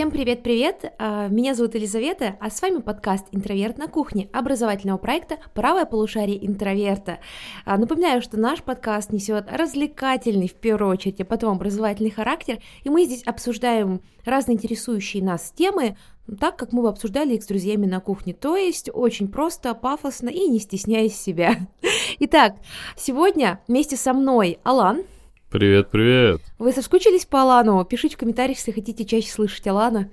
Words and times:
Всем 0.00 0.10
привет-привет! 0.10 0.94
А, 0.98 1.28
меня 1.28 1.54
зовут 1.54 1.74
Елизавета, 1.74 2.38
а 2.40 2.48
с 2.48 2.62
вами 2.62 2.80
подкаст 2.80 3.26
«Интроверт 3.32 3.76
на 3.76 3.86
кухне» 3.86 4.30
образовательного 4.32 4.96
проекта 4.96 5.36
«Правое 5.52 5.84
полушарие 5.84 6.46
интроверта». 6.46 7.18
А, 7.66 7.76
напоминаю, 7.76 8.22
что 8.22 8.38
наш 8.38 8.62
подкаст 8.62 9.12
несет 9.12 9.52
развлекательный, 9.52 10.48
в 10.48 10.54
первую 10.54 10.92
очередь, 10.92 11.20
а 11.20 11.26
потом 11.26 11.56
образовательный 11.56 12.10
характер, 12.10 12.60
и 12.82 12.88
мы 12.88 13.04
здесь 13.04 13.22
обсуждаем 13.24 14.00
разные 14.24 14.54
интересующие 14.54 15.22
нас 15.22 15.52
темы, 15.54 15.98
так, 16.40 16.56
как 16.56 16.72
мы 16.72 16.88
обсуждали 16.88 17.34
их 17.34 17.42
с 17.42 17.46
друзьями 17.46 17.84
на 17.84 18.00
кухне, 18.00 18.32
то 18.32 18.56
есть 18.56 18.88
очень 18.90 19.28
просто, 19.28 19.74
пафосно 19.74 20.30
и 20.30 20.48
не 20.48 20.60
стесняясь 20.60 21.20
себя. 21.20 21.56
Итак, 22.20 22.54
сегодня 22.96 23.60
вместе 23.68 23.98
со 23.98 24.14
мной 24.14 24.60
Алан. 24.62 25.02
Привет, 25.50 25.90
привет. 25.90 26.42
Вы 26.60 26.70
соскучились 26.70 27.24
по 27.24 27.42
Алану? 27.42 27.84
Пишите 27.84 28.14
в 28.14 28.18
комментариях, 28.18 28.58
если 28.58 28.70
хотите 28.70 29.04
чаще 29.04 29.32
слышать 29.32 29.66
Алана. 29.66 30.08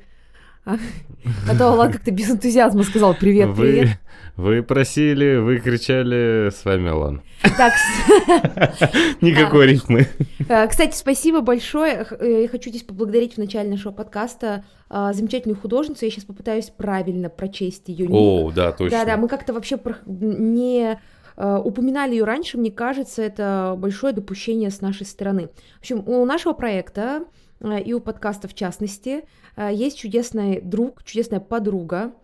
А, 0.65 0.77
а 1.47 1.55
то 1.55 1.69
Алан 1.69 1.91
как-то 1.91 2.09
без 2.09 2.31
энтузиазма 2.31 2.81
сказал 2.81 3.13
«Привет, 3.13 3.49
вы, 3.49 3.55
привет». 3.55 3.99
Вы 4.35 4.63
просили, 4.63 5.35
вы 5.35 5.59
кричали, 5.59 6.49
с 6.49 6.65
вами 6.65 6.89
Алан. 6.89 7.21
Так, 7.55 7.73
Никакой 9.21 9.65
а, 9.65 9.67
рифмы. 9.67 10.07
А, 10.49 10.65
кстати, 10.65 10.95
спасибо 10.95 11.41
большое. 11.41 12.07
Э, 12.19 12.41
я 12.41 12.47
хочу 12.47 12.71
здесь 12.71 12.81
поблагодарить 12.81 13.35
в 13.35 13.37
начале 13.37 13.69
нашего 13.69 13.91
подкаста 13.91 14.65
замечательную 14.89 15.59
художницу. 15.59 16.03
Я 16.03 16.09
сейчас 16.09 16.23
попытаюсь 16.23 16.71
правильно 16.75 17.29
прочесть 17.29 17.89
ее 17.89 18.07
О, 18.09 18.51
да, 18.51 18.71
точно. 18.71 18.97
Да-да, 18.97 19.17
мы 19.17 19.27
как-то 19.27 19.53
вообще 19.53 19.77
не 20.07 20.99
упоминали 21.37 22.15
ее 22.15 22.23
раньше, 22.23 22.57
мне 22.57 22.71
кажется, 22.71 23.21
это 23.21 23.75
большое 23.77 24.13
допущение 24.13 24.71
с 24.71 24.81
нашей 24.81 25.05
стороны. 25.05 25.49
В 25.75 25.79
общем, 25.79 26.03
у 26.07 26.25
нашего 26.25 26.53
проекта 26.53 27.25
э, 27.59 27.79
и 27.81 27.93
у 27.93 27.99
подкаста 27.99 28.47
в 28.47 28.55
частности 28.55 29.25
э, 29.55 29.69
есть 29.71 29.99
чудесный 29.99 30.59
друг, 30.61 31.03
чудесная 31.03 31.39
подруга, 31.39 32.15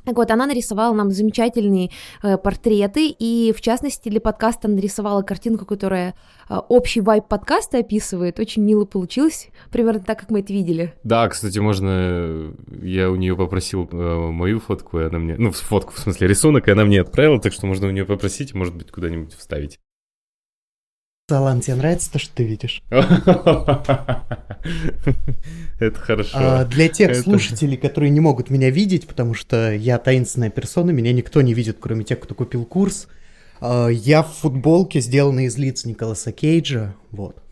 так 0.06 0.16
вот, 0.16 0.32
она 0.32 0.46
нарисовала 0.46 0.94
нам 0.94 1.12
замечательные 1.12 1.92
э, 2.24 2.38
портреты, 2.38 3.08
и 3.08 3.54
в 3.56 3.62
частности 3.62 4.10
для 4.10 4.22
подкаста 4.22 4.68
нарисовала 4.68 5.22
картинку, 5.22 5.66
которая 5.66 6.16
э, 6.50 6.56
общий 6.70 7.02
вайб 7.02 7.26
подкаста 7.28 7.80
описывает. 7.80 8.40
Очень 8.40 8.64
мило 8.64 8.86
получилось, 8.86 9.50
примерно 9.72 10.02
так, 10.02 10.20
как 10.20 10.30
мы 10.30 10.42
это 10.42 10.54
видели. 10.54 10.94
Да, 11.04 11.28
кстати, 11.28 11.60
можно... 11.60 12.54
Я 12.82 13.10
у 13.10 13.16
нее 13.16 13.36
попросил 13.36 13.90
э, 13.92 13.96
мою 14.32 14.60
фотку, 14.60 15.00
и 15.00 15.04
она 15.04 15.20
мне... 15.20 15.36
Ну, 15.38 15.52
фотку, 15.52 15.94
в 15.94 16.00
смысле, 16.00 16.28
рисунок, 16.28 16.68
и 16.68 16.72
она 16.72 16.86
мне 16.86 17.02
отправила, 17.02 17.40
так 17.40 17.54
что 17.54 17.68
можно 17.68 17.88
у 17.88 17.92
нее 17.92 18.06
попросить, 18.06 18.54
может 18.54 18.76
быть, 18.76 18.92
куда-нибудь 18.92 19.34
вставить. 19.34 19.80
Салан, 21.30 21.62
тебе 21.62 21.76
нравится 21.76 22.12
то, 22.12 22.18
что 22.18 22.34
ты 22.34 22.44
видишь? 22.44 22.82
Это 22.90 24.24
хорошо. 25.94 26.32
А, 26.34 26.66
для 26.66 26.90
тех 26.90 27.12
Это... 27.12 27.22
слушателей, 27.22 27.78
которые 27.78 28.10
не 28.10 28.20
могут 28.20 28.50
меня 28.50 28.72
видеть, 28.72 29.08
потому 29.08 29.36
что 29.36 29.72
я 29.72 30.00
таинственная 30.00 30.50
персона, 30.50 30.90
меня 30.90 31.14
никто 31.14 31.44
не 31.44 31.54
видит, 31.54 31.78
кроме 31.80 32.04
тех, 32.04 32.20
кто 32.20 32.34
купил 32.34 32.66
курс. 32.66 33.08
А, 33.62 33.90
я 33.90 34.24
в 34.24 34.34
футболке, 34.34 35.02
сделанной 35.02 35.46
из 35.46 35.56
лиц 35.56 35.86
Николаса 35.86 36.32
Кейджа, 36.32 36.96
вот. 37.12 37.44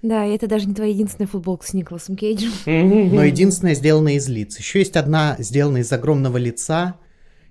Да, 0.00 0.24
и 0.24 0.34
это 0.34 0.46
даже 0.46 0.66
не 0.66 0.74
твоя 0.74 0.90
единственная 0.90 1.28
футболка 1.28 1.66
с 1.66 1.74
Николасом 1.74 2.16
Кейджем. 2.16 2.50
Но 2.64 3.22
единственная 3.22 3.74
сделанная 3.74 4.14
из 4.14 4.26
лиц. 4.26 4.58
Еще 4.58 4.78
есть 4.78 4.96
одна 4.96 5.36
сделанная 5.38 5.82
из 5.82 5.92
огромного 5.92 6.38
лица, 6.38 6.94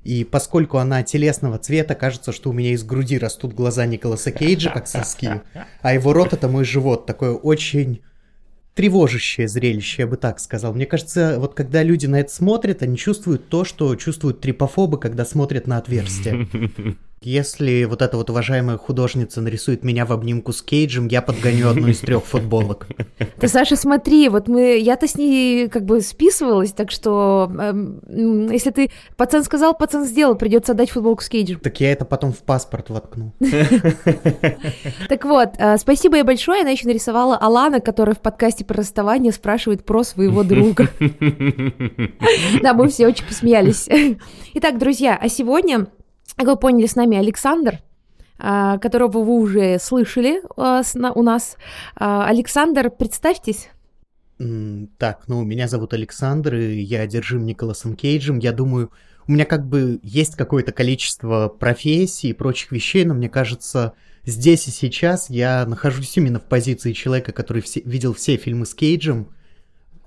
и 0.04 0.24
поскольку 0.24 0.78
она 0.78 1.04
телесного 1.04 1.58
цвета, 1.58 1.96
кажется, 1.96 2.32
что 2.32 2.50
у 2.50 2.54
меня 2.54 2.72
из 2.72 2.84
груди 2.84 3.18
растут 3.18 3.54
глаза 3.54 3.86
Николаса 3.86 4.32
Кейджа, 4.32 4.72
как 4.72 4.88
соски, 4.88 5.42
а 5.82 5.94
его 5.94 6.14
рот— 6.14 6.34
это 6.34 6.48
мой 6.48 6.64
живот, 6.64 7.06
такое 7.06 7.32
очень 7.32 8.02
тревожащее 8.76 9.50
зрелище, 9.50 10.04
я 10.04 10.08
бы 10.08 10.16
так 10.16 10.40
сказал. 10.40 10.74
Мне 10.74 10.86
кажется, 10.86 11.36
вот 11.38 11.54
когда 11.54 11.84
люди 11.84 12.06
на 12.06 12.22
это 12.22 12.32
смотрят, 12.32 12.82
они 12.82 12.96
чувствуют 12.98 13.50
то, 13.50 13.66
что 13.66 13.96
чувствуют 13.96 14.40
трипофобы, 14.40 14.98
когда 14.98 15.26
смотрят 15.26 15.68
на 15.68 15.78
отверстие. 15.78 16.48
Если 17.22 17.84
вот 17.84 18.02
эта 18.02 18.16
вот 18.16 18.30
уважаемая 18.30 18.78
художница 18.78 19.42
нарисует 19.42 19.84
меня 19.84 20.06
в 20.06 20.14
обнимку 20.14 20.54
с 20.54 20.62
Кейджем, 20.62 21.08
я 21.08 21.22
подгоню 21.22 21.68
одну 21.68 21.88
из 21.88 22.00
трех 22.00 22.24
футболок. 22.24 22.88
Ты, 23.40 23.50
Саша, 23.50 23.76
смотри, 23.76 24.30
вот 24.30 24.48
мы, 24.48 24.78
я-то 24.78 25.06
с 25.06 25.16
ней 25.16 25.68
как 25.68 25.84
бы 25.84 26.00
списывалась, 26.00 26.72
так 26.72 26.92
что 26.92 27.52
эм, 27.60 28.50
если 28.50 28.72
ты 28.72 28.92
пацан 29.18 29.44
сказал, 29.44 29.76
пацан 29.76 30.06
сделал, 30.06 30.36
придется 30.36 30.72
отдать 30.72 30.92
футболку 30.92 31.22
с 31.22 31.28
Кейджем. 31.28 31.60
Так 31.60 31.82
я 31.82 31.92
это 31.92 32.06
потом 32.06 32.32
в 32.32 32.40
паспорт 32.40 32.90
воткну. 32.90 33.34
Так 35.10 35.26
вот, 35.26 35.50
э, 35.58 35.78
спасибо 35.78 36.18
ей 36.18 36.24
большое. 36.24 36.62
Она 36.62 36.70
еще 36.70 36.88
нарисовала 36.88 37.36
Алана, 37.36 37.80
которая 37.80 38.16
в 38.16 38.20
подкасте 38.20 38.64
про 38.64 38.78
расставание 38.78 39.32
спрашивает 39.32 39.84
про 39.84 40.04
своего 40.04 40.44
друга. 40.44 40.90
Да, 42.62 42.74
мы 42.74 42.88
все 42.90 43.08
очень 43.08 43.26
посмеялись. 43.26 43.88
Итак, 44.54 44.78
друзья, 44.78 45.18
а 45.20 45.30
сегодня 45.30 45.88
как 46.40 46.48
вы 46.48 46.56
поняли, 46.56 46.86
с 46.86 46.96
нами 46.96 47.18
Александр, 47.18 47.80
а, 48.38 48.78
которого 48.78 49.24
вы 49.24 49.40
уже 49.42 49.78
слышали 49.78 50.42
а, 50.56 50.82
у 51.14 51.22
нас. 51.22 51.58
А, 51.96 52.26
Александр, 52.28 52.90
представьтесь. 52.90 53.68
Так, 54.98 55.24
ну, 55.28 55.44
меня 55.44 55.68
зовут 55.68 55.94
Александр, 55.94 56.56
и 56.56 56.80
я 56.80 57.02
одержим 57.02 57.46
Николасом 57.46 57.98
Кейджем. 57.98 58.40
Я 58.40 58.54
думаю, 58.54 58.90
у 59.28 59.34
меня 59.34 59.44
как 59.44 59.68
бы 59.68 60.00
есть 60.02 60.36
какое-то 60.38 60.72
количество 60.72 61.50
профессий 61.50 62.30
и 62.30 62.34
прочих 62.34 62.72
вещей, 62.72 63.04
но 63.04 63.14
мне 63.14 63.28
кажется, 63.28 63.92
здесь 64.24 64.66
и 64.70 64.72
сейчас 64.72 65.30
я 65.30 65.66
нахожусь 65.66 66.16
именно 66.16 66.40
в 66.40 66.46
позиции 66.46 66.94
человека, 66.94 67.34
который 67.34 67.62
все, 67.62 67.82
видел 67.82 68.14
все 68.14 68.38
фильмы 68.38 68.66
с 68.66 68.74
Кейджем, 68.74 69.28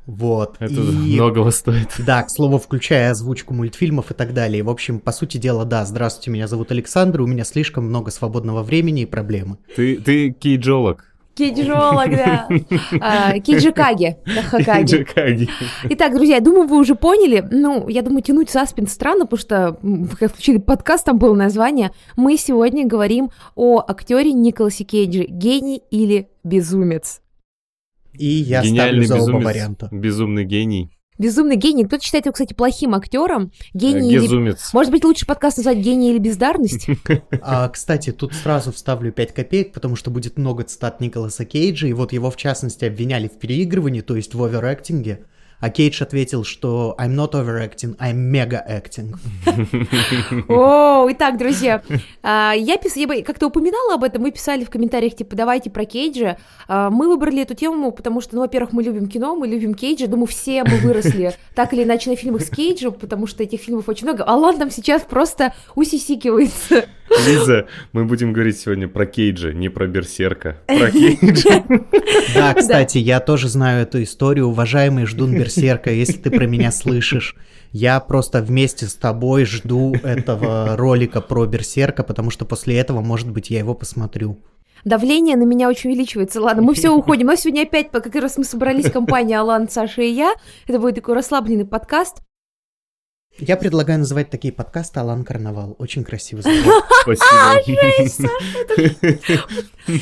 вот. 0.06 0.56
Это 0.58 0.74
и... 0.74 1.14
многого 1.14 1.50
стоит. 1.50 1.94
Да, 1.98 2.22
к 2.22 2.30
слову, 2.30 2.58
включая 2.58 3.10
озвучку 3.10 3.54
мультфильмов 3.54 4.10
и 4.10 4.14
так 4.14 4.34
далее. 4.34 4.62
В 4.62 4.70
общем, 4.70 4.98
по 4.98 5.12
сути 5.12 5.36
дела, 5.36 5.64
да, 5.64 5.84
здравствуйте, 5.84 6.30
меня 6.30 6.48
зовут 6.48 6.72
Александр, 6.72 7.20
у 7.20 7.26
меня 7.26 7.44
слишком 7.44 7.84
много 7.84 8.10
свободного 8.10 8.62
времени 8.62 9.02
и 9.02 9.06
проблемы. 9.06 9.58
Ты, 9.76 9.96
ты 9.96 10.30
кейджолог. 10.30 11.12
Кейджолог, 11.34 12.10
да. 12.10 12.48
А, 13.00 13.38
Кейджикаги. 13.38 14.18
Кейджикаги. 14.26 15.48
Итак, 15.84 16.14
друзья, 16.14 16.36
я 16.36 16.40
думаю, 16.40 16.68
вы 16.68 16.78
уже 16.78 16.94
поняли. 16.94 17.46
Ну, 17.50 17.88
я 17.88 18.02
думаю, 18.02 18.22
тянуть 18.22 18.50
саспенс 18.50 18.92
странно, 18.92 19.24
потому 19.24 19.40
что, 19.40 19.78
как 20.18 20.32
включили 20.32 20.58
подкаст, 20.58 21.06
там 21.06 21.18
было 21.18 21.34
название. 21.34 21.92
Мы 22.16 22.36
сегодня 22.36 22.86
говорим 22.86 23.30
о 23.54 23.82
актере 23.86 24.32
Николасе 24.32 24.84
Кейджи. 24.84 25.24
Гений 25.24 25.82
или 25.90 26.28
безумец? 26.44 27.21
И 28.14 28.26
я 28.26 28.62
Гениальный 28.62 29.04
ставлю 29.04 29.06
за 29.06 29.14
безумец, 29.16 29.36
оба 29.36 29.44
варианта. 29.44 29.88
Безумный 29.90 30.44
гений. 30.44 30.90
Безумный 31.18 31.56
гений. 31.56 31.84
Кто-то 31.84 32.02
считает 32.02 32.24
его, 32.24 32.32
кстати, 32.32 32.54
плохим 32.54 32.94
актером. 32.94 33.52
Гений 33.74 34.14
Безумец. 34.14 34.56
Или... 34.56 34.76
Может 34.76 34.92
быть, 34.92 35.04
лучше 35.04 35.26
подкаст 35.26 35.58
назвать 35.58 35.78
«Гений 35.78 36.10
или 36.10 36.18
бездарность»? 36.18 36.88
А, 37.42 37.68
кстати, 37.68 38.12
тут 38.12 38.34
сразу 38.34 38.72
вставлю 38.72 39.12
5 39.12 39.34
копеек, 39.34 39.72
потому 39.72 39.96
что 39.96 40.10
будет 40.10 40.38
много 40.38 40.64
цитат 40.64 41.00
Николаса 41.00 41.44
Кейджа, 41.44 41.86
и 41.86 41.92
вот 41.92 42.12
его, 42.12 42.30
в 42.30 42.36
частности, 42.36 42.84
обвиняли 42.84 43.28
в 43.28 43.38
переигрывании, 43.38 44.00
то 44.00 44.16
есть 44.16 44.34
в 44.34 44.42
оверактинге. 44.42 45.24
А 45.62 45.70
Кейдж 45.70 46.02
ответил, 46.02 46.42
что 46.42 46.96
I'm 46.98 47.14
not 47.14 47.34
overacting, 47.34 47.96
I'm 47.98 48.32
mega 48.32 48.60
acting. 48.68 49.14
О, 50.48 51.06
итак, 51.08 51.38
друзья, 51.38 51.84
а, 52.20 52.52
я, 52.56 52.76
я 52.82 53.24
как-то 53.24 53.46
упоминала 53.46 53.94
об 53.94 54.02
этом, 54.02 54.22
мы 54.22 54.32
писали 54.32 54.64
в 54.64 54.70
комментариях, 54.70 55.14
типа, 55.14 55.36
давайте 55.36 55.70
про 55.70 55.84
Кейджа. 55.84 56.36
А, 56.66 56.90
мы 56.90 57.06
выбрали 57.06 57.42
эту 57.42 57.54
тему, 57.54 57.92
потому 57.92 58.20
что, 58.20 58.34
ну, 58.34 58.40
во-первых, 58.40 58.72
мы 58.72 58.82
любим 58.82 59.06
кино, 59.06 59.36
мы 59.36 59.46
любим 59.46 59.74
Кейджа, 59.74 60.08
думаю, 60.08 60.26
все 60.26 60.64
мы 60.64 60.78
выросли 60.78 61.32
так 61.54 61.72
или 61.72 61.84
иначе 61.84 62.10
на 62.10 62.16
фильмах 62.16 62.42
с 62.42 62.50
Кейджем, 62.50 62.94
потому 62.94 63.28
что 63.28 63.44
этих 63.44 63.60
фильмов 63.60 63.88
очень 63.88 64.08
много. 64.08 64.24
Алан 64.24 64.58
там 64.58 64.68
сейчас 64.68 65.02
просто 65.02 65.54
усисикивается. 65.76 66.86
Лиза, 67.26 67.66
мы 67.92 68.04
будем 68.04 68.32
говорить 68.32 68.58
сегодня 68.58 68.88
про 68.88 69.06
Кейджа, 69.06 69.52
не 69.52 69.68
про 69.68 69.86
Берсерка. 69.86 70.58
Про 70.66 70.90
Кейджа. 70.92 71.64
Да, 72.34 72.54
кстати, 72.54 72.98
я 72.98 73.20
тоже 73.20 73.48
знаю 73.48 73.82
эту 73.82 74.02
историю. 74.02 74.48
Уважаемый 74.48 75.06
ждун 75.06 75.34
Берсерка, 75.34 75.90
если 75.90 76.18
ты 76.18 76.30
про 76.30 76.46
меня 76.46 76.70
слышишь, 76.72 77.36
я 77.72 78.00
просто 78.00 78.42
вместе 78.42 78.86
с 78.86 78.94
тобой 78.94 79.44
жду 79.44 79.94
этого 80.02 80.76
ролика 80.76 81.20
про 81.20 81.46
Берсерка, 81.46 82.02
потому 82.02 82.30
что 82.30 82.44
после 82.44 82.78
этого, 82.78 83.00
может 83.00 83.30
быть, 83.30 83.50
я 83.50 83.58
его 83.58 83.74
посмотрю. 83.74 84.42
Давление 84.84 85.36
на 85.36 85.44
меня 85.44 85.68
очень 85.68 85.90
увеличивается. 85.90 86.40
Ладно, 86.40 86.62
мы 86.62 86.74
все 86.74 86.90
уходим. 86.94 87.28
Нас 87.28 87.40
сегодня 87.40 87.62
опять, 87.62 87.90
как 87.90 88.14
раз 88.16 88.36
мы 88.36 88.44
собрались, 88.44 88.90
компания 88.90 89.38
Алан, 89.38 89.68
Саша 89.68 90.02
и 90.02 90.10
я. 90.10 90.34
Это 90.66 90.78
будет 90.78 90.96
такой 90.96 91.14
расслабленный 91.14 91.64
подкаст. 91.64 92.18
Я 93.38 93.56
предлагаю 93.56 93.98
называть 93.98 94.28
такие 94.30 94.52
подкасты 94.52 95.00
«Алан 95.00 95.24
Карнавал». 95.24 95.74
Очень 95.78 96.04
красиво 96.04 96.42
звучит. 96.42 96.64
Спасибо. 97.02 98.28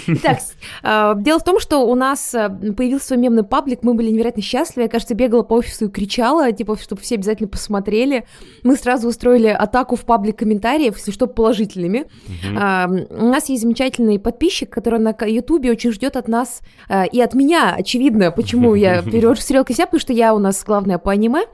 Итак, 0.08 0.40
с- 0.40 0.54
а, 0.82 1.14
дело 1.14 1.38
в 1.38 1.44
том, 1.44 1.58
что 1.60 1.78
у 1.86 1.94
нас 1.94 2.34
а, 2.34 2.48
появился 2.50 3.06
свой 3.08 3.18
мемный 3.18 3.44
паблик, 3.44 3.82
мы 3.82 3.94
были 3.94 4.10
невероятно 4.10 4.42
счастливы, 4.42 4.82
я, 4.84 4.88
кажется, 4.88 5.14
бегала 5.14 5.42
по 5.42 5.54
офису 5.54 5.86
и 5.86 5.90
кричала, 5.90 6.50
типа, 6.52 6.76
чтобы 6.76 7.00
все 7.00 7.14
обязательно 7.14 7.48
посмотрели. 7.48 8.26
Мы 8.62 8.76
сразу 8.76 9.08
устроили 9.08 9.46
атаку 9.48 9.96
в 9.96 10.04
паблик 10.04 10.38
комментариев, 10.38 10.96
если 10.96 11.12
что, 11.12 11.26
положительными. 11.26 12.06
А, 12.56 12.88
у 12.88 13.26
нас 13.28 13.48
есть 13.48 13.62
замечательный 13.62 14.18
подписчик, 14.18 14.68
который 14.70 14.98
на 15.00 15.14
Ютубе 15.26 15.70
очень 15.70 15.92
ждет 15.92 16.16
от 16.16 16.28
нас 16.28 16.60
а, 16.88 17.04
и 17.04 17.20
от 17.20 17.32
меня, 17.34 17.74
очевидно, 17.78 18.32
почему 18.32 18.74
я 18.74 19.02
перевожу 19.10 19.40
стрелки 19.40 19.72
себя, 19.72 19.86
потому 19.86 20.00
что 20.00 20.12
я 20.12 20.34
у 20.34 20.38
нас 20.38 20.62
главная 20.64 20.98
по 20.98 21.12
аниме. 21.12 21.44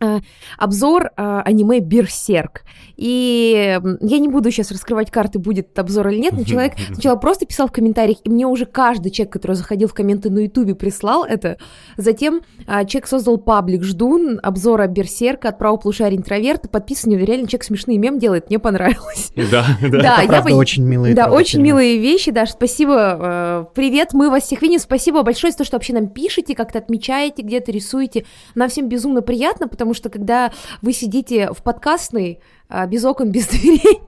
А, 0.00 0.20
Обзор 0.58 1.10
а, 1.16 1.42
аниме 1.42 1.80
Берсерк. 1.80 2.62
И 2.96 3.78
я 4.00 4.18
не 4.18 4.28
буду 4.28 4.50
сейчас 4.50 4.70
раскрывать 4.70 5.10
карты, 5.10 5.38
будет 5.38 5.76
обзор 5.78 6.08
или 6.08 6.20
нет, 6.20 6.34
но 6.34 6.44
человек 6.44 6.74
сначала 6.92 7.16
просто 7.16 7.44
писал 7.46 7.66
в 7.68 7.72
комментариях, 7.72 8.18
и 8.22 8.30
мне 8.30 8.46
уже 8.46 8.66
каждый 8.66 9.10
человек, 9.10 9.32
который 9.32 9.56
заходил 9.56 9.88
в 9.88 9.94
комменты 9.94 10.30
на 10.30 10.40
Ютубе, 10.40 10.74
прислал 10.74 11.24
это. 11.24 11.58
Затем 11.96 12.42
а, 12.66 12.84
человек 12.84 13.08
создал 13.08 13.38
паблик 13.38 13.82
«Ждун», 13.82 14.38
обзора 14.42 14.86
Берсерка 14.86 15.48
от 15.48 15.58
правополушария 15.58 16.16
интроверта, 16.16 16.68
подписан, 16.68 17.12
реально 17.12 17.48
человек 17.48 17.64
смешные 17.64 17.98
мем 17.98 18.18
делает, 18.18 18.48
мне 18.48 18.58
понравилось. 18.58 19.32
Да, 19.50 19.66
да. 19.82 19.88
Да, 20.02 20.22
я 20.22 20.28
Правда, 20.28 20.54
очень 20.54 20.84
милые. 20.84 21.14
Да, 21.14 21.30
очень 21.30 21.60
милые 21.60 21.98
вещи, 21.98 22.30
Даш, 22.30 22.50
спасибо. 22.50 23.18
э, 23.20 23.64
Привет, 23.74 24.12
мы 24.12 24.30
вас 24.30 24.44
всех 24.44 24.62
видим. 24.62 24.78
Спасибо 24.78 25.22
большое 25.22 25.52
за 25.52 25.58
то, 25.58 25.64
что 25.64 25.76
вообще 25.76 25.92
нам 25.92 26.08
пишете, 26.08 26.54
как-то 26.54 26.78
отмечаете, 26.78 27.42
где-то 27.42 27.70
рисуете. 27.70 28.24
Нам 28.54 28.68
всем 28.68 28.88
безумно 28.88 29.22
приятно, 29.22 29.68
потому 29.68 29.93
что 29.94 30.10
когда 30.10 30.52
вы 30.82 30.92
сидите 30.92 31.52
в 31.52 31.62
подкастной, 31.62 32.40
а, 32.68 32.86
без 32.86 33.04
окон, 33.04 33.30
без 33.32 33.48
дверей, 33.48 34.00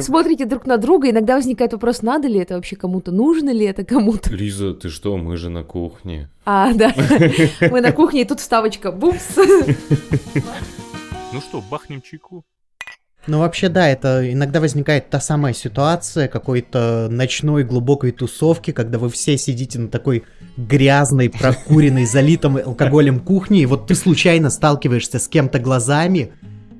смотрите 0.00 0.46
друг 0.46 0.66
на 0.66 0.76
друга, 0.76 1.10
иногда 1.10 1.36
возникает 1.36 1.72
вопрос, 1.72 2.02
надо 2.02 2.28
ли 2.28 2.40
это 2.40 2.54
вообще 2.54 2.76
кому-то, 2.76 3.12
нужно 3.12 3.50
ли 3.50 3.64
это 3.64 3.84
кому-то. 3.84 4.34
Лиза, 4.34 4.74
ты 4.74 4.88
что, 4.88 5.16
мы 5.16 5.36
же 5.36 5.50
на 5.50 5.64
кухне. 5.64 6.30
А, 6.44 6.72
да, 6.72 6.94
мы 7.70 7.80
на 7.80 7.92
кухне, 7.92 8.22
и 8.22 8.24
тут 8.24 8.40
вставочка, 8.40 8.92
бумс. 8.92 9.36
Ну 11.32 11.40
что, 11.40 11.62
бахнем 11.70 12.00
чайку? 12.00 12.44
Ну, 13.26 13.40
вообще, 13.40 13.68
да, 13.68 13.88
это 13.88 14.32
иногда 14.32 14.60
возникает 14.60 15.10
та 15.10 15.20
самая 15.20 15.52
ситуация 15.52 16.28
какой-то 16.28 17.08
ночной 17.10 17.64
глубокой 17.64 18.12
тусовки, 18.12 18.70
когда 18.70 18.98
вы 18.98 19.10
все 19.10 19.36
сидите 19.36 19.78
на 19.78 19.88
такой 19.88 20.24
грязной, 20.56 21.28
прокуренной, 21.30 22.06
залитом 22.06 22.56
алкоголем 22.56 23.20
кухне, 23.20 23.62
и 23.62 23.66
вот 23.66 23.86
ты 23.86 23.94
случайно 23.94 24.50
сталкиваешься 24.50 25.18
с 25.18 25.28
кем-то 25.28 25.58
глазами, 25.58 26.32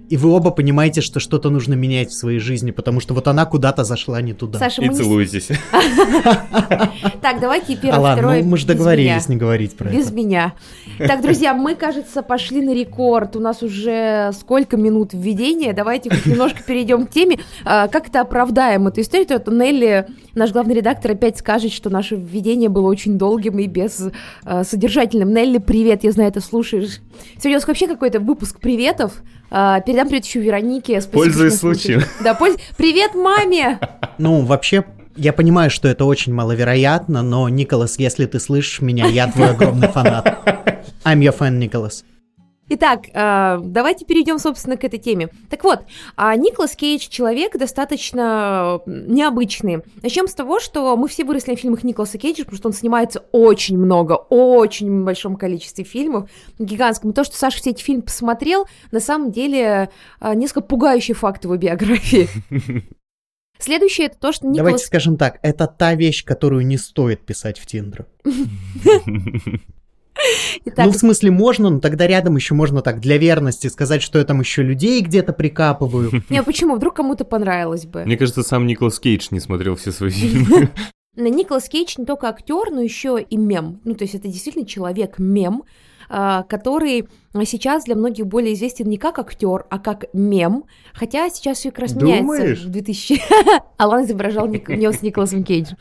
и 0.08 0.16
вы 0.16 0.31
оба 0.31 0.52
понимаете, 0.52 1.00
что 1.00 1.19
что-то 1.19 1.50
нужно 1.50 1.75
менять 1.75 2.10
в 2.10 2.14
своей 2.16 2.38
жизни, 2.38 2.70
потому 2.70 3.00
что 3.00 3.12
вот 3.12 3.26
она 3.26 3.44
куда-то 3.44 3.82
зашла 3.82 4.22
не 4.22 4.34
туда. 4.34 4.58
Саша, 4.60 4.82
И 4.82 4.87
мы 4.87 4.93
не... 4.93 4.98
целуйтесь. 4.98 5.48
Так, 7.20 7.40
давайте 7.40 7.76
первое, 7.76 7.98
ладно, 8.00 8.22
второе. 8.22 8.43
ну 8.43 8.50
мы 8.50 8.56
же 8.56 8.66
без 8.66 8.76
договорились 8.76 9.28
не 9.28 9.37
говорить 9.37 9.76
про 9.76 9.88
Без 9.90 10.06
это. 10.06 10.14
меня. 10.14 10.54
Так, 10.98 11.20
друзья, 11.22 11.54
мы, 11.54 11.75
кажется, 11.75 12.22
пошли 12.22 12.62
на 12.62 12.75
рекорд. 12.75 13.37
У 13.37 13.40
нас 13.40 13.62
уже 13.62 14.31
сколько 14.38 14.76
минут 14.76 15.10
введения. 15.12 15.72
Давайте 15.72 16.10
хоть 16.10 16.26
немножко 16.26 16.62
перейдем 16.62 17.06
к 17.06 17.10
теме. 17.10 17.38
А, 17.64 17.88
как 17.88 18.08
это 18.08 18.20
оправдаем 18.20 18.87
эту 18.87 19.00
историю? 19.00 19.26
То 19.26 19.50
Нелли, 19.50 20.06
наш 20.34 20.52
главный 20.52 20.75
редактор, 20.75 21.12
опять 21.12 21.38
скажет, 21.38 21.72
что 21.72 21.90
наше 21.90 22.16
введение 22.16 22.69
было 22.69 22.87
очень 22.88 23.19
долгим 23.19 23.58
и 23.58 23.66
без 23.66 24.08
а, 24.44 24.64
содержательным. 24.64 25.32
Нелли, 25.32 25.58
привет, 25.58 26.04
я 26.04 26.12
знаю, 26.12 26.32
ты 26.32 26.40
слушаешь. 26.40 27.00
Сегодня 27.34 27.50
у 27.56 27.60
нас 27.60 27.66
вообще 27.69 27.87
какой-то 27.87 28.20
выпуск 28.20 28.60
приветов. 28.60 29.12
А, 29.50 29.81
передам 29.81 30.08
привет 30.08 30.25
еще 30.25 30.40
Веронике. 30.40 31.00
Спасибо, 31.00 31.25
Пользуясь 31.25 31.58
случаем. 31.58 32.02
Да, 32.22 32.34
польз- 32.34 32.58
Привет, 32.76 33.14
маме! 33.14 33.78
Ну, 34.19 34.40
вообще, 34.43 34.84
я 35.16 35.32
понимаю, 35.32 35.70
что 35.70 35.88
это 35.88 36.04
очень 36.04 36.32
маловероятно, 36.34 37.22
но, 37.22 37.48
Николас, 37.48 37.98
если 37.98 38.26
ты 38.26 38.40
слышишь 38.40 38.81
меня, 38.81 39.06
я 39.06 39.31
твой 39.31 39.50
огромный 39.50 39.88
фанат. 39.88 40.75
I'm 41.06 41.20
your 41.20 41.37
fan, 41.38 41.58
Николас. 41.58 42.05
Итак, 42.69 43.05
а, 43.14 43.61
давайте 43.62 44.05
перейдем, 44.05 44.41
собственно, 44.41 44.76
к 44.76 44.82
этой 44.82 44.99
теме. 44.99 45.29
Так 45.49 45.62
вот, 45.62 45.85
а, 46.17 46.35
Николас 46.35 46.75
Кейдж 46.75 47.06
человек 47.08 47.56
достаточно 47.56 48.81
м, 48.85 49.14
необычный. 49.14 49.82
Начнем 50.03 50.26
с 50.26 50.35
того, 50.35 50.58
что 50.58 50.97
мы 50.97 51.06
все 51.06 51.25
выросли 51.25 51.53
на 51.53 51.56
фильмах 51.56 51.85
Николаса 51.85 52.19
Кейджа, 52.19 52.43
потому 52.43 52.56
что 52.58 52.69
он 52.69 52.73
снимается 52.75 53.20
очень 53.31 53.79
много, 53.79 54.14
очень 54.14 55.05
большом 55.05 55.37
количестве 55.37 55.85
фильмов, 55.85 56.29
гигантском. 56.58 57.12
И 57.12 57.14
то, 57.14 57.23
что 57.23 57.37
Саша 57.37 57.58
все 57.58 57.70
эти 57.70 57.85
фильмы 57.85 58.03
посмотрел, 58.03 58.67
на 58.91 58.99
самом 58.99 59.31
деле 59.31 59.91
а, 60.19 60.35
несколько 60.35 60.62
пугающий 60.62 61.14
факт 61.14 61.44
его 61.44 61.56
биографии. 61.56 62.29
Следующее 63.61 64.08
это 64.08 64.19
то, 64.19 64.32
что 64.32 64.43
Давайте 64.43 64.61
Николас... 64.64 64.82
скажем 64.82 65.17
так, 65.17 65.38
это 65.43 65.69
та 65.69 65.94
вещь, 65.94 66.25
которую 66.25 66.67
не 66.67 66.79
стоит 66.79 67.25
писать 67.25 67.61
в 67.61 67.67
Тиндер. 67.67 68.06
Итак, 70.64 70.86
Ну, 70.86 70.92
в 70.92 70.96
смысле, 70.96 71.30
можно, 71.30 71.70
но 71.70 71.80
тогда 71.80 72.06
рядом 72.06 72.36
еще 72.36 72.54
можно 72.54 72.82
так 72.82 73.00
для 73.00 73.18
верности 73.18 73.68
сказать, 73.68 74.02
что 74.02 74.18
я 74.18 74.24
там 74.24 74.40
еще 74.40 74.62
людей 74.62 75.00
где-то 75.00 75.32
прикапываю. 75.32 76.22
не, 76.30 76.42
почему? 76.42 76.76
Вдруг 76.76 76.94
кому-то 76.94 77.24
понравилось 77.24 77.86
бы. 77.86 78.04
Мне 78.04 78.16
кажется, 78.16 78.42
сам 78.42 78.66
Николас 78.66 78.98
Кейдж 78.98 79.28
не 79.30 79.40
смотрел 79.40 79.76
все 79.76 79.92
свои 79.92 80.10
фильмы. 80.10 80.70
Николас 81.16 81.68
Кейдж 81.68 81.94
не 81.98 82.04
только 82.04 82.28
актер, 82.28 82.70
но 82.70 82.80
еще 82.80 83.18
и 83.20 83.36
мем. 83.36 83.80
Ну, 83.84 83.94
то 83.94 84.04
есть 84.04 84.14
это 84.14 84.28
действительно 84.28 84.66
человек-мем, 84.66 85.64
а, 86.08 86.42
который 86.44 87.08
сейчас 87.44 87.84
для 87.84 87.96
многих 87.96 88.26
более 88.26 88.54
известен 88.54 88.88
не 88.88 88.98
как 88.98 89.18
актер, 89.18 89.64
а 89.70 89.78
как 89.78 90.06
мем. 90.12 90.64
Хотя 90.92 91.28
сейчас 91.30 91.58
все 91.58 91.70
как 91.70 91.80
раз 91.80 91.92
Думаешь? 91.92 92.22
меняется 92.22 92.66
в 92.66 92.70
2000... 92.70 93.22
Алан 93.76 94.04
изображал 94.04 94.46
Ник... 94.46 94.68
него 94.68 94.92
с 94.92 95.02
Николасом 95.02 95.42
Кейджем. 95.42 95.76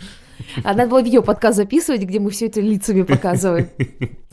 А, 0.63 0.73
Надо 0.73 0.89
было 0.89 1.01
видео-подкаст 1.01 1.57
записывать, 1.57 2.01
где 2.01 2.19
мы 2.19 2.29
все 2.29 2.47
это 2.47 2.61
лицами 2.61 3.03
показываем. 3.03 3.69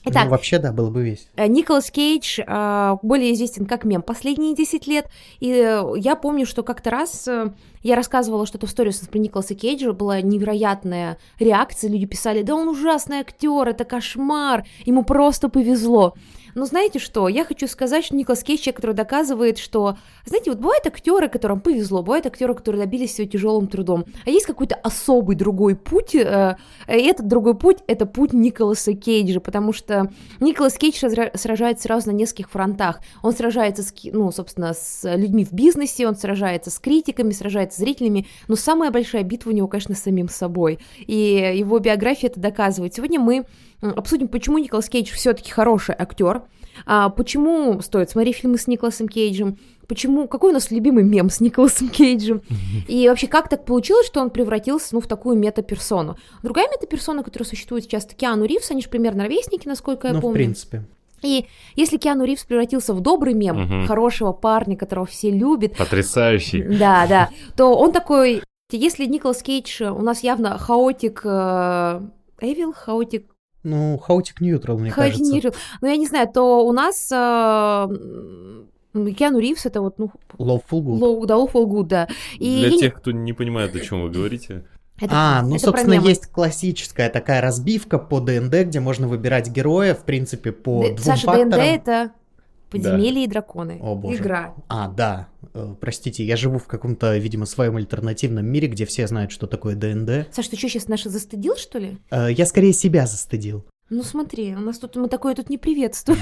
Итак, 0.05 0.25
Ну, 0.25 0.31
вообще, 0.31 0.59
да, 0.59 0.73
было 0.73 0.91
бы 0.91 1.05
весело. 1.05 1.29
Э, 1.37 1.47
Николас 1.47 1.91
Кейдж 1.91 2.41
э, 2.41 2.97
более 3.03 3.33
известен 3.35 3.67
как 3.67 3.85
мем 3.85 4.03
последние 4.03 4.55
10 4.55 4.87
лет. 4.89 5.09
И 5.39 5.53
э, 5.53 5.85
я 5.97 6.17
помню, 6.17 6.45
что 6.45 6.65
как-то 6.65 6.91
раз 6.91 7.29
э, 7.29 7.53
я 7.83 7.95
рассказывала 7.95 8.47
что-то 8.47 8.67
в 8.67 8.71
сторис 8.71 8.99
про 8.99 9.19
Николаса 9.19 9.55
Кейджа, 9.55 9.93
была 9.93 10.21
невероятная 10.21 11.19
реакция. 11.39 11.89
Люди 11.89 12.07
писали, 12.07 12.43
да 12.43 12.55
он 12.55 12.69
ужасный 12.69 13.21
актер, 13.21 13.69
это 13.69 13.85
кошмар, 13.85 14.65
ему 14.85 15.05
просто 15.05 15.49
повезло. 15.49 16.15
Но 16.55 16.67
знаете 16.67 16.99
что, 16.99 17.29
я 17.29 17.45
хочу 17.45 17.67
сказать, 17.67 18.05
что 18.05 18.17
Николас 18.17 18.43
Кейдж, 18.43 18.71
который 18.73 18.95
доказывает, 18.95 19.59
что, 19.59 19.97
знаете, 20.27 20.51
вот 20.51 20.61
бывают 20.61 20.87
актеры, 20.87 21.29
которым 21.29 21.61
повезло, 21.61 22.03
бывают 22.03 22.27
актеры, 22.27 22.55
которые 22.55 22.85
добились 22.85 23.13
всего 23.13 23.27
тяжелым 23.27 23.67
трудом, 23.67 24.05
а 24.25 24.31
есть 24.31 24.47
какой-то 24.47 24.75
особый 24.77 25.37
другой 25.37 25.77
путь, 25.77 26.15
э, 26.15 26.57
и 26.89 26.93
этот 26.93 27.29
другой 27.29 27.57
путь— 27.57 27.79
это 27.87 28.07
путь 28.07 28.33
Николаса 28.33 28.95
Кейджа, 28.95 29.41
потому 29.41 29.73
что 29.73 30.11
Николас 30.41 30.75
Кейдж 30.75 30.97
сражается 31.35 31.85
сразу 31.85 32.11
на 32.11 32.15
нескольких 32.15 32.51
фронтах. 32.51 33.01
Он 33.23 33.33
сражается, 33.33 33.83
с, 33.83 33.95
ну, 34.05 34.31
собственно, 34.33 34.75
с 34.75 35.03
людьми 35.17 35.45
в 35.45 35.53
бизнесе, 35.53 36.07
он 36.07 36.17
сражается 36.17 36.71
с 36.71 36.79
критиками, 36.79 37.33
сражается 37.33 37.79
с 37.79 37.81
зрителями, 37.81 38.27
но 38.49 38.57
самая 38.57 38.91
большая 38.91 39.23
битва 39.23 39.51
у 39.51 39.53
него, 39.53 39.69
конечно, 39.69 39.95
с 39.95 40.03
самим 40.03 40.29
собой. 40.29 40.79
И 40.99 41.55
его 41.57 41.79
биография 41.79 42.31
это 42.31 42.41
доказывает. 42.41 42.95
Сегодня 42.95 43.21
мы 43.21 43.45
обсудим, 43.83 44.29
почему 44.29 44.59
Николас 44.59 44.89
Кейдж 44.89 45.13
все-таки 45.13 45.51
хороший 45.51 45.95
актер, 45.99 46.43
а, 46.87 47.11
почему 47.11 47.81
стоит 47.83 48.09
смотреть 48.11 48.37
фильмы 48.37 48.57
с 48.57 48.67
Николасом 48.67 49.09
Кейджем, 49.09 49.59
почему, 49.89 50.27
какой 50.27 50.51
у 50.51 50.55
нас 50.55 50.71
любимый 50.71 51.05
мем 51.05 51.29
с 51.29 51.41
Николасом 51.41 51.89
Кейджем, 51.91 52.41
и 52.89 53.09
вообще 53.09 53.27
как 53.27 53.49
так 53.49 53.65
получилось, 53.67 54.07
что 54.07 54.21
он 54.21 54.31
превратился, 54.31 54.95
ну, 54.95 55.01
в 55.01 55.07
такую 55.07 55.37
мета-персону. 55.37 56.17
Другая 56.43 56.69
мета-персона, 56.71 57.23
которая 57.23 57.47
существует 57.47 57.85
сейчас, 57.85 58.07
это 58.07 58.15
Киану 58.15 58.45
Ривз, 58.47 58.71
они 58.71 58.81
же 58.83 58.89
примерно 58.89 59.25
ровесники, 59.25 59.69
насколько 59.69 60.09
я 60.09 60.15
Ну, 60.15 60.19
в 60.21 60.23
помню. 60.23 60.35
принципе. 60.37 60.85
И 61.23 61.47
если 61.77 61.99
Киану 61.99 62.25
Ривз 62.25 62.45
превратился 62.45 62.95
в 62.95 63.01
добрый 63.01 63.35
мем, 63.35 63.61
Мгм. 63.63 63.87
хорошего 63.87 64.33
парня, 64.33 64.77
которого 64.77 65.07
все 65.07 65.31
любят, 65.31 65.77
Потрясающий. 65.77 66.63
да, 66.63 67.07
да, 67.07 67.31
то 67.57 67.77
он 67.77 67.93
такой, 67.93 68.43
если 68.73 69.05
Николас 69.07 69.43
Кейдж 69.43 69.83
у 69.83 70.01
нас 70.03 70.23
явно 70.25 70.59
хаотик, 70.59 71.21
э, 71.25 72.01
Эвил, 72.41 72.73
хаотик, 72.73 73.27
Ну, 73.65 73.99
хаотик 73.99 74.41
ньютрал, 74.41 74.79
мне 74.79 74.91
хаотик 74.91 75.13
кажется. 75.15 75.33
Нирил, 75.35 75.55
ну 75.81 75.89
я 75.89 75.97
не 75.97 76.07
знаю, 76.07 76.29
то 76.33 76.67
у 76.67 76.73
нас 76.73 77.09
э, 77.13 77.15
Киану 79.17 79.39
Ривз 79.39 79.67
это 79.67 79.81
вот, 79.81 79.99
ну, 79.99 80.11
Lawful 80.39 80.81
good. 80.83 80.99
low, 80.99 81.27
да, 81.27 81.35
awful 81.37 81.67
good, 81.67 81.85
да. 81.85 82.09
И 82.39 82.61
Для 82.67 82.77
тех, 82.79 82.95
кто 82.95 83.13
не 83.13 83.33
понимает, 83.33 83.75
о 83.75 83.81
чем 83.81 84.03
вы 84.03 84.11
говорите. 84.11 84.65
это- 85.01 85.13
а, 85.15 85.43
ну, 85.43 85.57
это 85.57 85.65
собственно, 85.67 85.95
мемы. 85.95 86.09
есть 86.09 86.27
классическая 86.27 87.09
такая 87.09 87.41
разбивка 87.41 87.99
по 87.99 88.21
ДНД, 88.21 88.65
где 88.65 88.81
можно 88.81 89.09
выбирать 89.09 89.49
героя, 89.49 89.95
в 89.95 90.05
принципе, 90.05 90.53
по 90.53 90.83
Д- 90.83 90.89
двум 90.95 90.99
Саша, 90.99 91.27
факторам. 91.27 91.51
ДНД 91.51 91.59
это 91.61 92.11
подземелья 92.73 93.25
и 93.25 93.27
драконы. 93.27 93.79
О, 93.81 93.95
боже. 93.95 94.17
Игра. 94.19 94.55
А, 94.69 94.89
да. 94.89 95.29
Э, 95.55 95.75
Простите, 95.81 96.25
я 96.25 96.37
живу 96.37 96.59
в 96.59 96.67
каком-то, 96.67 97.17
видимо, 97.19 97.47
своем 97.47 97.77
альтернативном 97.77 98.45
мире, 98.47 98.69
где 98.69 98.85
все 98.87 99.07
знают, 99.07 99.31
что 99.31 99.47
такое 99.47 99.77
ДНД. 99.77 100.35
Саша, 100.35 100.51
ты 100.51 100.57
что, 100.57 100.69
сейчас 100.69 100.89
наши 100.89 101.09
застыдил, 101.11 101.57
что 101.57 101.79
ли? 101.79 101.99
Э, 102.11 102.29
Я 102.33 102.47
скорее 102.47 102.73
себя 102.73 103.07
застыдил. 103.07 103.65
Ну 103.91 104.03
смотри, 104.03 104.55
у 104.55 104.61
нас 104.61 104.79
тут 104.79 104.97
мы 104.97 105.09
такое 105.09 105.35
тут 105.35 105.51
не 105.51 105.59
приветствуем. 105.59 106.19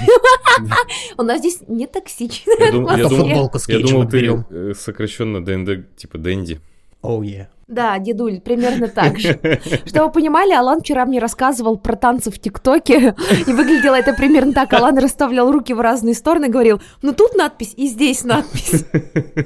У 1.17 1.23
нас 1.23 1.39
здесь 1.39 1.61
не 1.67 1.87
токсичная 1.87 2.69
атмосфера. 2.69 3.77
Я 3.77 3.85
думал, 3.85 4.09
ты 4.09 4.73
сокращенно 4.75 5.43
ДНД, 5.43 5.95
типа 5.95 6.17
Дэнди. 6.17 6.59
Оу, 7.01 7.23
е. 7.23 7.49
Да, 7.71 7.97
дедуль, 7.99 8.41
примерно 8.41 8.89
так 8.89 9.17
же. 9.17 9.39
Чтобы 9.85 10.07
вы 10.07 10.11
понимали, 10.11 10.51
Алан 10.51 10.81
вчера 10.81 11.05
мне 11.05 11.19
рассказывал 11.19 11.77
про 11.77 11.95
танцы 11.95 12.29
в 12.29 12.37
ТикТоке, 12.37 13.15
и 13.47 13.53
выглядело 13.53 13.95
это 13.95 14.13
примерно 14.13 14.51
так. 14.51 14.73
Алан 14.73 14.97
расставлял 14.97 15.49
руки 15.49 15.73
в 15.73 15.79
разные 15.79 16.13
стороны, 16.13 16.49
говорил, 16.49 16.81
ну 17.01 17.13
тут 17.13 17.33
надпись 17.33 17.73
и 17.77 17.87
здесь 17.87 18.25
надпись. 18.25 18.83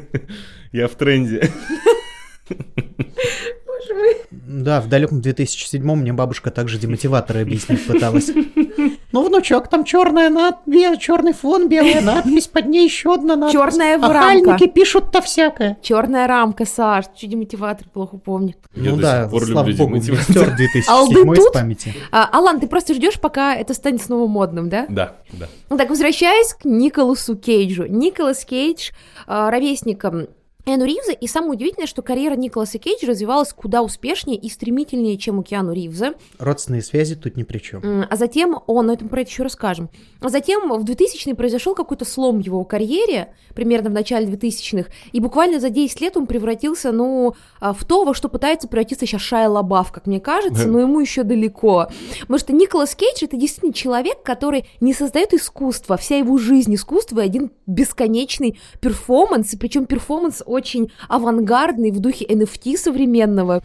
Я 0.72 0.88
в 0.88 0.96
тренде. 0.96 1.51
Боже 2.50 3.94
мой. 3.94 4.15
Да, 4.32 4.82
в 4.82 4.89
далеком 4.89 5.22
2007 5.22 5.84
мне 5.84 6.12
бабушка 6.12 6.50
также 6.50 6.79
демотиваторы 6.79 7.41
объяснить 7.41 7.86
пыталась. 7.86 8.32
Ну, 9.15 9.24
внучок, 9.24 9.69
там 9.69 9.86
черная 9.86 10.29
надпись, 10.29 10.98
черный 11.00 11.31
фон, 11.31 11.69
белая 11.69 12.01
надпись, 12.01 12.48
под 12.48 12.65
ней 12.65 12.84
еще 12.84 13.13
одна 13.13 13.38
надпись. 13.38 13.53
Черная 13.57 13.98
А 13.98 14.12
рамка. 14.12 14.67
пишут-то 14.67 15.22
всякое. 15.22 15.77
Черная 15.81 16.27
рамка, 16.27 16.65
Саш, 16.65 17.05
чуть 17.15 17.29
демотиватор 17.29 17.88
плохо 17.88 18.17
помню. 18.17 18.55
Я 18.75 18.91
ну 18.91 18.98
да, 18.98 19.29
слава 19.29 19.72
богу, 19.72 20.01
стер 20.01 20.53
2007 20.57 20.84
Алды 20.89 21.22
из 21.22 21.38
тут? 21.45 21.53
памяти. 21.53 21.93
А, 22.12 22.27
Алан, 22.29 22.60
ты 22.60 22.67
просто 22.67 22.93
ждешь, 22.93 23.17
пока 23.22 23.55
это 23.55 23.74
станет 23.74 24.01
снова 24.01 24.27
модным, 24.27 24.67
да? 24.67 24.86
Да, 24.89 25.13
да. 25.31 25.48
Ну 25.69 25.77
Так, 25.77 25.89
возвращаясь 25.89 26.53
к 26.53 26.65
Николасу 26.65 27.38
Кейджу. 27.38 27.86
Николас 27.86 28.43
Кейдж, 28.43 28.89
э, 29.27 29.50
ровесником 29.50 30.27
Эну 30.67 30.86
Ривза, 30.86 31.12
и 31.12 31.27
самое 31.27 31.53
удивительное, 31.53 31.86
что 31.86 32.01
карьера 32.01 32.36
Николаса 32.36 32.79
Кейджа 32.79 33.07
развивалась 33.07 33.53
куда 33.53 33.84
успешнее 33.84 34.36
и 34.36 34.50
стремительнее, 34.50 35.15
чем 35.17 35.38
у 35.38 35.43
Киану 35.43 35.74
Ривза. 35.74 36.15
Родственные 36.39 36.81
связи 36.81 37.15
тут 37.15 37.38
ни 37.38 37.43
при 37.43 37.60
чем. 37.60 38.05
А 38.10 38.15
затем 38.15 38.57
он, 38.65 38.88
но 38.88 38.93
это 38.93 39.03
мы 39.03 39.12
про 39.12 39.22
это 39.22 39.29
еще 39.29 39.43
расскажем. 39.43 39.89
А 40.22 40.29
затем 40.29 40.69
в 40.69 40.84
2000-е 40.84 41.36
произошел 41.36 41.75
какой-то 41.75 42.03
слом 42.03 42.41
в 42.41 42.45
его 42.45 42.63
карьере, 42.63 43.34
примерно 43.53 43.91
в 43.91 43.93
начале 43.93 44.25
2000-х, 44.25 44.89
и 45.12 45.19
буквально 45.19 45.60
за 45.60 45.69
10 45.69 46.01
лет 46.01 46.17
он 46.17 46.25
превратился, 46.25 46.91
ну, 46.91 47.36
а, 47.60 47.74
в 47.74 47.86
то, 47.86 48.03
во 48.03 48.15
что 48.15 48.27
пытается 48.27 48.67
превратиться 48.67 49.05
сейчас 49.05 49.22
Шайа 49.22 49.50
Лабаф, 49.50 49.91
как 49.91 50.07
мне 50.07 50.19
кажется, 50.19 50.67
но 50.67 50.79
ему 50.79 51.00
еще 51.00 51.22
далеко. 51.22 51.89
Потому 52.22 52.39
что 52.39 52.53
Николас 52.53 52.95
Кейдж 52.95 53.24
это 53.24 53.38
действительно 53.38 53.74
человек, 53.74 54.24
который 54.24 54.65
не 54.81 54.93
создает 54.93 55.34
искусство, 55.34 55.95
вся 55.95 56.17
его 56.17 56.39
жизнь 56.39 56.74
искусство 56.74 57.19
и 57.19 57.25
один 57.25 57.51
бесконечный 57.67 58.60
перформанс, 58.81 59.53
и 59.53 59.57
причем 59.57 59.86
перформанс 59.86 60.41
очень 60.55 60.91
авангардный 61.07 61.91
в 61.91 62.00
духе 62.00 62.25
NFT 62.25 62.77
современного. 62.77 63.62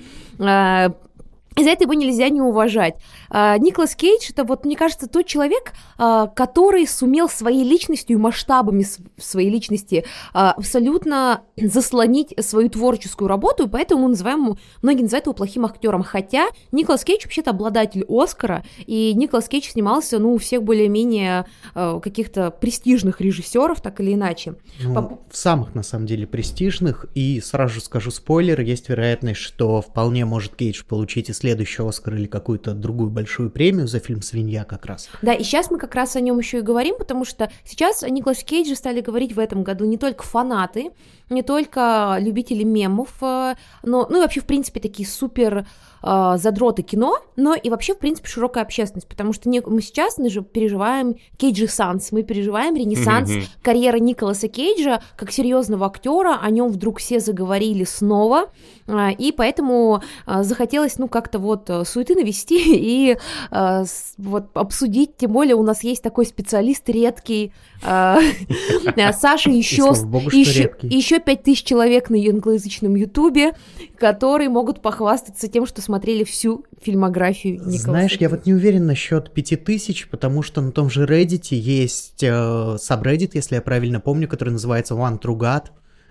И 1.57 1.65
за 1.65 1.71
это 1.71 1.85
его 1.85 1.95
нельзя 1.95 2.29
не 2.29 2.41
уважать. 2.41 2.95
А, 3.29 3.59
Николас 3.59 3.97
Кейдж 3.97 4.31
это 4.31 4.45
вот, 4.45 4.65
мне 4.65 4.77
кажется, 4.77 5.09
тот 5.09 5.27
человек, 5.27 5.73
а, 5.99 6.29
который 6.29 6.87
сумел 6.87 7.29
своей 7.29 7.65
личностью 7.65 8.17
и 8.17 8.21
масштабами 8.21 8.87
своей 9.19 9.51
личности 9.51 10.05
а, 10.33 10.53
абсолютно 10.53 11.43
заслонить 11.57 12.35
свою 12.39 12.71
творческую 12.71 13.29
работу, 13.29 13.67
и 13.67 13.69
поэтому 13.69 14.05
мы 14.05 14.09
называем, 14.11 14.57
многие 14.81 15.03
называют 15.03 15.27
его 15.27 15.35
плохим 15.35 15.67
актером. 15.67 16.05
Хотя 16.05 16.49
Николас 16.71 17.05
Кейдж 17.05 17.25
вообще-то 17.25 17.51
обладатель 17.51 18.05
Оскара, 18.09 18.65
и 18.87 19.13
Николас 19.15 19.49
Кейдж 19.49 19.71
снимался, 19.71 20.19
ну, 20.19 20.35
у 20.35 20.39
всех 20.39 20.63
более-менее 20.63 21.47
каких-то 21.75 22.51
престижных 22.51 23.21
режиссеров, 23.21 23.81
так 23.81 24.01
или 24.01 24.15
иначе. 24.15 24.55
Ну, 24.83 24.95
По- 24.95 25.19
в 25.31 25.37
самых, 25.37 25.75
на 25.75 25.83
самом 25.83 26.07
деле, 26.07 26.27
престижных. 26.27 27.07
И 27.15 27.41
сразу 27.41 27.75
же 27.75 27.81
скажу 27.81 28.11
спойлер, 28.11 28.61
есть 28.61 28.89
вероятность, 28.89 29.41
что 29.41 29.83
вполне 29.83 30.25
может 30.25 30.55
Кейдж 30.57 30.85
получить 30.85 31.29
и 31.29 31.33
следующий 31.41 31.83
Оскар 31.83 32.15
или 32.15 32.27
какую-то 32.27 32.75
другую 32.75 33.11
большую 33.11 33.51
премию 33.51 33.89
за 33.89 33.99
фильм 33.99 34.21
«Свинья» 34.21 34.65
как 34.65 34.85
раз. 34.85 35.09
Да, 35.23 35.33
и 35.33 35.43
сейчас 35.43 35.71
мы 35.71 35.79
как 35.79 35.95
раз 35.95 36.15
о 36.15 36.21
нем 36.21 36.39
еще 36.39 36.59
и 36.59 36.63
говорим, 36.63 36.97
потому 36.99 37.25
что 37.25 37.51
сейчас 37.65 38.03
о 38.03 38.11
Николасе 38.11 38.45
Кейдже 38.45 38.77
стали 38.77 39.01
говорить 39.01 39.33
в 39.33 39.39
этом 39.39 39.65
году 39.65 39.87
не 39.87 39.97
только 39.97 40.23
фанаты, 40.23 40.91
не 41.31 41.43
только 41.43 42.17
любители 42.21 42.65
мемов, 42.65 43.11
э, 43.23 43.55
но, 43.85 44.07
ну 44.11 44.19
и 44.19 44.21
вообще, 44.21 44.41
в 44.41 44.47
принципе, 44.47 44.81
такие 44.81 45.09
супер 45.09 45.65
э, 46.03 46.35
задроты 46.39 46.83
кино, 46.83 47.19
но 47.37 47.55
и 47.55 47.69
вообще, 47.71 47.95
в 47.95 47.99
принципе, 47.99 48.27
широкая 48.29 48.65
общественность, 48.65 49.07
потому 49.07 49.33
что 49.33 49.49
не- 49.49 49.61
мы 49.61 49.81
сейчас 49.83 50.17
мы 50.19 50.31
же 50.31 50.43
переживаем 50.43 51.17
Кейджи 51.37 51.69
Санс, 51.69 52.11
мы 52.11 52.23
переживаем 52.23 52.75
ренессанс 52.75 53.31
Мгм. 53.31 53.43
карьеры 53.63 54.01
Николаса 54.01 54.49
Кейджа 54.49 55.03
как 55.17 55.31
серьезного 55.31 55.87
актера, 55.87 56.39
о 56.43 56.51
нем 56.51 56.69
вдруг 56.69 56.99
все 56.99 57.21
заговорили 57.21 57.85
снова, 57.85 58.47
а, 58.89 59.11
и 59.11 59.31
поэтому 59.31 60.03
а, 60.27 60.43
захотелось, 60.43 60.99
ну, 60.99 61.07
как-то 61.07 61.39
вот 61.39 61.69
э, 61.71 61.85
суеты 61.85 62.15
навести 62.15 62.57
и 63.13 63.19
а, 63.51 63.85
с- 63.85 64.15
вот 64.19 64.47
обсудить, 64.55 65.17
тем 65.19 65.33
более 65.33 65.55
у 65.55 65.63
нас 65.63 65.85
есть 65.85 66.03
такой 66.03 66.25
специалист 66.27 66.89
редкий, 66.89 67.53
Саша 69.13 69.51
еще, 69.51 69.93
богу, 70.05 70.29
еще, 70.31 70.75
еще 70.83 71.19
5000 71.19 71.65
человек 71.65 72.11
на 72.11 72.19
англоязычном 72.19 72.95
ютубе, 72.95 73.53
которые 73.99 74.49
могут 74.51 74.83
похвастаться 74.83 75.49
тем, 75.49 75.67
что 75.67 75.81
смотрели 75.81 76.25
всю 76.25 76.65
фильмографию 76.81 77.55
Николаса 77.55 77.83
Знаешь, 77.83 78.17
я 78.21 78.29
вот 78.29 78.47
не 78.47 78.55
уверен 78.55 78.87
насчет 78.87 79.33
5000, 79.33 80.09
потому 80.09 80.43
что 80.43 80.61
на 80.61 80.73
том 80.73 80.91
же 80.91 81.05
Reddit 81.05 81.55
есть 81.55 82.23
э, 82.23 82.77
сабреддит, 82.79 83.35
если 83.35 83.55
я 83.55 83.63
правильно 83.63 84.01
помню, 84.01 84.29
который 84.29 84.51
называется 84.51 84.95
One 84.95 85.21
True 85.21 85.39
God, 85.39 85.65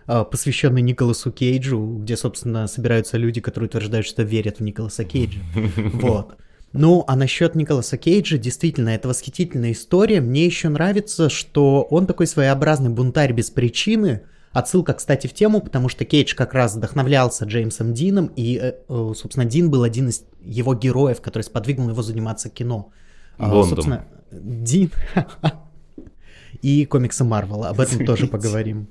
э, 0.08 0.26
посвященный 0.30 0.82
Николасу 0.82 1.32
Кейджу, 1.32 2.00
где, 2.02 2.18
собственно, 2.18 2.68
собираются 2.68 3.18
люди, 3.18 3.42
которые 3.42 3.68
утверждают, 3.68 4.08
что 4.08 4.24
верят 4.24 4.58
в 4.58 4.64
Николаса 4.64 5.04
Кейджа. 5.04 5.40
Вот. 5.94 6.38
Ну, 6.72 7.04
а 7.08 7.16
насчет 7.16 7.56
Николаса 7.56 7.98
Кейджа, 7.98 8.38
действительно, 8.38 8.90
это 8.90 9.08
восхитительная 9.08 9.72
история. 9.72 10.22
Мне 10.22 10.46
еще 10.46 10.70
нравится, 10.70 11.30
что 11.30 11.82
он 11.90 12.06
такой 12.06 12.28
своеобразный 12.28 12.92
бунтарь 12.92 13.34
без 13.34 13.50
причины. 13.50 14.22
Отсылка, 14.52 14.94
кстати, 14.94 15.28
в 15.28 15.34
тему, 15.34 15.62
потому 15.62 15.90
что 15.90 16.06
Кейдж 16.06 16.36
как 16.36 16.54
раз 16.54 16.76
вдохновлялся 16.76 17.46
Джеймсом 17.46 17.94
Дином, 17.94 18.32
и, 18.36 18.60
э, 18.62 18.74
э, 18.88 19.14
собственно, 19.16 19.46
Дин 19.46 19.70
был 19.70 19.84
один 19.84 20.10
из 20.10 20.24
его 20.42 20.74
героев, 20.74 21.22
который 21.22 21.44
сподвигнул 21.44 21.90
его 21.90 22.02
заниматься 22.02 22.50
кино. 22.50 22.92
А, 23.38 23.50
Бондом. 23.50 23.70
собственно, 23.70 24.06
Дин 24.32 24.92
и 26.62 26.86
комиксы 26.86 27.24
Марвела, 27.24 27.70
об 27.70 27.80
этом 27.80 28.06
тоже 28.06 28.28
поговорим. 28.28 28.88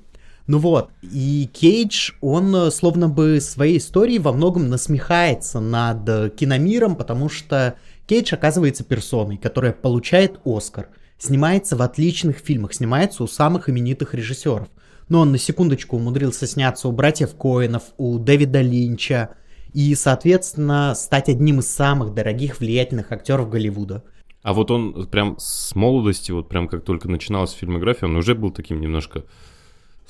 Ну 0.49 0.57
вот, 0.57 0.89
и 1.03 1.47
Кейдж, 1.53 2.13
он 2.21 2.55
э, 2.55 2.71
словно 2.71 3.07
бы 3.07 3.39
своей 3.39 3.77
историей 3.77 4.17
во 4.17 4.33
многом 4.33 4.67
насмехается 4.67 5.59
над 5.59 6.09
э, 6.09 6.31
киномиром, 6.35 6.95
потому 6.95 7.29
что 7.29 7.75
Кейдж 8.07 8.33
оказывается 8.33 8.83
персоной, 8.83 9.37
которая 9.37 9.73
получает 9.73 10.39
Оскар, 10.45 10.89
снимается 11.19 11.75
в 11.75 11.83
отличных 11.83 12.37
фильмах, 12.37 12.73
снимается 12.73 13.23
у 13.23 13.27
самых 13.27 13.69
именитых 13.69 14.15
режиссеров. 14.15 14.69
Но 15.07 15.19
он 15.19 15.31
на 15.31 15.37
секундочку 15.37 15.97
умудрился 15.97 16.47
сняться 16.47 16.87
у 16.87 16.93
братьев 16.93 17.35
Коинов, 17.35 17.83
у 17.99 18.17
Дэвида 18.17 18.61
Линча, 18.61 19.35
и, 19.73 19.93
соответственно, 19.93 20.95
стать 20.95 21.29
одним 21.29 21.59
из 21.59 21.67
самых 21.67 22.15
дорогих 22.15 22.59
влиятельных 22.59 23.11
актеров 23.11 23.51
Голливуда. 23.51 24.03
А 24.41 24.53
вот 24.53 24.71
он 24.71 25.05
прям 25.11 25.35
с 25.37 25.75
молодости, 25.75 26.31
вот 26.31 26.49
прям 26.49 26.67
как 26.67 26.83
только 26.83 27.07
начиналась 27.07 27.51
фильмография, 27.51 28.09
он 28.09 28.15
уже 28.15 28.33
был 28.33 28.49
таким 28.49 28.81
немножко 28.81 29.25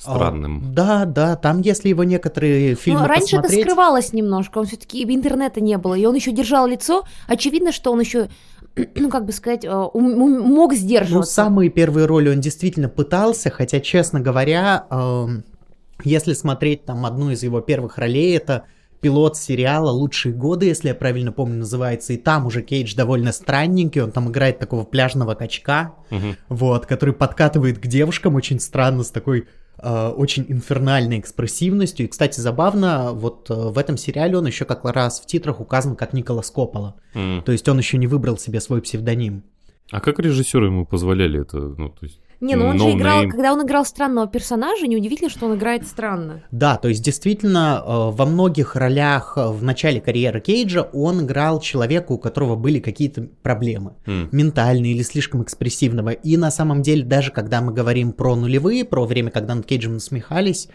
странным. 0.00 0.62
А, 0.64 0.72
да, 0.72 1.04
да, 1.04 1.36
там, 1.36 1.60
если 1.60 1.88
его 1.88 2.04
некоторые 2.04 2.74
фильмы 2.74 3.00
Ну, 3.00 3.06
раньше 3.06 3.36
посмотреть... 3.36 3.60
это 3.60 3.70
скрывалось 3.70 4.12
немножко, 4.12 4.58
он 4.58 4.66
все-таки 4.66 5.02
интернета 5.04 5.60
не 5.60 5.76
было, 5.78 5.94
и 5.94 6.04
он 6.06 6.14
еще 6.14 6.32
держал 6.32 6.66
лицо. 6.66 7.04
Очевидно, 7.26 7.72
что 7.72 7.92
он 7.92 8.00
еще, 8.00 8.28
ну 8.96 9.10
как 9.10 9.26
бы 9.26 9.32
сказать, 9.32 9.64
э, 9.64 9.68
мог 9.94 10.70
Ну, 10.72 10.76
сдерживаться. 10.76 11.32
самые 11.32 11.70
первые 11.70 12.06
роли 12.06 12.30
он 12.30 12.40
действительно 12.40 12.88
пытался, 12.88 13.50
хотя, 13.50 13.80
честно 13.80 14.20
говоря, 14.20 14.86
эм, 14.90 15.44
если 16.04 16.32
смотреть 16.32 16.84
там 16.86 17.04
одну 17.04 17.30
из 17.30 17.42
его 17.42 17.60
первых 17.60 17.98
ролей, 17.98 18.34
это 18.36 18.64
пилот 19.02 19.36
сериала 19.38 19.90
«Лучшие 19.90 20.34
годы», 20.34 20.66
если 20.66 20.88
я 20.88 20.94
правильно 20.94 21.32
помню, 21.32 21.58
называется, 21.60 22.12
и 22.12 22.18
там 22.18 22.44
уже 22.44 22.60
Кейдж 22.60 22.94
довольно 22.94 23.32
странненький, 23.32 24.02
он 24.02 24.10
там 24.12 24.28
играет 24.30 24.58
такого 24.58 24.84
пляжного 24.84 25.34
качка, 25.34 25.94
Мгм. 26.10 26.36
вот, 26.50 26.84
который 26.84 27.14
подкатывает 27.14 27.78
к 27.78 27.86
девушкам 27.86 28.34
очень 28.34 28.60
странно, 28.60 29.02
с 29.02 29.10
такой 29.10 29.40
э, 29.40 29.44
очень 29.82 30.46
инфернальной 30.48 31.18
экспрессивностью. 31.18 32.06
И, 32.06 32.08
кстати, 32.08 32.40
забавно, 32.40 33.12
вот 33.12 33.50
э, 33.50 33.54
в 33.54 33.78
этом 33.78 33.96
сериале 33.96 34.36
он 34.36 34.46
еще 34.46 34.64
как 34.64 34.84
раз 34.84 35.20
в 35.20 35.26
титрах 35.26 35.60
указан 35.60 35.96
как 35.96 36.12
Николас 36.12 36.50
Коппола. 36.50 36.96
М. 37.14 37.42
То 37.42 37.52
есть 37.52 37.68
он 37.68 37.78
еще 37.78 37.98
не 37.98 38.06
выбрал 38.06 38.36
себе 38.36 38.60
свой 38.60 38.82
псевдоним. 38.82 39.42
А 39.90 40.00
как 40.00 40.18
режиссеры 40.18 40.66
ему 40.66 40.86
позволяли 40.86 41.40
это? 41.40 41.58
Ну, 41.58 41.88
то 41.88 42.06
есть... 42.06 42.20
Не, 42.40 42.54
ну 42.56 42.66
он 42.66 42.78
же 42.78 42.86
no 42.86 42.96
играл, 42.96 43.24
name. 43.24 43.28
когда 43.28 43.52
он 43.52 43.62
играл 43.66 43.84
странного 43.84 44.26
персонажа, 44.26 44.86
неудивительно, 44.86 45.28
что 45.28 45.46
он 45.46 45.56
играет 45.56 45.86
странно. 45.86 46.42
Да, 46.50 46.76
то 46.76 46.88
есть 46.88 47.04
действительно 47.04 47.82
э, 47.84 48.10
во 48.16 48.24
многих 48.24 48.76
ролях 48.76 49.34
э, 49.36 49.48
в 49.48 49.62
начале 49.62 50.00
карьеры 50.00 50.40
Кейджа 50.40 50.82
он 50.92 51.24
играл 51.24 51.60
человека, 51.60 52.12
у 52.12 52.18
которого 52.18 52.56
были 52.56 52.80
какие-то 52.80 53.28
проблемы. 53.42 53.94
М. 54.06 54.28
ментальные 54.32 54.92
или 54.92 55.02
слишком 55.02 55.42
экспрессивного. 55.42 56.10
И 56.10 56.36
на 56.36 56.50
самом 56.50 56.82
деле, 56.82 57.04
даже 57.04 57.30
когда 57.30 57.60
мы 57.60 57.72
говорим 57.72 58.12
про 58.12 58.34
нулевые, 58.36 58.84
про 58.84 59.04
время, 59.04 59.30
когда 59.30 59.54
над 59.54 59.66
Кейджем 59.66 59.94
насмехались, 59.94 60.68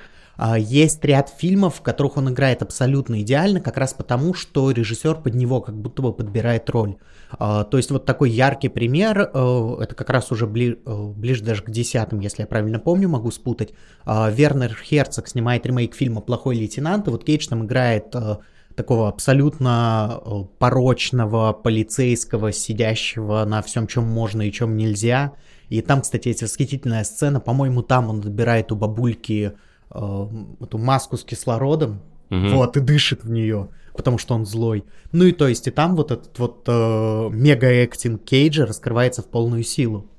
есть 0.57 1.03
ряд 1.05 1.29
фильмов, 1.29 1.75
в 1.75 1.81
которых 1.81 2.17
он 2.17 2.29
играет 2.29 2.61
абсолютно 2.61 3.21
идеально, 3.21 3.61
как 3.61 3.77
раз 3.77 3.93
потому, 3.93 4.33
что 4.33 4.71
режиссер 4.71 5.15
под 5.15 5.33
него 5.35 5.61
как 5.61 5.75
будто 5.75 6.01
бы 6.01 6.13
подбирает 6.13 6.69
роль. 6.69 6.97
А, 7.31 7.63
то 7.63 7.77
есть 7.77 7.91
вот 7.91 8.05
такой 8.05 8.29
яркий 8.29 8.69
пример, 8.69 9.29
э, 9.33 9.77
это 9.81 9.95
как 9.95 10.09
раз 10.09 10.31
уже 10.31 10.47
бли, 10.47 10.79
э, 10.85 11.13
ближе 11.15 11.43
даже 11.43 11.63
к 11.63 11.69
десятым, 11.69 12.19
если 12.19 12.43
я 12.43 12.47
правильно 12.47 12.79
помню, 12.79 13.09
могу 13.09 13.31
спутать. 13.31 13.73
А, 14.05 14.29
Вернер 14.29 14.75
Херцог 14.75 15.27
снимает 15.27 15.65
ремейк 15.65 15.95
фильма 15.95 16.21
«Плохой 16.21 16.55
лейтенант», 16.55 17.07
и 17.07 17.11
вот 17.11 17.23
Кейдж 17.23 17.47
там 17.47 17.65
играет 17.65 18.13
э, 18.13 18.37
такого 18.75 19.07
абсолютно 19.07 20.21
порочного 20.59 21.53
полицейского, 21.53 22.51
сидящего 22.51 23.45
на 23.45 23.61
всем, 23.61 23.87
чем 23.87 24.03
можно 24.03 24.41
и 24.41 24.51
чем 24.51 24.75
нельзя. 24.75 25.33
И 25.69 25.81
там, 25.81 26.01
кстати, 26.01 26.27
есть 26.27 26.43
восхитительная 26.43 27.05
сцена, 27.05 27.39
по-моему, 27.39 27.81
там 27.83 28.09
он 28.09 28.19
отбирает 28.19 28.73
у 28.73 28.75
бабульки 28.75 29.53
эту 29.89 30.77
маску 30.77 31.17
с 31.17 31.23
кислородом, 31.23 32.01
угу. 32.29 32.47
вот, 32.49 32.77
и 32.77 32.79
дышит 32.79 33.23
в 33.23 33.29
нее, 33.29 33.69
потому 33.95 34.17
что 34.17 34.35
он 34.35 34.45
злой. 34.45 34.83
Ну 35.11 35.25
и 35.25 35.31
то 35.31 35.47
есть, 35.47 35.67
и 35.67 35.71
там 35.71 35.95
вот 35.95 36.11
этот 36.11 36.37
вот 36.39 36.63
э, 36.67 37.29
мега-эктинг 37.31 38.23
Кейджа 38.23 38.65
раскрывается 38.65 39.21
в 39.21 39.27
полную 39.27 39.63
силу. 39.63 40.09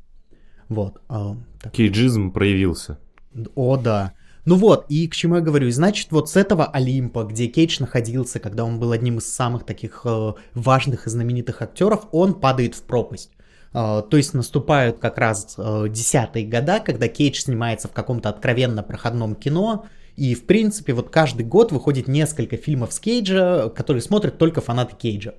Вот. 0.69 1.01
Э, 1.09 1.35
Кейджизм 1.73 2.33
проявился. 2.33 2.99
О, 3.55 3.77
да. 3.77 4.13
Ну 4.47 4.55
вот, 4.55 4.87
и 4.89 5.09
к 5.09 5.15
чему 5.17 5.35
я 5.37 5.41
говорю, 5.41 5.69
значит, 5.73 6.13
вот 6.13 6.31
с 6.31 6.37
этого 6.37 6.67
Олимпа, 6.67 7.25
где 7.25 7.49
Кейдж 7.49 7.79
находился, 7.81 8.39
когда 8.39 8.65
он 8.65 8.79
был 8.79 8.93
одним 8.93 9.19
из 9.19 9.27
самых 9.27 9.67
таких 9.67 10.03
э, 10.05 10.33
важных 10.55 11.07
и 11.09 11.11
знаменитых 11.11 11.63
актеров, 11.63 12.07
он 12.13 12.35
падает 12.35 12.77
в 12.77 12.83
пропасть. 12.83 13.33
Э, 13.77 14.03
то 14.09 14.17
есть 14.17 14.33
наступают 14.33 14.99
как 14.99 15.19
раз 15.19 15.55
э, 15.59 15.87
десятые 15.91 16.47
года, 16.47 16.81
когда 16.81 17.09
Кейдж 17.09 17.41
снимается 17.41 17.89
в 17.89 17.93
каком-то 17.93 18.31
откровенно 18.31 18.83
проходном 18.83 19.35
кино, 19.35 19.87
и, 20.17 20.35
в 20.35 20.47
принципе, 20.47 20.95
вот 20.95 21.11
каждый 21.11 21.45
год 21.45 21.73
выходит 21.73 22.09
несколько 22.09 22.57
фильмов 22.57 22.95
с 22.95 22.99
Кейджа, 22.99 23.69
которые 23.69 24.01
смотрят 24.01 24.39
только 24.39 24.63
фанаты 24.63 24.97
Кейджа. 24.97 25.35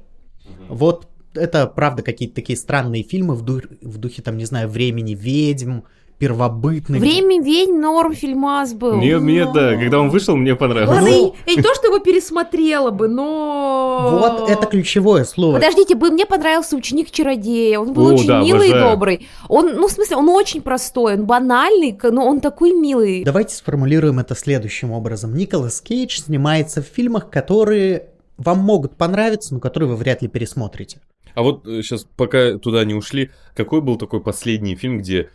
Угу. 0.46 0.75
Вот 0.75 1.08
это, 1.34 1.65
правда, 1.65 2.03
какие-то 2.03 2.36
такие 2.36 2.58
странные 2.58 3.01
фильмы 3.01 3.34
в, 3.34 3.41
дух, 3.41 3.63
в 3.82 3.98
духе, 3.98 4.22
там, 4.22 4.38
не 4.38 4.46
знаю, 4.46 4.70
«Времени 4.70 5.15
ведьм», 5.15 5.82
первобытный. 6.20 7.00
Время 7.00 7.42
ведь 7.42 7.70
норм 7.70 8.14
фильмас 8.14 8.74
был. 8.74 8.96
Мне, 8.96 9.18
мне 9.20 9.46
да, 9.46 9.76
когда 9.76 10.00
он 10.00 10.10
вышел, 10.10 10.36
мне 10.36 10.56
понравилось. 10.56 10.96
Ладно, 10.96 11.10
ну... 11.10 11.36
я 11.46 11.56
не 11.56 11.62
то, 11.62 11.74
что 11.76 11.88
его 11.88 12.00
пересмотрела 12.00 12.92
бы, 12.92 13.08
но... 13.08 14.20
Вот 14.20 14.50
это 14.50 14.66
ключевое 14.66 15.26
слово. 15.26 15.56
Подождите, 15.56 15.96
бы 15.96 16.10
мне 16.10 16.26
понравился 16.26 16.76
«Ученик 16.76 17.12
чародея», 17.12 17.80
он 17.80 17.94
был 17.94 18.08
О, 18.08 18.14
очень 18.14 18.28
да, 18.28 18.42
милый 18.42 18.70
обожаю. 18.70 18.86
и 18.86 18.90
добрый. 18.90 19.28
Он, 19.48 19.76
ну, 19.76 19.88
в 19.88 19.92
смысле, 19.92 20.18
он 20.18 20.30
очень 20.30 20.62
простой, 20.62 21.14
он 21.16 21.26
банальный, 21.26 21.98
но 22.04 22.28
он 22.28 22.42
такой 22.42 22.72
милый. 22.72 23.24
Давайте 23.24 23.56
сформулируем 23.56 24.20
это 24.20 24.36
следующим 24.36 24.92
образом. 24.92 25.36
Николас 25.36 25.82
Кейдж 25.82 26.20
снимается 26.20 26.82
в 26.82 26.86
фильмах, 26.86 27.30
которые 27.30 28.10
вам 28.38 28.60
могут 28.60 28.96
понравиться, 28.96 29.54
но 29.54 29.60
которые 29.60 29.90
вы 29.90 29.96
вряд 29.96 30.22
ли 30.22 30.28
пересмотрите. 30.28 31.00
А 31.36 31.44
вот 31.44 31.64
сейчас, 31.66 32.04
э, 32.04 32.08
пока 32.16 32.58
туда 32.58 32.84
не 32.86 32.96
ушли, 32.96 33.30
какой 33.56 33.82
был 33.82 33.98
такой 33.98 34.22
последний 34.22 34.76
фильм, 34.76 35.00
где 35.00 35.30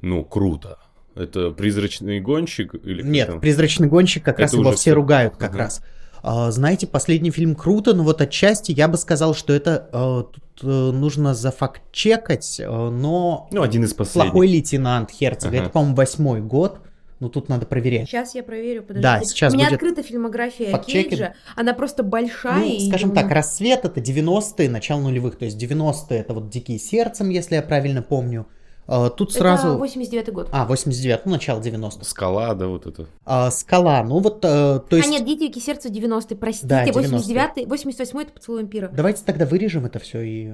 ну, 0.00 0.24
круто. 0.24 0.78
Это 1.14 1.50
призрачный 1.50 2.20
гонщик 2.20 2.74
или 2.74 3.02
Нет, 3.02 3.28
там? 3.28 3.40
призрачный 3.40 3.88
гонщик 3.88 4.24
как 4.24 4.36
Это 4.36 4.42
раз 4.42 4.52
его 4.52 4.72
все 4.72 4.92
ругают 4.92 5.36
как 5.36 5.50
угу. 5.50 5.58
раз. 5.58 5.82
А, 6.22 6.50
знаете, 6.50 6.86
последний 6.86 7.30
фильм 7.30 7.54
круто, 7.54 7.94
но 7.94 8.04
вот 8.04 8.20
отчасти 8.20 8.72
я 8.72 8.88
бы 8.88 8.96
сказал, 8.96 9.34
что 9.34 9.52
это 9.52 9.88
а, 9.92 10.22
тут 10.22 10.44
а, 10.62 10.92
нужно 10.92 11.34
зафакт-чекать, 11.34 12.60
а, 12.64 12.90
но 12.90 13.48
ну, 13.50 13.62
один 13.62 13.84
из 13.84 13.94
последних. 13.94 14.32
плохой 14.32 14.48
лейтенант 14.48 15.10
Херцога, 15.10 15.56
ага. 15.56 15.64
это, 15.64 15.70
по-моему, 15.70 15.96
восьмой 15.96 16.40
год. 16.40 16.80
Ну, 17.20 17.28
тут 17.28 17.48
надо 17.48 17.66
проверять. 17.66 18.08
Сейчас 18.08 18.36
я 18.36 18.44
проверю, 18.44 18.82
подождите. 18.82 19.02
Да, 19.02 19.24
сейчас 19.24 19.52
У 19.52 19.56
меня 19.56 19.66
будет... 19.66 19.82
открыта 19.82 20.04
фильмография 20.04 20.78
Кейджа, 20.78 21.34
она 21.56 21.74
просто 21.74 22.04
большая. 22.04 22.60
Ну, 22.60 22.64
и... 22.64 22.88
скажем 22.88 23.10
так, 23.12 23.28
«Рассвет»— 23.32 23.80
это 23.84 23.98
90-е, 24.00 24.70
начало 24.70 25.00
нулевых, 25.00 25.36
то 25.36 25.44
есть 25.44 25.60
90-е— 25.60 26.04
это 26.20 26.32
вот 26.32 26.48
«Дикие 26.48 26.78
сердцем», 26.78 27.30
если 27.30 27.56
я 27.56 27.62
правильно 27.62 28.02
помню. 28.02 28.46
А, 28.90 29.10
тут 29.10 29.34
сразу... 29.34 29.68
Это 29.68 29.76
89 29.76 30.32
год. 30.32 30.48
А, 30.50 30.64
89 30.64 31.26
ну, 31.26 31.32
начало 31.32 31.60
90-х. 31.60 32.04
Скала, 32.04 32.54
да, 32.54 32.68
вот 32.68 32.86
это. 32.86 33.06
А, 33.26 33.50
скала, 33.50 34.02
ну 34.02 34.18
вот, 34.18 34.42
а, 34.42 34.78
то 34.78 34.96
есть... 34.96 35.06
А 35.06 35.10
нет, 35.10 35.26
Дикие 35.26 35.62
сердце 35.62 35.90
90-й, 35.90 36.36
простите, 36.36 36.66
да, 36.66 36.86
89-й, 36.86 37.64
88-й 37.66 38.22
это 38.22 38.32
поцелуй 38.32 38.62
вампира. 38.62 38.88
Давайте 38.88 39.22
тогда 39.26 39.44
вырежем 39.44 39.84
это 39.84 39.98
все 39.98 40.22
и... 40.22 40.52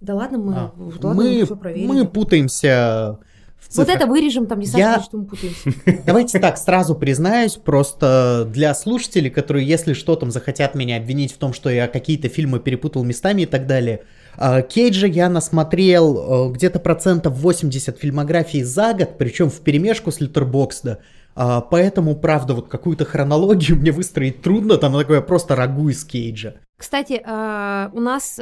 Да 0.00 0.14
ладно, 0.14 0.38
мы, 0.38 0.54
а, 0.54 0.72
ладно, 0.78 1.14
мы, 1.14 1.14
мы 1.14 1.44
все 1.44 1.56
проверим. 1.56 1.88
Мы 1.88 2.06
путаемся 2.06 3.18
в 3.58 3.68
цифрах. 3.68 3.88
Вот 3.88 3.96
это 3.96 4.06
вырежем, 4.06 4.46
там 4.46 4.60
не 4.60 4.66
Саша, 4.66 4.78
Я... 4.78 5.02
что 5.02 5.18
мы 5.18 5.26
путаемся. 5.26 5.70
Давайте 6.06 6.38
так, 6.38 6.56
сразу 6.56 6.94
признаюсь, 6.94 7.56
просто 7.56 8.48
для 8.50 8.74
слушателей, 8.74 9.28
которые, 9.28 9.66
если 9.66 9.92
что, 9.92 10.16
там 10.16 10.30
захотят 10.30 10.74
меня 10.74 10.96
обвинить 10.96 11.32
в 11.32 11.36
том, 11.36 11.52
что 11.52 11.68
я 11.68 11.86
какие-то 11.86 12.30
фильмы 12.30 12.60
перепутал 12.60 13.04
местами 13.04 13.42
и 13.42 13.46
так 13.46 13.66
далее, 13.66 14.04
Кейджа 14.36 15.06
я 15.06 15.28
насмотрел 15.28 16.48
э, 16.48 16.52
где-то 16.52 16.78
процентов 16.78 17.34
80 17.34 17.98
фильмографии 17.98 18.62
за 18.62 18.94
год, 18.94 19.18
причем 19.18 19.50
в 19.50 19.60
перемешку 19.60 20.12
с 20.12 20.20
Литербоксда. 20.20 20.98
А, 21.34 21.60
поэтому, 21.60 22.16
правда, 22.16 22.54
вот 22.54 22.68
какую-то 22.68 23.04
хронологию 23.04 23.76
мне 23.80 23.92
выстроить 23.92 24.42
трудно, 24.42 24.76
там 24.76 24.92
такое 24.92 25.20
просто 25.20 25.56
рагу 25.56 25.88
из 25.88 26.04
Кейджа. 26.04 26.54
Кстати, 26.76 27.20
а, 27.24 27.90
у 27.92 28.00
нас, 28.00 28.38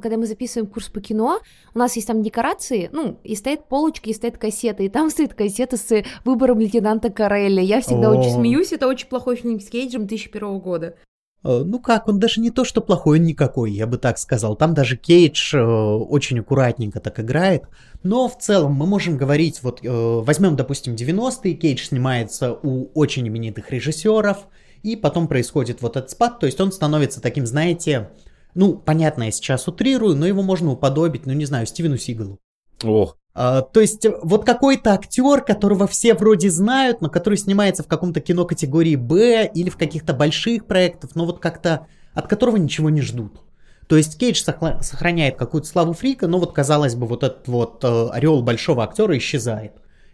когда 0.00 0.16
мы 0.16 0.26
записываем 0.26 0.68
курс 0.68 0.88
по 0.88 1.00
кино, 1.00 1.40
у 1.74 1.78
нас 1.78 1.96
есть 1.96 2.06
там 2.06 2.22
декорации, 2.22 2.88
ну, 2.92 3.18
и 3.24 3.34
стоит 3.34 3.64
полочка, 3.64 4.10
и 4.10 4.14
стоит 4.14 4.38
кассета, 4.38 4.82
и 4.82 4.88
там 4.88 5.10
стоит 5.10 5.34
кассета 5.34 5.76
с 5.76 6.04
выбором 6.24 6.60
лейтенанта 6.60 7.10
Карелли. 7.10 7.60
Я 7.60 7.80
всегда 7.80 8.10
О. 8.10 8.16
очень 8.16 8.32
смеюсь, 8.32 8.72
это 8.72 8.86
очень 8.86 9.08
плохой 9.08 9.36
фильм 9.36 9.60
с 9.60 9.68
Кейджем 9.68 10.06
2001 10.06 10.58
года. 10.58 10.94
Э, 11.44 11.62
ну 11.64 11.80
как, 11.80 12.08
он 12.08 12.18
даже 12.18 12.40
не 12.40 12.50
то, 12.50 12.64
что 12.64 12.80
плохой, 12.80 13.18
он 13.18 13.24
никакой, 13.24 13.72
я 13.72 13.86
бы 13.86 13.98
так 13.98 14.18
сказал. 14.18 14.56
Там 14.56 14.74
даже 14.74 14.96
Кейдж 14.96 15.54
э, 15.54 15.60
очень 15.60 16.40
аккуратненько 16.40 17.00
так 17.00 17.20
играет. 17.20 17.64
Но 18.02 18.28
в 18.28 18.38
целом 18.38 18.72
мы 18.72 18.86
можем 18.86 19.16
говорить, 19.16 19.62
вот 19.62 19.80
э, 19.82 19.88
возьмем, 19.88 20.56
допустим, 20.56 20.94
90-е, 20.94 21.54
Кейдж 21.54 21.88
снимается 21.88 22.52
у 22.52 22.88
очень 22.94 23.26
именитых 23.26 23.70
режиссеров, 23.70 24.46
и 24.82 24.96
потом 24.96 25.28
происходит 25.28 25.80
вот 25.80 25.96
этот 25.96 26.10
спад, 26.10 26.40
то 26.40 26.46
есть 26.46 26.60
он 26.60 26.72
становится 26.72 27.20
таким, 27.20 27.46
знаете, 27.46 28.10
ну, 28.54 28.74
понятно, 28.74 29.24
я 29.24 29.30
сейчас 29.30 29.68
утрирую, 29.68 30.16
но 30.16 30.26
его 30.26 30.42
можно 30.42 30.72
уподобить, 30.72 31.24
ну, 31.24 31.32
не 31.32 31.44
знаю, 31.44 31.66
Стивену 31.66 31.96
Сигалу. 31.96 32.38
Ох, 32.82 33.16
а, 33.34 33.62
то 33.62 33.80
есть 33.80 34.06
вот 34.22 34.44
какой-то 34.44 34.92
актер, 34.92 35.42
которого 35.42 35.86
все 35.86 36.14
вроде 36.14 36.50
знают, 36.50 37.00
но 37.00 37.08
который 37.08 37.38
снимается 37.38 37.82
в 37.82 37.86
каком-то 37.86 38.20
кино 38.20 38.44
категории 38.44 38.96
Б 38.96 39.50
или 39.54 39.70
в 39.70 39.76
каких-то 39.76 40.12
больших 40.12 40.66
проектах, 40.66 41.14
но 41.14 41.24
вот 41.24 41.38
как-то 41.38 41.86
от 42.14 42.28
которого 42.28 42.56
ничего 42.56 42.90
не 42.90 43.00
ждут. 43.00 43.40
То 43.88 43.96
есть 43.96 44.18
Кейдж 44.18 44.42
сохраняет 44.80 45.36
какую-то 45.36 45.66
славу 45.66 45.92
фрика, 45.92 46.26
но 46.26 46.38
вот 46.38 46.52
казалось 46.52 46.94
бы 46.94 47.06
вот 47.06 47.22
этот 47.22 47.48
вот 47.48 47.82
э, 47.84 48.08
орел 48.12 48.42
большого 48.42 48.84
актера 48.84 49.16
исчезает. 49.16 49.72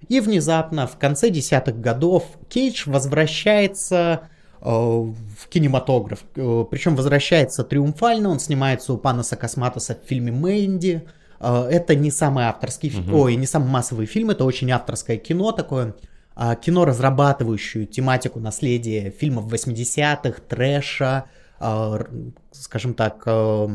И 0.08 0.20
внезапно 0.20 0.86
в 0.86 0.96
конце 0.96 1.30
десятых 1.30 1.80
годов 1.80 2.24
Кейдж 2.48 2.84
возвращается 2.86 4.28
э, 4.60 4.64
в 4.64 5.48
кинематограф. 5.48 6.20
Э, 6.36 6.64
причем 6.70 6.96
возвращается 6.96 7.62
триумфально, 7.64 8.30
он 8.30 8.40
снимается 8.40 8.92
у 8.92 8.96
Панаса 8.96 9.36
Косматоса 9.36 9.96
в 9.96 10.08
фильме 10.08 10.32
«Мэнди», 10.32 11.04
Э, 11.04 11.17
это 11.40 11.94
не 11.94 12.10
самый 12.10 12.44
авторский, 12.44 12.92
угу. 12.98 13.22
ой, 13.22 13.36
не 13.36 13.46
самый 13.46 13.68
массовый 13.68 14.06
фильм, 14.06 14.30
это 14.30 14.44
очень 14.44 14.70
авторское 14.70 15.16
кино 15.16 15.52
такое, 15.52 15.94
а, 16.40 16.54
кино, 16.54 16.84
разрабатывающую 16.84 17.84
тематику 17.84 18.38
наследия 18.38 19.10
фильмов 19.10 19.52
80-х, 19.52 20.40
трэша, 20.48 21.24
а, 21.58 22.00
скажем 22.52 22.94
так, 22.94 23.24
э, 23.26 23.68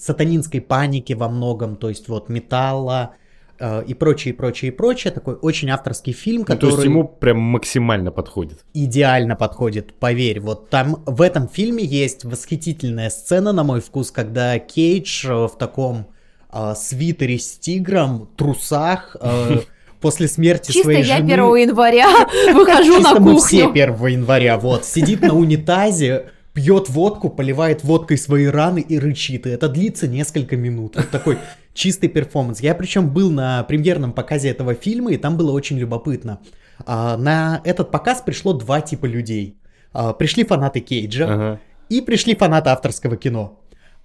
сатанинской 0.00 0.60
паники 0.60 1.12
во 1.12 1.28
многом, 1.28 1.76
то 1.76 1.88
есть 1.88 2.08
вот 2.08 2.28
металла, 2.28 3.14
э, 3.60 3.84
и 3.84 3.94
прочее, 3.94 4.34
и 4.34 4.36
прочее, 4.36 4.72
и 4.72 4.74
прочее. 4.74 5.12
Такой 5.12 5.36
очень 5.36 5.70
авторский 5.70 6.12
фильм, 6.12 6.42
который... 6.42 6.70
Ну, 6.70 6.70
то 6.70 6.76
есть 6.82 6.84
ему 6.84 7.04
прям 7.04 7.38
максимально 7.38 8.10
подходит. 8.10 8.64
Идеально 8.74 9.36
подходит, 9.36 9.94
поверь. 9.94 10.40
Вот 10.40 10.68
там 10.68 11.04
в 11.06 11.22
этом 11.22 11.46
фильме 11.48 11.84
есть 11.84 12.24
восхитительная 12.24 13.10
сцена, 13.10 13.52
на 13.52 13.62
мой 13.62 13.80
вкус, 13.80 14.10
когда 14.10 14.58
Кейдж 14.58 15.28
в 15.28 15.56
таком 15.56 16.08
э, 16.52 16.74
свитере 16.76 17.38
с 17.38 17.58
тигром, 17.58 18.28
трусах, 18.36 19.16
э, 19.20 19.60
после 20.00 20.28
смерти 20.28 20.72
Чисто 20.72 20.84
своей 20.84 21.04
я 21.04 21.18
жены... 21.18 21.32
1 21.32 21.56
января 21.56 22.08
выхожу 22.54 23.00
на 23.00 23.10
кухню. 23.10 23.20
мы 23.20 23.38
все 23.38 23.66
1 23.66 24.06
января, 24.06 24.58
вот. 24.58 24.84
Сидит 24.84 25.20
на 25.22 25.34
унитазе, 25.34 26.26
пьет 26.52 26.88
водку, 26.88 27.30
поливает 27.30 27.84
водкой 27.84 28.18
свои 28.18 28.46
раны 28.46 28.80
и 28.80 28.98
рычит. 28.98 29.46
И 29.46 29.50
это 29.50 29.68
длится 29.68 30.08
несколько 30.08 30.56
минут. 30.56 30.96
Вот 30.96 31.10
такой 31.10 31.38
чистый 31.74 32.08
перформанс. 32.08 32.60
Я 32.60 32.74
причем 32.74 33.10
был 33.10 33.30
на 33.30 33.62
премьерном 33.64 34.12
показе 34.12 34.50
этого 34.50 34.74
фильма, 34.74 35.12
и 35.12 35.16
там 35.16 35.36
было 35.36 35.52
очень 35.52 35.78
любопытно. 35.78 36.40
А, 36.86 37.16
на 37.16 37.60
этот 37.64 37.90
показ 37.90 38.22
пришло 38.22 38.52
два 38.52 38.80
типа 38.80 39.06
людей. 39.06 39.56
А, 39.92 40.12
пришли 40.12 40.44
фанаты 40.44 40.80
Кейджа 40.80 41.24
ага. 41.24 41.60
и 41.88 42.00
пришли 42.00 42.34
фанаты 42.34 42.70
авторского 42.70 43.16
кино. 43.16 43.60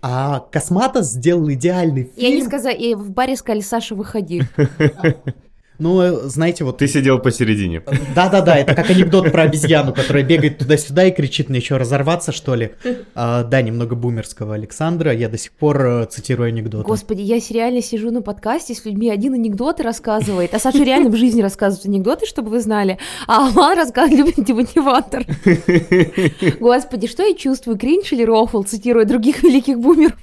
А 0.07 0.39
Косматос 0.51 1.13
сделал 1.13 1.51
идеальный 1.51 2.03
фильм. 2.03 2.13
Я 2.15 2.29
не 2.29 2.45
сказала, 2.45 2.75
и 2.75 2.93
в 2.93 3.09
баре 3.09 3.35
сказали, 3.35 3.61
Саша, 3.61 3.95
выходи. 3.95 4.43
Ну, 5.79 6.27
знаете, 6.27 6.63
вот... 6.63 6.77
Ты 6.77 6.87
сидел 6.87 7.19
посередине. 7.19 7.81
Да-да-да, 8.15 8.57
это 8.57 8.75
как 8.75 8.89
анекдот 8.89 9.31
про 9.31 9.43
обезьяну, 9.43 9.93
которая 9.93 10.23
бегает 10.23 10.57
туда-сюда 10.57 11.05
и 11.05 11.11
кричит 11.11 11.49
мне 11.49 11.59
еще 11.59 11.77
разорваться, 11.77 12.31
что 12.31 12.55
ли. 12.55 12.71
А, 13.13 13.43
да, 13.43 13.61
немного 13.61 13.95
бумерского 13.95 14.55
Александра, 14.55 15.13
я 15.13 15.29
до 15.29 15.37
сих 15.37 15.51
пор 15.51 15.85
э, 15.85 16.05
цитирую 16.05 16.47
анекдоты. 16.47 16.83
Господи, 16.83 17.21
я 17.21 17.39
реально 17.49 17.81
сижу 17.81 18.11
на 18.11 18.21
подкасте 18.21 18.73
с 18.73 18.85
людьми, 18.85 19.09
один 19.09 19.33
анекдоты 19.33 19.83
рассказывает, 19.83 20.53
а 20.53 20.59
Саша 20.59 20.83
реально 20.83 21.09
в 21.09 21.15
жизни 21.15 21.41
рассказывает 21.41 21.85
анекдоты, 21.85 22.25
чтобы 22.25 22.49
вы 22.49 22.59
знали, 22.59 22.97
а 23.27 23.47
Алан 23.47 23.77
рассказывает 23.77 24.15
любит 24.25 24.43
демотиватор. 24.45 25.25
Господи, 26.59 27.07
что 27.07 27.23
я 27.23 27.33
чувствую, 27.35 27.77
кринж 27.77 28.11
или 28.13 28.23
рофл, 28.23 28.63
цитируя 28.63 29.05
других 29.05 29.43
великих 29.43 29.79
бумеров? 29.79 30.15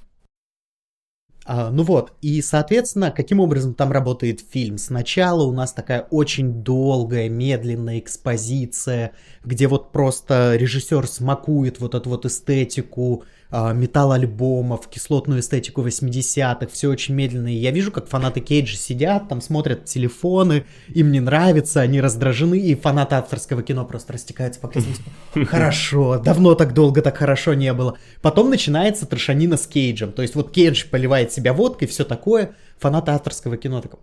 А, 1.44 1.70
ну 1.70 1.82
вот, 1.82 2.12
и, 2.22 2.40
соответственно, 2.40 3.10
каким 3.10 3.40
образом 3.40 3.74
там 3.74 3.90
работает 3.90 4.40
фильм? 4.40 4.78
Сначала 4.78 5.42
у 5.42 5.52
нас 5.52 5.72
такая 5.72 6.02
очень 6.10 6.62
долгая, 6.62 7.28
медленная 7.28 7.98
экспозиция, 7.98 9.12
где 9.44 9.66
вот 9.66 9.90
просто 9.92 10.54
режиссер 10.56 11.06
смакует 11.06 11.80
вот 11.80 11.94
эту 11.94 12.10
вот 12.10 12.26
эстетику, 12.26 13.24
металл-альбомов, 13.52 14.88
кислотную 14.88 15.40
эстетику 15.40 15.82
80-х, 15.82 16.68
все 16.72 16.88
очень 16.88 17.14
медленно. 17.14 17.52
И 17.54 17.58
я 17.58 17.70
вижу, 17.70 17.92
как 17.92 18.08
фанаты 18.08 18.40
Кейджа 18.40 18.76
сидят, 18.76 19.28
там 19.28 19.42
смотрят 19.42 19.84
телефоны, 19.84 20.64
им 20.88 21.12
не 21.12 21.20
нравится, 21.20 21.82
они 21.82 22.00
раздражены, 22.00 22.58
и 22.58 22.74
фанаты 22.74 23.16
авторского 23.16 23.62
кино 23.62 23.84
просто 23.84 24.14
растекаются 24.14 24.58
по 24.58 24.68
креслу. 24.68 24.94
Типа, 25.34 25.46
хорошо, 25.50 26.18
давно 26.18 26.54
так 26.54 26.72
долго 26.72 27.02
так 27.02 27.18
хорошо 27.18 27.52
не 27.52 27.72
было. 27.74 27.98
Потом 28.22 28.48
начинается 28.48 29.04
трешанина 29.04 29.58
с 29.58 29.66
Кейджем. 29.66 30.12
То 30.12 30.22
есть 30.22 30.34
вот 30.34 30.50
Кейдж 30.50 30.86
поливает 30.90 31.32
себя 31.32 31.52
водкой, 31.52 31.88
все 31.88 32.04
такое. 32.04 32.56
Фанаты 32.78 33.10
авторского 33.10 33.58
кино 33.58 33.82
такого, 33.82 34.02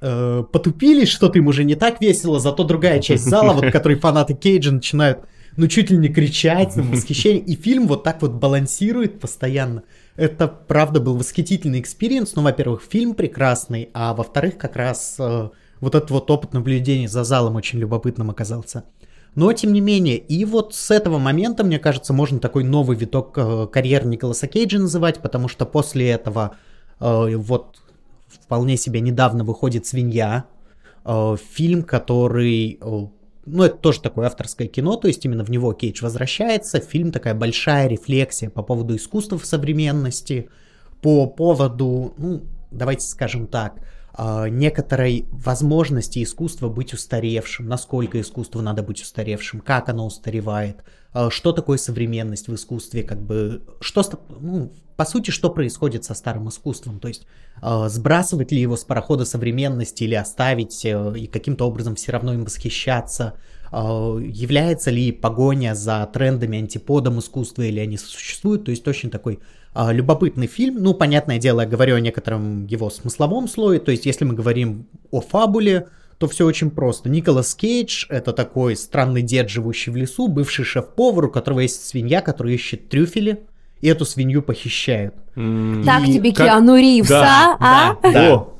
э, 0.00 0.44
потупились, 0.50 1.08
что-то 1.08 1.38
им 1.38 1.46
уже 1.46 1.64
не 1.64 1.74
так 1.74 2.00
весело, 2.00 2.40
зато 2.40 2.64
другая 2.64 3.00
часть 3.00 3.24
зала, 3.24 3.52
вот, 3.52 3.70
который 3.70 3.98
фанаты 3.98 4.34
Кейджа 4.34 4.72
начинают 4.72 5.20
ну, 5.56 5.66
чуть 5.66 5.90
ли 5.90 5.96
не 5.96 6.08
кричать, 6.08 6.76
на 6.76 6.82
восхищение. 6.82 7.42
И 7.42 7.56
фильм 7.56 7.86
вот 7.86 8.04
так 8.04 8.22
вот 8.22 8.32
балансирует 8.32 9.20
постоянно. 9.20 9.82
Это, 10.16 10.48
правда, 10.48 11.00
был 11.00 11.16
восхитительный 11.16 11.80
experience. 11.80 12.34
Ну, 12.34 12.42
во-первых, 12.42 12.82
фильм 12.88 13.14
прекрасный, 13.14 13.90
а 13.94 14.14
во-вторых, 14.14 14.58
как 14.58 14.76
раз 14.76 15.16
э, 15.18 15.48
вот 15.80 15.94
этот 15.94 16.10
вот 16.10 16.30
опыт 16.30 16.52
наблюдения 16.52 17.08
за 17.08 17.24
залом 17.24 17.56
очень 17.56 17.78
любопытным 17.78 18.30
оказался. 18.30 18.84
Но, 19.34 19.52
тем 19.52 19.72
не 19.72 19.80
менее, 19.80 20.18
и 20.18 20.44
вот 20.44 20.74
с 20.74 20.90
этого 20.90 21.18
момента, 21.18 21.64
мне 21.64 21.78
кажется, 21.78 22.12
можно 22.12 22.38
такой 22.38 22.64
новый 22.64 22.96
виток 22.96 23.32
э, 23.36 23.66
карьеры 23.72 24.06
Николаса 24.06 24.46
Кейджа 24.46 24.78
называть, 24.78 25.20
потому 25.20 25.48
что 25.48 25.64
после 25.64 26.10
этого 26.10 26.56
э, 27.00 27.36
вот 27.36 27.78
вполне 28.28 28.76
себе 28.76 29.00
недавно 29.00 29.44
выходит 29.44 29.86
«Свинья», 29.86 30.44
э, 31.04 31.36
фильм, 31.50 31.82
который 31.82 32.78
э, 32.80 33.06
ну, 33.44 33.64
это 33.64 33.76
тоже 33.76 34.00
такое 34.00 34.26
авторское 34.26 34.68
кино, 34.68 34.96
то 34.96 35.08
есть 35.08 35.24
именно 35.24 35.44
в 35.44 35.50
него 35.50 35.72
Кейдж 35.72 36.02
возвращается. 36.02 36.80
Фильм 36.80 37.10
такая 37.10 37.34
большая 37.34 37.88
рефлексия 37.88 38.50
по 38.50 38.62
поводу 38.62 38.94
искусства 38.96 39.38
в 39.38 39.46
современности, 39.46 40.48
по 41.00 41.26
поводу, 41.26 42.14
ну, 42.18 42.42
давайте 42.70 43.06
скажем 43.06 43.46
так, 43.46 43.74
а, 44.14 44.46
некоторой 44.46 45.26
возможности 45.30 46.22
искусства 46.22 46.68
быть 46.68 46.92
устаревшим, 46.92 47.66
насколько 47.66 48.20
искусству 48.20 48.60
надо 48.60 48.82
быть 48.82 49.00
устаревшим, 49.00 49.60
как 49.60 49.88
оно 49.88 50.06
устаревает, 50.06 50.84
а, 51.12 51.30
что 51.30 51.52
такое 51.52 51.78
современность 51.78 52.48
в 52.48 52.54
искусстве, 52.54 53.04
как 53.04 53.22
бы, 53.22 53.62
что, 53.80 54.02
ну, 54.28 54.72
по 54.96 55.06
сути, 55.06 55.30
что 55.30 55.48
происходит 55.48 56.04
со 56.04 56.12
старым 56.12 56.48
искусством, 56.50 57.00
то 57.00 57.08
есть 57.08 57.26
э, 57.62 57.88
сбрасывать 57.88 58.52
ли 58.52 58.60
его 58.60 58.76
с 58.76 58.84
парохода 58.84 59.24
современности 59.24 60.04
или 60.04 60.14
оставить 60.14 60.84
э, 60.84 61.14
и 61.16 61.26
каким-то 61.26 61.66
образом 61.66 61.94
все 61.96 62.12
равно 62.12 62.34
им 62.34 62.44
восхищаться, 62.44 63.34
является 63.72 64.90
ли 64.90 65.12
погоня 65.12 65.74
за 65.74 66.06
трендами 66.12 66.58
антиподом 66.58 67.20
искусства 67.20 67.62
или 67.62 67.80
они 67.80 67.96
существуют, 67.96 68.66
то 68.66 68.70
есть 68.70 68.86
очень 68.86 69.08
такой 69.08 69.40
любопытный 69.74 70.46
фильм, 70.46 70.82
ну, 70.82 70.94
понятное 70.94 71.38
дело, 71.38 71.62
я 71.62 71.66
говорю 71.66 71.96
о 71.96 72.00
некотором 72.00 72.66
его 72.66 72.90
смысловом 72.90 73.48
слое, 73.48 73.80
то 73.80 73.90
есть 73.90 74.06
если 74.06 74.24
мы 74.24 74.34
говорим 74.34 74.86
о 75.10 75.20
фабуле, 75.20 75.88
то 76.18 76.28
все 76.28 76.46
очень 76.46 76.70
просто. 76.70 77.08
Николас 77.08 77.54
Кейдж— 77.54 78.06
это 78.08 78.32
такой 78.32 78.76
странный 78.76 79.22
дед, 79.22 79.48
живущий 79.48 79.90
в 79.90 79.96
лесу, 79.96 80.28
бывший 80.28 80.64
шеф-повар, 80.64 81.24
у 81.24 81.30
которого 81.30 81.60
есть 81.60 81.84
свинья, 81.86 82.20
которая 82.20 82.54
ищет 82.54 82.88
трюфели, 82.88 83.42
и 83.80 83.88
эту 83.88 84.04
свинью 84.04 84.42
похищают. 84.42 85.14
Так 85.34 86.06
и... 86.06 86.12
тебе 86.12 86.32
как... 86.32 86.46
Киану 86.46 86.76
Ривз, 86.76 87.08
да, 87.08 87.56
а? 87.58 87.96
Да, 88.02 88.12
да. 88.12 88.34
О, 88.34 88.52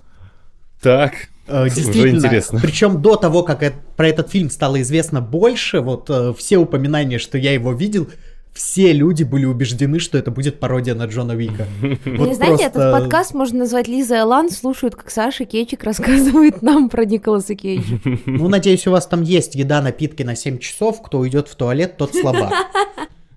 так, 0.80 1.12
э, 1.46 1.66
Действительно, 1.66 2.18
Уже 2.18 2.26
интересно. 2.26 2.58
причем 2.60 3.00
до 3.00 3.14
того, 3.14 3.44
как 3.44 3.62
это, 3.62 3.76
про 3.96 4.08
этот 4.08 4.30
фильм 4.30 4.50
стало 4.50 4.82
известно 4.82 5.20
больше, 5.20 5.80
вот 5.80 6.10
э, 6.10 6.34
все 6.36 6.58
упоминания, 6.58 7.18
что 7.18 7.38
я 7.38 7.52
его 7.52 7.72
видел, 7.72 8.08
все 8.52 8.92
люди 8.92 9.22
были 9.22 9.46
убеждены, 9.46 9.98
что 9.98 10.18
это 10.18 10.30
будет 10.30 10.60
пародия 10.60 10.94
на 10.94 11.06
Джона 11.06 11.32
Вика. 11.32 11.66
Вот 12.04 12.28
Не 12.28 12.34
знаете, 12.34 12.64
этот 12.64 12.92
подкаст 12.92 13.34
можно 13.34 13.60
назвать 13.60 13.88
Лиза 13.88 14.16
и 14.16 14.18
Алан, 14.18 14.50
слушают, 14.50 14.94
как 14.94 15.10
Саша 15.10 15.44
Кейчик 15.44 15.82
рассказывает 15.84 16.60
нам 16.62 16.88
про 16.88 17.04
Николаса 17.04 17.54
Кейджа. 17.54 17.98
Ну, 18.26 18.48
надеюсь, 18.48 18.86
у 18.86 18.90
вас 18.90 19.06
там 19.06 19.22
есть 19.22 19.54
еда, 19.54 19.80
напитки 19.80 20.22
на 20.22 20.36
7 20.36 20.58
часов, 20.58 21.02
кто 21.02 21.18
уйдет 21.18 21.48
в 21.48 21.54
туалет, 21.54 21.96
тот 21.96 22.14
слабак. 22.14 22.52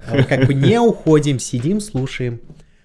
Э, 0.08 0.24
как 0.24 0.46
бы 0.46 0.54
не 0.54 0.80
уходим, 0.80 1.40
сидим, 1.40 1.80
слушаем. 1.82 2.40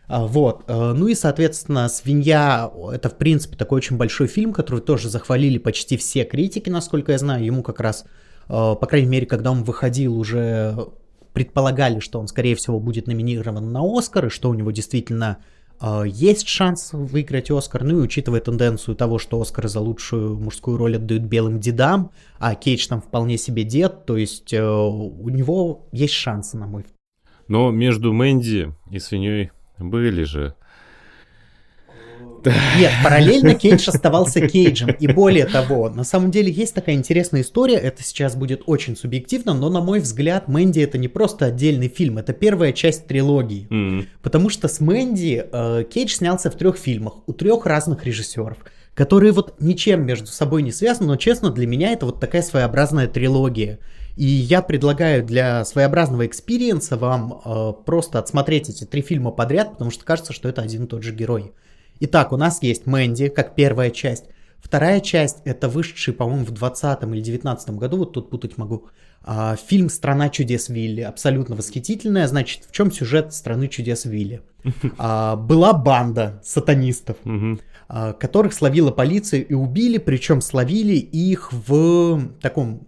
А, 0.08 0.26
вот. 0.26 0.64
Э, 0.68 0.94
ну 0.96 1.06
и, 1.06 1.14
соответственно, 1.14 1.86
«Свинья»— 1.90 2.70
это, 2.94 3.10
в 3.10 3.18
принципе, 3.18 3.56
такой 3.56 3.76
очень 3.76 3.98
большой 3.98 4.26
фильм, 4.26 4.54
который 4.54 4.80
тоже 4.80 5.10
захвалили 5.10 5.58
почти 5.58 5.98
все 5.98 6.24
критики, 6.24 6.70
насколько 6.70 7.12
я 7.12 7.18
знаю. 7.18 7.44
Ему 7.44 7.62
как 7.62 7.78
раз, 7.80 8.04
э, 8.04 8.48
по 8.48 8.86
крайней 8.86 9.08
мере, 9.08 9.26
когда 9.26 9.50
он 9.50 9.64
выходил, 9.64 10.18
уже 10.18 10.88
предполагали, 11.32 12.00
что 12.00 12.20
он, 12.20 12.28
скорее 12.28 12.54
всего, 12.54 12.80
будет 12.80 13.06
номинирован 13.06 13.72
на 13.72 13.80
«Оскар», 13.82 14.26
и 14.26 14.30
что 14.30 14.50
у 14.50 14.54
него 14.54 14.70
действительно 14.70 15.38
есть 16.04 16.46
шанс 16.46 16.90
выиграть 16.92 17.50
Оскар, 17.50 17.84
ну 17.84 18.00
и 18.00 18.02
учитывая 18.02 18.40
тенденцию 18.40 18.96
того, 18.96 19.18
что 19.18 19.40
Оскар 19.40 19.66
за 19.66 19.80
лучшую 19.80 20.38
мужскую 20.38 20.76
роль 20.76 20.96
отдают 20.96 21.22
белым 21.22 21.58
дедам, 21.58 22.10
а 22.38 22.54
Кейдж 22.54 22.86
там 22.86 23.00
вполне 23.00 23.38
себе 23.38 23.64
дед, 23.64 24.04
то 24.04 24.18
есть 24.18 24.52
у 24.52 25.28
него 25.30 25.88
есть 25.90 26.12
шансы, 26.12 26.58
на 26.58 26.66
мой 26.66 26.84
но 27.48 27.72
между 27.72 28.12
Мэнди 28.12 28.72
и 28.92 28.98
свиньей 29.00 29.50
были 29.76 30.22
же 30.22 30.54
нет, 32.46 32.92
параллельно 33.02 33.54
Кейдж 33.54 33.88
оставался 33.88 34.46
Кейджем. 34.46 34.90
И 34.90 35.06
более 35.06 35.46
того, 35.46 35.88
на 35.88 36.04
самом 36.04 36.30
деле 36.30 36.50
есть 36.50 36.74
такая 36.74 36.94
интересная 36.94 37.42
история, 37.42 37.76
это 37.76 38.02
сейчас 38.02 38.36
будет 38.36 38.62
очень 38.66 38.96
субъективно, 38.96 39.54
но 39.54 39.68
на 39.68 39.80
мой 39.80 40.00
взгляд 40.00 40.48
Мэнди 40.48 40.80
это 40.80 40.98
не 40.98 41.08
просто 41.08 41.46
отдельный 41.46 41.88
фильм, 41.88 42.18
это 42.18 42.32
первая 42.32 42.72
часть 42.72 43.06
трилогии. 43.06 43.66
Mm. 43.70 44.06
Потому 44.22 44.48
что 44.48 44.68
с 44.68 44.80
Мэнди 44.80 45.46
э, 45.50 45.84
Кейдж 45.90 46.16
снялся 46.16 46.50
в 46.50 46.54
трех 46.54 46.76
фильмах 46.76 47.14
у 47.26 47.32
трех 47.32 47.66
разных 47.66 48.04
режиссеров 48.04 48.58
которые 48.94 49.32
вот 49.32 49.54
ничем 49.60 50.04
между 50.04 50.26
собой 50.26 50.62
не 50.62 50.72
связаны, 50.72 51.06
но 51.06 51.16
честно, 51.16 51.50
для 51.50 51.66
меня 51.66 51.92
это 51.92 52.04
вот 52.04 52.20
такая 52.20 52.42
своеобразная 52.42 53.08
трилогия. 53.08 53.78
И 54.16 54.26
я 54.26 54.60
предлагаю 54.60 55.24
для 55.24 55.64
своеобразного 55.64 56.26
experience 56.26 56.92
а 56.92 56.98
вам 56.98 57.40
э, 57.42 57.72
просто 57.86 58.18
отсмотреть 58.18 58.68
эти 58.68 58.84
три 58.84 59.00
фильма 59.00 59.30
подряд, 59.30 59.72
потому 59.72 59.90
что 59.90 60.04
кажется, 60.04 60.32
что 60.34 60.48
это 60.48 60.60
один 60.60 60.84
и 60.84 60.86
тот 60.86 61.02
же 61.02 61.14
герой. 61.14 61.52
Итак, 62.02 62.32
у 62.32 62.36
нас 62.38 62.62
есть 62.62 62.86
Мэнди, 62.86 63.28
как 63.28 63.54
первая 63.54 63.90
часть. 63.90 64.24
Вторая 64.58 65.00
часть 65.00 65.38
это 65.44 65.68
вышедший, 65.68 66.14
по-моему, 66.14 66.46
в 66.46 66.50
20 66.50 67.02
или 67.02 67.20
19 67.20 67.70
году, 67.70 67.98
вот 67.98 68.12
тут 68.12 68.30
путать 68.30 68.56
могу, 68.56 68.86
а, 69.22 69.56
фильм 69.56 69.90
«Страна 69.90 70.30
чудес 70.30 70.70
Вилли». 70.70 71.02
Абсолютно 71.02 71.56
восхитительная. 71.56 72.26
Значит, 72.26 72.64
в 72.64 72.72
чем 72.72 72.90
сюжет 72.90 73.34
«Страны 73.34 73.68
чудес 73.68 74.06
Вилли»? 74.06 74.40
А, 74.98 75.36
была 75.36 75.72
банда 75.74 76.40
сатанистов. 76.42 77.16
А, 77.92 78.12
которых 78.12 78.54
словила 78.54 78.92
полиция 78.92 79.40
и 79.40 79.52
убили, 79.52 79.98
причем 79.98 80.40
словили 80.40 80.94
их 80.94 81.52
в 81.52 82.30
таком 82.40 82.86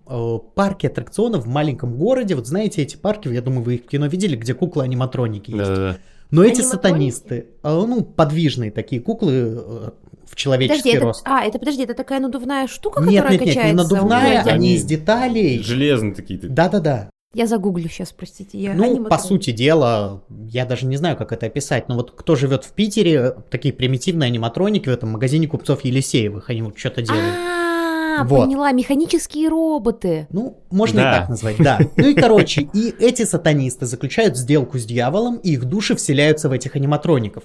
парке 0.55 0.87
аттракционов 0.89 1.45
в 1.45 1.49
маленьком 1.49 1.97
городе. 1.97 2.35
Вот 2.35 2.47
знаете 2.47 2.83
эти 2.83 2.97
парки, 2.97 3.29
я 3.29 3.43
думаю, 3.43 3.63
вы 3.63 3.75
их 3.75 3.85
в 3.85 3.89
кино 3.89 4.07
видели, 4.07 4.37
где 4.37 4.55
куклы-аниматроники 4.55 5.51
есть. 5.51 5.65
Да-да-да. 5.65 5.99
Но 6.33 6.43
эти 6.43 6.63
сатанисты, 6.63 7.47
э, 7.63 7.69
ну, 7.71 8.03
подвижные 8.03 8.71
такие 8.71 9.01
куклы 9.01 9.33
э, 9.33 9.91
в 10.27 10.35
человеческий 10.35 10.93
подожди, 10.93 10.99
рост. 10.99 11.23
Это, 11.23 11.37
а, 11.37 11.45
это 11.45 11.59
подожди, 11.59 11.83
это 11.85 11.95
такая 11.95 12.21
надувная 12.21 12.67
штука, 12.67 13.03
нет, 13.03 13.23
которая 13.23 13.33
нет, 13.33 13.41
нет, 13.47 13.55
качается? 13.55 13.77
Нет, 13.77 13.91
не 13.91 13.97
надувная, 13.97 14.43
они 14.45 14.75
из 14.75 14.85
деталей. 14.85 15.63
Железные 15.63 16.15
такие. 16.15 16.41
Да-да-да. 16.41 17.11
Я 17.35 17.47
загуглю 17.47 17.89
сейчас, 17.89 18.13
простите. 18.13 18.59
Я 18.59 18.75
ну, 18.75 18.85
аниматору. 18.85 19.11
по 19.11 19.19
сути 19.19 19.53
дела, 19.53 20.23
я 20.49 20.67
даже 20.67 20.87
не 20.87 20.97
знаю, 20.97 21.17
как 21.17 21.33
это 21.33 21.47
описать, 21.47 21.89
но 21.89 21.97
вот 21.97 22.11
кто 22.11 22.35
живет 22.35 22.65
в 22.65 22.73
Питере, 22.73 23.35
такие 23.51 23.73
примитивные 23.73 24.27
аниматроники 24.27 24.89
в 24.89 24.93
этом 24.93 25.11
магазине 25.11 25.47
купцов 25.47 25.85
Елисеевых, 25.85 26.51
они 26.51 26.63
вот 26.63 26.79
что-то 26.79 27.03
делают. 27.03 27.35
А, 28.21 28.25
вот. 28.25 28.47
поняла, 28.47 28.73
механические 28.73 29.49
роботы. 29.49 30.27
Ну, 30.31 30.59
можно 30.71 31.03
да. 31.03 31.11
и 31.11 31.19
так 31.21 31.29
назвать, 31.29 31.57
да. 31.59 31.79
Ну 31.97 32.09
и 32.09 32.15
короче, 32.15 32.69
и 32.73 32.95
эти 32.99 33.25
сатанисты 33.25 33.87
заключают 33.87 34.37
сделку 34.37 34.79
с 34.79 34.85
дьяволом, 34.85 35.37
и 35.37 35.53
их 35.53 35.65
души 35.65 35.95
вселяются 35.95 36.49
в 36.49 36.53
этих 36.53 36.77
аниматроников. 36.77 37.45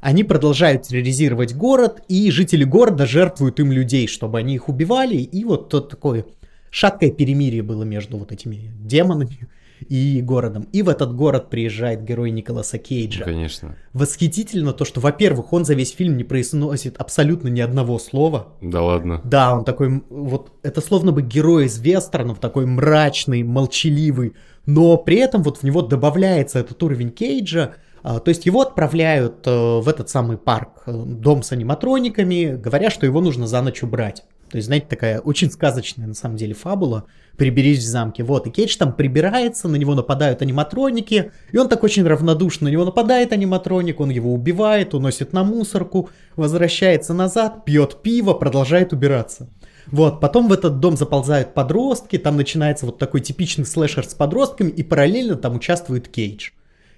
они 0.00 0.24
продолжают 0.24 0.82
терроризировать 0.82 1.54
город, 1.54 2.02
и 2.08 2.30
жители 2.30 2.64
города 2.64 3.06
жертвуют 3.06 3.58
им 3.60 3.72
людей, 3.72 4.06
чтобы 4.06 4.38
они 4.38 4.54
их 4.54 4.68
убивали, 4.68 5.16
и 5.16 5.44
вот 5.44 5.68
то 5.68 5.80
такое 5.80 6.24
шаткое 6.70 7.10
перемирие 7.10 7.62
было 7.62 7.82
между 7.82 8.16
вот 8.16 8.32
этими 8.32 8.70
демонами 8.78 9.48
и 9.88 10.20
городом. 10.22 10.68
И 10.72 10.82
в 10.82 10.88
этот 10.88 11.14
город 11.14 11.50
приезжает 11.50 12.04
герой 12.04 12.30
Николаса 12.30 12.78
Кейджа. 12.78 13.20
Ну, 13.20 13.32
конечно. 13.32 13.76
Восхитительно 13.92 14.72
то, 14.72 14.84
что, 14.84 15.00
во-первых, 15.00 15.52
он 15.52 15.64
за 15.64 15.74
весь 15.74 15.92
фильм 15.92 16.16
не 16.16 16.24
произносит 16.24 16.96
абсолютно 16.96 17.48
ни 17.48 17.60
одного 17.60 17.98
слова. 17.98 18.48
Да 18.60 18.82
ладно. 18.82 19.20
Да, 19.24 19.56
он 19.56 19.64
такой, 19.64 20.02
вот, 20.08 20.52
это 20.62 20.80
словно 20.80 21.12
бы 21.12 21.22
герой 21.22 21.66
из 21.66 21.78
вестернов, 21.78 22.38
такой 22.38 22.66
мрачный, 22.66 23.42
молчаливый, 23.42 24.34
но 24.66 24.96
при 24.96 25.16
этом 25.16 25.42
вот 25.42 25.58
в 25.58 25.62
него 25.62 25.82
добавляется 25.82 26.58
этот 26.58 26.82
уровень 26.82 27.10
Кейджа, 27.10 27.74
а, 28.02 28.20
то 28.20 28.28
есть 28.28 28.46
его 28.46 28.60
отправляют 28.60 29.46
э, 29.46 29.80
в 29.80 29.88
этот 29.88 30.08
самый 30.08 30.36
парк, 30.36 30.82
э, 30.86 30.92
дом 30.92 31.42
с 31.42 31.52
аниматрониками, 31.52 32.56
говоря, 32.56 32.90
что 32.90 33.06
его 33.06 33.20
нужно 33.20 33.46
за 33.46 33.60
ночь 33.60 33.82
убрать. 33.82 34.24
То 34.50 34.56
есть, 34.56 34.66
знаете, 34.66 34.86
такая 34.88 35.20
очень 35.20 35.50
сказочная 35.50 36.06
на 36.06 36.14
самом 36.14 36.36
деле 36.36 36.54
фабула 36.54 37.04
«Приберись 37.38 37.78
в 37.78 37.86
замке». 37.86 38.22
Вот, 38.22 38.46
и 38.46 38.50
Кейдж 38.50 38.76
там 38.76 38.92
прибирается, 38.92 39.68
на 39.68 39.76
него 39.76 39.94
нападают 39.94 40.42
аниматроники, 40.42 41.32
и 41.50 41.56
он 41.56 41.68
так 41.70 41.82
очень 41.82 42.06
равнодушно, 42.06 42.66
на 42.68 42.72
него 42.72 42.84
нападает 42.84 43.32
аниматроник, 43.32 44.00
он 44.00 44.10
его 44.10 44.34
убивает, 44.34 44.92
уносит 44.92 45.32
на 45.32 45.44
мусорку, 45.44 46.10
возвращается 46.36 47.14
назад, 47.14 47.64
пьет 47.64 48.02
пиво, 48.02 48.34
продолжает 48.34 48.92
убираться. 48.92 49.48
Вот, 49.86 50.20
потом 50.20 50.48
в 50.48 50.52
этот 50.52 50.80
дом 50.80 50.96
заползают 50.98 51.54
подростки, 51.54 52.18
там 52.18 52.36
начинается 52.36 52.84
вот 52.84 52.98
такой 52.98 53.20
типичный 53.20 53.64
слэшер 53.64 54.04
с 54.04 54.12
подростками, 54.12 54.68
и 54.68 54.82
параллельно 54.82 55.36
там 55.36 55.56
участвует 55.56 56.08
Кейдж. 56.08 56.50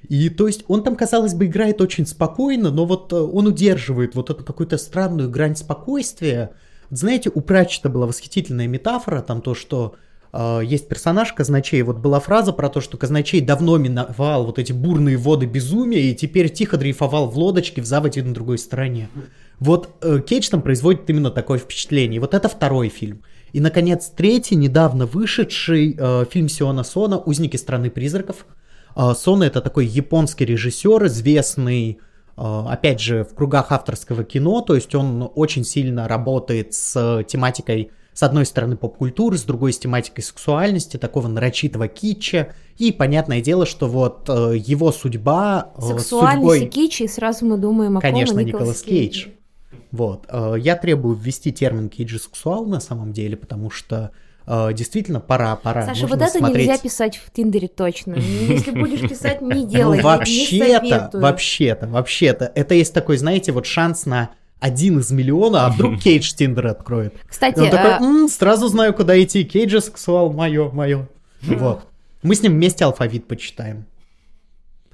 И 0.09 0.29
то 0.31 0.47
есть 0.47 0.65
он 0.67 0.83
там, 0.83 0.97
казалось 0.97 1.35
бы, 1.35 1.47
играет 1.47 1.81
очень 1.81 2.07
спокойно, 2.07 2.71
но 2.71 2.87
вот 2.87 3.13
э, 3.13 3.17
он 3.17 3.47
удерживает 3.47 4.15
вот 4.15 4.31
эту 4.31 4.45
какую-то 4.45 4.79
странную 4.79 5.31
грань 5.31 5.57
спокойствия. 5.57 6.53
Знаете, 6.91 7.31
у 7.33 7.41
Пратчета 7.43 7.91
была 7.91 8.07
восхитительная 8.07 8.67
метафора, 8.67 9.21
там 9.21 9.43
то, 9.43 9.55
что 9.55 9.97
э, 10.33 10.61
есть 10.65 10.89
персонаж 10.89 11.33
Казначей, 11.33 11.83
вот 11.83 11.99
была 11.99 12.21
фраза 12.21 12.53
про 12.53 12.69
то, 12.69 12.81
что 12.81 12.97
Казначей 12.97 13.41
давно 13.41 13.77
миновал 13.79 14.47
вот 14.47 14.59
эти 14.59 14.73
бурные 14.73 15.17
воды 15.17 15.47
безумия 15.47 16.11
и 16.11 16.15
теперь 16.15 16.51
тихо 16.51 16.77
дрейфовал 16.77 17.29
в 17.29 17.37
лодочке 17.39 17.83
в 17.83 17.87
заводе 17.87 18.23
на 18.23 18.35
другой 18.35 18.59
стороне. 18.59 19.09
Вот 19.59 19.91
э, 20.03 20.21
Кейдж 20.27 20.49
там 20.49 20.63
производит 20.63 21.09
именно 21.11 21.31
такое 21.31 21.59
впечатление. 21.59 22.21
Вот 22.21 22.35
это 22.35 22.49
второй 22.49 22.89
фильм. 22.89 23.23
И, 23.53 23.61
наконец, 23.61 24.11
третий, 24.17 24.57
недавно 24.57 25.07
вышедший 25.07 25.97
э, 25.99 26.25
фильм 26.31 26.49
Сиона 26.49 26.85
Сона 26.85 27.19
«Узники 27.19 27.57
страны 27.57 27.91
призраков». 27.91 28.47
Э, 28.97 29.13
Сона 29.15 29.45
это 29.45 29.61
такой 29.61 29.87
японский 29.87 30.45
режиссер, 30.45 31.07
известный, 31.07 31.99
э, 32.37 32.65
опять 32.69 33.01
же, 33.01 33.25
в 33.25 33.35
кругах 33.35 33.73
авторского 33.73 34.25
кино, 34.25 34.61
то 34.61 34.75
есть 34.75 34.95
он 34.95 35.31
очень 35.35 35.65
сильно 35.65 36.07
работает 36.07 36.75
с 36.75 37.25
тематикой, 37.29 37.91
с 38.13 38.23
одной 38.23 38.45
стороны, 38.47 38.77
поп-культуры, 38.77 39.39
с 39.39 39.43
другой 39.45 39.73
с 39.73 39.79
тематикой 39.79 40.25
сексуальности, 40.25 40.97
такого 40.97 41.29
нарочитого 41.29 41.89
китча. 41.89 42.55
И 42.77 42.93
понятное 42.93 43.41
дело, 43.41 43.67
что 43.67 43.87
вот 43.89 44.29
э, 44.29 44.55
его 44.57 44.91
судьба 44.93 45.73
э, 45.77 45.81
Сексуальность 45.81 46.57
и 46.57 46.61
судьбой... 46.61 46.67
кичи, 46.69 47.03
и 47.05 47.09
сразу 47.09 47.47
мы 47.47 47.57
думаем 47.59 47.99
о? 47.99 48.01
Конечно, 48.01 48.41
Николас 48.41 48.83
Кейдж. 48.83 49.27
Вот. 49.93 50.27
э, 50.29 50.55
Я 50.59 50.77
требую 50.77 51.17
ввести 51.17 51.53
термин 51.53 51.89
кейджи-сексуал 51.89 52.67
на 52.67 52.81
самом 52.81 53.13
деле, 53.13 53.37
потому 53.37 53.71
что 53.71 54.13
э, 54.47 54.73
действительно 54.73 55.21
пора, 55.21 55.57
пора. 55.57 55.83
Саша, 55.83 56.03
Нужно 56.03 56.17
вот 56.17 56.23
это 56.29 56.39
смотреть. 56.39 56.69
нельзя 56.69 56.79
писать 56.79 57.17
в 57.17 57.31
Тиндере 57.31 57.69
точно. 57.69 58.15
Если 58.15 58.71
будешь 58.71 59.01
писать, 59.01 59.41
не 59.43 59.67
делай. 59.67 59.85
Ну, 59.85 59.95
я 59.95 60.01
не 60.01 60.03
вообще-то, 60.03 61.19
вообще-то, 61.19 61.89
вообще-то, 61.89 62.53
это 62.55 62.75
есть 62.75 62.95
такой, 62.95 63.17
знаете, 63.17 63.53
вот 63.53 63.67
шанс 63.67 64.07
на 64.07 64.31
один 64.61 64.99
из 65.01 65.11
миллиона, 65.11 65.67
а 65.67 65.71
вдруг 65.71 65.99
Кейдж 66.03 66.33
Тиндер 66.35 66.69
откроет. 66.69 67.15
Кстати, 67.27 67.59
И 67.59 67.63
он 67.63 67.71
такой, 67.71 67.93
а, 67.95 67.99
«М, 68.01 68.29
сразу 68.29 68.69
знаю, 68.69 68.95
куда 68.95 69.21
идти, 69.23 69.45
Кейджа 69.45 69.81
сексуал, 69.81 70.33
мое, 70.33 70.71
мое. 70.71 71.09
Вот. 71.43 71.83
Мы 72.23 72.35
с 72.35 72.43
ним 72.43 72.53
вместе 72.53 72.85
алфавит 72.85 73.27
почитаем. 73.27 73.87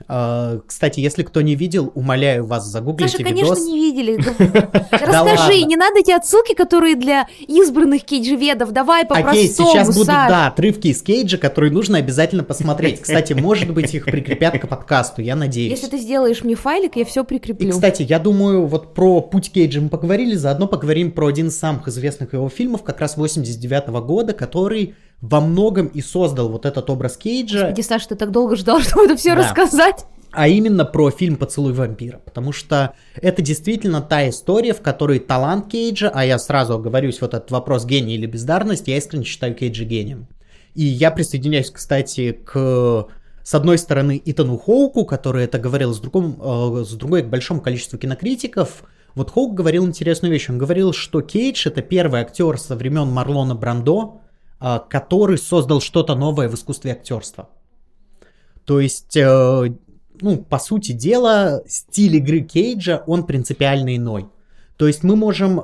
А, 0.08 0.60
Кстати, 0.66 1.00
если 1.00 1.22
кто 1.22 1.40
не 1.40 1.54
видел, 1.54 1.90
умоляю 1.94 2.44
вас, 2.44 2.66
загуглите 2.66 3.12
Саша, 3.12 3.24
конечно, 3.24 3.54
видос. 3.54 3.66
не 3.66 3.78
видели. 3.78 4.16
Расскажи, 4.90 5.62
не 5.62 5.76
надо 5.76 6.00
эти 6.00 6.10
отсылки, 6.10 6.54
которые 6.54 6.96
для 6.96 7.26
избранных 7.48 8.04
кейджеведов. 8.04 8.72
Давай 8.72 9.04
Окей, 9.04 9.22
по-простому, 9.22 9.70
сейчас 9.70 9.88
будут, 9.94 10.06
да, 10.06 10.48
отрывки 10.48 10.88
из 10.88 11.02
Кейджа, 11.02 11.38
которые 11.38 11.72
нужно 11.72 11.98
обязательно 11.98 12.44
посмотреть. 12.44 13.00
Кстати, 13.00 13.32
может 13.32 13.72
быть, 13.72 13.94
их 13.94 14.04
прикрепят 14.04 14.58
к 14.58 14.68
подкасту, 14.68 15.22
я 15.22 15.34
надеюсь. 15.34 15.70
Если 15.70 15.88
ты 15.88 15.98
сделаешь 15.98 16.44
мне 16.44 16.54
файлик, 16.54 16.96
я 16.96 17.04
все 17.04 17.22
И, 17.22 17.26
прикреплю. 17.26 17.70
кстати, 17.70 18.02
я 18.02 18.18
думаю, 18.18 18.66
вот 18.66 18.94
про 18.94 19.20
путь 19.20 19.50
Кейджа 19.50 19.80
мы 19.80 19.88
поговорили, 19.88 20.34
заодно 20.34 20.66
поговорим 20.66 21.10
про 21.10 21.26
один 21.26 21.48
из 21.48 21.58
самых 21.58 21.88
известных 21.88 22.32
его 22.34 22.48
фильмов, 22.48 22.82
как 22.82 23.00
раз 23.00 23.16
89 23.16 23.88
года, 24.04 24.32
который 24.32 24.94
во 25.20 25.40
многом 25.40 25.86
и 25.86 26.00
создал 26.02 26.48
вот 26.48 26.66
этот 26.66 26.88
образ 26.90 27.16
Кейджа, 27.16 27.62
Господи, 27.62 27.80
Саш, 27.80 28.06
ты 28.06 28.14
так 28.16 28.30
долго 28.30 28.56
ждал, 28.56 28.80
чтобы 28.82 29.04
это 29.06 29.16
все 29.16 29.34
Да. 29.34 29.42
рассказать. 29.42 30.04
а 30.32 30.48
именно 30.48 30.84
про 30.84 31.10
фильм 31.10 31.36
«Поцелуй 31.36 31.72
вампира», 31.72 32.18
потому 32.18 32.52
что 32.52 32.92
это 33.22 33.40
действительно 33.40 34.02
та 34.02 34.28
история, 34.28 34.74
в 34.74 34.82
которой 34.82 35.18
талант 35.18 35.70
Кейджа, 35.70 36.10
а 36.12 36.24
я 36.26 36.38
сразу 36.38 36.74
оговорюсь, 36.74 37.20
вот 37.22 37.32
этот 37.32 37.50
вопрос 37.50 37.86
гений 37.86 38.16
или 38.16 38.26
бездарность, 38.26 38.86
я 38.88 38.98
искренне 38.98 39.24
считаю 39.24 39.54
Кейджа 39.54 39.84
гением. 39.84 40.26
И 40.74 40.84
я 40.84 41.10
присоединяюсь, 41.10 41.70
кстати, 41.70 42.32
к 42.44 43.06
с 43.42 43.54
одной 43.54 43.78
стороны 43.78 44.20
Итану 44.26 44.58
Хоуку, 44.58 45.06
который 45.06 45.44
это 45.44 45.58
говорил, 45.58 45.94
с, 45.94 46.00
другом, 46.00 46.36
э, 46.42 46.84
с 46.84 46.90
другой 46.94 47.22
к 47.22 47.26
большому 47.26 47.60
количеству 47.62 47.96
кинокритиков. 47.96 48.82
Вот 49.14 49.30
Хоук 49.30 49.54
говорил 49.54 49.86
интересную 49.86 50.32
вещь. 50.32 50.50
Он 50.50 50.58
говорил, 50.58 50.92
что 50.92 51.22
Кейдж 51.22 51.66
это 51.66 51.80
первый 51.80 52.20
актер 52.20 52.58
со 52.58 52.74
времен 52.74 53.06
Марлона 53.06 53.54
Брандо, 53.54 54.20
который 54.58 55.38
создал 55.38 55.80
что-то 55.80 56.14
новое 56.14 56.48
в 56.48 56.54
искусстве 56.54 56.92
актерства. 56.92 57.48
То 58.64 58.80
есть, 58.80 59.16
э, 59.16 59.74
ну, 60.20 60.36
по 60.38 60.58
сути 60.58 60.92
дела, 60.92 61.62
стиль 61.68 62.16
игры 62.16 62.40
Кейджа, 62.40 63.02
он 63.06 63.24
принципиально 63.24 63.96
иной. 63.96 64.26
То 64.76 64.86
есть 64.86 65.02
мы 65.02 65.16
можем 65.16 65.58
э, 65.58 65.62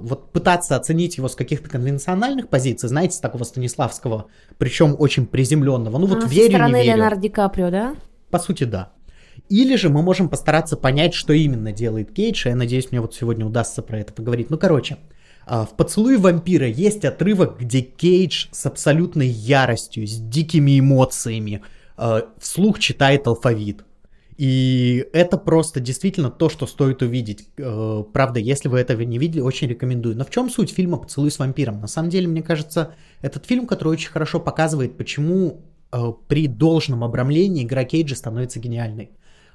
вот 0.00 0.32
пытаться 0.32 0.76
оценить 0.76 1.16
его 1.16 1.28
с 1.28 1.34
каких-то 1.34 1.70
конвенциональных 1.70 2.48
позиций, 2.48 2.88
знаете, 2.90 3.16
с 3.16 3.20
такого 3.20 3.44
Станиславского, 3.44 4.26
причем 4.58 4.96
очень 4.98 5.26
приземленного. 5.26 5.96
Ну 5.96 6.06
вот 6.06 6.18
А, 6.18 6.20
со 6.22 6.28
верю, 6.28 6.50
стороны 6.50 6.76
не 6.76 6.82
верю. 6.82 6.96
Леонардо 6.96 7.20
Ди 7.22 7.28
Каприо, 7.30 7.70
да? 7.70 7.94
По 8.30 8.38
сути, 8.38 8.64
да. 8.64 8.92
Или 9.48 9.76
же 9.76 9.88
мы 9.88 10.02
можем 10.02 10.28
постараться 10.28 10.76
понять, 10.76 11.14
что 11.14 11.32
именно 11.32 11.72
делает 11.72 12.12
Кейдж, 12.12 12.46
и 12.46 12.50
я 12.50 12.56
надеюсь, 12.56 12.90
мне 12.90 13.00
вот 13.00 13.14
сегодня 13.14 13.46
удастся 13.46 13.80
про 13.80 13.98
это 13.98 14.12
поговорить. 14.12 14.50
Ну, 14.50 14.58
короче, 14.58 14.94
а, 14.94 14.98
в 15.46 15.76
«Поцелуе 15.76 16.18
вампира» 16.18 16.66
есть 16.66 17.04
отрывок, 17.04 17.58
где 17.58 17.80
Кейдж 17.80 18.46
с 18.52 18.66
абсолютной 18.66 19.28
яростью, 19.28 20.06
с 20.06 20.16
дикими 20.16 20.78
эмоциями 20.78 21.62
а, 21.96 22.28
вслух 22.38 22.78
читает 22.78 23.26
алфавит. 23.26 23.84
И 24.36 25.06
это 25.12 25.36
просто 25.36 25.80
действительно 25.80 26.30
то, 26.30 26.48
что 26.48 26.66
стоит 26.66 27.02
увидеть. 27.02 27.48
Э, 27.58 28.02
Правда, 28.10 28.40
если 28.40 28.68
вы 28.68 28.78
этого 28.78 29.02
не 29.02 29.18
видели, 29.18 29.40
очень 29.40 29.68
рекомендую. 29.68 30.16
Но 30.16 30.24
в 30.24 30.30
чем 30.30 30.48
суть 30.48 30.70
фильма 30.70 30.96
«Поцелуй 30.96 31.30
с 31.30 31.38
вампиром»? 31.38 31.80
На 31.80 31.88
самом 31.88 32.08
деле, 32.08 32.26
мне 32.26 32.42
кажется, 32.42 32.94
этот 33.20 33.44
фильм, 33.44 33.66
который 33.66 33.88
очень 33.88 34.08
хорошо 34.08 34.40
показывает, 34.40 34.96
почему 34.96 35.60
при 36.28 36.46
должном 36.46 37.04
обрамлении 37.04 37.64
игра 37.64 37.84
Кейджа 37.84 38.14
становится 38.14 38.60
гениальной. 38.60 39.10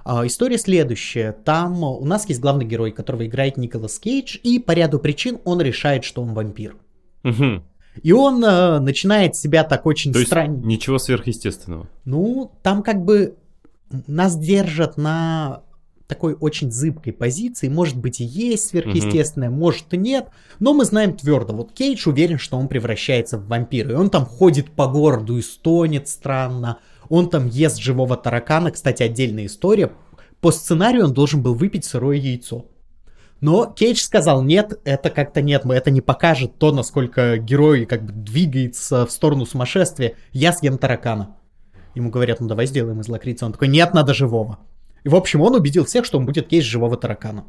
А, 0.05 0.25
История 0.25 0.59
следующая. 0.59 1.31
Там 1.31 1.83
э, 1.83 1.87
у 1.87 2.05
нас 2.05 2.29
есть 2.29 2.39
главный 2.39 2.63
герой, 2.63 2.91
которого 2.91 3.25
играет 3.25 3.57
Николас 3.57 3.97
Кейдж, 3.97 4.37
и 4.43 4.59
по 4.59 4.71
ряду 4.71 4.99
причин 4.99 5.39
он 5.45 5.59
решает, 5.61 6.03
что 6.03 6.21
он 6.21 6.35
вампир. 6.35 6.77
Мгм. 7.23 7.63
И 8.03 8.11
он 8.11 8.43
э, 8.45 8.79
начинает 8.79 9.35
себя 9.35 9.63
так 9.63 9.87
очень 9.87 10.13
То 10.13 10.19
странно. 10.19 10.57
ничего 10.57 10.99
сверхъестественного. 10.99 11.89
Ну, 12.05 12.51
там 12.61 12.83
как 12.83 13.03
бы 13.03 13.35
нас 14.05 14.37
держат 14.37 14.95
на 14.97 15.63
такой 16.05 16.35
очень 16.39 16.71
зыбкой 16.71 17.11
позиции. 17.11 17.67
Может 17.67 17.97
быть, 17.97 18.21
и 18.21 18.25
есть 18.25 18.67
сверхъестественное, 18.67 19.49
может 19.49 19.91
и 19.91 19.97
нет. 19.97 20.27
Но 20.59 20.73
мы 20.73 20.85
знаем 20.85 21.15
твердо. 21.15 21.53
Вот 21.55 21.71
Кейдж 21.71 22.07
уверен, 22.07 22.37
что 22.37 22.57
он 22.57 22.67
превращается 22.67 23.39
в 23.39 23.47
вампира. 23.47 23.93
И 23.93 23.95
он 23.95 24.11
там 24.11 24.23
ходит 24.25 24.69
по 24.69 24.85
городу 24.87 25.37
и 25.37 25.41
стонет 25.41 26.07
странно. 26.07 26.77
Он 27.09 27.29
там 27.29 27.47
ест 27.47 27.77
живого 27.77 28.17
таракана. 28.17 28.71
Кстати, 28.71 29.03
отдельная 29.03 29.45
история. 29.45 29.91
По 30.41 30.51
сценарию 30.51 31.05
он 31.05 31.13
должен 31.13 31.41
был 31.41 31.53
выпить 31.53 31.85
сырое 31.85 32.17
яйцо. 32.17 32.65
Но 33.41 33.65
Кейдж 33.65 33.99
сказал, 33.99 34.41
нет, 34.43 34.79
это 34.85 35.09
как-то 35.09 35.41
нет, 35.41 35.65
мы 35.65 35.75
это 35.75 35.91
не 35.91 36.01
покажет 36.01 36.57
то, 36.57 36.71
насколько 36.71 37.37
герой 37.37 37.85
как 37.85 38.03
бы 38.03 38.13
двигается 38.13 39.05
в 39.05 39.11
сторону 39.11 39.45
сумасшествия. 39.45 40.15
Я 40.31 40.53
съем 40.53 40.77
таракана. 40.77 41.35
Ему 41.95 42.09
говорят, 42.09 42.39
ну 42.39 42.47
давай 42.47 42.65
сделаем 42.65 43.01
из 43.01 43.07
лакрицы. 43.07 43.45
Он 43.45 43.53
такой, 43.53 43.67
нет, 43.67 43.93
надо 43.93 44.13
живого. 44.13 44.59
И, 45.03 45.09
в 45.09 45.15
общем, 45.15 45.41
он 45.41 45.55
убедил 45.55 45.85
всех, 45.85 46.05
что 46.05 46.17
он 46.17 46.25
будет 46.25 46.51
есть 46.51 46.67
живого 46.67 46.97
таракана. 46.97 47.45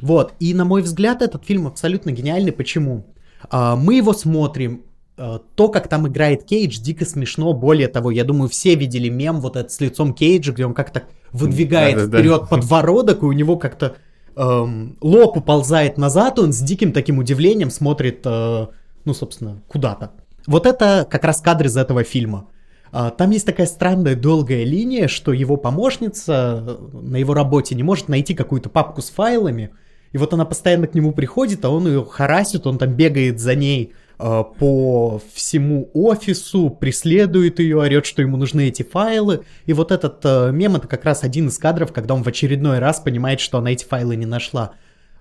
Вот, 0.00 0.34
и 0.40 0.54
на 0.54 0.64
мой 0.64 0.82
взгляд, 0.82 1.22
этот 1.22 1.44
фильм 1.44 1.66
абсолютно 1.66 2.10
гениальный. 2.10 2.52
Почему? 2.52 3.06
А, 3.50 3.76
мы 3.76 3.94
его 3.94 4.12
смотрим, 4.12 4.82
то, 5.16 5.68
как 5.68 5.88
там 5.88 6.06
играет 6.08 6.44
Кейдж, 6.44 6.78
дико 6.78 7.06
смешно. 7.06 7.52
Более 7.54 7.88
того, 7.88 8.10
я 8.10 8.22
думаю, 8.22 8.50
все 8.50 8.74
видели 8.74 9.08
мем 9.08 9.40
вот 9.40 9.56
этот 9.56 9.72
с 9.72 9.80
лицом 9.80 10.12
Кейджа, 10.12 10.52
где 10.52 10.66
он 10.66 10.74
как-то 10.74 11.04
выдвигает 11.32 11.96
Да-да-да. 11.96 12.18
вперед 12.18 12.48
подбородок, 12.48 13.22
и 13.22 13.26
у 13.26 13.32
него 13.32 13.56
как-то 13.56 13.96
эм, 14.36 14.96
лоб 15.00 15.36
уползает 15.36 15.98
назад, 15.98 16.38
он 16.38 16.52
с 16.52 16.60
диким 16.60 16.92
таким 16.92 17.18
удивлением 17.18 17.70
смотрит, 17.70 18.20
э, 18.24 18.66
ну, 19.04 19.14
собственно, 19.14 19.62
куда-то. 19.68 20.12
Вот 20.46 20.66
это 20.66 21.06
как 21.08 21.24
раз 21.24 21.40
кадр 21.40 21.66
из 21.66 21.76
этого 21.76 22.04
фильма. 22.04 22.46
А, 22.92 23.10
там 23.10 23.30
есть 23.30 23.46
такая 23.46 23.66
странная 23.66 24.14
долгая 24.14 24.64
линия, 24.64 25.08
что 25.08 25.32
его 25.32 25.56
помощница 25.56 26.64
э, 26.66 26.96
на 27.02 27.16
его 27.16 27.34
работе 27.34 27.74
не 27.74 27.82
может 27.82 28.08
найти 28.08 28.34
какую-то 28.34 28.68
папку 28.68 29.02
с 29.02 29.10
файлами, 29.10 29.70
и 30.12 30.18
вот 30.18 30.32
она 30.32 30.44
постоянно 30.44 30.86
к 30.86 30.94
нему 30.94 31.12
приходит, 31.12 31.64
а 31.64 31.70
он 31.70 31.86
ее 31.88 32.04
харасит, 32.04 32.66
он 32.66 32.78
там 32.78 32.94
бегает 32.94 33.40
за 33.40 33.54
ней 33.54 33.92
э, 33.92 33.92
по 34.18 35.20
всему 35.34 35.90
офису, 35.92 36.70
преследует 36.70 37.58
ее, 37.58 37.78
орет, 37.78 38.06
что 38.06 38.22
ему 38.22 38.36
нужны 38.36 38.68
эти 38.68 38.82
файлы. 38.82 39.44
И 39.66 39.72
вот 39.74 39.92
этот 39.92 40.20
э, 40.24 40.52
мем 40.52 40.76
это 40.76 40.88
как 40.88 41.04
раз 41.04 41.22
один 41.22 41.48
из 41.48 41.58
кадров, 41.58 41.92
когда 41.92 42.14
он 42.14 42.22
в 42.22 42.26
очередной 42.26 42.78
раз 42.78 43.00
понимает, 43.00 43.40
что 43.40 43.58
она 43.58 43.72
эти 43.72 43.84
файлы 43.84 44.16
не 44.16 44.26
нашла. 44.26 44.72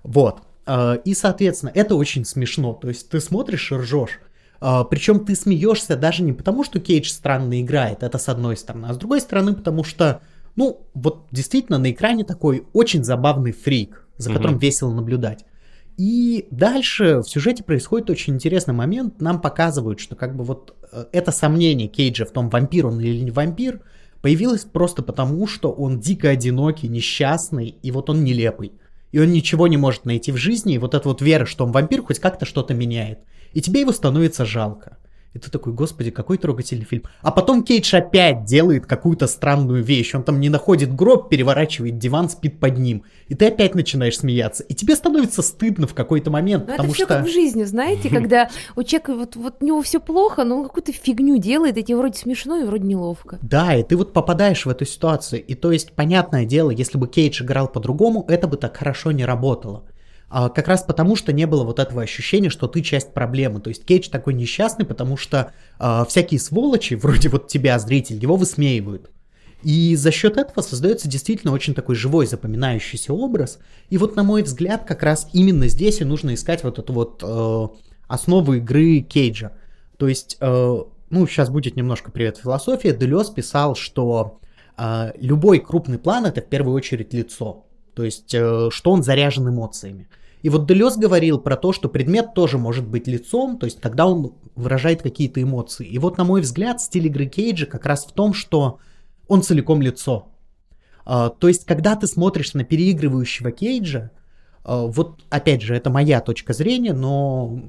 Вот. 0.03 0.43
Э, 0.65 0.97
и, 1.03 1.13
соответственно, 1.13 1.71
это 1.75 1.95
очень 1.95 2.23
смешно. 2.23 2.73
То 2.73 2.87
есть 2.87 3.09
ты 3.09 3.19
смотришь 3.19 3.71
и 3.71 3.75
ржешь. 3.75 4.19
Uh, 4.61 4.87
причем 4.89 5.25
ты 5.25 5.35
смеешься 5.35 5.97
даже 5.97 6.23
не 6.23 6.31
потому, 6.31 6.63
что 6.63 6.79
Кейдж 6.79 7.09
странно 7.09 7.61
играет, 7.61 8.03
это 8.03 8.17
с 8.17 8.29
одной 8.29 8.55
стороны, 8.55 8.85
а 8.85 8.93
с 8.93 8.97
другой 8.97 9.19
стороны, 9.19 9.53
потому 9.53 9.83
что, 9.83 10.21
ну, 10.55 10.87
вот 10.93 11.27
действительно 11.29 11.77
на 11.77 11.91
экране 11.91 12.23
такой 12.23 12.65
очень 12.71 13.03
забавный 13.03 13.51
фрик, 13.51 14.07
за 14.17 14.31
которым 14.31 14.55
mm-hmm. 14.55 14.61
весело 14.61 14.93
наблюдать. 14.93 15.45
И 15.97 16.47
дальше 16.51 17.19
в 17.19 17.29
сюжете 17.29 17.63
происходит 17.63 18.09
очень 18.09 18.35
интересный 18.35 18.73
момент. 18.73 19.21
Нам 19.21 19.39
показывают, 19.39 19.99
что 19.99 20.15
как 20.15 20.35
бы 20.35 20.43
вот 20.43 20.75
э, 20.91 21.05
это 21.11 21.31
сомнение 21.31 21.87
Кейджа 21.87 22.25
в 22.25 22.31
том, 22.31 22.49
вампир 22.49 22.87
он 22.87 22.99
или 22.99 23.23
не 23.23 23.31
вампир, 23.31 23.81
появилось 24.21 24.65
просто 24.65 25.03
потому, 25.03 25.47
что 25.47 25.71
он 25.71 25.99
дико 25.99 26.29
одинокий, 26.29 26.87
несчастный, 26.87 27.75
и 27.81 27.91
вот 27.91 28.09
он 28.09 28.23
нелепый. 28.23 28.73
И 29.11 29.19
он 29.19 29.31
ничего 29.31 29.67
не 29.67 29.77
может 29.77 30.05
найти 30.05 30.31
в 30.31 30.37
жизни, 30.37 30.75
и 30.75 30.77
вот 30.77 30.93
эта 30.93 31.07
вот 31.07 31.21
вера, 31.21 31.45
что 31.45 31.63
он 31.65 31.71
вампир, 31.71 32.01
хоть 32.01 32.19
как-то 32.19 32.45
что-то 32.45 32.73
меняет 32.73 33.19
и 33.55 33.61
тебе 33.61 33.79
его 33.79 33.91
становится 33.93 34.45
жалко. 34.45 34.97
И 35.35 35.39
ты 35.39 35.51
такой, 35.51 35.73
господи, 35.73 36.11
какой 36.11 36.37
трогательный 36.37 36.85
фильм. 36.85 37.03
А 37.21 37.29
потом 37.29 37.61
Кейдж 37.61 37.93
опять 37.93 38.45
делает 38.45 38.85
какую-то 38.85 39.27
странную 39.27 39.83
вещь. 39.83 40.15
Он 40.15 40.23
там 40.23 40.39
не 40.39 40.47
находит 40.47 40.95
гроб, 40.95 41.27
переворачивает 41.27 41.97
диван, 41.97 42.29
спит 42.29 42.57
под 42.57 42.77
ним. 42.77 43.03
И 43.27 43.35
ты 43.35 43.47
опять 43.47 43.75
начинаешь 43.75 44.17
смеяться. 44.17 44.63
И 44.63 44.73
тебе 44.73 44.95
становится 44.95 45.41
стыдно 45.41 45.87
в 45.87 45.93
какой-то 45.93 46.31
момент. 46.31 46.67
Но 46.67 46.71
потому 46.71 46.89
это 46.89 46.95
все 46.95 47.03
что... 47.03 47.13
как 47.15 47.25
в 47.25 47.29
жизни, 47.29 47.63
знаете, 47.63 48.09
когда 48.09 48.49
у 48.77 48.83
человека 48.83 49.13
вот, 49.13 49.35
вот 49.35 49.55
у 49.59 49.65
него 49.65 49.81
все 49.81 49.99
плохо, 49.99 50.45
но 50.45 50.59
он 50.59 50.63
какую-то 50.67 50.93
фигню 50.93 51.37
делает, 51.37 51.77
и 51.77 51.83
тебе 51.83 51.97
вроде 51.97 52.17
смешно 52.17 52.55
и 52.61 52.63
вроде 52.63 52.87
неловко. 52.87 53.37
Да, 53.41 53.75
и 53.75 53.83
ты 53.83 53.97
вот 53.97 54.13
попадаешь 54.13 54.65
в 54.65 54.69
эту 54.69 54.85
ситуацию. 54.85 55.43
И 55.43 55.53
то 55.53 55.73
есть, 55.73 55.91
понятное 55.91 56.45
дело, 56.45 56.69
если 56.69 56.97
бы 56.97 57.09
Кейдж 57.09 57.43
играл 57.43 57.67
по-другому, 57.67 58.23
это 58.29 58.47
бы 58.47 58.55
так 58.55 58.77
хорошо 58.77 59.11
не 59.11 59.25
работало. 59.25 59.83
А, 60.29 60.49
как 60.49 60.67
раз 60.67 60.83
потому, 60.83 61.15
что 61.15 61.31
не 61.33 61.45
было 61.45 61.63
вот 61.63 61.79
этого 61.79 62.01
ощущения, 62.01 62.49
что 62.49 62.67
ты 62.67 62.81
часть 62.81 63.13
проблемы. 63.13 63.59
То 63.59 63.69
есть 63.69 63.85
Кейдж 63.85 64.09
такой 64.09 64.33
несчастный, 64.33 64.85
потому 64.85 65.17
что 65.17 65.51
а, 65.77 66.05
всякие 66.05 66.39
сволочи, 66.39 66.93
вроде 67.01 67.29
вот 67.29 67.47
тебя, 67.47 67.77
зритель, 67.79 68.17
его 68.21 68.35
высмеивают. 68.35 69.11
И 69.63 69.95
за 69.95 70.11
счет 70.11 70.37
этого 70.37 70.61
создается 70.61 71.07
действительно 71.07 71.51
очень 71.51 71.73
такой 71.73 71.95
живой, 71.95 72.27
запоминающийся 72.27 73.13
образ. 73.13 73.57
И 73.89 73.97
вот, 73.97 74.15
на 74.15 74.23
мой 74.23 74.43
взгляд, 74.43 74.85
как 74.85 75.01
раз 75.01 75.27
именно 75.33 75.67
здесь 75.69 76.01
и 76.01 76.05
нужно 76.05 76.35
искать 76.35 76.63
вот 76.63 76.77
эту 76.77 76.93
вот 76.93 77.23
э, 77.23 77.67
основу 78.07 78.53
игры 78.53 78.99
Кейджа. 78.99 79.53
То 79.97 80.07
есть, 80.07 80.37
э, 80.39 80.77
ну, 81.09 81.27
сейчас 81.27 81.49
будет 81.49 81.75
немножко 81.75 82.11
привет 82.11 82.37
философия. 82.37 82.93
Делес 82.93 83.31
писал, 83.31 83.75
что 83.75 84.39
э, 84.77 85.13
любой 85.19 85.59
крупный 85.59 85.97
план 85.97 86.27
это 86.27 86.41
в 86.41 86.45
первую 86.45 86.75
очередь 86.75 87.11
лицо. 87.13 87.64
То 87.95 88.03
есть, 88.03 88.33
э, 88.33 88.69
что 88.71 88.91
он 88.91 89.03
заряжен 89.03 89.49
эмоциями. 89.49 90.07
И 90.45 90.49
вот 90.49 90.67
Делес 90.67 90.95
говорил 90.95 91.39
про 91.39 91.55
то, 91.55 91.73
что 91.73 91.89
предмет 91.89 92.35
тоже 92.35 92.59
может 92.59 92.87
быть 92.87 93.07
лицом, 93.07 93.57
то 93.57 93.65
есть 93.65 93.81
тогда 93.81 94.05
он 94.05 94.35
выражает 94.55 95.01
какие-то 95.01 95.41
эмоции. 95.41 95.87
И 95.87 95.97
вот, 95.97 96.19
на 96.19 96.23
мой 96.23 96.41
взгляд, 96.41 96.79
стиль 96.79 97.07
игры 97.07 97.25
Кейджа 97.25 97.65
как 97.65 97.87
раз 97.87 98.05
в 98.05 98.11
том, 98.11 98.35
что 98.35 98.77
он 99.27 99.41
целиком 99.41 99.81
лицо. 99.81 100.27
Uh, 101.05 101.33
то 101.37 101.47
есть, 101.47 101.65
когда 101.65 101.95
ты 101.95 102.05
смотришь 102.05 102.53
на 102.53 102.63
переигрывающего 102.63 103.51
Кейджа, 103.51 104.11
uh, 104.63 104.87
вот, 104.87 105.23
опять 105.29 105.61
же, 105.61 105.75
это 105.75 105.89
моя 105.89 106.19
точка 106.21 106.53
зрения, 106.53 106.93
но 106.93 107.59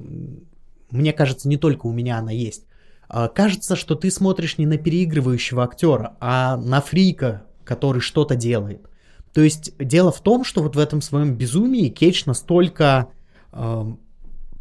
мне 0.91 1.13
кажется, 1.13 1.47
не 1.47 1.57
только 1.57 1.87
у 1.87 1.91
меня 1.91 2.19
она 2.19 2.31
есть. 2.31 2.65
Uh, 3.09 3.27
кажется, 3.33 3.75
что 3.75 3.95
ты 3.95 4.11
смотришь 4.11 4.57
не 4.57 4.65
на 4.65 4.77
переигрывающего 4.77 5.63
актера, 5.63 6.15
а 6.19 6.57
на 6.57 6.81
фрика, 6.81 7.43
который 7.63 8.01
что-то 8.01 8.35
делает. 8.35 8.87
То 9.33 9.41
есть 9.41 9.73
дело 9.77 10.11
в 10.11 10.21
том, 10.21 10.43
что 10.43 10.63
вот 10.63 10.75
в 10.75 10.79
этом 10.79 11.01
своем 11.01 11.35
безумии 11.35 11.89
Кейдж 11.89 12.23
настолько 12.25 13.07
э, 13.51 13.85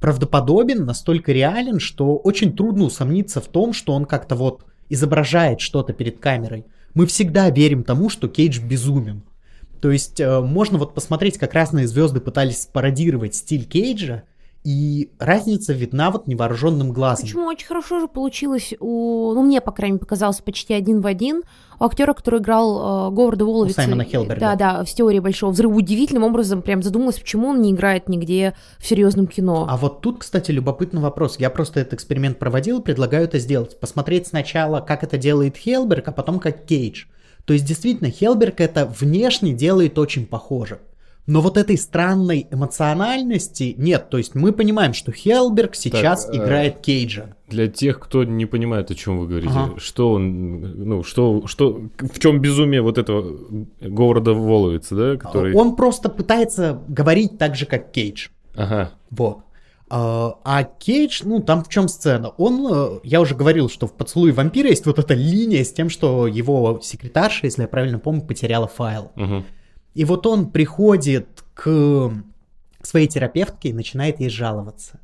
правдоподобен, 0.01 0.85
настолько 0.85 1.33
реален, 1.33 1.81
что 1.81 2.17
очень 2.17 2.55
трудно 2.55 2.85
усомниться 2.85 3.41
в 3.41 3.47
том, 3.47 3.73
что 3.73 3.93
он 3.95 4.05
как-то 4.05 4.37
вот 4.37 4.65
изображает 4.89 5.61
что-то 5.61 5.93
перед 5.93 6.19
камерой. 6.19 6.67
Мы 6.95 7.07
всегда 7.07 7.51
верим 7.51 7.85
тому, 7.85 8.09
что 8.09 8.29
Кейдж 8.29 8.61
безумен. 8.61 9.23
То 9.81 9.91
есть 9.91 10.21
э, 10.21 10.41
можно 10.41 10.79
вот 10.79 10.95
посмотреть, 10.95 11.39
как 11.39 11.55
разные 11.55 11.87
звезды 11.87 12.21
пытались 12.21 12.69
пародировать 12.73 13.35
стиль 13.35 13.65
Кейджа, 13.65 14.25
и 14.67 15.13
разница 15.21 15.73
видна 15.73 16.11
вот 16.11 16.27
невооруженным 16.27 16.91
глазом. 16.91 17.27
Почему 17.27 17.47
очень 17.47 17.69
хорошо 17.69 18.01
же 18.01 18.09
получилось 18.09 18.75
у, 18.81 19.33
ну 19.33 19.45
мне 19.45 19.61
по 19.61 19.71
крайней 19.71 19.93
мере 19.93 20.01
показалось 20.01 20.41
почти 20.41 20.75
один 20.75 21.03
в 21.03 21.07
один 21.07 21.45
у 21.79 21.85
актера, 21.85 22.15
который 22.15 22.41
играл 22.41 23.11
э, 23.11 23.15
Говарда 23.15 23.45
Воловица. 23.45 23.81
У 23.81 23.85
Саймона 23.85 24.03
Хелберга. 24.03 24.41
Да, 24.41 24.57
да, 24.57 24.85
в 24.85 24.89
теории 24.89 25.21
большого 25.21 25.53
взрыва 25.53 25.73
удивительным 25.73 26.25
образом 26.25 26.63
прям 26.63 26.83
задумалась, 26.83 27.21
почему 27.21 27.51
он 27.51 27.63
не 27.63 27.71
играет 27.71 28.09
нигде 28.09 28.57
в 28.81 28.87
серьезном 28.89 29.29
кино. 29.29 29.69
А 29.71 29.77
вот 29.77 30.01
тут, 30.01 30.19
кстати, 30.19 30.51
любопытный 30.51 31.01
вопрос. 31.01 31.39
Я 31.39 31.51
просто 31.51 31.79
этот 31.79 31.95
эксперимент 31.95 32.41
проводил, 32.41 32.83
предлагаю 32.83 33.23
это 33.27 33.39
сделать. 33.39 33.79
Посмотреть 33.79 34.27
сначала, 34.27 34.81
как 34.81 35.05
это 35.05 35.17
делает 35.17 35.57
Хелберг, 35.57 36.09
а 36.09 36.13
потом 36.13 36.41
как 36.41 36.65
Кейдж. 36.65 37.05
То 37.45 37.53
есть 37.53 37.65
действительно 37.65 38.11
Хелберг 38.11 38.61
это 38.61 38.85
внешне 38.85 39.53
делает 39.53 39.97
очень 39.97 40.27
похоже. 40.27 40.81
Но 41.27 41.41
вот 41.41 41.57
этой 41.57 41.77
странной 41.77 42.47
эмоциональности 42.51 43.75
нет. 43.77 44.11
То 44.11 44.19
есть 44.19 44.35
мы 44.35 44.53
понимаем, 44.53 44.95
что 44.95 45.11
Хелберг 45.11 45.75
сейчас 45.75 46.27
так, 46.27 46.35
э, 46.35 46.39
играет 46.39 46.79
Кейджа. 46.79 47.35
Для 47.49 47.67
тех, 47.67 47.99
кто 47.99 48.23
не 48.23 48.47
понимает, 48.47 48.91
о 48.91 48.95
чем 48.95 49.19
вы 49.19 49.27
говорите, 49.27 49.53
ага. 49.53 49.79
что 49.79 50.13
он, 50.13 50.61
ну, 50.61 51.03
что, 51.03 51.47
что, 51.47 51.81
в 51.99 52.19
чем 52.21 52.41
безумие 52.41 52.81
вот 52.81 52.99
этого 52.99 53.39
города 53.81 54.35
Воловица, 54.35 54.95
да, 54.95 55.17
который... 55.17 55.55
Он 55.55 55.75
просто 55.75 56.09
пытается 56.09 56.81
говорить 56.87 57.39
так 57.39 57.57
же, 57.57 57.67
как 57.67 57.91
Кейдж. 57.91 58.29
Ага. 58.55 58.93
Вот. 59.11 59.39
А, 59.89 60.39
а 60.45 60.65
Кейдж, 60.65 61.23
ну, 61.25 61.41
там 61.41 61.63
в 61.63 61.69
чем 61.69 61.89
сцена? 61.89 62.31
Он, 62.31 62.67
э, 62.73 63.01
я 63.05 63.21
уже 63.21 63.35
говорил, 63.35 63.69
что 63.69 63.87
в 63.87 63.93
«Поцелуе 63.93 64.33
вампира» 64.33 64.69
есть 64.69 64.87
вот 64.87 64.99
эта 64.99 65.15
линия 65.15 65.63
с 65.63 65.73
тем, 65.73 65.91
что 65.91 66.27
его 66.27 66.81
секретарша, 66.83 67.47
если 67.47 67.63
я 67.63 67.69
правильно 67.69 67.99
помню, 67.99 68.23
потеряла 68.23 68.67
файл. 68.67 69.13
Угу. 69.17 69.45
И 69.97 70.05
вот 70.05 70.27
он 70.27 70.51
приходит 70.51 71.43
к 71.55 72.13
своей 72.83 73.09
терапевтке 73.09 73.71
и 73.71 73.73
начинает 73.73 74.21
ей 74.21 74.29
жаловаться. 74.29 75.01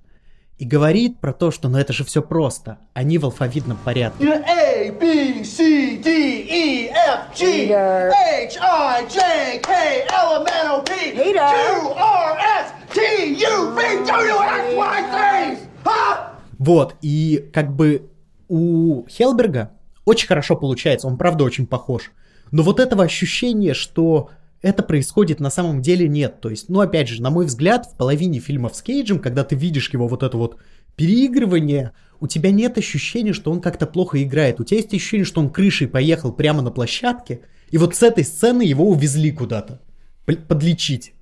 И 0.58 0.66
говорит 0.66 1.18
про 1.18 1.32
то, 1.32 1.50
что 1.50 1.70
ну 1.70 1.78
это 1.78 1.94
же 1.94 2.04
все 2.04 2.20
просто. 2.20 2.76
Они 2.92 3.16
в 3.16 3.24
алфавитном 3.24 3.78
порядке. 3.78 4.22
A, 4.28 4.92
B, 4.92 5.44
C, 5.44 5.96
D, 5.96 6.42
E, 6.42 6.90
F, 6.90 7.34
G, 7.34 7.72
H, 7.72 8.58
I, 8.60 9.08
J, 9.08 9.60
K, 9.60 9.72
L, 10.12 10.42
M, 10.42 10.46
N, 10.46 10.70
O, 10.72 10.82
P, 10.82 10.92
Q, 11.12 11.38
R, 11.96 12.38
S, 12.60 12.72
T, 12.92 13.32
U, 13.32 13.70
V, 13.74 14.06
W, 14.06 14.36
X, 14.44 14.76
Y, 14.76 15.56
Z. 15.56 15.58
Вот, 16.58 16.96
и 17.00 17.48
как 17.54 17.74
бы 17.74 18.10
у 18.48 19.06
Хелберга 19.08 19.70
очень 20.04 20.28
хорошо 20.28 20.54
получается, 20.54 21.06
он 21.06 21.16
правда 21.16 21.44
очень 21.44 21.66
похож. 21.66 22.12
Но 22.50 22.62
вот 22.62 22.78
этого 22.78 23.04
ощущения, 23.04 23.72
что 23.72 24.28
это 24.62 24.82
происходит 24.82 25.40
на 25.40 25.50
самом 25.50 25.82
деле 25.82 26.08
нет. 26.08 26.40
То 26.40 26.48
есть, 26.48 26.68
ну 26.68 26.80
опять 26.80 27.08
же, 27.08 27.20
на 27.20 27.30
мой 27.30 27.46
взгляд, 27.46 27.86
в 27.86 27.96
половине 27.96 28.38
фильмов 28.38 28.76
с 28.76 28.82
Кейджем, 28.82 29.18
когда 29.18 29.44
ты 29.44 29.56
видишь 29.56 29.90
его 29.92 30.08
вот 30.08 30.22
это 30.22 30.36
вот 30.38 30.56
переигрывание, 30.96 31.92
у 32.20 32.28
тебя 32.28 32.50
нет 32.52 32.78
ощущения, 32.78 33.32
что 33.32 33.50
он 33.50 33.60
как-то 33.60 33.86
плохо 33.86 34.22
играет. 34.22 34.60
У 34.60 34.64
тебя 34.64 34.78
есть 34.78 34.94
ощущение, 34.94 35.24
что 35.24 35.40
он 35.40 35.50
крышей 35.50 35.88
поехал 35.88 36.32
прямо 36.32 36.62
на 36.62 36.70
площадке, 36.70 37.40
и 37.70 37.78
вот 37.78 37.96
с 37.96 38.02
этой 38.02 38.24
сцены 38.24 38.62
его 38.62 38.88
увезли 38.88 39.32
куда-то 39.32 39.80
подлечить. 40.24 41.14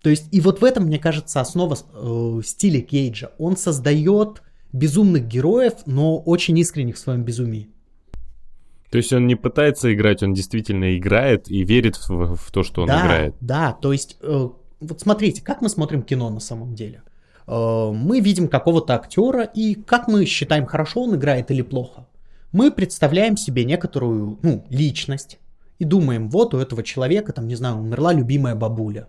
То 0.00 0.10
есть, 0.10 0.28
и 0.32 0.40
вот 0.40 0.60
в 0.60 0.64
этом, 0.64 0.84
мне 0.84 0.98
кажется, 0.98 1.40
основа 1.40 1.76
э, 1.76 2.42
стиля 2.44 2.82
Кейджа. 2.82 3.32
Он 3.38 3.56
создает 3.56 4.42
безумных 4.72 5.26
героев, 5.26 5.72
но 5.86 6.18
очень 6.18 6.58
искренних 6.58 6.96
в 6.96 6.98
своем 6.98 7.24
безумии. 7.24 7.70
То 8.94 8.98
есть 8.98 9.12
он 9.12 9.26
не 9.26 9.34
пытается 9.34 9.92
играть, 9.92 10.22
он 10.22 10.34
действительно 10.34 10.96
играет 10.96 11.50
и 11.50 11.64
верит 11.64 11.96
в, 11.96 12.36
в 12.36 12.52
то, 12.52 12.62
что 12.62 12.82
он 12.82 12.86
да, 12.86 13.00
играет. 13.00 13.34
Да, 13.40 13.72
то 13.72 13.92
есть, 13.92 14.18
э, 14.20 14.48
вот 14.78 15.00
смотрите, 15.00 15.42
как 15.42 15.62
мы 15.62 15.68
смотрим 15.68 16.02
кино 16.02 16.30
на 16.30 16.38
самом 16.38 16.76
деле. 16.76 17.02
Э, 17.48 17.90
мы 17.92 18.20
видим 18.20 18.46
какого-то 18.46 18.94
актера, 18.94 19.42
и 19.42 19.74
как 19.74 20.06
мы 20.06 20.24
считаем, 20.26 20.66
хорошо 20.66 21.02
он 21.02 21.16
играет 21.16 21.50
или 21.50 21.62
плохо. 21.62 22.06
Мы 22.52 22.70
представляем 22.70 23.36
себе 23.36 23.64
некоторую, 23.64 24.38
ну, 24.42 24.64
личность, 24.70 25.40
и 25.80 25.84
думаем, 25.84 26.30
вот 26.30 26.54
у 26.54 26.58
этого 26.58 26.84
человека, 26.84 27.32
там, 27.32 27.48
не 27.48 27.56
знаю, 27.56 27.78
умерла 27.78 28.12
любимая 28.12 28.54
бабуля. 28.54 29.08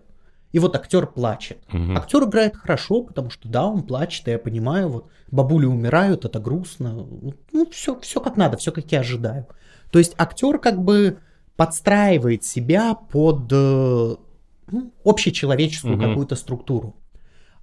и 0.50 0.58
вот 0.58 0.74
актер 0.74 1.06
плачет. 1.06 1.58
Мгм. 1.70 1.96
Актер 1.96 2.24
играет 2.24 2.56
хорошо, 2.56 3.02
потому 3.02 3.30
что 3.30 3.48
да, 3.48 3.66
он 3.66 3.84
плачет, 3.84 4.26
и 4.26 4.32
я 4.32 4.38
понимаю, 4.40 4.88
вот 4.88 5.06
бабули 5.30 5.66
умирают, 5.66 6.24
это 6.24 6.40
грустно. 6.40 7.06
Ну, 7.52 7.70
все, 7.70 8.00
все 8.00 8.20
как 8.20 8.36
надо, 8.36 8.56
все 8.56 8.72
как 8.72 8.90
я 8.90 8.98
ожидаю. 8.98 9.46
То 9.90 9.98
есть 9.98 10.14
актер 10.18 10.58
как 10.58 10.82
бы 10.82 11.18
подстраивает 11.56 12.44
себя 12.44 12.94
под 12.94 13.50
э, 13.50 14.16
ну, 14.70 14.92
общечеловеческую 15.04 15.96
Мгм. 15.96 16.08
какую-то 16.08 16.36
структуру. 16.36 16.96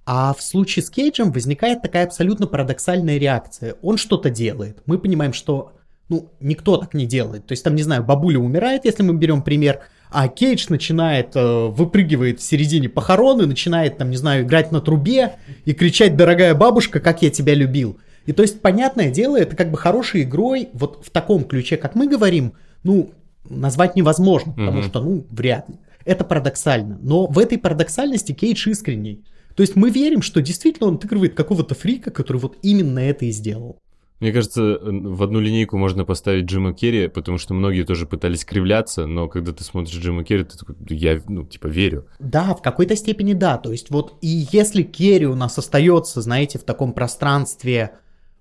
А 0.06 0.34
в 0.34 0.42
случае 0.42 0.82
с 0.82 0.90
Кейджем 0.90 1.32
возникает 1.32 1.80
такая 1.80 2.04
абсолютно 2.04 2.46
парадоксальная 2.46 3.16
реакция. 3.18 3.76
Он 3.80 3.96
что-то 3.96 4.28
делает. 4.30 4.82
Мы 4.84 4.98
понимаем, 4.98 5.32
что 5.32 5.72
ну, 6.08 6.30
никто 6.40 6.76
так 6.76 6.92
не 6.92 7.06
делает. 7.06 7.46
То 7.46 7.52
есть 7.52 7.64
там, 7.64 7.74
не 7.74 7.82
знаю, 7.82 8.04
бабуля 8.04 8.38
умирает, 8.38 8.84
если 8.84 9.02
мы 9.02 9.14
берем 9.14 9.42
пример, 9.42 9.80
а 10.10 10.28
Кейдж 10.28 10.66
начинает, 10.68 11.34
э, 11.34 11.66
выпрыгивает 11.68 12.40
в 12.40 12.42
середине 12.42 12.88
похорон 12.88 13.40
и 13.40 13.46
начинает, 13.46 13.96
там, 13.96 14.10
не 14.10 14.16
знаю, 14.16 14.44
играть 14.44 14.70
на 14.70 14.80
трубе 14.80 15.36
и 15.64 15.72
кричать 15.72 16.16
«Дорогая 16.16 16.54
бабушка, 16.54 17.00
как 17.00 17.22
я 17.22 17.30
тебя 17.30 17.54
любил». 17.54 17.98
И 18.26 18.32
то 18.32 18.42
есть, 18.42 18.60
понятное 18.60 19.10
дело, 19.10 19.36
это 19.38 19.54
как 19.56 19.70
бы 19.70 19.76
хорошей 19.76 20.22
игрой, 20.22 20.68
вот 20.72 21.04
в 21.04 21.10
таком 21.10 21.44
ключе, 21.44 21.76
как 21.76 21.94
мы 21.94 22.08
говорим, 22.08 22.54
ну, 22.82 23.10
назвать 23.48 23.96
невозможно, 23.96 24.52
потому 24.52 24.78
Мгм. 24.78 24.82
что, 24.88 25.00
ну, 25.02 25.26
вряд 25.30 25.68
ли. 25.68 25.76
Это 26.04 26.24
парадоксально. 26.24 26.98
Но 27.02 27.26
в 27.26 27.38
этой 27.38 27.58
парадоксальности 27.58 28.32
Кейдж 28.32 28.68
искренний. 28.68 29.24
То 29.56 29.62
есть 29.62 29.76
мы 29.76 29.90
верим, 29.90 30.22
что 30.22 30.42
действительно 30.42 30.88
он 30.88 30.96
отыгрывает 30.96 31.34
какого-то 31.34 31.74
фрика, 31.74 32.10
который 32.10 32.38
вот 32.38 32.56
именно 32.62 32.98
это 32.98 33.24
и 33.24 33.30
сделал. 33.30 33.78
Мне 34.20 34.32
кажется, 34.32 34.78
в 34.80 35.22
одну 35.22 35.40
линейку 35.40 35.76
можно 35.76 36.04
поставить 36.04 36.44
Джима 36.46 36.72
Керри, 36.72 37.08
потому 37.08 37.36
что 37.36 37.52
многие 37.52 37.84
тоже 37.84 38.06
пытались 38.06 38.44
кривляться, 38.44 39.06
но 39.06 39.28
когда 39.28 39.52
ты 39.52 39.64
смотришь 39.64 39.94
Джима 39.94 40.24
Керри, 40.24 40.44
ты 40.44 40.56
такой, 40.56 40.76
я, 40.88 41.20
ну, 41.28 41.44
типа, 41.44 41.66
верю. 41.66 42.06
Да, 42.20 42.54
в 42.54 42.62
какой-то 42.62 42.96
степени 42.96 43.34
да. 43.34 43.58
То 43.58 43.70
есть 43.72 43.90
вот 43.90 44.14
и 44.22 44.46
если 44.50 44.82
Керри 44.82 45.26
у 45.26 45.34
нас 45.34 45.58
остается, 45.58 46.22
знаете, 46.22 46.58
в 46.58 46.64
таком 46.64 46.92
пространстве, 46.92 47.92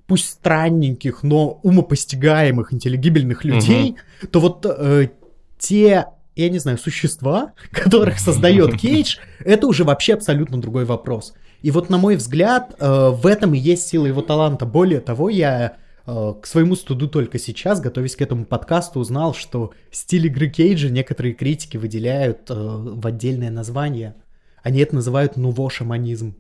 пусть 0.08 0.30
странненьких, 0.30 1.24
но 1.24 1.60
умопостигаемых, 1.64 2.74
интеллигибельных 2.74 3.44
людей, 3.46 3.96
то 4.32 4.40
вот 4.40 4.66
э, 4.66 5.10
те, 5.58 6.08
я 6.36 6.50
не 6.50 6.60
знаю, 6.60 6.78
существа, 6.78 7.54
которых 7.72 8.20
создает 8.20 8.78
Кейдж, 8.80 9.18
это 9.40 9.68
уже 9.68 9.84
вообще 9.84 10.14
абсолютно 10.16 10.60
другой 10.60 10.86
вопрос. 10.86 11.34
И 11.62 11.72
вот, 11.72 11.90
на 11.90 11.98
мой 11.98 12.18
взгляд, 12.18 12.76
э, 12.78 13.10
в 13.10 13.26
этом 13.26 13.54
и 13.54 13.58
есть 13.58 13.88
сила 13.88 14.06
его 14.06 14.22
таланта. 14.22 14.66
Более 14.66 15.00
того, 15.00 15.30
я 15.30 15.78
э, 16.06 16.34
к 16.42 16.46
своему 16.46 16.76
студу 16.76 17.08
только 17.08 17.40
сейчас, 17.40 17.80
готовясь 17.80 18.18
к 18.18 18.22
этому 18.22 18.46
подкасту, 18.46 19.00
узнал, 19.00 19.34
что 19.34 19.72
стиль 19.90 20.28
игры 20.28 20.50
Кейджа 20.50 20.90
некоторые 20.90 21.34
критики 21.34 21.78
выделяют 21.78 22.50
э, 22.50 22.54
в 22.54 23.08
отдельное 23.08 23.50
название. 23.50 24.16
Они 24.62 24.82
это 24.82 24.96
называют 24.96 25.38
нуво-шаманизм. 25.38 26.36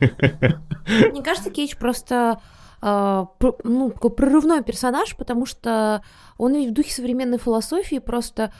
Мне 0.00 1.22
кажется, 1.22 1.50
Кейдж 1.50 1.76
просто 1.78 2.40
пр- 2.40 2.40
ну, 2.82 3.90
такой 3.90 4.10
прорывной 4.10 4.62
персонаж, 4.62 5.16
потому 5.16 5.46
что 5.46 6.02
он 6.38 6.54
ведь 6.54 6.70
в 6.70 6.74
духе 6.74 6.92
современной 6.92 7.38
философии 7.38 7.98
просто 7.98 8.52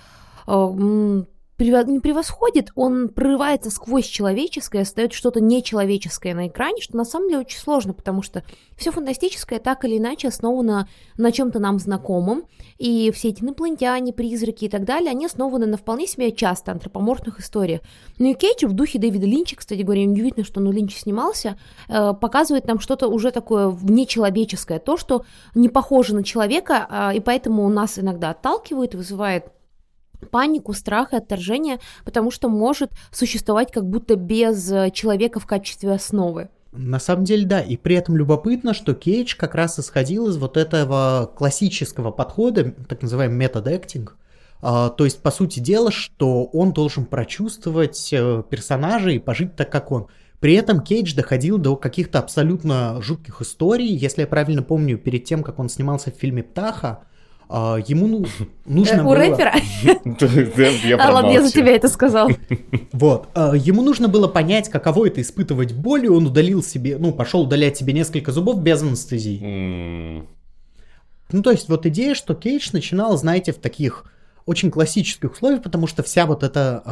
прево- 0.47 1.27
не 1.59 2.01
превосходит, 2.01 2.71
он 2.75 3.09
прорывается 3.09 3.71
сквозь 3.71 4.07
человеческое, 4.07 4.85
создает 4.85 5.13
что-то 5.13 5.41
нечеловеческое 5.41 6.35
на 6.35 6.49
экране, 6.49 6.83
что 6.83 6.97
на 6.97 7.05
самом 7.05 7.29
деле 7.29 7.41
очень 7.41 7.59
сложно, 7.59 7.95
потому 7.95 8.23
что 8.23 8.45
все 8.77 8.91
фантастическое 8.91 9.59
так 9.59 9.85
или 9.85 9.99
иначе 9.99 10.29
основано 10.29 10.89
на 11.17 11.33
чем-то 11.33 11.59
нам 11.59 11.79
знакомом, 11.79 12.45
и 12.79 13.11
все 13.11 13.29
эти 13.31 13.43
инопланетяне, 13.43 14.13
призраки 14.13 14.67
и 14.67 14.69
так 14.69 14.85
далее, 14.85 15.11
они 15.11 15.27
основаны 15.27 15.67
на 15.67 15.77
вполне 15.77 16.07
себе 16.07 16.31
часто 16.33 16.73
антропоморфных 16.73 17.41
историях. 17.41 17.81
Ну 18.19 18.31
и 18.31 18.35
Кейдж 18.35 18.67
в 18.67 18.73
духе 18.73 18.99
Дэвида 18.99 19.27
Линча, 19.27 19.57
кстати 19.57 19.81
говоря, 19.81 20.05
неудивительно, 20.05 20.45
что 20.45 20.61
он 20.61 20.69
у 20.69 20.73
Линча 20.73 20.99
снимался, 20.99 21.59
э, 21.89 22.13
показывает 22.13 22.67
нам 22.67 22.81
что-то 22.81 23.09
уже 23.09 23.31
такое 23.31 23.69
внечеловеческое, 23.69 24.79
то, 24.79 24.97
что 24.97 25.25
не 25.55 25.69
похоже 25.69 26.15
на 26.15 26.23
человека, 26.23 26.87
а, 26.89 27.15
и 27.15 27.21
поэтому 27.21 27.69
нас 27.69 27.99
иногда 27.99 28.31
отталкивает 28.31 28.95
вызывает 28.95 29.56
панику, 30.31 30.73
страх 30.73 31.13
и 31.13 31.17
отторжение, 31.17 31.79
потому 32.05 32.31
что 32.31 32.49
может 32.49 32.91
существовать 33.11 33.73
как 33.73 33.89
будто 33.89 34.17
без 34.17 34.71
э, 34.71 34.91
человека 34.91 35.41
в 35.41 35.47
качестве 35.47 35.93
основы. 35.93 36.49
На 36.73 36.99
самом 36.99 37.25
деле, 37.25 37.47
да, 37.47 37.61
и 37.61 37.77
при 37.77 37.97
этом 37.97 38.17
любопытно, 38.17 38.75
что 38.75 38.95
Кейдж 38.95 39.35
как 39.37 39.55
раз 39.55 39.79
исходил 39.79 40.29
из 40.29 40.37
вот 40.37 40.57
этого 40.57 41.31
классического 41.35 42.11
подхода, 42.11 42.73
так 42.89 43.03
называемый 43.03 43.37
метод 43.37 43.67
acting. 43.67 44.11
А, 44.61 44.91
то 44.91 45.05
есть, 45.05 45.23
по 45.23 45.31
сути 45.31 45.61
дела, 45.61 45.91
что 45.91 46.45
он 46.45 46.73
должен 46.73 47.07
прочувствовать 47.07 48.11
э, 48.13 48.43
персонажа 48.49 49.11
и 49.11 49.19
пожить 49.19 49.57
так, 49.57 49.71
как 49.71 49.91
он. 49.91 50.09
При 50.41 50.55
этом 50.55 50.81
Кейдж 50.81 51.15
доходил 51.15 51.59
до 51.59 51.77
каких-то 51.77 52.19
абсолютно 52.19 53.01
жутких 53.01 53.41
историй. 53.41 53.89
Если 53.89 54.23
я 54.23 54.27
правильно 54.27 54.63
помню, 54.63 54.99
перед 54.99 55.25
тем, 55.25 55.43
как 55.43 55.59
он 55.59 55.69
снимался 55.69 56.11
в 56.11 56.15
фильме 56.15 56.43
«Птаха», 56.43 57.05
а, 57.49 57.79
ему 57.87 58.07
ну, 58.07 58.25
нужно 58.67 58.97
Э, 58.97 59.01
У 59.03 59.05
было... 59.05 59.17
рэпера? 59.17 59.55
Я 60.85 60.97
А 60.97 61.13
ладно, 61.13 61.31
я 61.31 61.43
за 61.43 61.53
тебя 61.53 61.75
это 61.77 61.89
сказал. 61.89 62.31
Вот. 62.93 63.29
а, 63.35 63.55
Ему 63.55 63.83
нужно 63.83 64.09
было 64.09 64.29
понять, 64.29 64.69
каково 64.69 65.09
это 65.09 65.21
испытывать 65.21 65.73
боль, 65.73 66.07
и 66.07 66.09
он 66.09 66.27
удалил 66.27 66.63
себе, 66.63 66.99
ну, 66.99 67.13
пошел 67.13 67.43
удалять 67.43 67.77
себе 67.77 67.93
несколько 67.93 68.33
зубов 68.33 68.63
без 68.63 68.83
анестезии. 68.83 70.25
Ну, 71.33 71.43
то 71.43 71.51
есть, 71.51 71.69
вот 71.69 71.87
идея, 71.87 72.15
что 72.15 72.35
Кейдж 72.35 72.71
начинал, 72.73 73.17
знаете, 73.17 73.53
в 73.53 73.57
таких 73.57 74.05
очень 74.45 74.71
классических 74.71 75.33
условиях, 75.33 75.63
потому 75.63 75.87
что 75.87 76.03
вся 76.03 76.25
вот 76.25 76.43
эта 76.43 76.83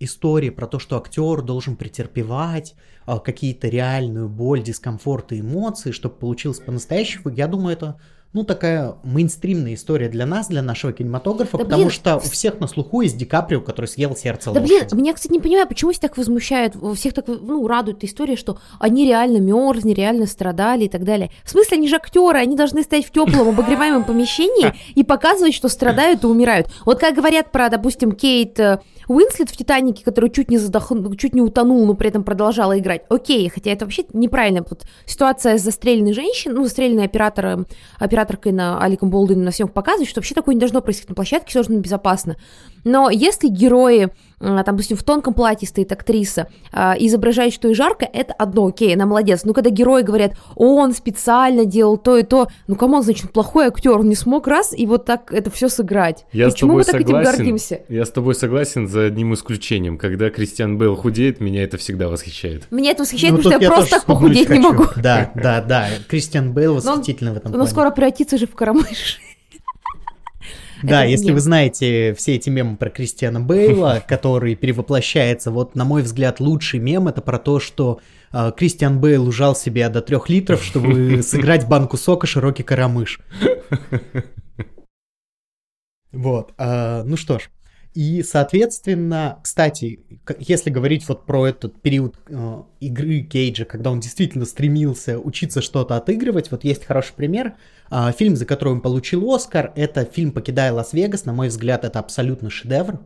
история 0.00 0.50
про 0.50 0.66
то, 0.66 0.78
что 0.78 0.96
актер 0.96 1.42
должен 1.42 1.76
претерпевать 1.76 2.74
э, 3.06 3.18
какие-то 3.22 3.68
реальную 3.68 4.28
боль, 4.28 4.62
дискомфорт 4.62 5.32
и 5.32 5.40
эмоции, 5.40 5.92
чтобы 5.92 6.16
получилось 6.16 6.58
по-настоящему, 6.58 7.30
я 7.30 7.46
думаю, 7.46 7.74
это 7.74 8.00
ну, 8.32 8.44
такая 8.44 8.94
мейнстримная 9.02 9.74
история 9.74 10.08
для 10.08 10.24
нас, 10.24 10.46
для 10.46 10.62
нашего 10.62 10.92
кинематографа, 10.92 11.58
Да, 11.58 11.64
потому 11.64 11.82
блин, 11.84 11.90
что 11.90 12.16
у 12.16 12.20
всех 12.20 12.60
на 12.60 12.68
слуху 12.68 13.00
есть 13.00 13.16
Ди 13.16 13.24
Каприо, 13.24 13.60
который 13.60 13.86
съел 13.86 14.14
сердце 14.14 14.52
Да 14.52 14.60
блин, 14.60 14.82
лошади. 14.82 14.94
меня, 14.94 15.14
кстати, 15.14 15.32
не 15.32 15.40
понимаю, 15.40 15.66
почему 15.66 15.90
все 15.90 16.00
так 16.00 16.16
возмущают, 16.16 16.76
всех 16.94 17.12
так, 17.12 17.26
ну, 17.26 17.66
радует 17.66 18.04
история, 18.04 18.36
что 18.36 18.58
они 18.78 19.04
реально 19.04 19.38
мерзли, 19.38 19.92
реально 19.92 20.26
страдали 20.26 20.84
и 20.84 20.88
так 20.88 21.02
далее. 21.02 21.30
В 21.42 21.50
смысле, 21.50 21.78
они 21.78 21.88
же 21.88 21.96
актеры, 21.96 22.38
они 22.38 22.54
должны 22.54 22.84
стоять 22.84 23.06
в 23.06 23.10
теплом 23.10 23.48
обогреваемом 23.48 24.04
помещении 24.04 24.74
и 24.94 25.02
показывать, 25.02 25.54
что 25.54 25.68
страдают 25.68 26.22
и 26.22 26.26
умирают. 26.28 26.68
Вот 26.86 27.00
как 27.00 27.16
говорят 27.16 27.50
про, 27.50 27.68
допустим, 27.68 28.12
Кейт 28.12 28.60
э, 28.60 28.78
Уинслет 29.08 29.50
в 29.50 29.56
«Титанике», 29.56 30.04
который 30.04 30.30
чуть 30.30 30.50
не, 30.50 30.56
задох... 30.56 30.92
чуть 31.18 31.34
не 31.34 31.40
утонул, 31.40 31.84
но 31.84 31.94
при 31.94 32.10
этом 32.10 32.22
продолжала 32.22 32.78
играть. 32.78 33.02
Окей, 33.08 33.48
хотя 33.48 33.72
это 33.72 33.84
вообще 33.84 34.04
неправильно. 34.12 34.64
Вот 34.70 34.84
ситуация 35.04 35.58
с 35.58 35.62
застреленной 35.62 36.12
женщиной, 36.12 36.54
ну, 36.54 36.62
застреленной 36.62 37.06
оператором, 37.06 37.66
операторкой 38.20 38.52
на 38.52 38.80
Аликом 38.82 39.10
Болдуином 39.10 39.44
на 39.44 39.50
съемках 39.50 39.74
показывает, 39.74 40.08
что 40.08 40.20
вообще 40.20 40.34
такое 40.34 40.54
не 40.54 40.60
должно 40.60 40.80
происходить 40.80 41.08
на 41.10 41.14
площадке, 41.14 41.48
все 41.48 41.60
должно 41.60 41.76
быть 41.76 41.84
безопасно. 41.84 42.36
Но 42.84 43.10
если 43.10 43.48
герои, 43.48 44.10
там, 44.40 44.64
допустим, 44.64 44.96
в 44.96 45.02
тонком 45.02 45.34
платье 45.34 45.68
стоит 45.68 45.92
актриса, 45.92 46.48
а, 46.72 46.94
изображает, 46.98 47.52
что 47.52 47.68
и 47.68 47.74
жарко, 47.74 48.08
это 48.10 48.32
одно, 48.32 48.66
окей, 48.66 48.94
она 48.94 49.04
молодец. 49.04 49.44
Но 49.44 49.52
когда 49.52 49.68
герои 49.70 50.02
говорят, 50.02 50.32
он 50.56 50.94
специально 50.94 51.66
делал 51.66 51.98
то 51.98 52.16
и 52.16 52.22
то, 52.22 52.48
ну, 52.66 52.74
кому 52.76 53.02
значит, 53.02 53.24
он 53.26 53.30
плохой 53.32 53.66
актер, 53.66 53.98
он 53.98 54.08
не 54.08 54.14
смог 54.14 54.46
раз 54.46 54.72
и 54.76 54.86
вот 54.86 55.04
так 55.04 55.32
это 55.32 55.50
все 55.50 55.68
сыграть. 55.68 56.24
Я 56.32 56.48
с 56.50 56.54
Почему 56.54 56.70
тобой 56.70 56.84
мы 56.86 56.92
так 56.92 57.00
этим 57.02 57.22
гордимся? 57.22 57.80
Я 57.88 58.04
с 58.06 58.10
тобой 58.10 58.34
согласен 58.34 58.88
за 58.88 59.04
одним 59.04 59.34
исключением. 59.34 59.98
Когда 59.98 60.30
Кристиан 60.30 60.78
Бейл 60.78 60.96
худеет, 60.96 61.40
меня 61.40 61.62
это 61.62 61.76
всегда 61.76 62.08
восхищает. 62.08 62.66
Меня 62.70 62.92
это 62.92 63.02
восхищает, 63.02 63.32
Ну, 63.34 63.38
потому 63.38 63.52
что 63.52 63.58
тут 63.60 63.62
я 63.62 63.74
просто 63.74 63.90
так 63.96 64.04
похудеть 64.06 64.36
не 64.38 64.42
вспомнить 64.44 64.64
могу. 64.64 64.82
хочу. 64.84 65.00
Да, 65.02 65.30
да, 65.34 65.60
да. 65.60 65.88
Кристиан 66.08 66.52
Бейл 66.52 66.74
Но 66.74 66.78
он- 66.92 66.98
восхитительный 66.98 67.32
в 67.32 67.36
этом 67.36 67.52
Но 67.52 67.58
плане. 67.58 67.70
скоро 67.70 67.90
превратится 67.90 68.38
же 68.38 68.46
в 68.46 68.54
карамыш. 68.54 69.20
Да, 70.82 71.02
Это 71.02 71.10
если 71.10 71.26
мем. 71.26 71.34
вы 71.34 71.40
знаете 71.40 72.14
все 72.14 72.36
эти 72.36 72.48
мемы 72.50 72.76
про 72.76 72.90
Кристиана 72.90 73.40
Бейла, 73.40 74.02
который 74.08 74.54
перевоплощается, 74.54 75.50
вот, 75.50 75.74
на 75.74 75.84
мой 75.84 76.02
взгляд, 76.02 76.40
лучший 76.40 76.80
мем 76.80 77.08
это 77.08 77.20
про 77.20 77.38
то, 77.38 77.60
что 77.60 78.00
э, 78.32 78.52
Кристиан 78.56 79.00
Бейл 79.00 79.26
ужал 79.26 79.54
себя 79.54 79.88
до 79.88 80.00
трех 80.00 80.28
литров, 80.28 80.64
чтобы 80.64 81.22
сыграть 81.22 81.68
банку 81.68 81.96
сока 81.96 82.26
широкий 82.26 82.62
карамыш. 82.62 83.20
Вот, 86.12 86.52
а, 86.58 87.04
ну 87.04 87.16
что 87.16 87.38
ж. 87.38 87.50
И, 87.94 88.22
соответственно, 88.22 89.40
кстати, 89.42 90.00
если 90.38 90.70
говорить 90.70 91.08
вот 91.08 91.26
про 91.26 91.48
этот 91.48 91.80
период 91.82 92.14
э, 92.28 92.62
игры 92.78 93.22
Кейджа, 93.22 93.64
когда 93.64 93.90
он 93.90 93.98
действительно 93.98 94.44
стремился 94.44 95.18
учиться 95.18 95.60
что-то 95.60 95.96
отыгрывать, 95.96 96.52
вот 96.52 96.62
есть 96.62 96.84
хороший 96.84 97.14
пример. 97.14 97.54
А, 97.90 98.12
фильм, 98.12 98.36
за 98.36 98.46
который 98.46 98.74
он 98.74 98.80
получил 98.80 99.28
Оскар, 99.32 99.72
это 99.74 100.04
фильм 100.04 100.30
«Покидая 100.30 100.72
Лас-Вегас». 100.72 101.24
На 101.24 101.32
мой 101.32 101.48
взгляд, 101.48 101.84
это 101.84 101.98
абсолютно 101.98 102.48
шедевр. 102.48 103.00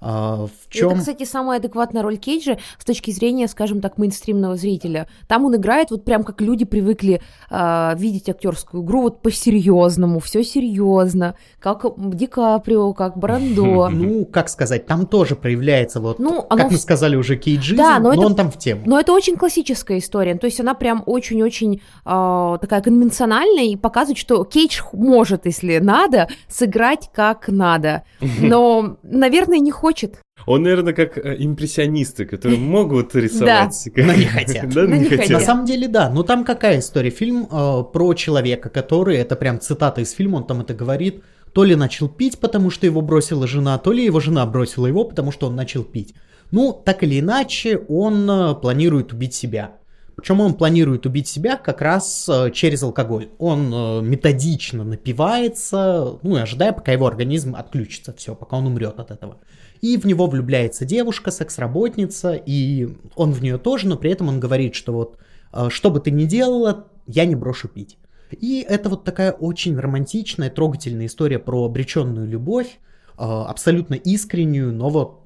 А, 0.00 0.46
в 0.46 0.68
чем... 0.68 0.90
Это, 0.90 1.00
кстати, 1.00 1.24
самая 1.24 1.58
адекватная 1.58 2.02
роль 2.02 2.18
Кейджа 2.18 2.58
с 2.78 2.84
точки 2.84 3.10
зрения, 3.10 3.48
скажем 3.48 3.80
так, 3.80 3.96
мейнстримного 3.98 4.56
зрителя. 4.56 5.08
Там 5.26 5.44
он 5.46 5.56
играет 5.56 5.90
вот 5.90 6.04
прям 6.04 6.22
как 6.22 6.40
люди 6.40 6.64
привыкли 6.64 7.22
э, 7.50 7.94
видеть 7.96 8.28
актерскую 8.28 8.84
игру 8.84 9.02
вот 9.02 9.22
по-серьезному, 9.22 10.20
все 10.20 10.44
серьезно, 10.44 11.34
как 11.60 11.84
Ди 11.96 12.26
Каприо, 12.26 12.92
как 12.92 13.16
Брандо. 13.16 13.90
Ну, 13.96 14.24
как 14.26 14.48
сказать, 14.48 14.86
там 14.86 15.06
тоже 15.06 15.36
проявляется 15.36 16.00
вот, 16.00 16.18
ну, 16.18 16.46
оно... 16.50 16.62
как 16.62 16.70
мы 16.70 16.78
сказали 16.78 17.16
уже, 17.16 17.36
кейджизм, 17.36 17.78
да, 17.78 17.98
но, 17.98 18.12
но 18.12 18.12
это... 18.12 18.26
он 18.26 18.34
там 18.34 18.50
в 18.50 18.58
тему. 18.58 18.82
Но 18.84 19.00
это 19.00 19.12
очень 19.12 19.36
классическая 19.36 19.98
история, 19.98 20.34
то 20.36 20.46
есть 20.46 20.60
она 20.60 20.74
прям 20.74 21.02
очень-очень 21.06 21.80
э, 22.04 22.58
такая 22.60 22.82
конвенциональная 22.82 23.64
и 23.64 23.76
показывает, 23.76 24.18
что 24.18 24.44
Кейдж 24.44 24.82
может, 24.92 25.46
если 25.46 25.78
надо, 25.78 26.28
сыграть 26.48 27.10
как 27.12 27.48
надо. 27.48 28.04
Но, 28.40 28.98
наверное, 29.02 29.58
не 29.58 29.70
хочет 29.70 29.85
хочет. 29.86 30.18
Он, 30.46 30.62
наверное, 30.62 30.92
как 30.92 31.16
э, 31.16 31.36
импрессионисты, 31.38 32.24
которые 32.24 32.58
могут 32.76 33.14
рисовать. 33.14 33.88
Да, 33.94 34.02
но 34.04 34.12
не 34.14 34.26
хотят. 34.26 34.68
Да, 34.74 34.82
но 34.82 34.96
не 34.96 35.08
хотят. 35.08 35.30
На 35.30 35.40
самом 35.40 35.64
деле, 35.64 35.86
да. 35.88 36.10
Ну 36.10 36.24
там 36.24 36.44
какая 36.44 36.78
история? 36.80 37.10
Фильм 37.10 37.46
э, 37.50 37.82
про 37.92 38.14
человека, 38.14 38.68
который, 38.68 39.16
это 39.16 39.36
прям 39.36 39.60
цитата 39.60 40.00
из 40.00 40.10
фильма, 40.10 40.38
он 40.38 40.46
там 40.46 40.60
это 40.60 40.74
говорит, 40.74 41.22
то 41.52 41.64
ли 41.64 41.76
начал 41.76 42.08
пить, 42.08 42.38
потому 42.40 42.70
что 42.70 42.86
его 42.86 43.00
бросила 43.00 43.46
жена, 43.46 43.78
то 43.78 43.92
ли 43.92 44.04
его 44.04 44.18
жена 44.20 44.44
бросила 44.44 44.86
его, 44.86 45.04
потому 45.04 45.30
что 45.32 45.46
он 45.46 45.54
начал 45.54 45.84
пить. 45.84 46.14
Ну, 46.50 46.72
так 46.84 47.02
или 47.04 47.20
иначе, 47.20 47.78
он 47.88 48.28
э, 48.28 48.54
планирует 48.56 49.12
убить 49.12 49.34
себя. 49.34 49.76
Причем 50.16 50.40
он 50.40 50.54
планирует 50.54 51.06
убить 51.06 51.28
себя 51.28 51.56
как 51.56 51.82
раз 51.82 52.28
через 52.54 52.82
алкоголь. 52.82 53.28
Он 53.38 54.08
методично 54.08 54.82
напивается, 54.82 56.18
ну 56.22 56.38
и 56.38 56.40
ожидая, 56.40 56.72
пока 56.72 56.92
его 56.92 57.06
организм 57.06 57.54
отключится, 57.54 58.14
все, 58.14 58.34
пока 58.34 58.56
он 58.56 58.66
умрет 58.66 58.98
от 58.98 59.10
этого. 59.10 59.36
И 59.80 59.96
в 59.96 60.04
него 60.06 60.26
влюбляется 60.26 60.84
девушка, 60.84 61.30
секс-работница, 61.30 62.32
и 62.34 62.88
он 63.14 63.32
в 63.32 63.42
нее 63.42 63.58
тоже, 63.58 63.88
но 63.88 63.96
при 63.96 64.10
этом 64.10 64.28
он 64.28 64.40
говорит, 64.40 64.74
что 64.74 64.92
вот 64.92 65.18
э, 65.52 65.68
что 65.70 65.90
бы 65.90 66.00
ты 66.00 66.10
ни 66.10 66.24
делала, 66.24 66.88
я 67.06 67.24
не 67.24 67.34
брошу 67.34 67.68
пить. 67.68 67.98
И 68.30 68.64
это 68.68 68.88
вот 68.88 69.04
такая 69.04 69.32
очень 69.32 69.78
романтичная, 69.78 70.50
трогательная 70.50 71.06
история 71.06 71.38
про 71.38 71.64
обреченную 71.64 72.26
любовь, 72.26 72.80
абсолютно 73.16 73.94
искреннюю, 73.94 74.72
но 74.74 74.90
вот 74.90 75.22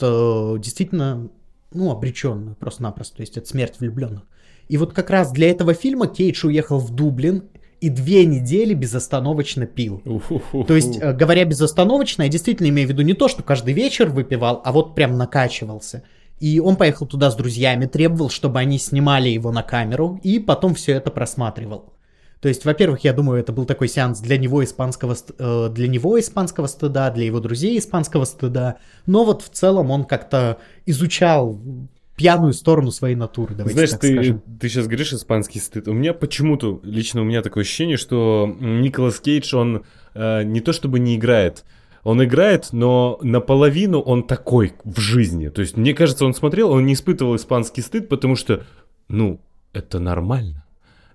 действительно, 0.60 1.28
ну, 1.72 1.90
обреченную 1.90 2.54
просто-напросто, 2.54 3.16
то 3.16 3.22
есть 3.22 3.36
это 3.36 3.48
смерть 3.48 3.80
влюбленных. 3.80 4.22
И 4.68 4.76
вот 4.76 4.92
как 4.92 5.10
раз 5.10 5.32
для 5.32 5.50
этого 5.50 5.74
фильма 5.74 6.06
Кейдж 6.06 6.46
уехал 6.46 6.78
в 6.78 6.94
Дублин 6.94 7.44
и 7.80 7.88
две 7.88 8.26
недели 8.26 8.74
безостановочно 8.74 9.66
пил. 9.66 10.02
То 10.66 10.74
есть, 10.74 10.98
э, 11.00 11.12
говоря 11.12 11.44
безостановочно, 11.44 12.22
я 12.22 12.28
действительно 12.28 12.68
имею 12.68 12.88
в 12.88 12.90
виду 12.90 13.02
не 13.02 13.14
то, 13.14 13.28
что 13.28 13.42
каждый 13.42 13.74
вечер 13.74 14.08
выпивал, 14.08 14.60
а 14.64 14.72
вот 14.72 14.94
прям 14.94 15.16
накачивался. 15.16 16.02
И 16.38 16.60
он 16.60 16.76
поехал 16.76 17.06
туда 17.06 17.30
с 17.30 17.36
друзьями, 17.36 17.86
требовал, 17.86 18.30
чтобы 18.30 18.58
они 18.58 18.78
снимали 18.78 19.28
его 19.28 19.50
на 19.52 19.62
камеру, 19.62 20.20
и 20.22 20.38
потом 20.38 20.74
все 20.74 20.92
это 20.92 21.10
просматривал. 21.10 21.92
То 22.40 22.48
есть, 22.48 22.64
во-первых, 22.64 23.04
я 23.04 23.12
думаю, 23.12 23.38
это 23.38 23.52
был 23.52 23.66
такой 23.66 23.88
сеанс 23.88 24.20
для 24.20 24.38
него 24.38 24.64
испанского, 24.64 25.14
э, 25.38 25.68
для 25.70 25.88
него 25.88 26.18
испанского 26.18 26.66
стыда, 26.66 27.10
для 27.10 27.26
его 27.26 27.40
друзей 27.40 27.78
испанского 27.78 28.24
стыда. 28.24 28.76
Но 29.04 29.24
вот 29.24 29.42
в 29.42 29.50
целом 29.50 29.90
он 29.90 30.04
как-то 30.04 30.56
изучал 30.86 31.60
пьяную 32.20 32.52
сторону 32.52 32.90
своей 32.90 33.16
натуры, 33.16 33.54
давайте 33.54 33.72
Знаешь, 33.72 33.90
так 33.92 34.00
ты, 34.00 34.12
скажем. 34.12 34.42
ты 34.60 34.68
сейчас 34.68 34.86
говоришь 34.86 35.14
испанский 35.14 35.58
стыд. 35.58 35.88
У 35.88 35.94
меня 35.94 36.12
почему-то, 36.12 36.78
лично 36.84 37.22
у 37.22 37.24
меня 37.24 37.40
такое 37.40 37.62
ощущение, 37.62 37.96
что 37.96 38.54
Николас 38.60 39.20
Кейдж, 39.20 39.56
он 39.56 39.84
э, 40.12 40.42
не 40.42 40.60
то 40.60 40.74
чтобы 40.74 40.98
не 40.98 41.16
играет, 41.16 41.64
он 42.04 42.22
играет, 42.22 42.68
но 42.72 43.18
наполовину 43.22 44.00
он 44.00 44.24
такой 44.24 44.74
в 44.84 45.00
жизни. 45.00 45.48
То 45.48 45.62
есть, 45.62 45.78
мне 45.78 45.94
кажется, 45.94 46.26
он 46.26 46.34
смотрел, 46.34 46.70
он 46.70 46.84
не 46.84 46.92
испытывал 46.92 47.36
испанский 47.36 47.80
стыд, 47.80 48.10
потому 48.10 48.36
что, 48.36 48.64
ну, 49.08 49.40
это 49.72 49.98
нормально. 49.98 50.66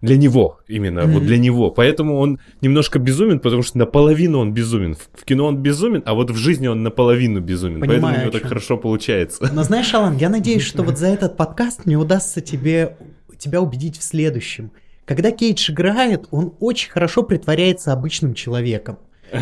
Для 0.01 0.17
него 0.17 0.59
именно, 0.67 0.99
mm-hmm. 0.99 1.13
вот 1.13 1.23
для 1.23 1.37
него. 1.37 1.71
Поэтому 1.71 2.19
он 2.19 2.39
немножко 2.61 2.99
безумен, 2.99 3.39
потому 3.39 3.63
что 3.63 3.77
наполовину 3.77 4.39
он 4.39 4.53
безумен. 4.53 4.95
В, 4.95 5.25
кино 5.25 5.45
он 5.45 5.57
безумен, 5.57 6.03
а 6.05 6.13
вот 6.13 6.29
в 6.31 6.35
жизни 6.35 6.67
он 6.67 6.83
наполовину 6.83 7.39
безумен. 7.39 7.79
Понимаю, 7.81 8.01
Поэтому 8.01 8.17
у 8.17 8.21
него 8.21 8.31
так 8.31 8.47
хорошо 8.47 8.77
получается. 8.77 9.49
Но 9.53 9.63
знаешь, 9.63 9.93
Алан, 9.93 10.17
я 10.17 10.29
надеюсь, 10.29 10.63
что 10.63 10.83
вот 10.83 10.97
за 10.97 11.07
этот 11.07 11.37
подкаст 11.37 11.85
мне 11.85 11.95
удастся 11.95 12.41
тебе, 12.41 12.97
тебя 13.37 13.61
убедить 13.61 13.97
в 13.97 14.03
следующем. 14.03 14.71
Когда 15.05 15.31
Кейдж 15.31 15.71
играет, 15.71 16.25
он 16.31 16.53
очень 16.59 16.89
хорошо 16.89 17.23
притворяется 17.23 17.93
обычным 17.93 18.33
человеком. 18.33 18.97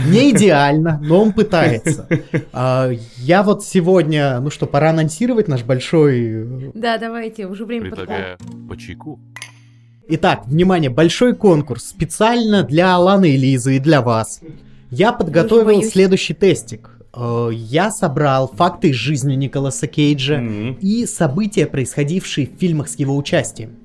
Не 0.07 0.31
идеально, 0.31 0.99
но 1.03 1.21
он 1.21 1.33
пытается. 1.33 2.07
А, 2.51 2.89
я 3.17 3.43
вот 3.43 3.63
сегодня, 3.63 4.39
ну 4.39 4.49
что, 4.49 4.65
пора 4.65 4.91
анонсировать 4.91 5.47
наш 5.47 5.63
большой... 5.63 6.71
Да, 6.73 6.97
давайте, 6.97 7.47
уже 7.47 7.65
время 7.65 7.89
Предлагаю 7.89 8.37
по 8.67 8.77
чайку. 8.77 9.19
Итак, 10.09 10.45
внимание, 10.47 10.89
большой 10.89 11.33
конкурс 11.35 11.85
специально 11.85 12.63
для 12.63 12.95
Аланы 12.95 13.31
и 13.31 13.37
Лизы 13.37 13.77
и 13.77 13.79
для 13.79 14.01
вас. 14.01 14.41
Я 14.91 15.13
подготовил 15.13 15.81
следующий 15.81 16.33
тестик. 16.33 16.89
Э, 17.15 17.49
я 17.51 17.89
собрал 17.89 18.51
факты 18.53 18.89
из 18.89 18.95
жизни 18.95 19.35
Николаса 19.35 19.87
Кейджа 19.87 20.35
mm-hmm. 20.35 20.79
и 20.81 21.05
события, 21.05 21.67
происходившие 21.67 22.47
в 22.47 22.59
фильмах 22.59 22.89
с 22.89 22.99
его 22.99 23.15
участием. 23.15 23.77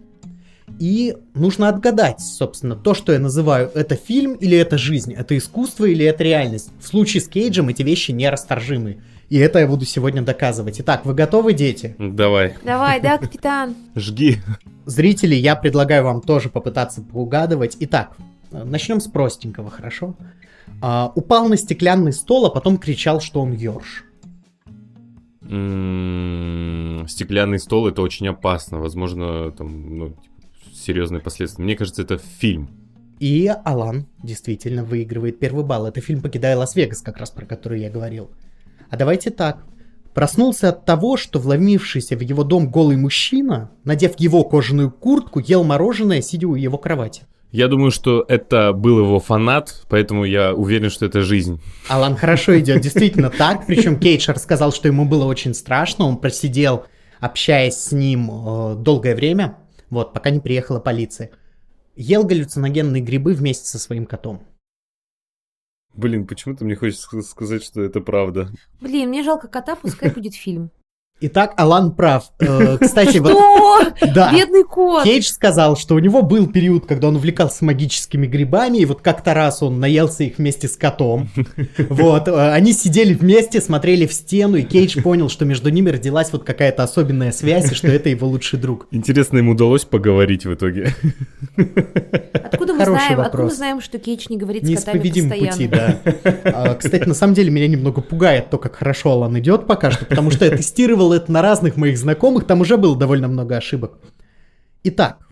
И 0.78 1.16
нужно 1.34 1.68
отгадать, 1.68 2.20
собственно, 2.20 2.76
то, 2.76 2.94
что 2.94 3.12
я 3.12 3.18
называю, 3.18 3.70
это 3.74 3.96
фильм 3.96 4.34
или 4.34 4.56
это 4.56 4.78
жизнь, 4.78 5.12
это 5.12 5.36
искусство 5.36 5.84
или 5.84 6.04
это 6.04 6.22
реальность. 6.24 6.70
В 6.80 6.86
случае 6.86 7.20
с 7.20 7.28
Кейджем 7.28 7.68
эти 7.68 7.82
вещи 7.82 8.12
нерасторжимы. 8.12 9.02
И 9.28 9.36
это 9.36 9.58
я 9.58 9.66
буду 9.66 9.84
сегодня 9.84 10.22
доказывать. 10.22 10.80
Итак, 10.80 11.04
вы 11.04 11.14
готовы, 11.14 11.52
дети? 11.52 11.94
Давай. 11.98 12.54
Давай, 12.64 13.00
да, 13.00 13.18
капитан. 13.18 13.74
Жги. 13.94 14.38
Зрители, 14.86 15.34
я 15.34 15.54
предлагаю 15.54 16.04
вам 16.04 16.22
тоже 16.22 16.48
попытаться 16.48 17.02
поугадывать. 17.02 17.76
Итак, 17.80 18.16
начнем 18.50 19.00
с 19.00 19.06
простенького, 19.06 19.70
хорошо? 19.70 20.14
А, 20.80 21.12
упал 21.14 21.48
на 21.48 21.56
стеклянный 21.56 22.12
стол, 22.12 22.46
а 22.46 22.50
потом 22.50 22.78
кричал, 22.78 23.20
что 23.20 23.42
он 23.42 23.52
ёрш. 23.52 24.04
М-м, 25.42 27.06
стеклянный 27.08 27.58
стол 27.58 27.88
это 27.88 28.02
очень 28.02 28.28
опасно. 28.28 28.78
Возможно, 28.78 29.50
там 29.50 29.98
ну, 29.98 30.16
серьезные 30.88 31.20
последствия. 31.20 31.64
Мне 31.64 31.76
кажется, 31.76 32.02
это 32.02 32.18
фильм. 32.18 32.70
И 33.20 33.52
Алан 33.64 34.06
действительно 34.22 34.84
выигрывает 34.84 35.38
первый 35.38 35.64
балл. 35.64 35.86
Это 35.86 36.00
фильм 36.00 36.22
«Покидая 36.22 36.56
Лас-Вегас», 36.56 37.02
как 37.02 37.18
раз 37.18 37.30
про 37.30 37.44
который 37.44 37.80
я 37.80 37.90
говорил. 37.90 38.30
А 38.90 38.96
давайте 38.96 39.30
так. 39.30 39.64
Проснулся 40.14 40.70
от 40.70 40.86
того, 40.86 41.16
что 41.16 41.38
вломившийся 41.38 42.16
в 42.16 42.20
его 42.20 42.42
дом 42.42 42.70
голый 42.70 42.96
мужчина, 42.96 43.70
надев 43.84 44.18
его 44.18 44.44
кожаную 44.44 44.90
куртку, 44.90 45.40
ел 45.40 45.62
мороженое, 45.62 46.22
сидя 46.22 46.48
у 46.48 46.54
его 46.54 46.78
кровати. 46.78 47.22
Я 47.50 47.68
думаю, 47.68 47.90
что 47.90 48.24
это 48.28 48.72
был 48.72 48.98
его 48.98 49.20
фанат, 49.20 49.82
поэтому 49.88 50.24
я 50.24 50.54
уверен, 50.54 50.90
что 50.90 51.06
это 51.06 51.20
жизнь. 51.20 51.60
Алан 51.88 52.16
хорошо 52.16 52.58
идет, 52.58 52.80
действительно 52.80 53.30
так. 53.30 53.66
Причем 53.66 53.98
Кейдж 53.98 54.30
рассказал, 54.30 54.72
что 54.72 54.88
ему 54.88 55.04
было 55.04 55.24
очень 55.24 55.54
страшно. 55.54 56.06
Он 56.06 56.16
просидел, 56.18 56.84
общаясь 57.20 57.76
с 57.76 57.92
ним 57.92 58.30
э, 58.30 58.74
долгое 58.76 59.14
время, 59.14 59.56
вот, 59.90 60.12
пока 60.12 60.30
не 60.30 60.40
приехала 60.40 60.80
полиция. 60.80 61.30
Ел 61.96 62.24
галлюциногенные 62.24 63.02
грибы 63.02 63.34
вместе 63.34 63.66
со 63.66 63.78
своим 63.78 64.06
котом. 64.06 64.46
Блин, 65.94 66.26
почему-то 66.26 66.64
мне 66.64 66.76
хочется 66.76 67.22
сказать, 67.22 67.64
что 67.64 67.82
это 67.82 68.00
правда. 68.00 68.52
Блин, 68.80 69.08
мне 69.08 69.24
жалко 69.24 69.48
кота, 69.48 69.74
пускай 69.74 70.12
будет 70.12 70.34
фильм. 70.34 70.70
Итак, 71.20 71.54
Алан 71.56 71.92
прав. 71.92 72.30
Э, 72.38 72.78
кстати, 72.80 73.18
вот... 73.18 73.32
Да. 74.14 74.32
Бедный 74.32 74.62
кот! 74.62 75.02
Кейдж 75.02 75.24
сказал, 75.24 75.76
что 75.76 75.96
у 75.96 75.98
него 75.98 76.22
был 76.22 76.46
период, 76.46 76.86
когда 76.86 77.08
он 77.08 77.16
увлекался 77.16 77.64
магическими 77.64 78.26
грибами, 78.26 78.78
и 78.78 78.84
вот 78.84 79.00
как-то 79.00 79.34
раз 79.34 79.60
он 79.60 79.80
наелся 79.80 80.22
их 80.22 80.38
вместе 80.38 80.68
с 80.68 80.76
котом. 80.76 81.28
Вот, 81.88 82.28
э, 82.28 82.52
они 82.52 82.72
сидели 82.72 83.14
вместе, 83.14 83.60
смотрели 83.60 84.06
в 84.06 84.12
стену, 84.12 84.56
и 84.56 84.62
Кейдж 84.62 85.00
понял, 85.00 85.28
что 85.28 85.44
между 85.44 85.70
ними 85.70 85.90
родилась 85.90 86.32
вот 86.32 86.44
какая-то 86.44 86.82
особенная 86.82 87.32
связь, 87.32 87.72
и 87.72 87.74
что 87.74 87.88
это 87.88 88.08
его 88.08 88.26
лучший 88.26 88.58
друг. 88.58 88.86
Интересно, 88.90 89.38
ему 89.38 89.52
удалось 89.52 89.84
поговорить 89.84 90.44
в 90.44 90.54
итоге. 90.54 90.94
Откуда 92.32 92.74
мы 92.74 92.84
знаем, 92.84 93.20
откуда 93.20 93.44
мы 93.44 93.50
знаем, 93.50 93.80
что 93.80 93.98
Кейдж 93.98 94.26
не 94.28 94.36
говорит 94.36 94.64
с 94.64 94.84
котами 94.84 95.08
постоянно? 95.08 95.50
пути, 95.50 95.66
да. 95.66 96.00
А, 96.44 96.74
кстати, 96.74 97.04
на 97.04 97.14
самом 97.14 97.34
деле 97.34 97.50
меня 97.50 97.66
немного 97.66 98.00
пугает 98.00 98.50
то, 98.50 98.58
как 98.58 98.76
хорошо 98.76 99.12
Алан 99.12 99.38
идет 99.38 99.66
пока 99.66 99.90
что, 99.90 100.04
потому 100.04 100.30
что 100.30 100.44
я 100.44 100.56
тестировал 100.56 101.07
делал 101.08 101.12
это 101.12 101.32
на 101.32 101.42
разных 101.42 101.76
моих 101.76 101.98
знакомых, 101.98 102.46
там 102.46 102.60
уже 102.60 102.76
было 102.76 102.96
довольно 102.96 103.28
много 103.28 103.56
ошибок. 103.56 103.98
Итак, 104.84 105.28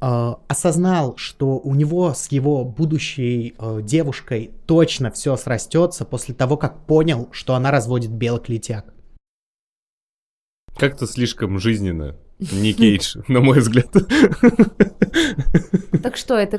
э, 0.00 0.34
осознал, 0.48 1.16
что 1.16 1.58
у 1.58 1.74
него 1.74 2.12
с 2.14 2.30
его 2.32 2.64
будущей 2.64 3.54
э, 3.58 3.80
девушкой 3.82 4.50
точно 4.66 5.10
все 5.10 5.36
срастется 5.36 6.04
после 6.04 6.34
того, 6.34 6.56
как 6.56 6.86
понял, 6.86 7.28
что 7.32 7.54
она 7.54 7.70
разводит 7.70 8.10
белок 8.10 8.48
летяг. 8.48 8.94
Как-то 10.76 11.06
слишком 11.06 11.58
жизненно. 11.58 12.16
Не 12.38 12.72
Кейдж, 12.72 13.16
на 13.28 13.40
мой 13.40 13.60
взгляд. 13.60 13.92
Так 16.02 16.16
что 16.16 16.36
это? 16.36 16.58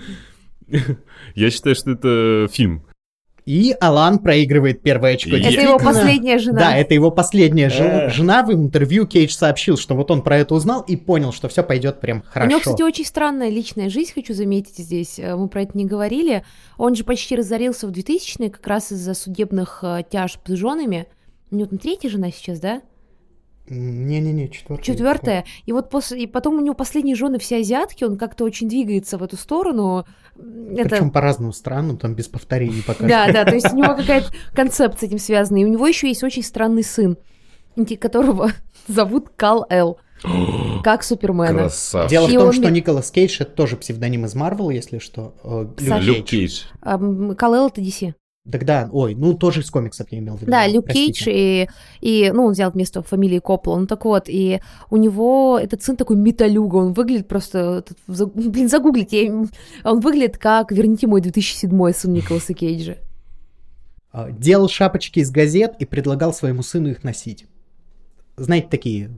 Я 1.35 1.49
считаю, 1.49 1.75
что 1.75 1.91
это 1.91 2.47
фильм. 2.51 2.85
И 3.45 3.75
Алан 3.79 4.19
проигрывает 4.19 4.81
первое 4.83 5.13
очко. 5.15 5.35
Это 5.35 5.49
Это 5.49 5.61
его 5.61 5.77
последняя 5.79 6.37
жена. 6.37 6.59
Да, 6.59 6.77
это 6.77 6.93
его 6.93 7.09
последняя 7.09 7.69
жен- 7.69 7.91
Э. 7.91 8.09
жена. 8.09 8.43
В 8.43 8.53
интервью 8.53 9.07
Кейдж 9.07 9.31
сообщил, 9.31 9.77
что 9.77 9.95
вот 9.95 10.11
он 10.11 10.21
про 10.21 10.37
это 10.37 10.53
узнал 10.53 10.81
и 10.81 10.95
понял, 10.95 11.33
что 11.33 11.49
все 11.49 11.63
пойдет 11.63 11.99
прям 11.99 12.19
У 12.19 12.31
хорошо. 12.31 12.49
него, 12.51 12.59
кстати, 12.59 12.81
очень 12.83 13.05
странная 13.05 13.49
личная 13.49 13.89
жизнь, 13.89 14.11
хочу 14.13 14.33
заметить 14.33 14.77
здесь. 14.77 15.17
Э, 15.17 15.35
Мы 15.35 15.47
про 15.47 15.63
это 15.63 15.75
не 15.77 15.85
говорили. 15.85 16.43
Он 16.77 16.93
же 16.95 17.03
почти 17.03 17.35
разорился 17.35 17.87
в 17.87 17.91
2000-е 17.91 18.49
как 18.51 18.65
раз 18.67 18.91
из-за 18.91 19.13
судебных 19.15 19.79
э, 19.83 20.03
тяжб 20.09 20.41
с 20.47 20.53
женами. 20.53 21.07
У 21.49 21.55
него 21.55 21.67
там 21.67 21.79
третья 21.79 22.09
жена 22.09 22.31
сейчас, 22.31 22.59
да? 22.59 22.81
Не-не-не, 23.71 24.49
четвертая. 24.49 24.83
Четвертая. 24.83 25.45
И 25.65 25.71
вот 25.71 25.89
после, 25.89 26.23
и 26.23 26.27
потом 26.27 26.57
у 26.57 26.61
него 26.61 26.75
последние 26.75 27.15
жены 27.15 27.39
все 27.39 27.59
азиатки, 27.59 28.03
он 28.03 28.17
как-то 28.17 28.43
очень 28.43 28.67
двигается 28.67 29.17
в 29.17 29.23
эту 29.23 29.37
сторону. 29.37 30.05
Это... 30.35 30.89
Причем 30.89 31.09
по 31.09 31.21
разным 31.21 31.53
странам, 31.53 31.97
там 31.97 32.13
без 32.13 32.27
повторений 32.27 32.83
пока. 32.85 33.07
Да, 33.07 33.31
да, 33.31 33.45
то 33.45 33.55
есть 33.55 33.71
у 33.71 33.77
него 33.77 33.95
какая-то 33.95 34.27
концепт 34.53 34.99
с 34.99 35.03
этим 35.03 35.19
связана. 35.19 35.57
И 35.57 35.63
у 35.63 35.69
него 35.69 35.87
еще 35.87 36.09
есть 36.09 36.21
очень 36.23 36.43
странный 36.43 36.83
сын, 36.83 37.17
которого 37.99 38.51
зовут 38.87 39.29
Кал 39.37 39.65
Эл, 39.69 39.97
как 40.83 41.03
Супермена. 41.03 41.59
Красавчик. 41.59 42.11
Дело 42.11 42.27
в 42.27 42.33
том, 42.33 42.47
он 42.47 42.53
что 42.53 42.69
Николас 42.69 43.09
Кейдж 43.09 43.37
это 43.39 43.51
тоже 43.51 43.77
псевдоним 43.77 44.25
из 44.25 44.35
Марвел, 44.35 44.69
если 44.69 44.97
что. 44.99 45.33
э, 45.45 45.99
Люк 46.01 46.25
Кейдж. 46.25 46.63
Кал 46.81 47.55
Эл 47.55 47.67
это 47.67 47.79
DC. 47.79 48.15
Тогда, 48.49 48.89
ой, 48.91 49.13
ну 49.13 49.35
тоже 49.35 49.61
из 49.61 49.69
комиксов 49.69 50.07
я 50.11 50.17
имел 50.17 50.35
в 50.35 50.41
виду. 50.41 50.51
Да, 50.51 50.67
Люк. 50.67 50.87
Кейдж, 50.87 51.25
и, 51.27 51.67
и, 51.99 52.31
ну, 52.33 52.45
он 52.45 52.53
взял 52.53 52.71
вместо 52.71 53.03
фамилии 53.03 53.37
Коппола, 53.37 53.77
ну, 53.77 53.85
так 53.85 54.03
вот, 54.03 54.23
и 54.27 54.61
у 54.89 54.97
него 54.97 55.59
этот 55.61 55.83
сын 55.83 55.95
такой 55.95 56.15
металюга, 56.17 56.77
он 56.77 56.93
выглядит 56.93 57.27
просто, 57.27 57.83
блин, 58.07 58.67
загуглите, 58.67 59.25
я- 59.25 59.45
он 59.83 59.99
выглядит 59.99 60.39
как, 60.39 60.71
верните 60.71 61.05
мой 61.05 61.21
2007 61.21 61.91
сын 61.93 62.13
Николаса 62.13 62.55
Кейджа. 62.55 62.97
А, 64.11 64.31
Делал 64.31 64.67
шапочки 64.69 65.19
из 65.19 65.29
газет 65.29 65.75
и 65.77 65.85
предлагал 65.85 66.33
своему 66.33 66.63
сыну 66.63 66.89
их 66.89 67.03
носить. 67.03 67.45
Знаете, 68.37 68.67
такие, 68.71 69.11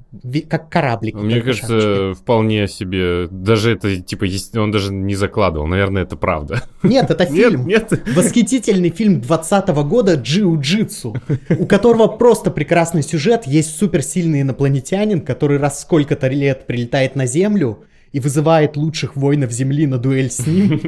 как 0.50 0.70
кораблики. 0.70 1.16
Мне 1.16 1.42
кажется, 1.42 1.80
шапочки. 1.80 2.22
вполне 2.22 2.68
себе. 2.68 3.28
Даже 3.30 3.72
это, 3.72 4.02
типа, 4.02 4.26
он 4.60 4.72
даже 4.72 4.92
не 4.92 5.16
закладывал. 5.16 5.68
Наверное, 5.68 6.04
это 6.04 6.18
правда. 6.18 6.64
Нет, 6.82 7.10
это 7.10 7.26
фильм. 7.32 7.68
Нет, 7.68 7.92
нет. 7.92 8.16
Восхитительный 8.16 8.90
фильм 8.90 9.22
20 9.22 9.70
года 9.86 10.16
«Джиу-джитсу», 10.16 11.16
у 11.58 11.66
которого 11.66 12.08
просто 12.08 12.52
прекрасный 12.52 13.04
сюжет. 13.04 13.46
Есть 13.46 13.78
суперсильный 13.78 14.42
инопланетянин, 14.42 15.22
который 15.22 15.58
раз 15.58 15.82
сколько-то 15.82 16.28
лет 16.28 16.66
прилетает 16.68 17.16
на 17.16 17.26
Землю 17.26 17.86
и 18.14 18.20
вызывает 18.20 18.78
лучших 18.78 19.16
воинов 19.16 19.52
Земли 19.52 19.88
на 19.88 19.98
дуэль 19.98 20.30
с 20.30 20.46
ним. 20.46 20.80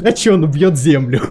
Иначе 0.00 0.32
он 0.32 0.44
убьет 0.44 0.78
Землю. 0.78 1.22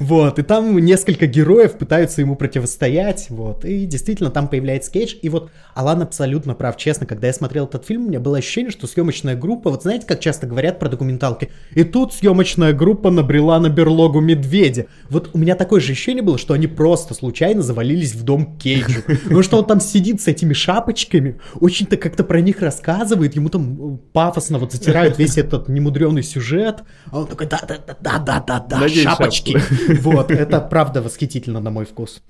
Вот. 0.00 0.40
И 0.40 0.42
там 0.42 0.76
несколько 0.78 1.26
героев 1.26 1.78
пытаются 1.78 2.20
ему 2.20 2.34
противостоять. 2.34 3.26
Вот. 3.30 3.64
И 3.64 3.86
действительно 3.86 4.30
там 4.30 4.48
появляется 4.48 4.90
Кейдж. 4.90 5.14
И 5.22 5.28
вот 5.28 5.52
Алан 5.74 6.02
абсолютно 6.02 6.54
прав. 6.54 6.76
Честно, 6.76 7.06
когда 7.06 7.28
я 7.28 7.32
смотрел 7.32 7.66
этот 7.66 7.86
фильм, 7.86 8.06
у 8.06 8.08
меня 8.08 8.18
было 8.18 8.38
ощущение, 8.38 8.72
что 8.72 8.88
съемочная 8.88 9.36
группа, 9.36 9.70
вот 9.70 9.82
знаете, 9.82 10.04
как 10.04 10.18
часто 10.18 10.48
говорят 10.48 10.80
про 10.80 10.88
документалки, 10.88 11.50
и 11.72 11.84
тут 11.84 12.12
съемочная 12.12 12.72
группа 12.72 13.10
набрела 13.10 13.60
на 13.60 13.68
берлогу 13.68 14.20
медведя. 14.20 14.86
Вот 15.10 15.30
у 15.32 15.38
меня 15.38 15.54
такое 15.54 15.80
же 15.80 15.92
ощущение 15.92 16.24
было, 16.24 16.38
что 16.38 16.54
они 16.54 16.66
просто 16.66 17.14
случайно 17.14 17.62
завалились 17.62 18.14
в 18.14 18.24
дом 18.24 18.58
Кейджу. 18.58 19.02
Потому 19.06 19.42
что 19.42 19.58
он 19.58 19.64
там 19.64 19.80
сидит 19.80 20.20
с 20.20 20.26
этими 20.26 20.54
шапочками, 20.54 21.38
очень-то 21.60 21.96
как-то 21.96 22.24
про 22.24 22.40
них 22.40 22.60
рассказывает, 22.60 23.36
ему 23.36 23.48
там 23.48 23.94
э, 23.94 23.98
пафосно 24.24 24.58
вот 24.58 24.72
затирают 24.72 25.18
весь 25.18 25.36
этот 25.36 25.68
немудренный 25.68 26.22
сюжет. 26.22 26.82
А 27.10 27.20
он 27.20 27.26
такой, 27.26 27.46
да-да-да-да-да-да, 27.46 28.88
шапочки. 28.88 29.58
Вот, 30.00 30.30
это 30.30 30.60
правда 30.60 31.02
восхитительно 31.02 31.60
на 31.60 31.70
мой 31.70 31.84
вкус. 31.84 32.22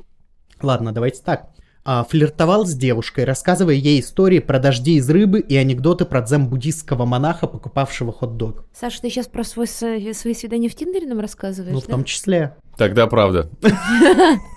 Ладно, 0.60 0.92
давайте 0.92 1.22
так. 1.22 1.48
А, 1.86 2.02
флиртовал 2.04 2.66
с 2.66 2.74
девушкой, 2.74 3.24
рассказывая 3.24 3.74
ей 3.74 4.00
истории 4.00 4.38
про 4.38 4.58
дожди 4.58 4.96
из 4.96 5.08
рыбы 5.10 5.40
и 5.40 5.54
анекдоты 5.54 6.04
про 6.06 6.22
дзен-буддистского 6.22 7.04
монаха, 7.04 7.46
покупавшего 7.46 8.10
хот-дог. 8.12 8.64
Саша, 8.72 9.02
ты 9.02 9.10
сейчас 9.10 9.26
про 9.26 9.44
свой, 9.44 9.68
свои 9.68 10.34
свидания 10.34 10.68
в 10.68 10.74
Тиндере 10.74 11.06
нам 11.06 11.20
рассказываешь, 11.20 11.74
Ну, 11.74 11.80
в 11.80 11.86
да? 11.86 11.90
том 11.90 12.04
числе. 12.04 12.56
Тогда 12.76 13.06
правда. 13.06 13.50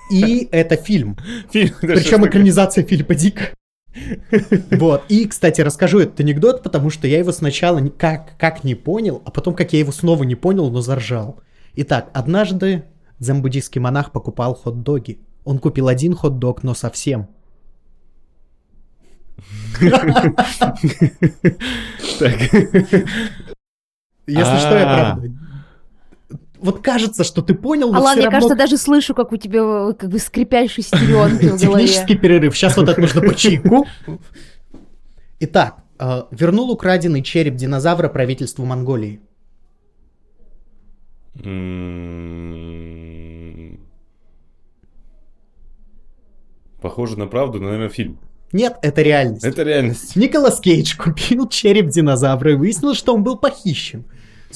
И 0.09 0.47
это 0.51 0.77
фильм. 0.77 1.17
Причем 1.51 2.25
экранизация 2.25 2.83
Филиппа 2.83 3.13
Дика. 3.13 3.49
Вот. 4.71 5.03
И, 5.09 5.25
кстати, 5.27 5.61
расскажу 5.61 5.99
этот 5.99 6.19
анекдот, 6.19 6.63
потому 6.63 6.89
что 6.89 7.07
я 7.07 7.19
его 7.19 7.31
сначала 7.31 7.85
как, 7.89 8.37
как 8.37 8.63
не 8.63 8.75
понял, 8.75 9.21
а 9.25 9.31
потом 9.31 9.53
как 9.53 9.73
я 9.73 9.79
его 9.79 9.91
снова 9.91 10.23
не 10.23 10.35
понял, 10.35 10.69
но 10.69 10.81
заржал. 10.81 11.39
Итак, 11.75 12.09
однажды 12.13 12.83
дзен-буддийский 13.19 13.81
монах 13.81 14.11
покупал 14.11 14.55
хот-доги. 14.55 15.19
Он 15.43 15.59
купил 15.59 15.87
один 15.87 16.13
хот-дог, 16.13 16.63
но 16.63 16.73
совсем. 16.73 17.27
Так. 22.19 22.41
Если 24.27 24.57
что, 24.57 24.77
я 24.77 24.83
А. 24.83 25.15
правда. 25.15 25.31
Вот 26.59 26.81
кажется, 26.81 27.23
что 27.23 27.41
ты 27.41 27.53
понял, 27.53 27.91
но 27.91 27.97
Алан, 27.99 28.13
все 28.13 28.21
я, 28.21 28.25
равно 28.25 28.37
кажется, 28.47 28.55
даже 28.57 28.77
слышу, 28.77 29.13
как 29.13 29.31
у 29.31 29.37
тебя 29.37 29.59
э, 29.89 29.93
как 29.93 30.09
бы 30.09 30.17
скрипят 30.19 30.71
шестеренки 30.71 31.45
в 31.49 31.59
голове. 31.61 31.85
технический 31.87 32.15
перерыв. 32.15 32.55
Сейчас 32.55 32.75
вот 32.77 32.89
это 32.89 32.99
нужно 32.99 33.21
по 33.21 33.35
чайку. 33.35 33.85
Итак, 35.39 35.77
э, 35.99 36.23
вернул 36.31 36.71
украденный 36.71 37.21
череп 37.21 37.55
динозавра 37.55 38.09
правительству 38.09 38.65
Монголии. 38.65 39.21
М, 42.87 43.79
Похоже 46.81 47.17
на 47.19 47.27
правду, 47.27 47.59
но, 47.59 47.65
наверное, 47.67 47.89
фильм. 47.89 48.19
Нет, 48.53 48.77
это 48.81 49.01
реальность. 49.01 49.43
Это 49.43 49.63
реальность. 49.63 50.15
Николас 50.15 50.59
Кейдж 50.61 50.95
купил 50.95 51.47
череп 51.49 51.89
динозавра 51.89 52.51
и 52.51 52.55
выяснил, 52.55 52.93
что 52.93 53.13
он 53.13 53.23
был 53.23 53.37
похищен. 53.37 54.05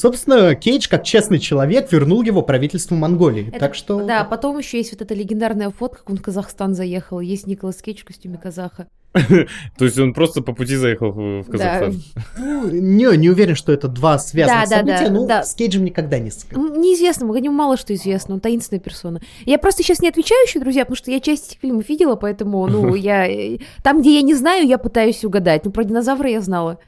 Собственно, 0.02 0.56
Кейдж, 0.56 0.88
как 0.89 1.04
честный 1.04 1.38
человек, 1.38 1.91
вернул 1.91 2.24
его 2.24 2.41
правительству 2.41 2.95
Монголии. 2.95 3.49
Это- 3.49 3.60
так 3.60 3.76
что... 3.76 4.04
Да, 4.04 4.24
потом 4.24 4.58
еще 4.58 4.80
есть 4.80 4.91
вот 4.93 5.02
эта 5.04 5.14
легендарная 5.14 5.70
фотка, 5.70 5.99
как 5.99 6.10
он 6.10 6.18
в 6.18 6.24
Казахстан 6.24 6.74
заехал. 6.74 7.20
Есть 7.20 7.45
Николас 7.45 7.76
Кейдж 7.84 8.02
в 8.02 8.06
костюме 8.06 8.39
казаха. 8.39 8.88
То 9.14 9.86
есть 9.86 9.99
он 9.99 10.16
просто 10.16 10.41
по 10.41 10.54
пути 10.54 10.76
заехал 10.76 11.12
в 11.12 11.43
Казахстан. 11.43 12.02
Ну, 12.39 12.68
не, 12.72 13.16
не 13.18 13.30
уверен, 13.30 13.54
что 13.56 13.72
это 13.72 13.88
два 13.88 14.18
связанных 14.18 14.70
события, 14.70 15.10
но 15.12 15.43
с 15.43 15.54
Кейджем 15.54 15.84
никогда 15.86 16.18
не 16.18 16.32
Неизвестно, 16.52 17.32
о 17.32 17.39
нем 17.39 17.54
мало 17.54 17.78
что 17.78 17.93
известно, 17.93 18.34
он 18.34 18.39
таинственная 18.39 18.80
персона. 18.82 19.22
Я 19.45 19.60
просто 19.60 19.84
сейчас 19.84 19.99
не 20.02 20.10
отвечаю 20.10 20.43
еще, 20.47 20.60
друзья, 20.60 20.84
потому 20.84 20.95
что 20.95 21.12
я 21.12 21.20
часть 21.20 21.52
этих 21.52 21.60
фильмов 21.62 21.88
видела, 21.89 22.16
поэтому, 22.16 22.66
ну, 22.66 22.95
я... 22.95 23.28
э, 23.28 23.60
Там, 23.84 24.02
где 24.02 24.16
я 24.16 24.24
не 24.24 24.34
знаю, 24.34 24.66
я 24.66 24.80
пытаюсь 24.80 25.24
угадать. 25.24 25.64
Ну, 25.66 25.72
про 25.72 25.84
динозавра 25.84 26.28
я 26.28 26.41
знала. 26.41 26.80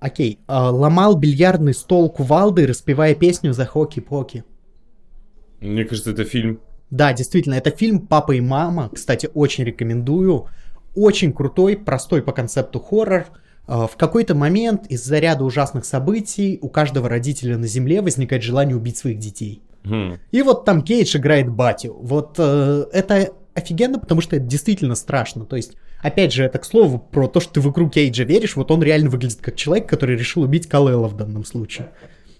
Окей. 0.00 0.40
а, 0.46 0.70
ломал 0.70 1.14
бильярдный 1.16 1.74
стол 1.74 2.10
кувалдой, 2.10 2.66
распевая 2.66 3.14
песню 3.14 3.52
за 3.52 3.66
хоки-поки. 3.66 4.44
Мне 5.60 5.84
кажется, 5.84 6.10
это 6.10 6.24
фильм. 6.24 6.60
Да, 6.90 7.12
действительно, 7.12 7.54
это 7.54 7.70
фильм 7.70 8.06
«Папа 8.06 8.32
и 8.32 8.40
мама». 8.40 8.90
Кстати, 8.92 9.30
очень 9.32 9.64
рекомендую. 9.64 10.46
Очень 10.96 11.32
крутой, 11.32 11.76
простой 11.76 12.22
по 12.22 12.32
концепту 12.32 12.80
хоррор. 12.80 13.26
А, 13.66 13.86
В 13.86 13.96
какой-то 13.96 14.34
момент 14.34 14.86
из-за 14.88 15.18
ряда 15.18 15.44
ужасных 15.44 15.84
событий 15.84 16.58
у 16.62 16.68
каждого 16.68 17.08
родителя 17.08 17.58
на 17.58 17.66
Земле 17.66 18.00
возникает 18.00 18.42
желание 18.42 18.76
убить 18.76 18.96
своих 18.96 19.18
детей. 19.18 19.62
Хм. 19.84 20.18
И 20.30 20.42
вот 20.42 20.64
там 20.64 20.82
Кейдж 20.82 21.16
играет 21.16 21.48
батю. 21.50 21.94
Вот 22.00 22.34
э, 22.38 22.84
это 22.92 23.30
офигенно, 23.54 23.98
потому 23.98 24.20
что 24.20 24.36
это 24.36 24.44
действительно 24.46 24.94
страшно. 24.94 25.44
То 25.44 25.56
есть, 25.56 25.76
опять 26.02 26.32
же, 26.32 26.44
это 26.44 26.58
к 26.58 26.64
слову 26.64 26.98
про 26.98 27.28
то, 27.28 27.40
что 27.40 27.54
ты 27.54 27.60
в 27.60 27.70
игру 27.70 27.88
Кейджа 27.88 28.24
веришь. 28.24 28.56
Вот 28.56 28.70
он 28.70 28.82
реально 28.82 29.10
выглядит 29.10 29.40
как 29.40 29.56
человек, 29.56 29.88
который 29.88 30.16
решил 30.16 30.42
убить 30.42 30.68
Калела 30.68 31.08
в 31.08 31.16
данном 31.16 31.44
случае. 31.44 31.90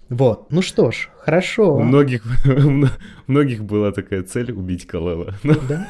Вот. 0.09 0.51
Ну 0.51 0.61
что 0.61 0.91
ж, 0.91 1.09
хорошо. 1.17 1.75
У 1.75 1.83
многих, 1.83 2.23
у 2.45 3.31
многих 3.31 3.63
была 3.63 3.91
такая 3.91 4.23
цель 4.23 4.51
убить 4.51 4.85
Калела. 4.85 5.35
Да? 5.43 5.87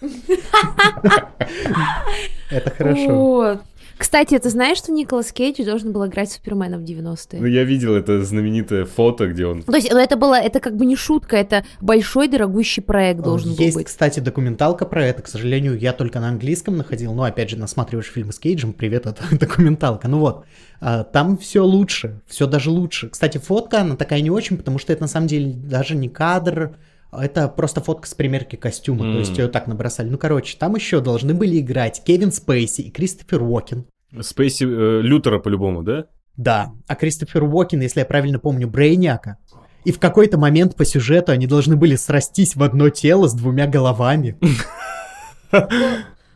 Это 2.50 2.70
хорошо. 2.70 3.60
Кстати, 4.00 4.38
ты 4.38 4.48
знаешь, 4.48 4.78
что 4.78 4.92
Николас 4.92 5.30
Кейдж 5.30 5.62
должен 5.62 5.92
был 5.92 6.06
играть 6.06 6.32
Супермена 6.32 6.78
в 6.78 6.82
90-е? 6.84 7.38
Ну, 7.38 7.46
я 7.46 7.64
видел 7.64 7.94
это 7.94 8.24
знаменитое 8.24 8.86
фото, 8.86 9.28
где 9.28 9.44
он... 9.44 9.62
То 9.62 9.76
есть, 9.76 9.92
ну, 9.92 9.98
это 9.98 10.16
было, 10.16 10.36
это 10.36 10.58
как 10.58 10.74
бы 10.76 10.86
не 10.86 10.96
шутка, 10.96 11.36
это 11.36 11.66
большой 11.82 12.28
дорогущий 12.28 12.82
проект 12.82 13.20
должен 13.20 13.54
был 13.54 13.62
Есть, 13.62 13.76
быть. 13.76 13.88
кстати, 13.88 14.20
документалка 14.20 14.86
про 14.86 15.04
это. 15.04 15.20
К 15.20 15.28
сожалению, 15.28 15.78
я 15.78 15.92
только 15.92 16.18
на 16.18 16.30
английском 16.30 16.78
находил. 16.78 17.12
Но, 17.12 17.24
опять 17.24 17.50
же, 17.50 17.58
насматриваешь 17.58 18.10
фильмы 18.10 18.32
с 18.32 18.38
Кейджем. 18.38 18.72
Привет, 18.72 19.04
это 19.04 19.22
документалка. 19.38 20.08
Ну 20.08 20.20
вот, 20.20 20.46
а, 20.80 21.04
там 21.04 21.36
все 21.36 21.62
лучше. 21.62 22.22
Все 22.26 22.46
даже 22.46 22.70
лучше. 22.70 23.10
Кстати, 23.10 23.36
фотка, 23.36 23.82
она 23.82 23.96
такая 23.96 24.22
не 24.22 24.30
очень, 24.30 24.56
потому 24.56 24.78
что 24.78 24.94
это 24.94 25.02
на 25.02 25.08
самом 25.08 25.26
деле 25.26 25.52
даже 25.52 25.94
не 25.94 26.08
кадр. 26.08 26.74
А 27.10 27.24
Это 27.24 27.48
просто 27.48 27.80
фотка 27.80 28.08
с 28.08 28.14
примерки 28.14 28.56
костюма. 28.56 29.02
То 29.12 29.18
есть 29.18 29.36
ее 29.36 29.48
так 29.48 29.66
набросали. 29.66 30.08
Ну, 30.08 30.18
короче, 30.18 30.56
там 30.58 30.76
еще 30.76 31.00
должны 31.00 31.34
были 31.34 31.58
играть 31.58 32.02
Кевин 32.04 32.30
Спейси 32.32 32.82
и 32.82 32.90
Кристофер 32.90 33.42
Уокен. 33.42 33.86
Спейси 34.20 34.64
э, 34.64 35.00
Лютера 35.02 35.38
по-любому, 35.38 35.82
да? 35.82 36.06
Да, 36.36 36.72
а 36.86 36.94
Кристофер 36.94 37.44
Уокен, 37.44 37.80
если 37.80 38.00
я 38.00 38.06
правильно 38.06 38.38
помню, 38.38 38.68
Брейняка. 38.68 39.38
И 39.84 39.92
в 39.92 39.98
какой-то 39.98 40.38
момент 40.38 40.76
по 40.76 40.84
сюжету 40.84 41.32
они 41.32 41.46
должны 41.46 41.76
были 41.76 41.96
срастись 41.96 42.54
в 42.54 42.62
одно 42.62 42.90
тело 42.90 43.28
с 43.28 43.34
двумя 43.34 43.66
головами. 43.66 44.38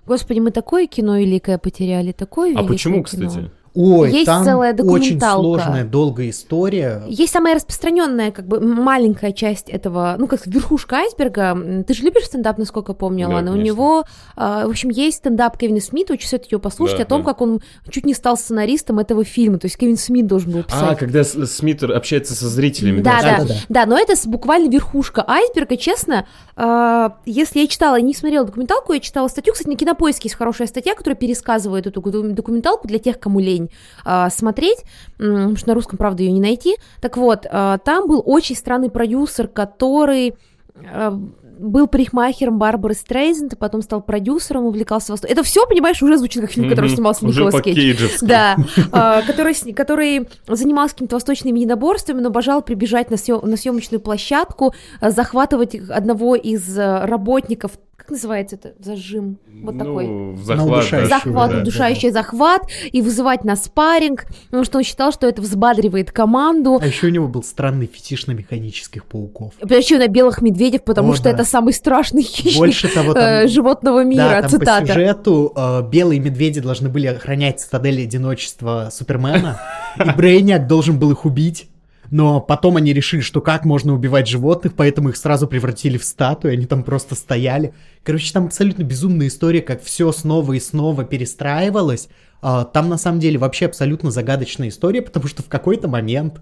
Господи, 0.07 0.41
мы 0.41 0.51
такое 0.51 0.87
кино 0.87 1.19
великое 1.19 1.59
потеряли, 1.59 2.13
такое 2.13 2.51
А 2.51 2.53
великое 2.53 2.69
почему, 2.69 3.05
кино. 3.05 3.29
кстати? 3.29 3.51
Ой, 3.75 4.13
Есть 4.13 4.27
там 4.27 4.45
целая 4.45 4.73
очень 4.73 4.85
документалка. 5.19 5.41
сложная, 5.43 5.85
долгая 5.85 6.31
история. 6.31 7.03
Есть 7.09 7.33
самая 7.33 7.57
распространенная, 7.57 8.31
как 8.31 8.47
бы 8.47 8.61
маленькая 8.61 9.33
часть 9.33 9.69
этого, 9.69 10.15
ну 10.17 10.29
как 10.29 10.47
верхушка 10.47 10.97
айсберга. 10.99 11.83
Ты 11.85 11.93
же 11.93 12.05
любишь 12.05 12.27
стендап, 12.27 12.57
насколько 12.59 12.93
помню, 12.95 13.27
Да, 13.29 13.35
Лана? 13.35 13.51
У 13.51 13.55
конечно. 13.55 13.67
него, 13.67 14.05
а, 14.37 14.67
в 14.67 14.71
общем, 14.71 14.91
есть 14.91 15.17
стендап 15.19 15.59
Кевина 15.59 15.81
Смита, 15.81 16.13
очень 16.13 16.29
советую 16.29 16.49
его 16.53 16.61
послушать, 16.61 16.99
Да, 16.99 17.03
о 17.03 17.07
том, 17.07 17.23
да. 17.23 17.31
как 17.31 17.41
он 17.41 17.61
чуть 17.91 18.07
не 18.07 18.15
стал 18.15 18.37
сценаристом 18.37 19.01
этого 19.01 19.25
фильма. 19.25 19.59
То 19.59 19.67
есть 19.67 19.77
Кевин 19.77 19.97
Смит 19.97 20.27
должен 20.29 20.53
был 20.53 20.63
писать. 20.63 20.81
А, 20.93 20.95
когда 20.95 21.25
Смит 21.25 21.83
общается 21.83 22.35
со 22.35 22.49
зрителями. 22.49 23.01
Да, 23.03 23.21
да, 23.23 23.39
Да-да-да. 23.39 23.55
да, 23.69 23.87
но 23.87 23.99
это 23.99 24.15
буквально 24.29 24.71
верхушка 24.71 25.25
айсберга, 25.27 25.77
честно. 25.77 26.27
э, 26.57 27.09
если 27.27 27.59
я 27.59 27.67
читала, 27.67 28.01
не 28.01 28.15
смотрела 28.15 28.47
документалку, 28.47 28.93
я 28.93 29.01
читала 29.01 29.27
статью, 29.27 29.53
кстати, 29.55 29.69
на 29.69 29.75
Кинопоиске 29.77 30.29
есть 30.29 30.37
хорошая 30.37 30.69
статья, 30.69 30.95
которая 30.95 31.17
пересказывает 31.17 31.89
эту 31.89 32.01
документалку 32.01 32.87
для 32.87 33.01
тех, 33.01 33.19
кому 33.19 33.41
лень 33.41 33.64
э, 34.05 34.27
смотреть, 34.31 34.79
м, 35.19 35.35
потому 35.35 35.57
что 35.57 35.69
на 35.69 35.75
русском, 35.75 35.99
правда, 35.99 36.23
ее 36.23 36.33
не 36.33 36.41
найти. 36.41 36.77
Так 37.01 37.17
вот, 37.17 37.47
э, 37.51 37.79
там 37.85 38.09
был 38.09 38.23
очень 38.25 38.57
странный 38.57 38.91
продюсер, 38.91 39.49
который 39.49 40.35
э, 40.77 41.19
был 41.59 41.87
парикмахером 41.87 42.59
Барбары 42.59 42.95
Стрейзенд, 42.95 43.53
и 43.53 43.57
потом 43.57 43.83
стал 43.83 44.03
продюсером, 44.03 44.65
увлекался 44.67 45.13
востоком. 45.13 45.33
Это 45.33 45.43
все, 45.45 45.67
понимаешь, 45.67 46.03
уже 46.03 46.19
звучит 46.19 46.43
как 46.43 46.51
фильм, 46.51 46.69
Мгм. 46.69 46.89
снимался 46.89 47.25
Николас 47.25 47.63
Кейдж. 47.63 48.09
Да, 48.23 48.57
а, 48.93 49.23
который, 49.23 49.55
который 49.73 50.29
занимался 50.49 50.95
какими-то 50.95 51.17
восточными 51.17 51.61
единоборствами, 51.61 52.21
но 52.21 52.29
обожал 52.29 52.63
прибежать 52.63 53.11
на, 53.11 53.17
съемочную 53.17 54.01
площадку, 54.01 54.75
а, 55.01 55.11
захватывать 55.11 55.75
одного 55.77 56.35
из 56.35 56.77
а, 56.79 57.07
работников, 57.07 57.73
как 58.05 58.11
называется 58.11 58.57
это, 58.57 58.75
зажим, 58.81 59.39
вот 59.63 59.79
такой. 59.79 60.07
Ну, 60.07 60.33
На 60.33 60.37
захват. 60.37 61.09
Захват, 61.09 61.51
да. 61.53 61.59
удушающий 61.63 62.11
захват, 62.11 62.61
и 62.93 63.01
вызывать 63.01 63.45
на 63.45 63.57
спарринг, 63.57 64.27
потому 64.47 64.65
что 64.65 64.77
он 64.77 64.85
считал, 64.85 65.11
что 65.11 65.27
это 65.27 65.41
взбадривает 65.41 66.13
команду. 66.13 66.79
А 66.83 66.87
еще 66.87 67.07
у 67.07 67.11
него 67.11 67.29
был 67.29 67.43
странный 67.43 67.87
фетиш 67.87 68.27
на 68.27 68.33
механических 68.33 69.07
пауков. 69.07 69.55
Причем 69.59 70.01
на 70.01 70.09
белых 70.09 70.43
медведев, 70.43 70.85
потому 70.85 71.13
О, 71.13 71.15
что 71.15 71.25
да. 71.25 71.31
это 71.31 71.45
самый 71.45 71.73
страшный 71.73 72.23
хищник 72.23 72.59
Больше 72.59 72.89
того, 72.93 73.13
э, 73.13 73.15
там... 73.15 73.49
животного 73.49 74.05
мира, 74.05 74.29
Да, 74.29 74.41
там 74.43 74.51
цитата. 74.51 74.81
по 74.83 74.87
сюжету 74.89 75.53
э, 75.57 75.83
белые 75.91 76.21
медведи 76.21 76.61
должны 76.61 76.91
были 76.91 77.07
охранять 77.07 77.61
цитадель 77.61 78.03
одиночества 78.03 78.91
Супермена, 78.93 79.63
и 80.05 80.11
Брейниак 80.11 80.67
должен 80.67 80.99
был 80.99 81.11
их 81.13 81.25
убить. 81.25 81.71
Но 82.11 82.41
потом 82.41 82.77
они 82.77 82.93
решили, 82.93 83.21
что 83.21 83.41
как 83.41 83.65
можно 83.65 83.95
убивать 83.95 84.29
животных, 84.29 84.75
поэтому 84.77 85.09
их 85.09 85.17
сразу 85.17 85.47
превратили 85.47 85.99
в 85.99 86.05
статуи, 86.05 86.53
они 86.53 86.67
там 86.67 86.83
просто 86.83 87.15
стояли. 87.15 87.75
Короче, 88.03 88.33
там 88.33 88.47
абсолютно 88.47 88.83
безумная 88.83 89.29
история, 89.29 89.63
как 89.63 89.83
все 89.83 90.13
снова 90.13 90.53
и 90.53 90.61
снова 90.61 91.05
перестраивалось. 91.05 92.09
А, 92.43 92.65
Там 92.65 92.89
на 92.89 92.99
самом 92.99 93.21
деле 93.21 93.39
вообще 93.39 93.67
абсолютно 93.67 94.11
загадочная 94.11 94.69
история, 94.69 95.03
потому 95.03 95.27
что 95.29 95.43
в 95.43 95.49
какой-то 95.49 95.89
момент 95.89 96.41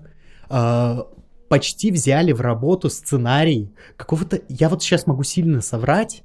а, 0.48 1.06
почти 1.48 1.90
взяли 1.90 2.32
в 2.32 2.40
работу 2.40 2.90
сценарий 2.90 3.72
какого-то, 3.96 4.40
я 4.48 4.68
вот 4.68 4.82
сейчас 4.82 5.06
могу 5.06 5.22
сильно 5.22 5.60
соврать, 5.60 6.24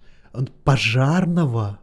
пожарного, 0.63 1.79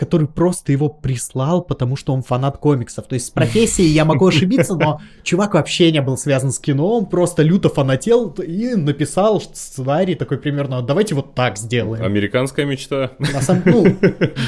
который 0.00 0.26
просто 0.26 0.72
его 0.72 0.88
прислал, 0.88 1.60
потому 1.60 1.94
что 1.94 2.14
он 2.14 2.22
фанат 2.22 2.56
комиксов. 2.56 3.06
То 3.06 3.16
есть 3.16 3.26
с 3.26 3.30
профессией 3.30 3.90
я 3.90 4.06
могу 4.06 4.26
ошибиться, 4.26 4.74
но 4.74 4.98
чувак 5.22 5.52
вообще 5.52 5.92
не 5.92 6.00
был 6.00 6.16
связан 6.16 6.52
с 6.52 6.58
кино, 6.58 6.96
он 6.96 7.04
просто 7.04 7.42
люто 7.42 7.68
фанател 7.68 8.30
и 8.30 8.76
написал 8.76 9.42
сценарий 9.42 10.14
такой 10.14 10.38
примерно, 10.38 10.80
давайте 10.80 11.14
вот 11.14 11.34
так 11.34 11.58
сделаем. 11.58 12.02
Американская 12.02 12.64
мечта. 12.64 13.10
На 13.18 13.42
самом, 13.42 13.62
ну, 13.66 13.96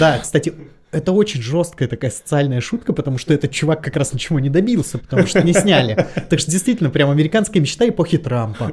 да, 0.01 0.21
кстати, 0.21 0.55
это 0.93 1.13
очень 1.13 1.41
жесткая 1.41 1.89
такая 1.89 2.11
социальная 2.11 2.61
шутка, 2.61 2.93
потому 2.93 3.17
что 3.17 3.33
этот 3.33 3.51
чувак 3.51 3.83
как 3.83 3.97
раз 3.97 4.13
ничего 4.13 4.39
не 4.39 4.51
добился, 4.51 4.99
потому 4.99 5.27
что 5.27 5.43
не 5.43 5.55
сняли. 5.55 6.07
Так 6.29 6.39
что 6.39 6.51
действительно, 6.51 6.91
прям 6.91 7.11
американская 7.11 7.61
мечта 7.61 7.89
эпохи 7.89 8.19
Трампа. 8.19 8.73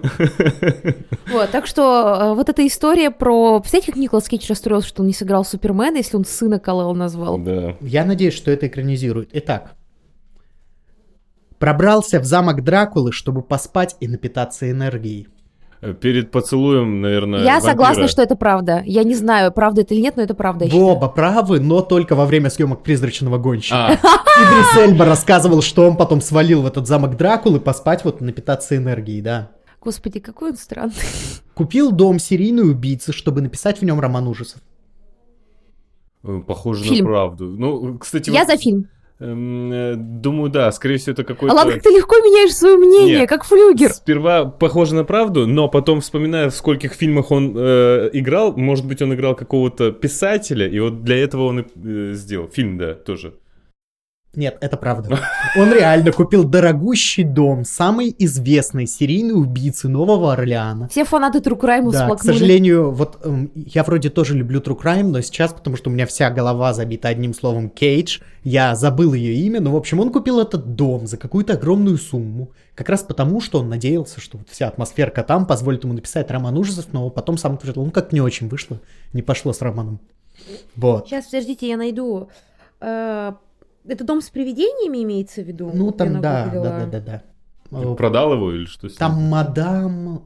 Вот, 1.31 1.49
так 1.51 1.67
что 1.67 2.17
э, 2.21 2.33
вот 2.35 2.49
эта 2.49 2.65
история 2.65 3.11
про... 3.11 3.59
Представляете, 3.59 3.91
как 3.91 4.01
Николас 4.01 4.27
Кейдж 4.27 4.47
расстроился, 4.49 4.89
что 4.89 5.01
он 5.01 5.07
не 5.07 5.13
сыграл 5.13 5.45
Супермена, 5.45 5.97
если 5.97 6.17
он 6.17 6.25
сына 6.25 6.59
Калел 6.59 6.93
назвал? 6.93 7.37
Да. 7.37 7.75
Я 7.81 8.03
надеюсь, 8.03 8.33
что 8.33 8.51
это 8.51 8.67
экранизирует. 8.67 9.29
Итак, 9.33 9.75
пробрался 11.59 12.19
в 12.19 12.25
замок 12.25 12.63
Дракулы, 12.63 13.11
чтобы 13.11 13.41
поспать 13.43 13.95
и 13.99 14.07
напитаться 14.07 14.69
энергией. 14.69 15.27
Перед 16.01 16.29
поцелуем, 16.31 16.99
наверное, 16.99 17.39
Я 17.43 17.53
вампира. 17.53 17.71
согласна, 17.71 18.07
что 18.09 18.21
это 18.21 18.35
правда. 18.35 18.83
Я 18.85 19.03
не 19.05 19.15
знаю, 19.15 19.51
правда 19.53 19.81
это 19.81 19.93
или 19.93 20.01
нет, 20.01 20.17
но 20.17 20.23
это 20.23 20.33
правда. 20.33 20.65
Вы 20.65 20.77
оба 20.81 21.07
правы, 21.07 21.61
но 21.61 21.81
только 21.81 22.15
во 22.15 22.25
время 22.25 22.49
съемок 22.49 22.83
«Призрачного 22.83 23.37
гонщика». 23.37 23.87
А, 23.87 23.93
Идрис 23.93 24.77
Эльба 24.77 25.05
рассказывал, 25.05 25.61
что 25.61 25.87
он 25.87 25.95
потом 25.95 26.19
свалил 26.19 26.63
в 26.63 26.65
этот 26.65 26.85
замок 26.85 27.15
Дракулы 27.15 27.61
поспать, 27.61 28.03
вот 28.03 28.19
напитаться 28.19 28.75
энергией, 28.75 29.21
да. 29.21 29.51
Господи, 29.81 30.19
какой 30.19 30.49
он 30.51 30.57
странный. 30.57 30.93
Купил 31.53 31.93
дом 31.93 32.19
серийной 32.19 32.69
убийцы, 32.69 33.13
чтобы 33.13 33.39
написать 33.39 33.79
в 33.79 33.85
нем 33.85 34.01
роман 34.01 34.27
ужасов. 34.27 34.59
э, 36.25 36.41
похоже 36.45 36.83
Фильм. 36.83 37.05
на 37.05 37.11
правду. 37.11 37.45
Ну, 37.57 37.97
кстати, 37.99 38.29
Я 38.29 38.41
вот, 38.41 38.49
за 38.49 38.57
фильм. 38.57 38.89
Эм, 39.19 39.71
э, 39.71 39.95
думаю, 39.95 40.49
да, 40.49 40.71
скорее 40.71 40.97
всего, 40.97 41.13
это 41.13 41.23
какой-то... 41.23 41.53
А 41.53 41.57
ладно, 41.57 41.79
ты 41.79 41.89
легко 41.89 42.17
меняешь 42.17 42.55
свое 42.55 42.77
мнение, 42.77 43.19
Нет. 43.19 43.29
как 43.29 43.43
флюгер. 43.43 43.91
Сперва 43.91 44.45
похоже 44.45 44.95
на 44.95 45.03
правду, 45.03 45.47
но 45.47 45.67
потом, 45.67 46.01
вспоминая, 46.01 46.49
в 46.49 46.55
скольких 46.55 46.93
фильмах 46.93 47.31
он 47.31 47.53
э, 47.55 48.09
играл, 48.13 48.55
может 48.55 48.85
быть, 48.85 49.01
он 49.01 49.13
играл 49.13 49.35
какого-то 49.35 49.91
писателя, 49.91 50.67
и 50.67 50.79
вот 50.79 51.03
для 51.03 51.17
этого 51.17 51.43
он 51.43 51.59
и 51.59 51.63
э, 51.63 52.13
сделал. 52.13 52.49
Фильм, 52.49 52.77
да, 52.77 52.93
тоже. 52.93 53.33
Нет, 54.35 54.57
это 54.61 54.77
правда. 54.77 55.19
Он 55.57 55.73
реально 55.73 56.11
купил 56.11 56.43
дорогущий 56.43 57.23
дом 57.23 57.65
самой 57.65 58.15
известной 58.19 58.85
серийной 58.85 59.33
убийцы 59.33 59.89
Нового 59.89 60.33
Орлеана. 60.33 60.87
Все 60.87 61.03
фанаты 61.03 61.39
True 61.39 61.59
Crime 61.59 61.91
Да, 61.91 62.15
к 62.15 62.21
сожалению, 62.21 62.91
вот 62.91 63.17
эм, 63.23 63.51
я 63.55 63.83
вроде 63.83 64.11
тоже 64.11 64.35
люблю 64.37 64.59
True 64.59 64.79
Crime, 64.79 65.03
но 65.03 65.21
сейчас, 65.21 65.51
потому 65.51 65.77
что 65.77 65.89
у 65.89 65.93
меня 65.93 66.05
вся 66.05 66.29
голова 66.29 66.73
забита 66.73 67.07
одним 67.07 67.33
словом 67.33 67.71
Кейдж, 67.71 68.19
я 68.43 68.75
забыл 68.75 69.13
ее 69.13 69.33
имя, 69.33 69.61
но, 69.61 69.71
в 69.71 69.75
общем, 69.75 69.99
он 69.99 70.11
купил 70.11 70.39
этот 70.39 70.75
дом 70.75 71.07
за 71.07 71.17
какую-то 71.17 71.53
огромную 71.53 71.97
сумму, 71.97 72.51
как 72.75 72.87
раз 72.89 73.01
потому, 73.01 73.41
что 73.41 73.59
он 73.59 73.69
надеялся, 73.69 74.21
что 74.21 74.37
вот 74.37 74.47
вся 74.49 74.67
атмосферка 74.67 75.23
там 75.23 75.47
позволит 75.47 75.83
ему 75.83 75.93
написать 75.93 76.29
роман 76.29 76.55
ужасов, 76.55 76.85
но 76.91 77.09
потом 77.09 77.39
сам 77.39 77.55
утверждал, 77.55 77.83
ну 77.83 77.91
как 77.91 78.13
не 78.13 78.21
очень 78.21 78.47
вышло, 78.47 78.79
не 79.11 79.23
пошло 79.23 79.53
с 79.53 79.61
романом. 79.61 79.99
Вот. 80.75 81.07
Сейчас, 81.07 81.25
подождите, 81.25 81.67
я 81.67 81.77
найду. 81.77 82.29
Это 83.87 84.03
дом 84.03 84.21
с 84.21 84.29
привидениями 84.29 85.03
имеется 85.03 85.41
в 85.41 85.45
виду? 85.45 85.71
Ну 85.73 85.91
там, 85.91 86.21
да, 86.21 86.49
да, 86.53 86.61
да, 86.61 86.85
да, 86.85 86.99
да. 86.99 87.23
Э, 87.71 87.95
Продал 87.95 88.33
его 88.33 88.51
или 88.53 88.65
что? 88.65 88.89
Там 88.89 89.21
мадам... 89.29 90.23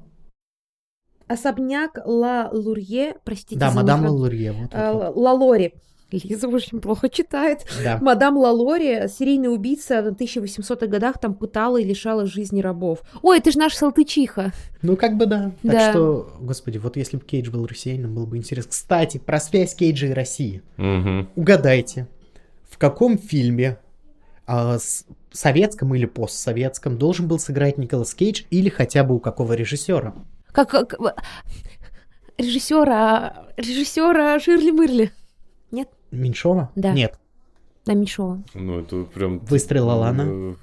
Особняк 1.28 2.00
Ла 2.06 2.50
Лурье, 2.52 3.16
простите 3.24 3.60
Да, 3.60 3.72
мадам 3.72 4.02
мой 4.02 4.10
фран- 4.10 4.14
Лалурье. 4.14 4.52
Вот, 4.52 4.62
вот, 4.74 4.74
Э, 4.74 4.92
вот. 4.94 5.16
Лалори. 5.16 5.74
Лиза 6.12 6.48
очень 6.48 6.80
плохо 6.80 7.10
читает. 7.10 7.66
Да. 7.84 7.98
Мадам 8.00 8.38
Лалори, 8.38 9.08
серийный 9.08 9.52
убийца 9.52 10.04
в 10.04 10.14
1800-х 10.14 10.86
годах, 10.86 11.18
там 11.20 11.34
пытала 11.34 11.78
и 11.78 11.84
лишала 11.84 12.28
жизни 12.28 12.62
рабов. 12.62 13.00
Ой, 13.24 13.40
это 13.40 13.52
же 13.52 13.58
наш 13.58 13.74
Салтычиха. 13.74 14.52
Ну, 14.84 14.96
как 14.96 15.18
бы 15.18 15.26
да. 15.26 15.54
Так 15.64 15.72
Да. 15.72 15.90
что, 15.90 16.34
господи, 16.40 16.78
вот 16.78 16.98
если 16.98 17.18
бы 17.18 17.24
Кейдж 17.24 17.50
был 17.50 17.66
россиянином, 17.66 18.14
было 18.14 18.28
бы 18.28 18.38
интересно. 18.38 18.70
Кстати, 18.70 19.18
про 19.18 19.40
связь 19.40 19.74
Кейджа 19.74 20.06
и 20.08 20.12
России. 20.14 20.62
Мгм. 20.78 21.30
Угадайте, 21.36 22.08
каком 22.84 23.18
фильме 23.18 23.78
с- 24.46 25.06
советском 25.32 25.96
или 25.96 26.06
постсоветском 26.06 26.98
должен 26.98 27.30
был 27.30 27.40
сыграть 27.40 27.78
Николас 27.78 28.14
Кейдж 28.14 28.44
или 28.50 28.68
хотя 28.68 29.06
бы 29.06 29.16
у 29.16 29.20
какого 29.20 29.54
режиссера? 29.54 30.14
Как, 30.52 30.70
как 30.70 30.96
режиссера, 32.38 33.46
режиссера 33.56 34.38
Ширли 34.40 34.72
Мырли. 34.72 35.12
Нет? 35.72 35.88
Меньшова? 36.12 36.72
Да. 36.76 36.92
Нет. 36.92 37.18
Да, 37.86 37.94
Меньшова. 37.94 38.44
Ну, 38.54 38.82
это 38.82 39.04
прям... 39.04 39.40
Выстрел 39.40 39.90
Алана. 39.90 40.56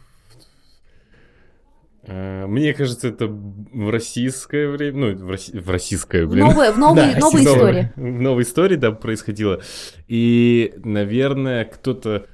Э, 2.07 2.47
Мне 2.47 2.73
кажется, 2.75 3.09
это 3.09 3.27
в 3.27 3.91
российское 3.91 4.69
время, 4.69 4.99
ну, 4.99 5.27
в, 5.27 5.31
росси- 5.31 5.59
в 5.59 5.69
российское, 5.71 6.27
блин. 6.27 6.47
Новая, 6.47 6.73
в 6.73 6.79
новой, 6.79 7.13
Да, 7.15 7.19
новой 7.21 7.41
сезон. 7.41 7.55
истории. 7.59 7.93
В 7.97 8.01
новой 8.21 8.43
истории, 8.43 8.77
да, 8.77 8.91
происходило. 8.93 9.61
И, 10.09 10.73
наверное, 10.85 11.65
кто-то 11.65 12.27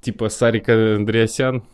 типа 0.00 0.28
Сарика 0.28 0.96
Андреасян. 0.96 1.64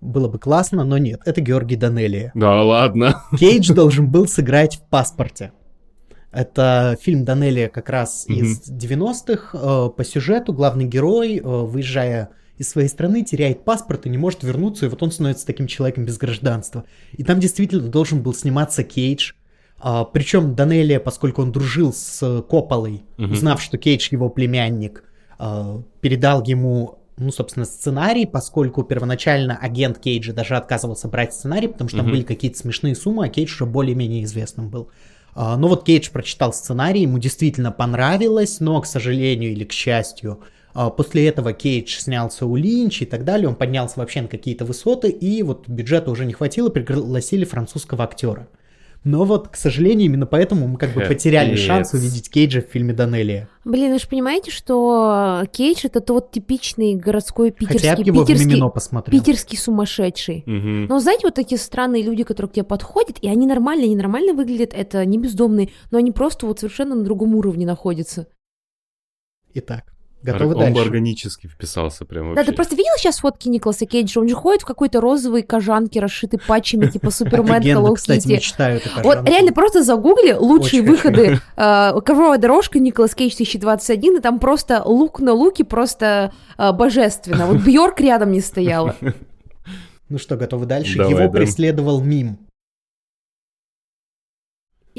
Было 0.00 0.28
бы 0.28 0.38
классно, 0.38 0.84
но 0.84 0.96
нет. 0.98 1.20
Это 1.24 1.40
Георгий 1.40 1.76
Данелия. 1.76 2.30
Да 2.34 2.62
ладно. 2.62 3.22
Кейдж 3.38 3.72
должен 3.74 4.08
был 4.08 4.28
сыграть 4.28 4.76
в 4.76 4.82
«Паспорте». 4.88 5.52
Это 6.30 6.96
фильм 7.00 7.24
Данелия 7.24 7.68
как 7.68 7.88
раз 7.88 8.26
Мгм. 8.28 8.38
из 8.38 8.70
90-х. 8.70 9.58
Э, 9.58 9.88
По 9.96 10.04
сюжету 10.04 10.52
главный 10.52 10.84
герой, 10.84 11.38
э, 11.38 11.40
выезжая 11.42 12.28
из 12.58 12.68
своей 12.68 12.88
страны, 12.88 13.24
теряет 13.24 13.64
паспорт 13.64 14.06
и 14.06 14.08
не 14.10 14.18
может 14.18 14.42
вернуться, 14.42 14.86
и 14.86 14.88
вот 14.88 15.02
он 15.02 15.10
становится 15.12 15.46
таким 15.46 15.66
человеком 15.66 16.04
без 16.04 16.18
гражданства. 16.18 16.84
И 17.12 17.22
там 17.24 17.40
действительно 17.40 17.88
должен 17.88 18.22
был 18.22 18.34
сниматься 18.34 18.82
Кейдж, 18.84 19.32
а, 19.80 20.04
причем 20.04 20.54
Данелия, 20.56 20.98
поскольку 21.00 21.42
он 21.42 21.52
дружил 21.52 21.92
с 21.92 22.42
Копполой, 22.48 23.04
Мгм. 23.16 23.32
узнав, 23.32 23.62
что 23.62 23.78
Кейдж 23.78 24.08
его 24.10 24.28
племянник, 24.28 25.04
а, 25.38 25.80
передал 26.00 26.42
ему, 26.42 26.98
ну, 27.16 27.30
собственно, 27.30 27.64
сценарий, 27.64 28.26
поскольку 28.26 28.82
первоначально 28.82 29.56
агент 29.56 29.98
Кейджа 29.98 30.32
даже 30.32 30.56
отказывался 30.56 31.06
брать 31.08 31.32
сценарий, 31.34 31.68
потому 31.68 31.88
что 31.88 31.98
там 31.98 32.06
Мгм. 32.06 32.14
были 32.14 32.22
какие-то 32.24 32.58
смешные 32.58 32.96
суммы, 32.96 33.26
а 33.26 33.28
Кейдж 33.28 33.54
уже 33.54 33.66
более-менее 33.66 34.24
известным 34.24 34.68
был. 34.68 34.88
А, 35.34 35.56
Но 35.56 35.68
вот 35.68 35.84
Кейдж 35.84 36.10
прочитал 36.10 36.52
сценарий, 36.52 37.02
ему 37.02 37.20
действительно 37.20 37.70
понравилось, 37.70 38.58
но, 38.58 38.80
к 38.80 38.86
сожалению 38.86 39.52
или 39.52 39.62
к 39.64 39.70
счастью, 39.72 40.40
после 40.96 41.26
этого 41.26 41.52
Кейдж 41.52 41.98
снялся 41.98 42.46
у 42.46 42.54
Линча 42.56 43.04
и 43.04 43.06
так 43.06 43.24
далее, 43.24 43.48
он 43.48 43.56
поднялся 43.56 43.98
вообще 43.98 44.22
на 44.22 44.28
какие-то 44.28 44.64
высоты, 44.64 45.08
и 45.08 45.42
вот 45.42 45.68
бюджета 45.68 46.10
уже 46.10 46.24
не 46.24 46.32
хватило, 46.32 46.68
пригласили 46.68 47.44
французского 47.44 48.04
актера. 48.04 48.48
Но 49.04 49.24
вот, 49.24 49.48
к 49.48 49.56
сожалению, 49.56 50.06
именно 50.06 50.26
поэтому 50.26 50.66
мы 50.66 50.76
как 50.76 50.92
бы 50.92 51.02
потеряли 51.02 51.50
Капец. 51.50 51.64
шанс 51.64 51.94
увидеть 51.94 52.28
Кейджа 52.30 52.60
в 52.60 52.64
фильме 52.64 52.92
Данелия. 52.92 53.48
Блин, 53.64 53.92
вы 53.92 53.98
же 54.00 54.08
понимаете, 54.08 54.50
что 54.50 55.44
Кейдж 55.52 55.80
это 55.84 56.00
тот 56.00 56.32
типичный 56.32 56.94
городской 56.96 57.52
питерский, 57.52 57.88
Хотя 57.90 58.02
бы 58.02 58.06
его 58.08 58.24
в 58.24 58.26
питерский, 58.26 58.46
Мимино 58.46 58.68
посмотрел. 58.70 59.18
питерский 59.18 59.56
сумасшедший. 59.56 60.42
Мгм. 60.46 60.86
Но 60.86 60.98
знаете, 60.98 61.26
вот 61.26 61.34
такие 61.34 61.58
странные 61.58 62.02
люди, 62.02 62.24
которые 62.24 62.50
к 62.50 62.54
тебе 62.54 62.64
подходят, 62.64 63.18
и 63.22 63.28
они 63.28 63.46
нормально, 63.46 63.84
они 63.84 63.94
нормально 63.96 64.34
выглядят, 64.34 64.74
это 64.74 65.04
не 65.04 65.16
бездомные, 65.16 65.70
но 65.92 65.98
они 65.98 66.10
просто 66.10 66.46
вот 66.46 66.58
совершенно 66.58 66.96
на 66.96 67.04
другом 67.04 67.36
уровне 67.36 67.66
находятся. 67.66 68.26
Итак, 69.54 69.94
готовы 70.22 70.52
он 70.54 70.58
бы 70.58 70.64
дальше? 70.64 70.82
органически 70.82 71.46
вписался 71.46 72.04
прям 72.04 72.24
Да, 72.24 72.28
вообще. 72.30 72.50
ты 72.50 72.56
просто 72.56 72.74
видел 72.76 72.92
сейчас 72.98 73.18
фотки 73.18 73.48
Николаса 73.48 73.86
Кейджа? 73.86 74.20
Он 74.20 74.28
же 74.28 74.34
ходит 74.34 74.62
в 74.62 74.66
какой-то 74.66 75.00
розовой 75.00 75.42
кожанке, 75.42 76.00
расшитой 76.00 76.40
патчами, 76.40 76.86
типа 76.90 77.10
Супермен, 77.10 77.62
Hello 77.62 77.94
кстати, 77.94 78.26
Kitty. 78.26 78.32
мечтаю 78.32 78.76
это 78.78 78.88
Вот 79.02 79.28
реально 79.28 79.52
просто 79.52 79.82
загугли 79.82 80.32
лучшие 80.32 80.82
выходы 80.82 81.40
э, 81.56 82.00
ковровая 82.04 82.38
дорожка 82.38 82.78
Николас 82.78 83.14
Кейдж 83.14 83.32
2021, 83.36 84.16
и 84.16 84.20
там 84.20 84.38
просто 84.38 84.82
лук 84.84 85.20
на 85.20 85.32
луке 85.32 85.64
просто 85.64 86.32
э, 86.56 86.72
божественно. 86.72 87.46
Вот 87.46 87.58
Бьорк 87.58 88.00
рядом 88.00 88.32
не 88.32 88.40
стояла. 88.40 88.96
Ну 90.10 90.16
что, 90.16 90.36
готовы 90.38 90.64
дальше? 90.64 91.00
Его 91.00 91.18
да. 91.18 91.28
преследовал 91.28 92.00
мим. 92.00 92.38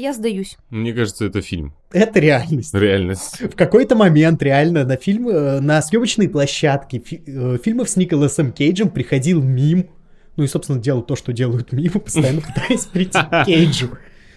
Я 0.00 0.12
сдаюсь. 0.14 0.56
Мне 0.70 0.92
кажется, 0.92 1.24
это 1.26 1.42
фильм. 1.42 1.74
Это 1.92 2.18
реальность. 2.20 2.72
Реальность. 2.74 3.40
В 3.40 3.54
какой-то 3.56 3.96
момент 3.96 4.42
реально 4.42 4.84
на 4.84 4.96
фильм, 4.96 5.28
э, 5.28 5.60
на 5.60 5.82
съемочной 5.82 6.28
площадке 6.28 6.98
фи- 7.00 7.22
э, 7.26 7.58
фильмов 7.62 7.88
с 7.90 7.96
Николасом 7.96 8.52
Кейджем 8.52 8.88
приходил 8.90 9.42
мим. 9.42 9.90
Ну 10.36 10.44
и, 10.44 10.46
собственно, 10.46 10.80
делал 10.80 11.02
то, 11.02 11.16
что 11.16 11.32
делают 11.32 11.72
мимы, 11.72 12.00
постоянно 12.04 12.40
пытаясь 12.40 12.86
прийти 12.86 13.18
к 13.18 13.44
Кейджу. 13.44 13.90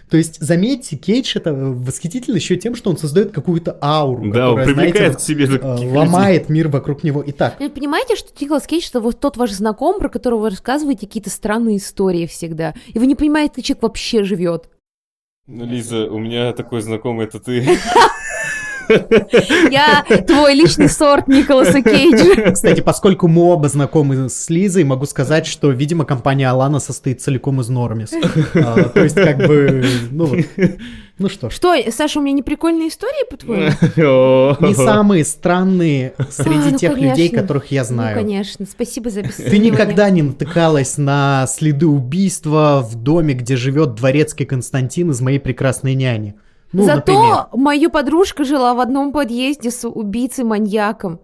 То 0.10 0.18
есть, 0.18 0.40
заметьте, 0.40 0.96
Кейдж 0.96 1.32
это 1.38 1.54
восхитительно 1.56 2.36
еще 2.36 2.56
тем, 2.58 2.76
что 2.76 2.92
он 2.92 2.98
создает 2.98 3.32
какую-то 3.32 3.80
ауру, 3.82 4.32
Да, 4.32 4.52
он 4.52 4.58
которая, 4.58 4.66
привлекает 4.66 4.96
знаете, 4.98 5.18
к 5.18 5.20
себе 5.22 5.46
э, 5.46 5.48
таких 5.48 5.64
людей. 5.82 5.90
ломает 5.98 6.50
мир 6.50 6.68
вокруг 6.68 7.04
него. 7.04 7.24
Итак, 7.26 7.56
Вы 7.60 7.70
понимаете, 7.70 8.16
что 8.16 8.30
Николас 8.40 8.68
Кейдж 8.68 8.90
это 8.90 9.00
вот 9.00 9.20
тот 9.20 9.38
ваш 9.38 9.52
знакомый, 9.52 10.00
про 10.00 10.10
которого 10.10 10.42
вы 10.42 10.50
рассказываете 10.52 11.08
какие-то 11.08 11.30
странные 11.32 11.78
истории 11.78 12.28
всегда. 12.28 12.76
И 12.94 13.00
вы 13.00 13.08
не 13.08 13.16
понимаете, 13.16 13.62
человек 13.64 13.82
вообще 13.84 14.24
живет. 14.24 14.70
Ну, 15.46 15.66
Лиза, 15.66 16.06
у 16.06 16.20
меня 16.20 16.54
такой 16.54 16.82
знакомый, 16.82 17.26
это 17.26 17.38
ты. 17.38 17.78
Я 19.72 20.06
твой 20.26 20.54
личный 20.54 20.88
сорт 20.88 21.28
Николаса 21.28 21.82
Кейджа. 21.82 22.52
кстати, 22.54 22.80
поскольку 22.80 23.28
мы 23.28 23.42
оба 23.44 23.68
знакомы 23.68 24.30
с 24.30 24.50
Лизой, 24.50 24.86
могу 24.86 25.06
сказать, 25.06 25.46
что, 25.46 25.72
видимо, 25.72 26.06
компания 26.06 26.50
Алана 26.50 26.80
состоит 26.80 27.22
целиком 27.22 27.60
из 27.60 27.68
Нормис. 27.68 28.14
А, 28.56 28.84
То 28.84 29.04
есть, 29.04 29.16
как 29.16 29.38
бы, 29.46 29.86
ну 30.12 30.26
вот. 30.28 30.40
Ну 31.20 31.30
что 31.30 31.50
ж. 31.50 31.54
Что, 31.54 31.76
Саша, 31.92 32.20
у 32.20 32.24
меня 32.24 32.34
не 32.34 32.42
прикольные 32.42 32.88
истории, 32.90 33.30
по-твоему? 33.30 33.70
Не 34.68 34.74
самые 34.74 35.24
странные 35.26 36.14
среди 36.32 36.70
А, 36.70 36.72
ну, 36.72 36.78
тех 36.78 36.98
людей, 36.98 37.30
которых 37.30 37.68
я 37.72 37.82
Ну, 37.82 37.88
знаю. 37.88 38.16
конечно. 38.18 38.66
Спасибо 38.66 39.10
за 39.12 39.22
Ты 39.22 39.28
обесценивание. 39.28 39.72
никогда 39.72 40.10
не 40.10 40.24
натыкалась 40.24 40.98
на 40.98 41.46
следы 41.48 41.86
убийства 41.86 42.82
в 42.84 42.96
доме, 42.96 43.36
где 43.36 43.56
живет 43.56 43.94
дворецкий 43.96 44.46
Константин 44.46 45.12
из 45.12 45.22
моей 45.22 45.40
прекрасной 45.40 45.94
няни. 45.94 46.34
Ну, 46.72 46.84
Зато 46.86 46.96
например. 47.14 47.46
моя 47.54 47.90
подружка 47.90 48.44
жила 48.44 48.74
в 48.74 48.80
одном 48.80 49.12
подъезде 49.12 49.70
с 49.70 49.88
убийцей-маньяком. 49.88 51.20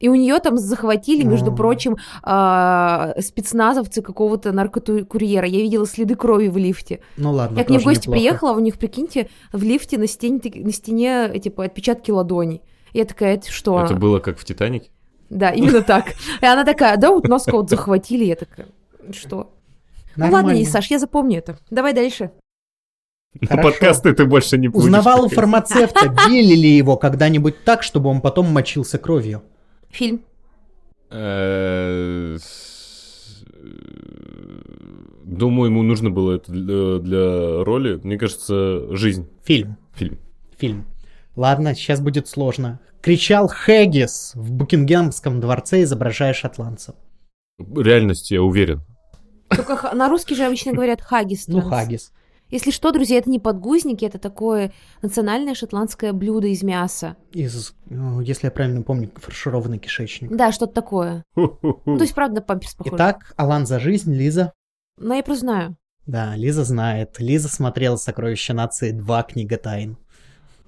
И 0.00 0.08
у 0.08 0.14
нее 0.14 0.38
там 0.38 0.56
захватили, 0.56 1.22
между 1.24 1.54
прочим, 1.54 1.98
а, 2.22 3.14
спецназовцы 3.20 4.00
какого-то 4.00 4.50
наркокурьера. 4.50 5.46
Я 5.46 5.60
видела 5.60 5.86
следы 5.86 6.14
крови 6.16 6.48
в 6.48 6.56
лифте. 6.56 7.00
Ну 7.18 7.32
ладно, 7.32 7.58
Я 7.58 7.64
к 7.64 7.70
ним 7.70 7.80
в 7.80 7.84
гости 7.84 8.00
неплохо. 8.08 8.18
приехала, 8.18 8.50
а 8.50 8.54
у 8.54 8.60
них, 8.60 8.78
прикиньте, 8.78 9.28
в 9.52 9.62
лифте 9.62 9.98
на 9.98 10.06
стене, 10.06 10.40
на 10.54 10.72
стене 10.72 11.38
типа 11.38 11.64
отпечатки 11.64 12.10
ладоней. 12.10 12.62
Я 12.92 13.04
такая, 13.04 13.34
это 13.34 13.52
что? 13.52 13.84
Это 13.84 13.94
было 13.94 14.18
как 14.20 14.38
в 14.38 14.44
«Титанике»? 14.44 14.90
Да, 15.28 15.50
именно 15.50 15.82
так. 15.82 16.06
И 16.40 16.46
она 16.46 16.64
такая, 16.64 16.96
да, 16.96 17.10
вот 17.10 17.28
нас 17.28 17.44
кого-то 17.44 17.68
захватили. 17.68 18.24
Я 18.24 18.36
такая, 18.36 18.66
что? 19.12 19.52
Ну 20.16 20.30
ладно, 20.30 20.50
не, 20.52 20.64
Саш, 20.64 20.90
я 20.90 20.98
запомню 20.98 21.38
это. 21.38 21.58
Давай 21.70 21.92
дальше. 21.92 22.32
На 23.40 23.46
Хорошо. 23.46 23.68
подкасты 23.68 24.12
ты 24.12 24.24
больше 24.24 24.58
не 24.58 24.66
будешь. 24.68 24.86
Узнавал 24.86 25.26
у 25.26 25.28
фармацевта, 25.28 26.08
били 26.26 26.54
ли 26.54 26.70
его 26.76 26.96
когда-нибудь 26.96 27.64
так, 27.64 27.84
чтобы 27.84 28.10
он 28.10 28.20
потом 28.20 28.52
мочился 28.52 28.98
кровью. 28.98 29.42
Фильм. 29.90 30.22
Э, 31.10 32.36
э, 32.36 32.38
Думаю, 35.24 35.70
ему 35.70 35.82
нужно 35.82 36.10
было 36.10 36.36
это 36.36 36.50
для, 36.50 36.98
для 36.98 37.64
роли. 37.64 38.00
Мне 38.02 38.18
кажется, 38.18 38.96
жизнь. 38.96 39.28
Фильм. 39.44 39.76
Фильм. 39.94 40.18
Фильм. 40.58 40.86
Ладно, 41.36 41.74
сейчас 41.74 42.00
будет 42.00 42.28
сложно. 42.28 42.80
Кричал 43.00 43.48
Хэггис 43.48 44.32
в 44.34 44.52
Букингемском 44.52 45.40
дворце, 45.40 45.82
изображая 45.84 46.34
шотландца. 46.34 46.94
Реальность, 47.58 48.30
я 48.30 48.42
уверен. 48.42 48.82
Только 49.48 49.94
на 49.94 50.08
русский 50.08 50.34
же 50.34 50.44
обычно 50.44 50.72
говорят 50.72 51.00
хагис. 51.00 51.48
Ну, 51.48 51.62
транс. 51.62 52.12
Если 52.50 52.70
что, 52.70 52.90
друзья, 52.90 53.18
это 53.18 53.30
не 53.30 53.38
подгузники, 53.38 54.04
это 54.04 54.18
такое 54.18 54.72
национальное 55.02 55.54
шотландское 55.54 56.12
блюдо 56.12 56.48
из 56.48 56.62
мяса. 56.62 57.16
Из, 57.32 57.74
ну, 57.86 58.20
если 58.20 58.46
я 58.46 58.50
правильно 58.50 58.82
помню, 58.82 59.10
фаршированный 59.14 59.78
кишечник. 59.78 60.34
Да, 60.34 60.50
что-то 60.52 60.74
такое. 60.74 61.24
Ну, 61.36 61.58
то 61.84 62.00
есть, 62.00 62.14
правда, 62.14 62.40
памперс 62.40 62.74
похож. 62.74 62.92
Итак, 62.94 63.34
Алан 63.36 63.66
за 63.66 63.78
жизнь, 63.78 64.12
Лиза. 64.12 64.52
Но 64.98 65.14
я 65.14 65.22
просто 65.22 65.42
знаю. 65.44 65.76
Да, 66.06 66.34
Лиза 66.34 66.64
знает. 66.64 67.20
Лиза 67.20 67.48
смотрела 67.48 67.96
«Сокровища 67.96 68.52
нации 68.52 68.90
2. 68.90 69.22
Книга 69.24 69.56
тайн». 69.56 69.96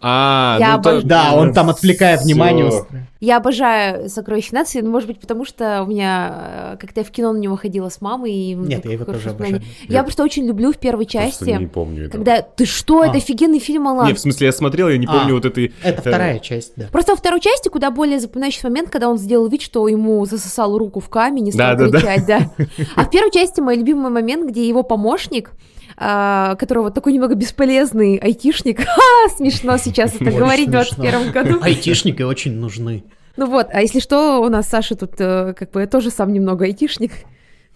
А, 0.02 0.56
Я 0.58 0.76
ну 0.76 0.82
то- 0.82 0.90
обожаю- 0.98 1.02
Да, 1.04 1.34
он 1.34 1.52
там, 1.54 1.70
отвлекая 1.70 2.16
Всё. 2.16 2.24
внимание. 2.24 2.72
Я 3.20 3.36
обожаю 3.36 4.08
«Сокровища 4.10 4.52
нации», 4.52 4.80
но, 4.80 4.90
может 4.90 5.06
быть, 5.06 5.20
потому 5.20 5.44
что 5.44 5.84
у 5.84 5.86
меня... 5.86 6.72
э, 6.74 6.76
Как-то 6.80 7.00
я 7.02 7.04
в 7.04 7.10
кино 7.12 7.32
на 7.32 7.38
него 7.38 7.54
ходила 7.56 7.88
с 7.88 8.00
мамой. 8.00 8.32
И 8.32 8.54
Нет, 8.54 8.84
я 8.84 8.92
его 8.94 9.04
тоже 9.04 9.30
обожаю. 9.30 9.62
Я 9.88 9.98
Я 9.98 10.02
просто 10.02 10.24
очень 10.24 10.44
люблю 10.44 10.72
в 10.72 10.76
первой 10.78 11.04
Просто 11.06 11.18
части, 11.46 11.50
не 11.50 11.66
помню 11.68 12.06
этого. 12.06 12.24
когда... 12.24 12.42
Ты 12.42 12.64
что? 12.66 13.04
Это 13.04 13.14
А. 13.14 13.16
офигенный 13.18 13.60
фильм, 13.60 13.86
Алан. 13.86 14.08
Не, 14.08 14.14
в 14.14 14.18
смысле, 14.18 14.46
я 14.46 14.52
смотрел, 14.52 14.88
я 14.88 14.98
не 14.98 15.06
А. 15.06 15.12
помню 15.12 15.34
вот 15.34 15.44
этой... 15.44 15.72
Это 15.84 15.98
э, 15.98 16.00
вторая 16.00 16.38
часть, 16.40 16.72
да. 16.74 16.86
Просто 16.90 17.12
во 17.12 17.16
второй 17.16 17.38
части 17.40 17.68
куда 17.68 17.92
более 17.92 18.18
запоминающий 18.18 18.62
момент, 18.68 18.90
когда 18.90 19.08
он 19.08 19.18
сделал 19.18 19.46
вид, 19.46 19.62
что 19.62 19.86
ему 19.86 20.26
засосал 20.26 20.76
руку 20.76 20.98
в 20.98 21.08
камень 21.08 21.46
и 21.48 21.52
стал 21.52 21.76
Да-да-да. 21.76 21.98
кричать, 22.00 22.26
да. 22.26 22.50
А 22.96 23.04
в 23.04 23.10
первой 23.10 23.30
части 23.30 23.60
мой 23.60 23.76
любимый 23.76 24.10
момент, 24.10 24.50
где 24.50 24.66
его 24.66 24.82
помощник, 24.82 25.52
а, 25.96 26.56
которого 26.56 26.90
такой 26.90 27.12
немного 27.12 27.34
бесполезный 27.34 28.16
айтишник, 28.16 28.80
ха, 28.84 29.28
смешно 29.36 29.76
сейчас 29.76 30.14
это 30.14 30.30
говорить 30.30 30.68
в 30.68 30.72
смешно. 30.72 31.04
21 31.04 31.32
году. 31.32 31.58
Айтишники 31.62 32.22
очень 32.22 32.52
нужны. 32.52 33.04
Ну 33.36 33.46
вот, 33.46 33.68
а 33.72 33.80
если 33.80 34.00
что, 34.00 34.40
у 34.42 34.48
нас 34.48 34.68
Саша 34.68 34.94
тут 34.94 35.12
э, 35.18 35.54
как 35.58 35.70
бы 35.70 35.86
тоже 35.86 36.10
сам 36.10 36.32
немного 36.32 36.66
айтишник. 36.66 37.12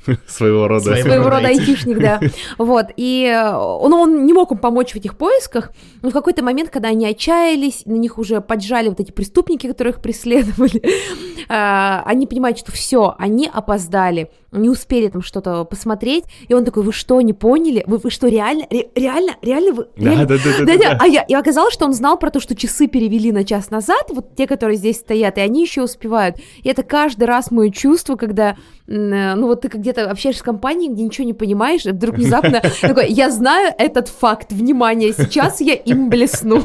Своего 0.27 0.69
рода. 0.69 0.85
Своего 0.85 1.09
своего 1.09 1.31
рода 1.31 1.49
айтишник, 1.49 1.99
да. 1.99 2.21
Вот, 2.59 2.87
и 2.97 3.25
э, 3.25 3.57
он, 3.57 3.93
он 3.93 4.27
не 4.27 4.33
мог 4.33 4.53
им 4.53 4.59
помочь 4.59 4.93
в 4.93 4.97
этих 4.97 5.17
поисках, 5.17 5.73
но 6.03 6.11
в 6.11 6.13
какой-то 6.13 6.43
момент, 6.43 6.71
когда 6.71 6.89
они 6.89 7.07
отчаялись, 7.07 7.83
на 7.87 7.95
них 7.95 8.19
уже 8.19 8.41
поджали 8.41 8.89
вот 8.89 9.01
эти 9.01 9.13
преступники, 9.13 9.67
которые 9.67 9.93
их 9.93 10.01
преследовали, 10.01 10.83
а, 11.49 12.03
они 12.07 12.27
понимают, 12.27 12.59
что 12.59 12.73
все, 12.73 13.15
они 13.19 13.51
опоздали, 13.53 14.31
не 14.53 14.69
успели 14.69 15.09
там 15.09 15.23
что-то 15.23 15.65
посмотреть, 15.65 16.25
и 16.49 16.55
он 16.55 16.65
такой, 16.65 16.83
вы 16.83 16.93
что, 16.93 17.21
не 17.21 17.33
поняли? 17.33 17.85
Вы, 17.87 17.99
вы 17.99 18.11
что, 18.11 18.29
реально, 18.29 18.67
ре- 18.71 18.89
реально, 18.95 19.33
реально 19.43 19.73
вы... 19.73 19.89
реально?» 19.97 20.27
Да, 20.27 20.37
да, 20.37 20.43
да, 20.45 20.59
да, 20.59 20.65
Да-да, 20.65 20.91
да. 20.95 20.99
а 21.01 21.07
я, 21.07 21.23
и 21.23 21.35
оказалось, 21.35 21.75
что 21.75 21.85
он 21.85 21.93
знал 21.93 22.19
про 22.19 22.31
то, 22.31 22.41
что 22.41 22.55
часы 22.55 22.87
перевели 22.87 23.33
на 23.33 23.45
час 23.45 23.71
назад, 23.71 24.05
вот 24.11 24.35
те, 24.37 24.47
которые 24.47 24.77
здесь 24.77 24.97
стоят, 24.97 25.39
и 25.39 25.41
они 25.41 25.63
еще 25.63 25.83
успевают. 25.83 26.37
И 26.63 26.69
это 26.69 26.83
каждый 26.83 27.25
раз 27.25 27.51
мое 27.51 27.71
чувство, 27.71 28.17
когда, 28.17 28.51
э, 28.51 28.57
ну 28.87 29.47
вот 29.47 29.63
ты 29.63 29.69
где-то 29.69 30.11
общаешься 30.11 30.41
с 30.41 30.45
компанией, 30.45 30.93
где 30.93 31.03
ничего 31.03 31.27
не 31.27 31.33
понимаешь, 31.33 31.87
и 31.87 31.91
вдруг 31.91 32.17
внезапно 32.17 32.63
такой, 32.81 33.11
я 33.11 33.31
знаю 33.31 33.75
этот 33.79 34.09
факт, 34.09 34.53
внимание, 34.53 35.13
сейчас 35.13 35.61
я 35.61 35.75
им 35.75 36.09
блесну. 36.09 36.63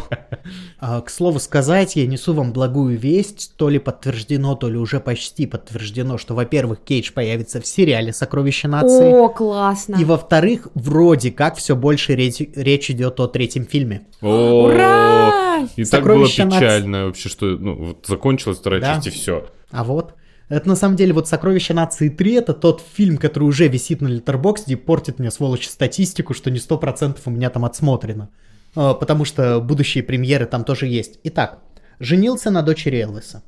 А, 0.80 1.02
К 1.02 1.10
слову 1.10 1.40
сказать, 1.40 1.96
я 1.96 2.06
несу 2.08 2.34
вам 2.34 2.54
благую 2.54 2.98
весть, 2.98 3.54
то 3.56 3.70
ли 3.70 3.80
подтверждено, 3.80 4.56
то 4.56 4.70
ли 4.70 4.78
уже 4.78 5.00
почти 5.00 5.46
подтверждено, 5.48 6.18
что, 6.18 6.36
во-первых, 6.36 6.80
Кейдж 6.82 7.12
появится 7.12 7.62
в 7.62 7.68
сериале 7.68 8.14
«Сокровища 8.14 8.68
нации», 8.68 9.12
О, 9.12 9.30
классно. 9.30 9.96
и, 9.96 10.06
во-вторых, 10.06 10.68
вроде 10.74 11.32
как 11.32 11.58
все 11.58 11.76
больше 11.76 12.16
речь, 12.16 12.42
речь 12.56 12.90
идет 12.92 13.20
о 13.20 13.28
третьем 13.28 13.66
фильме. 13.66 14.08
О, 14.22 14.66
Ура! 14.66 15.68
И 15.76 15.84
так 15.86 16.04
было 16.04 16.26
печально 16.28 17.06
вообще, 17.06 17.30
что 17.30 17.46
ну, 17.46 17.98
закончилась 18.06 18.58
вторая 18.58 18.82
часть 18.82 19.08
и 19.08 19.10
все. 19.10 19.46
А 19.72 19.84
вот, 19.84 20.14
это 20.58 20.68
на 20.68 20.76
самом 20.76 20.98
деле 20.98 21.14
вот 21.14 21.28
«Сокровища 21.28 21.74
нации 21.74 22.14
3» 22.14 22.40
это 22.40 22.54
тот 22.54 22.82
фильм, 22.82 23.18
который 23.18 23.46
уже 23.46 23.68
висит 23.68 24.02
на 24.02 24.10
Литербоксе 24.10 24.74
и 24.74 24.76
портит 24.76 25.18
мне, 25.18 25.32
сволочь, 25.32 25.68
статистику, 25.68 26.34
что 26.34 26.52
не 26.52 26.60
100% 26.60 27.20
у 27.26 27.30
меня 27.30 27.50
там 27.50 27.64
отсмотрено. 27.64 28.30
А, 28.76 28.94
Потому 28.94 29.24
что 29.26 29.62
будущие 29.62 30.04
премьеры 30.04 30.46
там 30.46 30.66
тоже 30.66 30.88
есть. 30.88 31.20
Итак, 31.24 31.60
женился 32.00 32.52
на 32.52 32.64
дочери 32.64 33.02
Элвиса. 33.02 33.44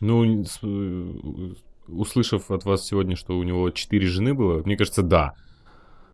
Ну, 0.00 0.44
услышав 1.86 2.50
от 2.50 2.64
вас 2.64 2.86
сегодня, 2.86 3.16
что 3.16 3.36
у 3.36 3.42
него 3.42 3.70
четыре 3.70 4.06
жены 4.06 4.34
было, 4.34 4.62
мне 4.64 4.76
кажется, 4.76 5.02
да. 5.02 5.34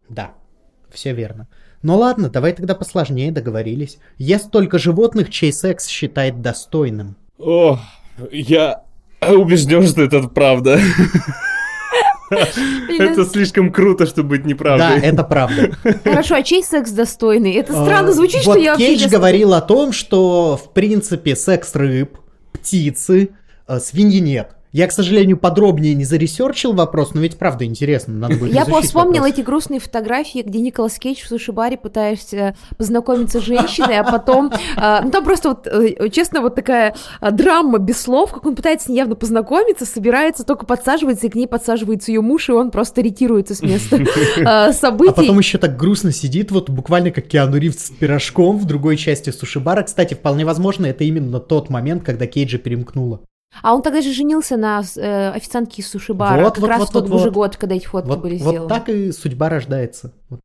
Да, 0.09 0.35
все 0.91 1.13
верно. 1.13 1.49
Ну 1.83 1.97
ладно, 1.97 2.29
давай 2.29 2.53
тогда 2.53 2.75
посложнее 2.75 3.33
договорились. 3.33 3.99
Ест 4.19 4.51
только 4.51 4.79
животных, 4.79 5.31
чей 5.31 5.53
секс 5.53 5.87
считает 5.87 6.43
достойным. 6.43 7.17
О, 7.39 7.79
я 8.31 8.83
убежден, 9.21 9.87
что 9.87 10.03
это 10.03 10.23
правда. 10.29 10.81
Это 12.31 13.25
слишком 13.25 13.73
круто, 13.73 14.07
чтобы 14.07 14.31
быть 14.31 14.43
Да, 14.43 14.49
неправдой. 14.49 15.01
это 15.01 15.25
правда. 15.25 15.71
Хорошо, 16.05 16.37
а 16.37 16.43
чей 16.43 16.63
секс 16.63 16.91
достойный? 16.93 17.55
Это 17.55 17.73
странно 17.73 18.11
А, 18.11 18.13
звучит, 18.13 18.45
вот 18.47 18.55
что 18.55 18.63
я 18.63 18.73
вообще... 18.73 18.87
Кейдж 18.97 19.09
говорил 19.09 19.53
о 19.53 19.61
том, 19.61 19.93
что, 19.93 20.57
в 20.57 20.73
принципе, 20.73 21.35
секс 21.35 21.75
рыб, 21.75 22.19
птицы, 22.53 23.31
э, 23.67 23.81
свиньи 23.81 24.21
нет. 24.21 24.53
Я, 24.73 24.87
к 24.87 24.93
сожалению, 24.93 25.37
подробнее 25.37 25.95
не 25.95 26.05
заресерчил 26.05 26.73
вопрос, 26.75 27.13
но 27.15 27.21
ведь 27.21 27.37
правда 27.39 27.65
интересно, 27.65 28.15
надо 28.15 28.37
будет 28.37 28.55
Я 28.55 28.65
вспомнила 28.65 29.23
вопрос. 29.25 29.33
эти 29.33 29.41
грустные 29.41 29.81
фотографии, 29.81 30.43
где 30.47 30.61
Николас 30.61 30.99
Кейдж 30.99 31.23
в 31.25 31.29
суши-баре 31.29 31.77
пытаешься 31.77 32.55
познакомиться 32.79 33.41
с 33.41 33.45
женщиной, 33.45 33.99
а 33.99 34.05
потом... 34.05 34.53
а, 34.77 35.03
Ну, 35.03 35.11
там 35.11 35.25
просто 35.25 35.49
вот, 35.51 35.67
э, 35.67 36.09
честно, 36.11 36.41
вот 36.41 36.55
такая 36.55 36.95
драма 37.33 37.79
без 37.79 38.01
слов, 38.01 38.33
как 38.33 38.47
он 38.47 38.55
пытается 38.55 38.87
с 38.87 38.89
ней 38.89 38.99
явно 38.99 39.17
познакомиться, 39.17 39.85
собирается, 39.87 40.45
только 40.45 40.67
подсаживается, 40.67 41.27
и 41.27 41.31
к 41.31 41.35
ней 41.35 41.49
подсаживается 41.49 42.13
ее 42.13 42.21
муж, 42.21 42.49
и 42.49 42.53
он 42.53 42.71
просто 42.71 43.01
ретируется 43.01 43.55
с 43.57 43.63
места 43.63 43.99
а, 44.45 44.67
А 44.67 44.73
событий. 44.73 45.15
потом 45.15 45.39
еще 45.39 45.59
так 45.59 45.77
грустно 45.77 46.13
сидит, 46.13 46.53
вот 46.53 46.71
буквально 46.71 47.11
как 47.11 47.27
Киану 47.27 47.57
Ривз 47.57 47.87
с 47.87 47.91
пирожком 47.91 48.57
в 48.59 48.65
другой 48.67 48.97
части 48.97 49.31
суши-бара. 49.31 49.83
Кстати, 49.83 50.15
вполне 50.15 50.45
возможно, 50.45 50.87
это 50.87 51.03
именно 51.05 51.41
тот 51.41 51.71
момент, 51.71 52.05
когда 52.05 52.27
Кейджа 52.27 52.59
перемкнула. 52.59 53.21
А 53.63 53.75
он 53.75 53.83
тогда 53.83 54.01
же 54.01 54.13
женился 54.13 54.57
на 54.57 54.83
э, 54.97 55.31
официантке 55.31 55.83
из 55.83 55.89
суши-бара, 55.91 56.43
Вот, 56.43 56.55
как 56.55 56.61
вот, 56.61 56.69
раз 56.69 56.79
вот, 56.81 56.89
в 56.89 56.93
тот 56.93 57.09
вот, 57.09 57.19
же 57.19 57.25
вот. 57.27 57.35
год, 57.35 57.57
когда 57.57 57.75
эти 57.75 57.87
фотки 57.87 58.09
Вот, 58.09 58.21
были 58.21 58.39
вот 58.39 58.51
сделаны. 58.51 58.69
так 58.69 58.89
и 58.89 59.13
судьба 59.13 59.49
рождается. 59.49 60.13
Вот. 60.29 60.41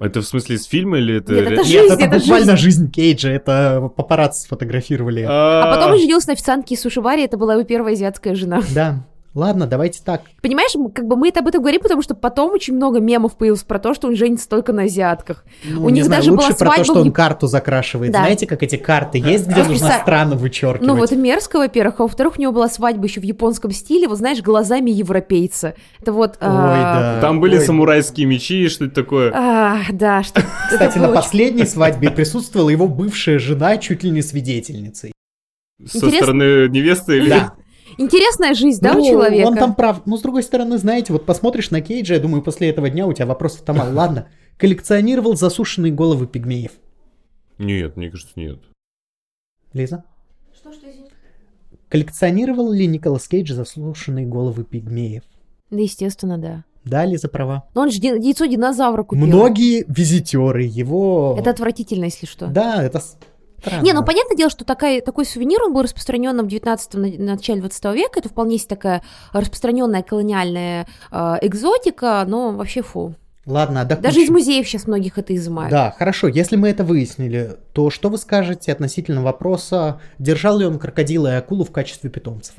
Это 0.00 0.20
в 0.20 0.24
смысле 0.24 0.56
из 0.56 0.64
фильма 0.64 0.98
или 0.98 1.18
это... 1.18 1.32
Нет, 1.32 1.46
это 1.46 1.64
Жизнь, 1.64 1.76
Нет, 1.76 1.92
это 1.92 2.04
это 2.04 2.18
буквально 2.18 2.56
жизнь 2.56 2.90
Кейджа, 2.90 3.28
это 3.28 3.92
папарацци 3.96 4.42
сфотографировали. 4.42 5.24
А 5.28 5.74
потом 5.74 5.90
А, 5.90 5.92
он 5.92 5.98
женился 6.00 6.28
на 6.28 6.32
официантке 6.32 6.74
из 6.74 6.80
суши-баре, 6.80 7.24
это 7.24 7.36
была 7.36 7.54
его 7.54 7.62
первая 7.62 7.94
азиатская 7.94 8.34
жена. 8.34 8.62
Да, 8.74 9.06
ладно, 9.34 9.66
давайте 9.66 10.00
так. 10.04 10.22
Понимаешь, 10.40 10.72
как 10.94 11.06
бы 11.06 11.16
мы 11.16 11.28
это 11.28 11.40
об 11.40 11.48
этом 11.48 11.60
говорим, 11.62 11.80
потому 11.80 12.02
что 12.02 12.14
потом 12.14 12.52
очень 12.52 12.74
много 12.74 13.00
мемов 13.00 13.36
появилось 13.36 13.62
про 13.62 13.78
то, 13.78 13.94
что 13.94 14.08
он 14.08 14.16
женится 14.16 14.48
только 14.48 14.72
на 14.72 14.82
азиатках. 14.82 15.44
Ну, 15.64 15.84
У 15.84 15.88
не 15.88 15.96
них 15.96 16.04
знаю, 16.04 16.22
даже 16.22 16.32
лучше 16.32 16.48
была 16.48 16.56
про 16.56 16.64
то, 16.66 16.74
свадьба 16.74 16.84
что 16.84 17.00
он 17.00 17.12
карту 17.12 17.46
закрашивает. 17.46 18.12
Да. 18.12 18.20
Знаете, 18.20 18.46
как 18.46 18.62
эти 18.62 18.76
карты 18.76 19.18
есть, 19.18 19.46
где 19.46 19.62
А, 19.62 19.68
нужно 19.68 19.90
страны 20.00 20.36
вычеркивать? 20.36 20.86
Ну 20.86 20.96
вот 20.96 21.10
мерзко, 21.12 21.58
во-первых, 21.58 22.00
а 22.00 22.02
во-вторых, 22.04 22.34
у 22.38 22.40
него 22.40 22.52
была 22.52 22.68
свадьба 22.68 23.04
еще 23.04 23.20
в 23.20 23.24
японском 23.24 23.70
стиле, 23.72 24.08
вот 24.08 24.18
знаешь, 24.18 24.42
глазами 24.42 24.90
европейца. 24.90 25.74
Это 26.00 26.12
вот... 26.12 26.32
Ой, 26.40 26.48
а, 26.48 27.14
да. 27.16 27.20
Там 27.20 27.40
были 27.40 27.56
Ой. 27.56 27.60
самурайские 27.64 28.26
мечи 28.26 28.64
и 28.64 28.68
что-то 28.68 28.94
такое. 28.94 29.32
а, 29.34 29.78
да, 29.92 30.22
что... 30.22 30.42
Кстати, 30.70 30.98
на 30.98 31.08
последней 31.08 31.64
свадьбе 31.66 32.10
присутствовала 32.10 32.68
его 32.70 32.88
бывшая 32.88 33.38
жена, 33.38 33.76
чуть 33.78 34.02
ли 34.04 34.10
не 34.10 34.22
свидетельницей. 34.22 35.12
Со 35.86 35.98
Интересно- 35.98 36.16
стороны 36.26 36.68
невесты 36.68 37.16
или... 37.16 37.30
Да. 37.30 37.54
Интересная 37.98 38.54
жизнь, 38.54 38.80
да, 38.80 38.94
Ну, 38.94 39.02
у 39.02 39.06
человека? 39.06 39.48
Он 39.48 39.56
там 39.56 39.74
прав. 39.74 40.02
Ну, 40.06 40.16
с 40.16 40.22
другой 40.22 40.42
стороны, 40.42 40.78
знаете, 40.78 41.12
вот 41.12 41.26
посмотришь 41.26 41.70
на 41.70 41.80
Кейджа, 41.80 42.14
я 42.14 42.20
думаю, 42.20 42.42
после 42.42 42.68
этого 42.70 42.90
дня 42.90 43.06
у 43.06 43.12
тебя 43.12 43.26
вопросов 43.26 43.62
там 43.62 43.76
мало. 43.78 43.92
Ладно. 43.92 44.28
Коллекционировал 44.56 45.36
засушенные 45.36 45.92
головы 45.92 46.26
пигмеев. 46.26 46.72
Нет, 47.58 47.96
мне 47.96 48.10
кажется, 48.10 48.32
нет. 48.36 48.58
Лиза? 49.72 50.04
Что, 50.54 50.72
что, 50.72 50.90
извини? 50.90 51.08
Коллекционировал 51.88 52.72
ли 52.72 52.86
Николас 52.86 53.28
Кейдж 53.28 53.52
засушенные 53.52 54.26
головы 54.26 54.64
пигмеев? 54.64 55.22
Да, 55.70 55.78
естественно, 55.78 56.38
да. 56.38 56.64
Да, 56.84 57.04
Лиза 57.04 57.28
права. 57.28 57.64
Но 57.74 57.82
он 57.82 57.90
же 57.90 57.98
яйцо 58.00 58.46
динозавра 58.46 59.04
купил. 59.04 59.24
Многие 59.26 59.84
визитеры 59.86 60.64
его... 60.64 61.36
Это 61.38 61.50
отвратительно, 61.50 62.04
если 62.04 62.26
что. 62.26 62.48
Да, 62.48 62.82
это 62.82 63.02
странно. 63.62 63.82
Не, 63.84 63.92
ну 63.92 64.04
понятное 64.04 64.36
дело, 64.36 64.50
что 64.50 64.64
такая, 64.64 65.00
такой 65.00 65.24
сувенир, 65.24 65.62
он 65.62 65.72
был 65.72 65.82
распространенным 65.82 66.46
в 66.46 66.48
19 66.48 66.94
на, 66.94 67.34
начале 67.34 67.60
20 67.60 67.84
века, 67.94 68.20
это 68.20 68.28
вполне 68.28 68.58
себе 68.58 68.68
такая 68.70 69.02
распространенная 69.32 70.02
колониальная 70.02 70.86
э, 71.10 71.34
экзотика, 71.42 72.24
но 72.26 72.52
вообще 72.52 72.82
фу. 72.82 73.14
Ладно, 73.44 73.80
а 73.80 73.84
Даже 73.84 74.20
из 74.20 74.30
музеев 74.30 74.68
сейчас 74.68 74.86
многих 74.86 75.18
это 75.18 75.34
изымают. 75.34 75.70
Да, 75.70 75.92
хорошо. 75.98 76.28
Если 76.28 76.54
мы 76.54 76.68
это 76.68 76.84
выяснили, 76.84 77.56
то 77.72 77.90
что 77.90 78.08
вы 78.08 78.18
скажете 78.18 78.70
относительно 78.70 79.20
вопроса, 79.22 80.00
держал 80.20 80.58
ли 80.58 80.66
он 80.66 80.78
крокодила 80.78 81.26
и 81.26 81.36
акулу 81.38 81.64
в 81.64 81.72
качестве 81.72 82.08
питомцев? 82.08 82.54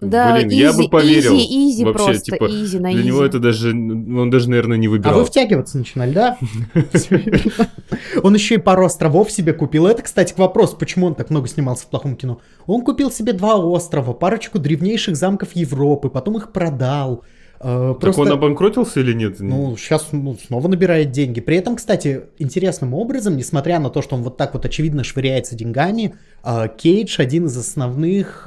Да, 0.00 0.34
Блин, 0.34 0.48
я 0.48 0.72
бы 0.72 0.88
поверил. 0.88 1.36
Easy, 1.36 1.70
easy 1.70 1.84
Вообще, 1.84 2.04
просто, 2.04 2.22
типа, 2.24 2.46
easy 2.46 2.78
на 2.80 2.90
Для 2.90 3.00
easy. 3.00 3.06
него 3.08 3.24
это 3.24 3.38
даже... 3.38 3.70
Он 3.70 4.30
даже, 4.30 4.50
наверное, 4.50 4.76
не 4.76 4.88
А 4.88 4.90
выбирал. 4.90 5.18
вы 5.20 5.24
втягиваться 5.26 5.78
начинали, 5.78 6.12
да? 6.12 6.38
Он 8.22 8.34
еще 8.34 8.54
и 8.56 8.58
пару 8.58 8.84
островов 8.84 9.30
себе 9.30 9.52
купил. 9.52 9.86
Это, 9.86 10.02
кстати, 10.02 10.32
к 10.32 10.38
вопросу, 10.38 10.76
почему 10.76 11.06
он 11.06 11.14
так 11.14 11.30
много 11.30 11.48
снимался 11.48 11.84
в 11.84 11.86
плохом 11.88 12.16
кино. 12.16 12.40
Он 12.66 12.82
купил 12.82 13.10
себе 13.10 13.32
два 13.32 13.56
острова, 13.56 14.12
парочку 14.12 14.58
древнейших 14.58 15.16
замков 15.16 15.52
Европы, 15.52 16.08
потом 16.08 16.36
их 16.36 16.52
продал. 16.52 17.24
Э, 17.60 17.90
Так 17.92 18.00
Просто... 18.00 18.22
он 18.22 18.32
обанкротился 18.32 19.00
или 19.00 19.12
нет? 19.12 19.38
Ну, 19.38 19.76
сейчас 19.76 20.08
снова 20.46 20.68
набирает 20.68 21.12
деньги. 21.12 21.40
При 21.40 21.56
этом, 21.56 21.76
кстати, 21.76 22.22
интересным 22.38 22.92
образом, 22.92 23.36
несмотря 23.36 23.78
на 23.78 23.88
то, 23.88 24.02
что 24.02 24.16
он 24.16 24.22
вот 24.22 24.36
так 24.36 24.54
вот 24.54 24.64
очевидно 24.66 25.04
швыряется 25.04 25.54
деньгами, 25.54 26.14
э, 26.44 26.68
Кейдж 26.76 27.20
один 27.20 27.46
из 27.46 27.56
основных 27.56 28.46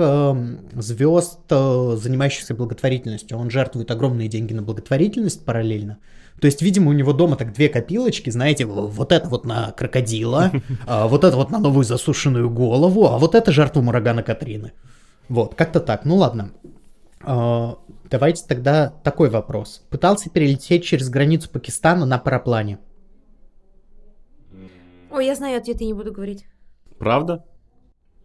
звезд, 0.75 1.39
занимающихся 1.49 2.53
благотворительностью. 2.53 3.37
Он 3.37 3.49
жертвует 3.49 3.89
огромные 3.91 4.27
деньги 4.27 4.53
на 4.53 4.61
благотворительность 4.61 5.45
параллельно. 5.45 5.97
То 6.39 6.47
есть, 6.47 6.61
видимо, 6.61 6.89
у 6.89 6.93
него 6.93 7.13
дома 7.13 7.38
так 7.38 7.53
две 7.53 7.69
копилочки, 7.69 8.29
знаете, 8.29 8.65
вот 8.65 9.11
это 9.11 9.29
вот 9.29 9.45
на 9.45 9.71
крокодила, 9.71 10.51
а 10.88 11.07
вот 11.07 11.23
это 11.23 11.36
вот 11.38 11.51
на 11.51 11.59
новую 11.59 11.83
засушенную 11.83 12.49
голову, 12.49 13.07
а 13.07 13.17
вот 13.17 13.36
это 13.36 13.51
жертву 13.51 13.81
урагана 13.81 14.23
Катрины. 14.23 14.73
Вот, 15.29 15.55
как-то 15.55 15.79
так. 15.79 16.05
Ну 16.05 16.17
ладно. 16.17 16.51
А, 17.23 17.77
Давайте 18.09 18.45
тогда 18.47 18.89
такой 19.03 19.29
вопрос. 19.29 19.83
Пытался 19.89 20.29
перелететь 20.29 20.83
через 20.83 21.09
границу 21.09 21.49
Пакистана 21.49 22.05
на 22.05 22.19
параплане. 22.19 22.77
Ой, 25.11 25.25
я 25.25 25.36
знаю 25.36 25.57
ответ, 25.57 25.81
я 25.81 25.88
не 25.88 25.93
буду 25.93 26.11
говорить. 26.11 26.45
Правда? 26.99 27.43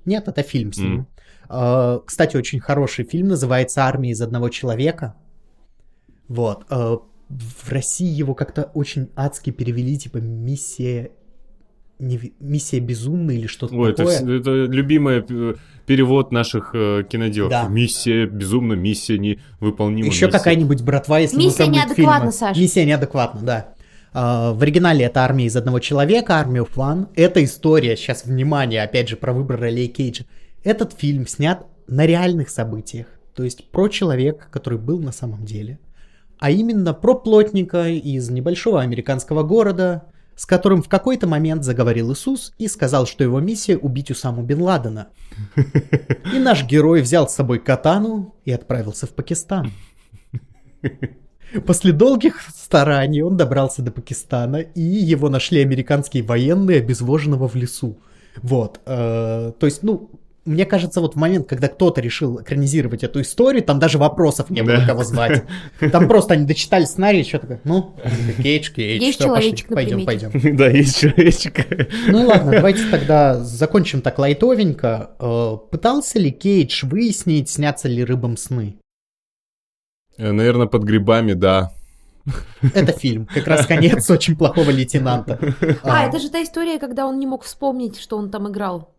Нет, 0.05 0.29
это 0.29 0.43
фильм 0.43 0.73
с 0.73 0.79
ним. 0.79 1.07
А, 1.49 2.01
Кстати, 2.01 2.37
очень 2.37 2.61
хороший 2.61 3.05
фильм, 3.05 3.29
называется 3.29 3.85
«Армия 3.85 4.11
из 4.11 4.21
одного 4.21 4.49
человека». 4.49 5.15
Вот. 6.29 6.65
В 7.31 7.71
России 7.71 8.09
его 8.09 8.35
как-то 8.35 8.65
очень 8.75 9.09
адски 9.15 9.51
перевели, 9.51 9.97
типа 9.97 10.19
«Миссия...» 10.19 11.11
не- 12.01 12.33
«Миссия 12.41 12.81
безумная» 12.81 13.37
или 13.37 13.47
что-то 13.47 13.75
Ой, 13.77 13.91
это, 13.91 13.99
такое. 13.99 14.21
вс- 14.21 14.41
это 14.41 14.51
любимый 14.73 15.25
э, 15.29 15.55
перевод 15.87 16.33
наших 16.33 16.71
э, 16.75 17.05
киноделов. 17.09 17.51
Да. 17.51 17.69
Миссия 17.69 18.27
безумно, 18.27 18.73
миссия 18.73 19.17
невыполнима. 19.19 20.07
Еще 20.09 20.27
миссия- 20.27 20.39
какая-нибудь 20.39 20.83
братва, 20.83 21.19
если 21.21 21.37
вы 21.37 21.45
Миссия 21.45 21.67
неадекватна, 21.69 22.19
фильмы. 22.19 22.33
Саш. 22.33 22.57
Миссия 22.57 22.85
неадекватна, 22.85 23.41
да. 23.43 23.75
А, 24.13 24.53
В 24.55 24.63
оригинале 24.63 25.05
это 25.05 25.21
армия 25.21 25.45
из 25.47 25.55
одного 25.57 25.79
человека, 25.79 26.35
армия 26.35 26.63
of 26.63 26.75
One. 26.75 27.09
Это 27.15 27.45
история, 27.45 27.97
сейчас 27.97 28.25
внимание, 28.25 28.83
опять 28.83 29.09
же, 29.09 29.17
про 29.17 29.33
выбор 29.33 29.61
ролей 29.61 29.87
Кейджа. 29.87 30.25
Этот 30.65 30.95
фильм 30.99 31.29
снят 31.29 31.65
на 31.87 32.07
реальных 32.07 32.51
событиях, 32.51 33.07
то 33.37 33.45
есть 33.45 33.71
про 33.71 33.89
человека, 33.89 34.47
который 34.51 34.79
был 34.81 34.99
на 35.01 35.13
самом 35.13 35.45
деле, 35.45 35.79
а 36.41 36.51
именно 36.51 36.95
про 36.95 37.15
плотника 37.15 37.89
из 37.89 38.31
небольшого 38.31 38.81
американского 38.81 39.43
города, 39.43 40.05
с 40.35 40.47
которым 40.47 40.83
в 40.83 40.89
какой-то 40.89 41.27
момент 41.27 41.65
заговорил 41.65 42.13
Иисус 42.13 42.55
и 42.59 42.67
сказал, 42.67 43.07
что 43.07 43.23
его 43.23 43.41
миссия 43.41 43.77
убить 43.77 44.11
Усаму 44.11 44.43
Бен 44.43 44.63
Ладена. 44.63 45.09
И 46.35 46.39
наш 46.39 46.65
герой 46.65 47.03
взял 47.03 47.29
с 47.29 47.35
собой 47.35 47.59
катану 47.59 48.35
и 48.47 48.53
отправился 48.53 49.07
в 49.07 49.11
Пакистан. 49.11 49.71
После 51.67 51.93
долгих 51.93 52.41
стараний 52.55 53.23
он 53.23 53.37
добрался 53.37 53.83
до 53.83 53.91
Пакистана, 53.91 54.57
и 54.57 54.81
его 54.81 55.29
нашли 55.29 55.61
американские 55.61 56.23
военные, 56.23 56.79
обезвоженного 56.79 57.49
в 57.49 57.55
лесу. 57.55 57.99
Вот. 58.37 58.81
э, 58.87 59.53
то 59.59 59.67
есть, 59.67 59.83
ну, 59.83 60.11
мне 60.45 60.65
кажется, 60.65 61.01
вот 61.01 61.15
в 61.15 61.19
момент, 61.19 61.47
когда 61.49 61.69
кто-то 61.69 62.01
решил 62.01 62.41
экранизировать 62.41 63.05
эту 63.05 63.21
историю, 63.21 63.63
там 63.63 63.79
даже 63.79 63.99
вопросов 63.99 64.49
не 64.51 64.63
было, 64.63 64.79
Да. 64.79 64.87
кого 64.87 65.05
звать. 65.05 65.45
Там 65.93 66.09
просто 66.09 66.35
они 66.35 66.47
дочитали 66.47 66.85
сценарий, 66.85 67.23
что 67.25 67.39
такое, 67.41 67.61
ну, 67.65 67.95
Кейдж, 68.43 68.73
Кейдж, 68.73 69.03
Есть 69.03 69.19
пошли, 69.19 69.29
человечек 69.29 69.71
на 69.71 69.77
пойдем, 69.77 70.07
пойдем. 70.07 70.31
Да, 70.57 70.69
есть 70.69 70.99
человечек. 70.99 71.67
Ну 72.09 72.27
ладно, 72.27 72.53
давайте 72.53 72.89
тогда 72.91 73.39
закончим 73.43 74.01
так 74.01 74.19
лайтовенько. 74.19 75.11
Э, 75.19 75.57
Пытался 75.71 76.19
ли 76.19 76.31
Кейдж 76.31 76.85
выяснить, 76.87 77.51
снятся 77.51 77.89
ли 77.89 78.03
рыбам 78.05 78.37
сны? 78.37 78.77
Наверное, 80.17 80.67
под 80.67 80.83
грибами, 80.85 81.33
да. 81.35 81.73
Это 82.75 82.93
фильм, 82.93 83.27
как 83.27 83.47
раз 83.47 83.67
конец 83.67 84.09
очень 84.11 84.37
плохого 84.37 84.71
лейтенанта. 84.71 85.39
А, 85.83 86.07
это 86.07 86.19
же 86.19 86.31
та 86.31 86.43
история, 86.43 86.79
когда 86.79 87.07
он 87.07 87.19
не 87.19 87.27
мог 87.27 87.45
вспомнить, 87.45 87.99
что 87.99 88.17
он 88.19 88.31
там 88.31 88.49
играл. 88.51 88.95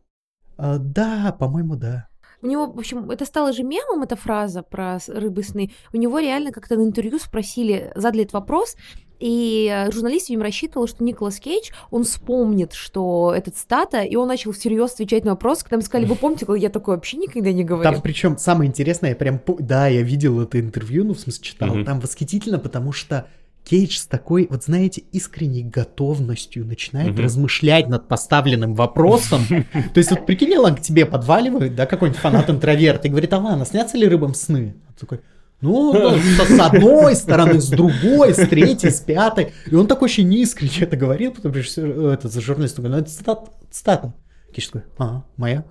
А, 0.57 0.77
Да, 0.77 1.35
по-моему, 1.37 1.75
да. 1.75 2.07
У 2.43 2.47
него, 2.47 2.65
в 2.65 2.79
общем, 2.79 3.11
это 3.11 3.25
стало 3.25 3.53
же 3.53 3.63
мемом, 3.63 4.01
эта 4.01 4.15
фраза 4.15 4.63
про 4.63 4.97
рыбы 5.07 5.43
сны. 5.43 5.71
У 5.93 5.97
него 5.97 6.17
реально 6.19 6.51
как-то 6.51 6.75
на 6.75 6.83
интервью 6.83 7.19
спросили, 7.19 7.91
задали 7.95 8.23
этот 8.23 8.33
вопрос, 8.33 8.75
и 9.19 9.71
э, 9.71 9.91
журналист, 9.91 10.29
видимо, 10.29 10.45
рассчитывал, 10.45 10.87
что 10.87 11.03
Николас 11.03 11.39
Кейдж, 11.39 11.69
он 11.91 12.03
вспомнит, 12.03 12.73
что 12.73 13.31
этот 13.35 13.55
стата, 13.55 14.01
и 14.01 14.15
он 14.15 14.27
начал 14.27 14.51
всерьез 14.51 14.93
отвечать 14.93 15.23
на 15.23 15.31
вопрос, 15.31 15.61
когда 15.61 15.75
ему 15.75 15.83
сказали, 15.83 16.07
вы 16.07 16.15
помните, 16.15 16.47
когда 16.47 16.59
я 16.59 16.69
такое 16.69 16.95
вообще 16.95 17.17
никогда 17.17 17.51
не 17.51 17.63
говорил? 17.63 17.93
Там 17.93 18.01
причем 18.01 18.39
самое 18.39 18.67
интересное, 18.67 19.11
я 19.11 19.15
прям, 19.15 19.39
да, 19.59 19.87
я 19.87 20.01
видел 20.01 20.41
это 20.41 20.59
интервью, 20.59 21.05
ну, 21.05 21.13
в 21.13 21.19
смысле, 21.19 21.43
читал, 21.43 21.69
Мгм. 21.69 21.85
там 21.85 21.99
восхитительно, 21.99 22.57
потому 22.57 22.91
что 22.91 23.27
Кейдж 23.63 23.97
с 23.97 24.05
такой, 24.07 24.47
вот 24.49 24.63
знаете, 24.63 25.03
искренней 25.11 25.63
готовностью 25.63 26.65
начинает 26.65 27.13
Мгм. 27.13 27.23
размышлять 27.23 27.87
над 27.87 28.07
поставленным 28.07 28.73
вопросом. 28.73 29.41
То 29.93 29.97
есть 29.97 30.11
вот 30.11 30.25
прикинь, 30.25 30.57
он 30.57 30.75
к 30.75 30.81
тебе 30.81 31.05
подваливает, 31.05 31.75
да, 31.75 31.85
какой-нибудь 31.85 32.19
фанат-интроверт, 32.21 33.05
и 33.05 33.09
говорит, 33.09 33.31
а 33.33 33.37
ладно, 33.39 33.65
снятся 33.65 33.97
ли 33.97 34.07
рыбам 34.07 34.33
сны? 34.33 34.75
Он 34.87 34.93
такой, 34.99 35.21
ну, 35.61 35.93
ну, 35.93 36.17
с 36.17 36.47
с 36.47 36.59
одной 36.59 37.15
стороны, 37.15 37.61
с 37.61 37.69
другой, 37.69 38.33
с 38.33 38.47
третьей, 38.47 38.89
с 38.89 38.99
пятой. 38.99 39.53
И 39.69 39.75
он 39.75 39.85
такой 39.87 40.05
очень 40.05 40.27
неискренне 40.27 40.73
это 40.81 40.97
говорил, 40.97 41.31
потом 41.31 41.53
режиссер, 41.53 41.85
э, 41.85 42.13
этот 42.13 42.33
за 42.33 42.41
журналист 42.41 42.77
говорит, 42.77 42.97
ну, 42.97 43.01
это 43.03 43.11
цитата, 43.11 43.51
цитата. 43.69 44.13
Кейдж 44.53 44.65
такой, 44.67 44.83
а, 44.97 45.23
моя? 45.37 45.63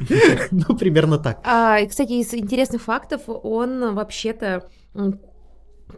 Ну, 0.50 0.76
примерно 0.76 1.18
так. 1.18 1.40
А, 1.44 1.84
кстати, 1.86 2.12
из 2.12 2.32
интересных 2.34 2.82
фактов, 2.82 3.22
он 3.26 3.94
вообще-то 3.94 4.66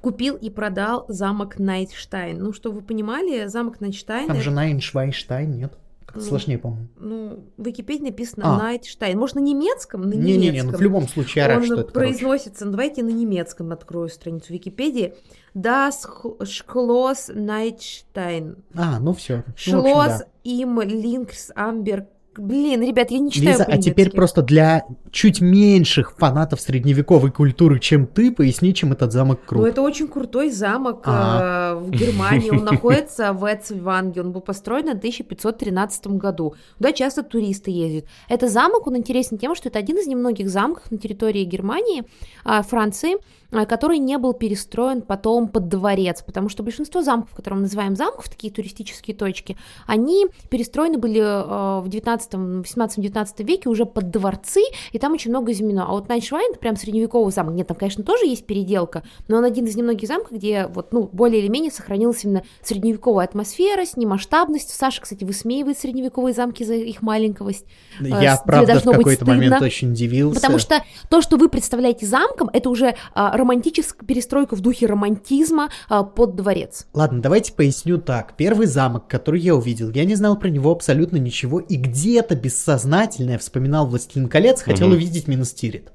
купил 0.00 0.36
и 0.36 0.50
продал 0.50 1.04
замок 1.08 1.58
Найдштайн. 1.58 2.38
Ну, 2.38 2.52
чтобы 2.52 2.76
вы 2.76 2.82
понимали, 2.82 3.46
замок 3.46 3.80
Найтштайн... 3.80 4.26
Там 4.26 4.36
это- 4.36 4.44
же 4.44 4.50
Найншвайнштайн, 4.50 5.50
нет? 5.56 5.72
Как-то 6.04 6.20
Ну, 6.20 6.26
сложнее, 6.26 6.58
по-моему. 6.58 6.86
Ну, 7.00 7.44
в 7.56 7.64
Википедии 7.66 8.04
написано 8.04 8.54
А. 8.54 8.58
Найдштайн. 8.58 9.18
Может, 9.18 9.36
на 9.36 9.40
немецком? 9.40 10.02
На 10.02 10.14
Не-не-не, 10.14 10.48
немецком. 10.50 10.72
ну 10.72 10.78
в 10.78 10.80
любом 10.82 11.08
случае 11.08 11.42
я 11.42 11.48
рад, 11.48 11.58
Он 11.58 11.64
что 11.64 11.74
это 11.80 11.92
короче. 11.92 11.92
произносится, 12.12 12.64
ну, 12.64 12.70
давайте 12.72 13.02
на 13.02 13.08
немецком 13.08 13.72
открою 13.72 14.08
страницу 14.08 14.52
Википедии. 14.52 15.14
Das 15.54 16.04
Schloss 16.40 17.34
Neidstein. 17.34 18.58
А, 18.74 18.98
ну 19.00 19.12
все. 19.14 19.44
Schloss 19.56 20.20
im 20.44 20.78
Landkreis 20.80 21.50
Amberg. 21.56 22.06
Блин, 22.38 22.82
ребят, 22.82 23.10
я 23.10 23.18
не 23.18 23.30
читаю 23.30 23.52
Лиза, 23.52 23.64
а 23.64 23.78
теперь 23.78 24.10
просто 24.10 24.42
для 24.42 24.84
чуть 25.10 25.40
меньших 25.40 26.12
фанатов 26.16 26.60
средневековой 26.60 27.30
культуры, 27.30 27.78
чем 27.80 28.06
ты, 28.06 28.30
поясни, 28.30 28.74
чем 28.74 28.92
этот 28.92 29.12
замок 29.12 29.40
Ну, 29.42 29.46
крут. 29.48 29.66
это 29.68 29.82
очень 29.82 30.08
крутой 30.08 30.50
замок 30.50 31.02
А. 31.06 31.72
э, 31.72 31.78
в 31.78 31.90
Германии. 31.90 32.50
Он 32.50 32.64
находится 32.64 33.32
в 33.32 33.44
Эцванге. 33.50 34.20
Он 34.20 34.32
был 34.32 34.40
построен 34.40 34.86
в 34.86 34.96
1513 34.98 36.06
году. 36.08 36.54
Туда 36.78 36.92
часто 36.92 37.22
туристы 37.22 37.70
ездят. 37.70 38.04
Это 38.28 38.48
замок, 38.48 38.86
он 38.86 38.96
интересен 38.96 39.38
тем, 39.38 39.54
что 39.54 39.68
это 39.68 39.78
один 39.78 39.96
из 39.98 40.06
немногих 40.06 40.48
замков 40.50 40.90
на 40.90 40.98
территории 40.98 41.44
Германии, 41.44 42.04
а, 42.44 42.62
Франции, 42.62 43.14
а, 43.14 43.45
который 43.64 43.98
не 43.98 44.18
был 44.18 44.34
перестроен 44.34 45.02
потом 45.02 45.48
под 45.48 45.68
дворец, 45.68 46.22
потому 46.22 46.48
что 46.48 46.62
большинство 46.62 47.02
замков, 47.02 47.34
которые 47.34 47.56
мы 47.56 47.62
называем 47.62 47.96
замков, 47.96 48.28
такие 48.28 48.52
туристические 48.52 49.16
точки, 49.16 49.56
они 49.86 50.26
перестроены 50.50 50.98
были 50.98 51.20
э, 51.20 51.80
в 51.80 51.88
19 51.88 52.34
18-19 52.34 53.44
веке 53.44 53.68
уже 53.68 53.86
под 53.86 54.10
дворцы, 54.10 54.60
и 54.92 54.98
там 54.98 55.12
очень 55.12 55.30
много 55.30 55.52
изменено. 55.52 55.86
А 55.88 55.92
вот 55.92 56.08
Найншвайн, 56.08 56.50
это 56.50 56.58
прям 56.58 56.76
средневековый 56.76 57.32
замок. 57.32 57.54
Нет, 57.54 57.68
там, 57.68 57.76
конечно, 57.76 58.04
тоже 58.04 58.26
есть 58.26 58.46
переделка, 58.46 59.02
но 59.28 59.38
он 59.38 59.44
один 59.44 59.66
из 59.66 59.76
немногих 59.76 60.08
замков, 60.08 60.32
где 60.32 60.66
вот, 60.66 60.92
ну, 60.92 61.08
более 61.12 61.40
или 61.40 61.48
менее 61.48 61.70
сохранилась 61.70 62.24
именно 62.24 62.42
средневековая 62.62 63.26
атмосфера, 63.26 63.84
с 63.84 63.96
ней 63.96 64.06
масштабность. 64.06 64.70
Саша, 64.70 65.02
кстати, 65.02 65.24
высмеивает 65.24 65.78
средневековые 65.78 66.34
замки 66.34 66.64
за 66.64 66.74
их 66.74 67.02
маленьковость. 67.02 67.64
Я, 68.00 68.34
э, 68.34 68.36
тебе 68.36 68.42
правда, 68.44 68.80
в 68.80 68.84
какой-то 68.84 69.26
момент 69.26 69.62
очень 69.62 69.92
удивился. 69.92 70.40
Потому 70.40 70.58
что 70.58 70.82
то, 71.08 71.20
что 71.20 71.36
вы 71.36 71.48
представляете 71.48 72.06
замком, 72.06 72.50
это 72.52 72.70
уже 72.70 72.96
а, 73.14 73.36
романтическая 73.46 74.04
перестройка 74.06 74.56
в 74.56 74.60
духе 74.60 74.86
романтизма 74.86 75.70
а, 75.88 76.02
под 76.02 76.34
дворец. 76.34 76.86
Ладно, 76.92 77.22
давайте 77.22 77.52
поясню 77.52 77.98
так. 77.98 78.34
Первый 78.36 78.66
замок, 78.66 79.06
который 79.06 79.40
я 79.40 79.54
увидел, 79.54 79.90
я 79.90 80.04
не 80.04 80.16
знал 80.16 80.36
про 80.36 80.48
него 80.48 80.72
абсолютно 80.72 81.16
ничего, 81.16 81.60
и 81.60 81.76
где-то 81.76 82.34
бессознательно 82.34 83.32
я 83.32 83.38
вспоминал 83.38 83.86
«Властелин 83.86 84.28
колец», 84.28 84.62
хотел 84.62 84.88
Мгм. 84.88 84.96
увидеть 84.96 85.28
Минастирит. 85.28 85.92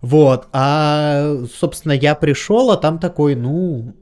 Вот, 0.00 0.48
а, 0.52 1.44
собственно, 1.54 1.92
я 1.92 2.16
пришел, 2.16 2.72
а 2.72 2.76
там 2.76 2.98
такой, 2.98 3.36
ну, 3.36 3.94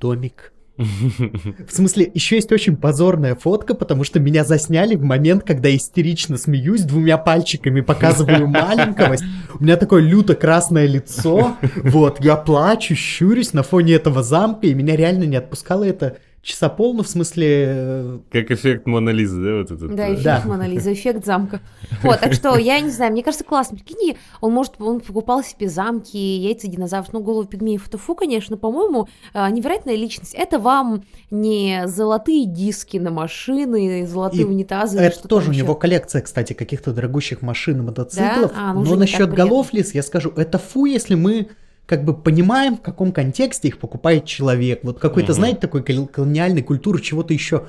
домик. 0.00 0.52
В 0.76 1.70
смысле, 1.70 2.10
еще 2.12 2.36
есть 2.36 2.52
очень 2.52 2.76
позорная 2.76 3.34
фотка, 3.34 3.74
потому 3.74 4.04
что 4.04 4.20
меня 4.20 4.44
засняли 4.44 4.94
в 4.94 5.02
момент, 5.02 5.42
когда 5.44 5.74
истерично 5.74 6.36
смеюсь, 6.36 6.82
двумя 6.82 7.16
пальчиками 7.18 7.80
показываю 7.80 8.46
маленького. 8.46 9.16
У 9.58 9.64
меня 9.64 9.76
такое 9.76 10.02
люто 10.02 10.34
красное 10.34 10.86
лицо. 10.86 11.56
Вот, 11.82 12.22
я 12.22 12.36
плачу, 12.36 12.94
щурюсь 12.94 13.52
на 13.52 13.62
фоне 13.62 13.94
этого 13.94 14.22
замка, 14.22 14.66
и 14.66 14.74
меня 14.74 14.96
реально 14.96 15.24
не 15.24 15.36
отпускало 15.36 15.84
это 15.84 16.18
часа 16.46 16.68
пол, 16.68 16.94
ну, 16.94 17.02
в 17.02 17.08
смысле... 17.08 17.64
э, 17.68 18.18
Как 18.30 18.50
эффект 18.50 18.86
Монолизы, 18.86 19.42
да, 19.42 19.56
вот 19.56 19.70
этот? 19.70 19.94
Да, 19.94 20.06
э, 20.08 20.14
эффект 20.14 20.24
Да. 20.24 20.42
Монолиза, 20.46 20.92
эффект 20.92 21.26
замка. 21.26 21.60
Вот, 22.02 22.20
так 22.20 22.32
что 22.34 22.56
я 22.56 22.80
не 22.80 22.90
знаю, 22.90 23.12
мне 23.12 23.22
кажется, 23.22 23.44
классно. 23.44 23.76
Прикинь, 23.76 24.16
он 24.40 24.52
может, 24.52 24.74
он 24.78 25.00
покупал 25.00 25.42
себе 25.42 25.68
замки, 25.68 26.16
яйца 26.16 26.68
динозавров, 26.68 27.12
ну, 27.12 27.20
голову 27.20 27.46
пигмеев, 27.46 27.86
это 27.88 27.98
фу, 27.98 28.14
конечно, 28.14 28.56
но, 28.56 28.60
по-моему, 28.60 29.08
а, 29.34 29.50
невероятная 29.50 29.96
личность. 29.96 30.34
Это 30.34 30.58
вам 30.58 31.04
не 31.30 31.82
золотые 31.86 32.46
диски 32.46 32.98
на 32.98 33.10
машины, 33.10 34.06
золотые 34.06 34.42
И 34.42 34.44
унитазы. 34.44 34.98
Это 34.98 35.26
тоже 35.26 35.50
у 35.50 35.52
него 35.52 35.74
коллекция, 35.74 36.22
кстати, 36.22 36.52
каких-то 36.52 36.92
дорогущих 36.92 37.42
машин 37.42 37.80
и 37.80 37.82
мотоциклов. 37.82 38.52
Да? 38.52 38.70
А, 38.70 38.72
ну 38.74 38.84
Но 38.84 38.94
насчет 38.96 39.32
голов, 39.32 39.72
Лиз, 39.72 39.94
я 39.94 40.02
скажу, 40.02 40.30
это 40.36 40.58
фу, 40.58 40.84
если 40.84 41.14
мы 41.14 41.48
как 41.86 42.04
бы 42.04 42.14
понимаем, 42.14 42.76
в 42.76 42.82
каком 42.82 43.12
контексте 43.12 43.68
их 43.68 43.78
покупает 43.78 44.24
человек. 44.24 44.80
Вот 44.82 44.98
какой-то, 44.98 45.32
Мгм. 45.32 45.36
знаете, 45.36 45.58
такой 45.60 45.82
кол- 45.84 46.06
колониальной 46.08 46.62
культуры, 46.62 47.00
чего-то 47.00 47.32
еще. 47.32 47.64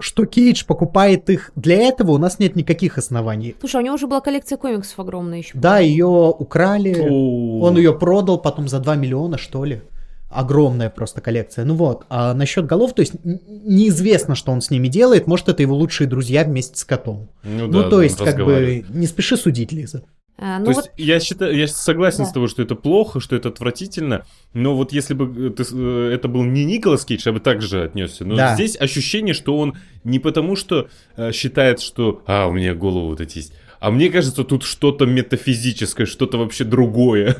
Что 0.00 0.26
Кейдж 0.26 0.64
покупает 0.66 1.30
их 1.30 1.52
для 1.54 1.76
этого, 1.76 2.12
у 2.12 2.18
нас 2.18 2.38
нет 2.40 2.56
никаких 2.56 2.98
оснований. 2.98 3.54
Слушай, 3.60 3.80
у 3.80 3.84
него 3.84 3.94
уже 3.94 4.08
была 4.08 4.20
коллекция 4.20 4.58
комиксов 4.58 4.98
огромная 4.98 5.38
еще. 5.38 5.52
Да, 5.56 5.78
ее 5.78 6.06
украли, 6.06 6.96
О. 7.08 7.60
он 7.62 7.76
ее 7.76 7.96
продал 7.96 8.38
потом 8.38 8.68
за 8.68 8.80
2 8.80 8.96
миллиона, 8.96 9.38
что 9.38 9.64
ли. 9.64 9.82
Огромная 10.30 10.90
просто 10.90 11.20
коллекция. 11.20 11.64
Ну 11.64 11.74
вот, 11.76 12.06
а 12.08 12.34
насчет 12.34 12.66
голов, 12.66 12.92
то 12.92 13.00
есть 13.02 13.12
неизвестно, 13.22 14.34
что 14.34 14.50
он 14.50 14.60
с 14.60 14.70
ними 14.70 14.88
делает. 14.88 15.28
Может, 15.28 15.48
это 15.48 15.62
его 15.62 15.76
лучшие 15.76 16.08
друзья 16.08 16.42
вместе 16.44 16.76
с 16.76 16.84
котом. 16.84 17.28
Ну, 17.44 17.68
Ну, 17.68 17.82
да, 17.84 17.88
то 17.88 18.02
есть, 18.02 18.18
как 18.18 18.36
бы, 18.44 18.84
не 18.88 19.06
спеши 19.06 19.36
судить, 19.36 19.70
Лиза. 19.70 20.02
А, 20.36 20.58
То 20.58 20.64
ну 20.64 20.70
есть 20.70 20.80
вот, 20.82 20.90
я 20.96 21.20
считаю, 21.20 21.56
я 21.56 21.68
согласен 21.68 22.24
Да. 22.24 22.24
с 22.26 22.32
тобой, 22.32 22.48
что 22.48 22.60
это 22.62 22.74
плохо, 22.74 23.20
что 23.20 23.36
это 23.36 23.50
отвратительно, 23.50 24.26
но 24.52 24.74
вот 24.76 24.92
если 24.92 25.14
бы 25.14 25.46
э, 25.46 25.50
ты 25.50 25.62
э, 25.72 26.10
это 26.12 26.26
был 26.26 26.42
не 26.42 26.64
Николас 26.64 27.04
Кейдж, 27.04 27.22
я 27.24 27.32
бы 27.32 27.38
так 27.38 27.62
же 27.62 27.82
отнесся. 27.84 28.24
Но 28.24 28.34
Да. 28.34 28.54
здесь 28.56 28.76
ощущение, 28.78 29.32
что 29.32 29.56
он 29.56 29.76
не 30.02 30.18
потому, 30.18 30.56
что 30.56 30.88
э, 31.16 31.30
считает, 31.32 31.80
что 31.80 32.22
а, 32.26 32.46
у 32.48 32.52
меня 32.52 32.74
голову 32.74 33.08
вот 33.10 33.20
эти 33.20 33.38
есть, 33.38 33.52
а 33.78 33.90
мне 33.92 34.08
кажется, 34.08 34.42
тут 34.44 34.64
что-то 34.64 35.06
метафизическое, 35.06 36.06
что-то 36.06 36.38
вообще 36.38 36.64
другое. 36.64 37.36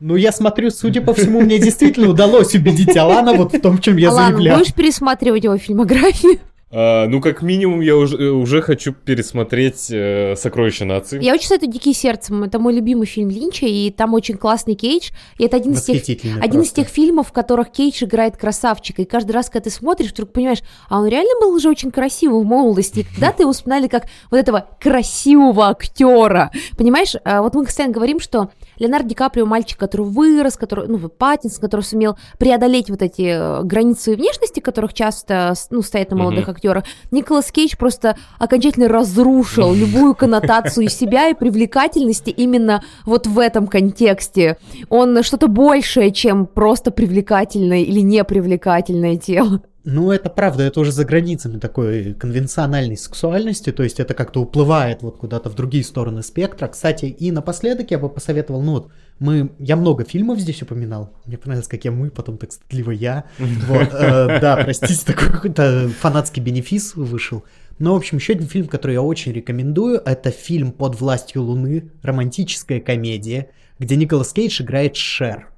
Ну, 0.00 0.16
я 0.16 0.32
смотрю, 0.32 0.70
судя 0.70 1.00
по 1.02 1.12
всему, 1.12 1.40
мне 1.40 1.58
действительно 1.58 2.08
удалось 2.08 2.54
убедить 2.54 2.96
Алана 2.96 3.34
вот 3.34 3.52
в 3.52 3.60
том, 3.60 3.76
в 3.78 3.80
чем 3.82 3.96
я 3.96 4.10
Алан, 4.10 4.32
заявлял. 4.32 4.58
будешь 4.58 4.74
пересматривать 4.74 5.44
его 5.44 5.58
фильмографию? 5.58 6.38
А, 6.68 7.06
ну, 7.06 7.20
как 7.20 7.42
минимум, 7.42 7.80
я 7.80 7.96
уже, 7.96 8.16
э, 8.16 8.28
уже 8.28 8.60
хочу 8.60 8.92
пересмотреть 8.92 9.88
э, 9.88 10.34
«Сокровища 10.36 10.84
нации». 10.84 11.22
Я 11.22 11.34
очень 11.34 11.46
советую 11.46 11.70
«Дикие 11.70 11.94
сердцем». 11.94 12.42
Это 12.42 12.58
мой 12.58 12.74
любимый 12.74 13.06
фильм 13.06 13.30
Линча, 13.30 13.66
и 13.66 13.92
там 13.92 14.14
очень 14.14 14.36
классный 14.36 14.74
Кейдж. 14.74 15.10
И 15.38 15.44
это 15.44 15.58
один 15.58 15.74
из 15.74 15.82
тех 15.84 16.02
Один 16.40 16.62
из 16.62 16.72
тех 16.72 16.88
фильмов, 16.88 17.28
в 17.28 17.32
которых 17.32 17.70
Кейдж 17.70 18.02
играет 18.02 18.36
красавчика, 18.36 19.02
и 19.02 19.04
каждый 19.04 19.30
раз, 19.30 19.48
когда 19.48 19.64
ты 19.64 19.70
смотришь, 19.70 20.10
вдруг 20.10 20.32
понимаешь, 20.32 20.58
а 20.88 20.98
он 20.98 21.06
реально 21.06 21.40
был 21.40 21.54
уже 21.54 21.68
очень 21.68 21.92
красивым 21.92 22.42
в 22.42 22.46
молодости, 22.46 23.00
и 23.00 23.02
когда-то 23.04 23.44
его 23.44 23.52
вспоминали 23.52 23.86
как 23.86 24.06
вот 24.32 24.38
этого 24.38 24.68
красивого 24.80 25.68
актера, 25.68 26.50
понимаешь? 26.76 27.14
А 27.24 27.42
Вот 27.42 27.54
мы 27.54 27.64
постоянно 27.64 27.94
говорим, 27.94 28.18
что 28.18 28.50
Леонардо 28.78 29.08
Ди 29.08 29.14
Каприо 29.14 29.46
мальчик, 29.46 29.78
который 29.78 30.06
вырос, 30.06 30.56
который, 30.56 30.88
ну, 30.88 30.98
Паттинсон, 31.08 31.60
который 31.60 31.82
сумел 31.82 32.16
преодолеть 32.38 32.90
вот 32.90 33.02
эти 33.02 33.22
э, 33.22 33.62
границы 33.62 34.16
внешности, 34.16 34.60
которых 34.60 34.94
часто, 34.94 35.54
ну, 35.70 35.82
стоят 35.82 36.10
на 36.10 36.16
молодых 36.16 36.48
mm-hmm. 36.48 36.52
актерах. 36.52 36.84
Николас 37.10 37.50
Кейдж 37.50 37.76
просто 37.78 38.16
окончательно 38.38 38.88
разрушил 38.88 39.72
любую 39.72 40.14
коннотацию 40.14 40.88
себя 40.88 41.28
и 41.28 41.34
привлекательности 41.34 42.30
именно 42.30 42.82
вот 43.04 43.26
в 43.26 43.38
этом 43.38 43.66
контексте. 43.66 44.58
Он 44.88 45.22
что-то 45.22 45.48
большее, 45.48 46.12
чем 46.12 46.46
просто 46.46 46.90
привлекательное 46.90 47.80
или 47.80 48.00
непривлекательное 48.00 49.16
тело. 49.16 49.62
Ну, 49.88 50.10
это 50.10 50.28
правда, 50.30 50.64
это 50.64 50.80
уже 50.80 50.90
за 50.90 51.04
границами 51.04 51.60
такой 51.60 52.12
конвенциональной 52.14 52.96
сексуальности, 52.96 53.70
то 53.70 53.84
есть 53.84 54.00
это 54.00 54.14
как-то 54.14 54.40
уплывает 54.40 55.02
вот 55.02 55.16
куда-то 55.16 55.48
в 55.48 55.54
другие 55.54 55.84
стороны 55.84 56.24
спектра. 56.24 56.66
Кстати, 56.66 57.04
и 57.04 57.30
напоследок 57.30 57.92
я 57.92 57.98
бы 58.00 58.08
посоветовал, 58.08 58.62
ну 58.62 58.72
вот, 58.72 58.90
мы, 59.20 59.52
я 59.60 59.76
много 59.76 60.02
фильмов 60.02 60.40
здесь 60.40 60.60
упоминал, 60.60 61.12
мне 61.24 61.38
понравилось, 61.38 61.68
как 61.68 61.84
я 61.84 61.92
мы, 61.92 62.10
потом 62.10 62.36
так 62.36 62.50
стыдливо 62.50 62.90
я. 62.90 63.26
Вот, 63.38 63.90
э, 63.92 64.40
да, 64.40 64.56
простите, 64.56 65.06
такой 65.06 65.30
какой-то 65.30 65.88
фанатский 66.00 66.42
бенефис 66.42 66.96
вышел. 66.96 67.44
Но, 67.78 67.94
в 67.94 67.98
общем, 67.98 68.18
еще 68.18 68.32
один 68.32 68.48
фильм, 68.48 68.66
который 68.66 68.94
я 68.94 69.02
очень 69.02 69.32
рекомендую, 69.32 70.02
это 70.04 70.32
фильм 70.32 70.72
«Под 70.72 71.00
властью 71.00 71.42
Луны», 71.42 71.92
романтическая 72.02 72.80
комедия, 72.80 73.50
где 73.78 73.94
Николас 73.94 74.32
Кейдж 74.32 74.62
играет 74.62 74.96
Шер. 74.96 75.48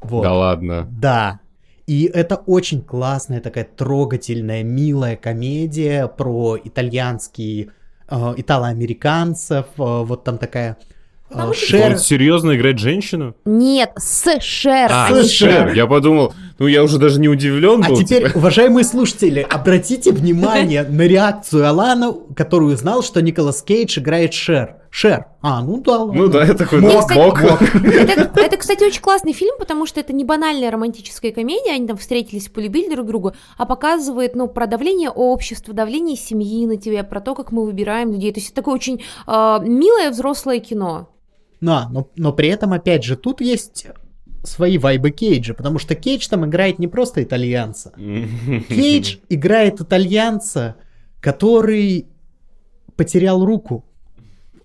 Вот. 0.00 0.22
Да 0.22 0.32
ладно. 0.32 0.88
Да, 0.90 1.40
и 1.86 2.10
это 2.12 2.36
очень 2.36 2.80
классная 2.80 3.40
такая 3.40 3.64
трогательная, 3.64 4.62
милая 4.62 5.16
комедия 5.16 6.08
про 6.08 6.56
итальянские, 6.62 7.70
э, 8.08 8.34
итало-американцев. 8.36 9.66
Э, 9.76 10.02
вот 10.02 10.24
там 10.24 10.38
такая 10.38 10.78
э, 11.28 11.52
Шер... 11.52 11.92
Он 11.92 11.98
серьезно 11.98 12.56
играет 12.56 12.78
женщину? 12.78 13.36
Нет, 13.44 13.92
с 13.96 14.40
Шер. 14.40 14.88
А, 14.90 15.10
с 15.12 15.30
Шер. 15.30 15.74
Я 15.74 15.86
подумал, 15.86 16.32
ну 16.58 16.66
я 16.66 16.82
уже 16.84 16.98
даже 16.98 17.20
не 17.20 17.28
удивлен 17.28 17.82
а 17.84 17.88
был. 17.88 17.98
А 17.98 18.04
теперь, 18.04 18.26
типа... 18.26 18.38
уважаемые 18.38 18.84
слушатели, 18.84 19.46
обратите 19.48 20.12
внимание 20.12 20.82
на 20.88 21.02
реакцию 21.02 21.68
Алана, 21.68 22.14
который 22.36 22.72
узнал, 22.72 23.02
что 23.02 23.20
Николас 23.20 23.62
Кейдж 23.62 23.98
играет 23.98 24.34
Шер. 24.34 24.76
Шер. 24.90 25.26
А, 25.42 25.60
ну 25.62 25.80
да. 25.80 25.98
Ладно. 25.98 26.22
Ну 26.22 26.28
да, 26.28 26.44
я 26.44 26.54
такой, 26.54 26.80
ну, 26.80 26.92
мог, 26.92 27.10
мог. 27.12 27.42
Это, 27.42 28.30
это, 28.40 28.56
кстати, 28.56 28.84
очень 28.84 29.02
классный 29.02 29.32
фильм, 29.32 29.56
потому 29.58 29.86
что 29.86 29.98
это 29.98 30.12
не 30.12 30.22
банальная 30.22 30.70
романтическая 30.70 31.32
комедия, 31.32 31.72
они 31.72 31.88
там 31.88 31.96
встретились, 31.96 32.48
полюбили 32.48 32.94
друг 32.94 33.08
друга, 33.08 33.34
а 33.58 33.66
показывает, 33.66 34.36
ну, 34.36 34.46
про 34.46 34.68
давление 34.68 35.10
общества, 35.10 35.74
давление 35.74 36.16
семьи 36.16 36.64
на 36.66 36.76
тебя, 36.76 37.02
про 37.02 37.20
то, 37.20 37.34
как 37.34 37.50
мы 37.50 37.64
выбираем 37.64 38.12
людей. 38.12 38.32
То 38.32 38.38
есть 38.38 38.50
это 38.50 38.56
такое 38.56 38.76
очень 38.76 39.02
э, 39.26 39.58
милое 39.64 40.10
взрослое 40.10 40.60
кино. 40.60 41.08
Да, 41.60 41.88
но, 41.90 42.08
но 42.14 42.32
при 42.32 42.48
этом, 42.48 42.72
опять 42.72 43.02
же, 43.02 43.16
тут 43.16 43.40
есть 43.40 43.86
свои 44.44 44.78
вайбы 44.78 45.10
Кейджа, 45.10 45.54
потому 45.54 45.78
что 45.78 45.94
Кейдж 45.94 46.28
там 46.28 46.46
играет 46.46 46.78
не 46.78 46.86
просто 46.86 47.22
итальянца. 47.22 47.92
Кейдж 48.68 49.16
играет 49.28 49.80
итальянца, 49.80 50.76
который 51.20 52.06
потерял 52.96 53.44
руку 53.44 53.84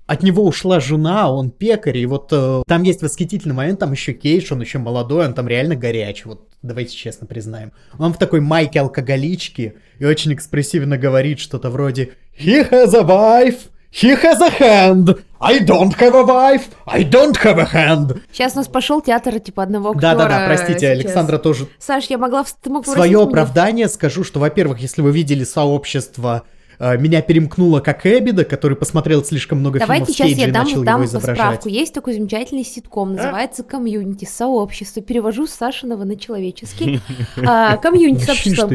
от 0.10 0.24
него 0.24 0.44
ушла 0.44 0.80
жена, 0.80 1.32
он 1.32 1.52
пекарь, 1.52 2.00
и 2.00 2.06
вот 2.08 2.30
э, 2.32 2.64
там 2.66 2.82
есть 2.82 3.04
восхитительный 3.04 3.54
момент, 3.54 3.80
там 3.80 3.92
еще 3.92 4.14
Кейдж, 4.14 4.52
он 4.52 4.60
еще 4.60 4.80
молодой, 4.80 5.28
он 5.28 5.36
там 5.36 5.48
реально 5.48 5.76
горячий, 5.76 6.24
вот 6.26 6.48
давайте 6.64 6.96
честно 6.96 7.28
признаем. 7.28 7.74
Он 8.00 8.12
в 8.12 8.18
такой 8.18 8.42
майке 8.42 8.80
алкоголички 8.80 9.76
и 10.00 10.06
очень 10.06 10.34
экспрессивно 10.34 10.98
говорит 10.98 11.40
что-то 11.40 11.70
вроде 11.70 12.14
«He 12.36 12.68
has 12.68 12.96
a 12.96 13.04
wife, 13.04 13.70
he 13.92 14.16
has 14.22 14.42
a 14.42 14.50
hand, 14.50 15.24
I 15.40 15.60
don't 15.60 15.94
have 15.98 16.16
a 16.16 16.24
wife, 16.24 16.70
I 16.86 17.04
don't 17.04 17.38
have 17.44 17.60
a 17.60 17.70
hand». 17.74 18.22
Сейчас 18.32 18.54
у 18.54 18.58
нас 18.58 18.68
пошел 18.68 19.02
театр 19.02 19.40
типа 19.40 19.64
одного 19.64 19.92
актера. 19.92 20.16
Да-да-да, 20.16 20.46
простите, 20.46 20.80
сейчас. 20.80 21.00
Александра 21.00 21.38
тоже... 21.38 21.68
Саш, 21.80 22.06
я 22.06 22.18
могла... 22.18 22.44
Ты 22.62 22.70
мог 22.70 22.86
Свое 22.86 23.22
оправдание 23.22 23.88
скажу, 23.88 24.24
что, 24.24 24.40
во-первых, 24.40 24.80
если 24.80 25.02
вы 25.02 25.12
видели 25.12 25.44
сообщество 25.44 26.44
Э, 26.80 26.98
меня 26.98 27.22
перемкнуло 27.22 27.82
как 27.82 28.06
Эбеда, 28.06 28.46
который 28.46 28.78
посмотрел 28.78 29.24
слишком 29.24 29.60
много 29.60 29.80
Давайте 29.80 30.14
фильмов 30.14 30.32
сейчас 30.32 30.48
я 30.48 30.54
дам, 30.54 30.64
начал 30.66 30.84
дам 30.84 31.02
его 31.02 31.06
изображать. 31.06 31.38
справку. 31.38 31.70
Есть 31.70 31.94
такой 31.94 32.14
замечательный 32.14 32.64
ситком, 32.64 33.16
называется 33.16 33.64
«Community», 33.64 34.26
«Сообщество». 34.26 35.02
Перевожу 35.02 35.46
с 35.46 35.52
Сашиного 35.52 36.06
на 36.06 36.16
человеческий. 36.16 37.02
А, 37.46 37.78
«Community», 37.78 38.24
сообщество. 38.24 38.70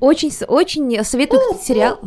Очень, 0.00 0.32
очень 0.46 1.04
советую 1.04 1.40
сериал. 1.62 2.00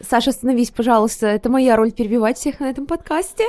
Саша, 0.00 0.30
остановись, 0.30 0.70
пожалуйста. 0.70 1.26
Это 1.26 1.48
моя 1.48 1.76
роль 1.76 1.92
перебивать 1.92 2.38
всех 2.38 2.60
на 2.60 2.70
этом 2.70 2.86
подкасте. 2.86 3.44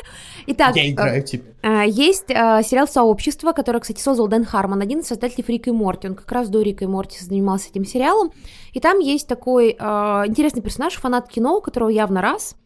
Итак, 0.47 0.75
Я 0.75 0.89
играю 0.89 1.23
тебе. 1.23 1.43
Э, 1.61 1.83
есть 1.87 2.29
э, 2.29 2.61
сериал 2.63 2.87
«Сообщество», 2.87 3.51
который, 3.51 3.81
кстати, 3.81 4.01
создал 4.01 4.27
Дэн 4.27 4.45
Хармон, 4.45 4.81
один 4.81 4.99
из 4.99 5.07
создателей 5.07 5.45
Рика 5.47 5.69
и 5.69 5.73
Морти. 5.73 6.07
Он 6.07 6.15
как 6.15 6.31
раз 6.31 6.49
до 6.49 6.61
Рика 6.61 6.85
и 6.85 6.87
Морти 6.87 7.23
занимался 7.23 7.69
этим 7.69 7.85
сериалом. 7.85 8.31
И 8.73 8.79
там 8.79 8.99
есть 8.99 9.27
такой 9.27 9.75
э, 9.77 9.83
интересный 10.27 10.61
персонаж, 10.61 10.93
фанат 10.95 11.27
кино, 11.29 11.57
у 11.57 11.61
которого 11.61 11.89
явно 11.89 12.21
раз– 12.21 12.55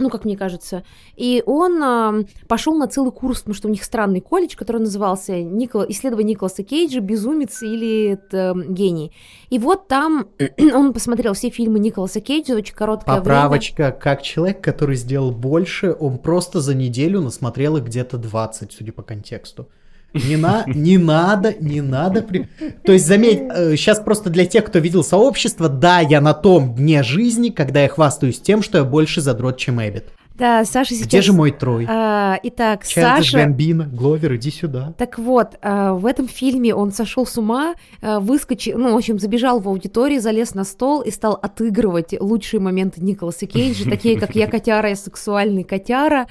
ну, 0.00 0.10
как 0.10 0.24
мне 0.24 0.36
кажется. 0.36 0.82
И 1.16 1.42
он 1.46 1.82
э, 1.82 2.24
пошел 2.48 2.74
на 2.74 2.88
целый 2.88 3.12
курс, 3.12 3.40
потому 3.40 3.54
что 3.54 3.68
у 3.68 3.70
них 3.70 3.84
странный 3.84 4.20
колледж, 4.20 4.56
который 4.56 4.78
назывался 4.78 5.40
Никола... 5.42 5.86
«Исследование 5.88 6.34
Николаса 6.34 6.62
Кейджа. 6.62 7.00
Безумец 7.00 7.62
или 7.62 8.08
это, 8.08 8.54
гений». 8.68 9.12
И 9.50 9.58
вот 9.58 9.88
там 9.88 10.28
он 10.74 10.92
посмотрел 10.92 11.34
все 11.34 11.50
фильмы 11.50 11.78
Николаса 11.78 12.20
Кейджа, 12.20 12.54
очень 12.54 12.74
короткое 12.74 13.16
Поправочка, 13.18 13.82
время. 13.82 13.98
как 13.98 14.22
человек, 14.22 14.60
который 14.62 14.96
сделал 14.96 15.30
больше, 15.30 15.96
он 15.98 16.18
просто 16.18 16.60
за 16.60 16.74
неделю 16.74 17.20
насмотрел 17.20 17.76
их 17.76 17.84
где-то 17.84 18.18
20, 18.18 18.72
судя 18.72 18.92
по 18.92 19.02
контексту. 19.02 19.68
Не, 20.12 20.36
на, 20.36 20.64
не 20.66 20.98
надо, 20.98 21.54
не 21.60 21.80
надо. 21.80 22.22
При... 22.22 22.48
То 22.84 22.92
есть, 22.92 23.06
заметь, 23.06 23.38
сейчас 23.76 24.00
э, 24.00 24.04
просто 24.04 24.30
для 24.30 24.44
тех, 24.44 24.64
кто 24.64 24.78
видел 24.78 25.04
сообщество, 25.04 25.68
да, 25.68 26.00
я 26.00 26.20
на 26.20 26.34
том 26.34 26.74
дне 26.74 27.02
жизни, 27.02 27.50
когда 27.50 27.82
я 27.82 27.88
хвастаюсь 27.88 28.40
тем, 28.40 28.62
что 28.62 28.78
я 28.78 28.84
больше 28.84 29.20
задрот, 29.20 29.56
чем 29.56 29.80
Эббит. 29.80 30.06
Да, 30.40 30.64
Саша 30.64 30.94
сейчас... 30.94 31.06
Где 31.06 31.20
же 31.20 31.34
мой 31.34 31.50
Трой? 31.50 31.84
А, 31.86 32.40
итак, 32.42 32.86
Чайлдиш 32.86 33.26
Саша... 33.26 33.38
Гамбина, 33.44 33.84
Гловер, 33.84 34.36
иди 34.36 34.50
сюда. 34.50 34.94
Так 34.96 35.18
вот, 35.18 35.58
а, 35.60 35.92
в 35.92 36.06
этом 36.06 36.28
фильме 36.28 36.74
он 36.74 36.92
сошел 36.92 37.26
с 37.26 37.36
ума, 37.36 37.74
а, 38.00 38.20
выскочил, 38.20 38.78
ну, 38.78 38.94
в 38.94 38.96
общем, 38.96 39.18
забежал 39.18 39.60
в 39.60 39.68
аудиторию, 39.68 40.18
залез 40.18 40.54
на 40.54 40.64
стол 40.64 41.02
и 41.02 41.10
стал 41.10 41.34
отыгрывать 41.34 42.18
лучшие 42.18 42.58
моменты 42.58 43.02
Николаса 43.02 43.46
Кейджа, 43.46 43.88
такие 43.90 44.18
как 44.18 44.34
«Я 44.34 44.46
котяра, 44.46 44.88
я 44.88 44.96
сексуальный 44.96 45.62
котяра». 45.62 46.26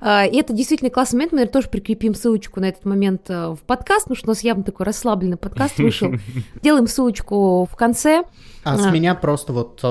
А, 0.00 0.24
и 0.24 0.38
это 0.38 0.54
действительно 0.54 0.88
классный 0.90 1.18
момент, 1.18 1.32
мы, 1.32 1.36
наверное, 1.36 1.52
тоже 1.52 1.68
прикрепим 1.68 2.14
ссылочку 2.14 2.60
на 2.60 2.64
этот 2.64 2.86
момент 2.86 3.28
в 3.28 3.58
подкаст, 3.66 4.04
потому 4.04 4.16
что 4.16 4.28
у 4.28 4.30
нас 4.30 4.40
явно 4.42 4.64
такой 4.64 4.86
расслабленный 4.86 5.36
подкаст 5.36 5.76
вышел. 5.78 6.14
Делаем 6.62 6.86
ссылочку 6.86 7.68
в 7.70 7.76
конце. 7.76 8.24
А 8.64 8.78
с 8.78 8.90
меня 8.90 9.14
просто 9.14 9.52
вот 9.52 9.84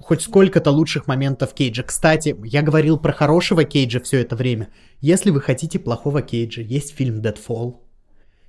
хоть 0.00 0.22
сколько-то 0.22 0.70
лучших 0.70 1.06
моментов 1.06 1.54
Кейджа. 1.54 1.82
Кстати, 1.82 2.36
я 2.44 2.62
говорил 2.62 2.98
про 2.98 3.12
хорошего 3.12 3.64
Кейджа 3.64 4.00
все 4.00 4.20
это 4.20 4.34
время. 4.36 4.68
Если 5.00 5.30
вы 5.30 5.40
хотите 5.40 5.78
плохого 5.78 6.22
Кейджа, 6.22 6.62
есть 6.62 6.94
фильм 6.94 7.20
Deadfall. 7.20 7.76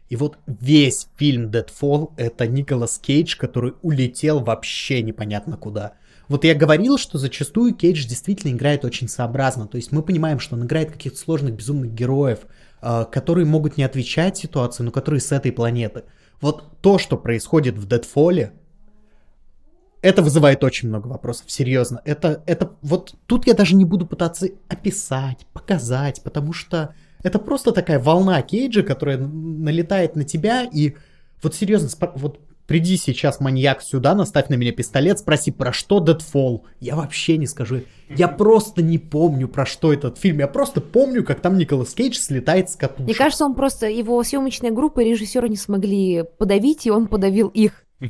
И 0.10 0.18
вот 0.18 0.38
весь 0.46 1.08
фильм 1.16 1.50
Deadfall— 1.50 2.12
это 2.18 2.46
Николас 2.46 3.00
Кейдж, 3.00 3.38
который 3.38 3.76
улетел 3.82 4.40
вообще 4.42 5.02
непонятно 5.02 5.56
куда. 5.56 5.94
Вот 6.28 6.44
я 6.44 6.54
говорил, 6.56 6.98
что 6.98 7.18
зачастую 7.18 7.74
Кейдж 7.74 8.06
действительно 8.06 8.52
играет 8.52 8.84
очень 8.84 9.08
сообразно. 9.08 9.68
То 9.68 9.78
есть 9.78 9.92
мы 9.92 10.02
понимаем, 10.02 10.40
что 10.40 10.56
он 10.56 10.66
играет 10.66 10.92
каких-то 10.92 11.18
сложных 11.18 11.56
безумных 11.56 11.94
героев, 11.94 12.40
а, 12.82 13.06
которые 13.06 13.46
могут 13.46 13.78
не 13.78 13.84
отвечать 13.84 14.38
ситуации, 14.38 14.84
но 14.84 14.92
которые 14.92 15.22
с 15.22 15.32
этой 15.32 15.52
планеты. 15.52 16.04
Вот 16.42 16.82
то, 16.82 16.98
что 16.98 17.18
происходит 17.18 17.76
в 17.78 17.88
Deadfall, 17.88 18.52
это 20.02 20.22
вызывает 20.22 20.64
очень 20.64 20.90
много 20.90 21.08
вопросов, 21.08 21.46
серьезно. 21.50 22.02
Это, 22.06 22.44
это, 22.46 22.72
вот 22.82 23.16
тут 23.28 23.48
я 23.48 23.54
даже 23.54 23.76
не 23.76 23.86
буду 23.86 24.06
пытаться 24.06 24.50
описать, 24.68 25.46
показать, 25.54 26.22
потому 26.24 26.54
что 26.54 26.96
это 27.24 27.38
просто 27.40 27.72
такая 27.72 28.00
волна 28.00 28.42
Кейджа, 28.42 28.82
которая 28.82 29.18
налетает 29.18 30.16
на 30.16 30.24
тебя, 30.24 30.64
и 30.64 30.96
вот 31.44 31.56
серьезно, 31.56 31.90
вот 32.16 32.40
приди 32.66 32.98
сейчас, 32.98 33.40
маньяк, 33.40 33.82
сюда, 33.82 34.16
наставь 34.16 34.50
на 34.50 34.56
меня 34.56 34.72
пистолет, 34.72 35.20
спроси, 35.20 35.52
про 35.52 35.74
что 35.74 36.04
Deadfall. 36.04 36.62
Я 36.80 36.96
вообще 36.96 37.38
не 37.38 37.46
скажу. 37.46 37.82
Я 38.10 38.28
просто 38.28 38.82
не 38.82 38.98
помню, 38.98 39.48
про 39.48 39.66
что 39.66 39.94
этот 39.94 40.18
фильм. 40.18 40.40
Я 40.40 40.48
просто 40.48 40.82
помню, 40.82 41.24
как 41.24 41.42
там 41.42 41.58
Николас 41.58 41.94
Кейдж 41.94 42.18
слетает 42.18 42.70
с 42.70 42.76
катушек. 42.76 43.06
Мне 43.06 43.14
кажется, 43.14 43.46
он 43.46 43.56
просто, 43.56 43.88
его 43.88 44.24
съемочная 44.24 44.72
группа 44.72 45.02
и 45.02 45.10
режиссеры 45.10 45.50
не 45.50 45.58
смогли 45.58 46.24
подавить, 46.38 46.86
и 46.88 46.92
он 46.92 47.08
подавил 47.08 47.50
их. 47.50 47.84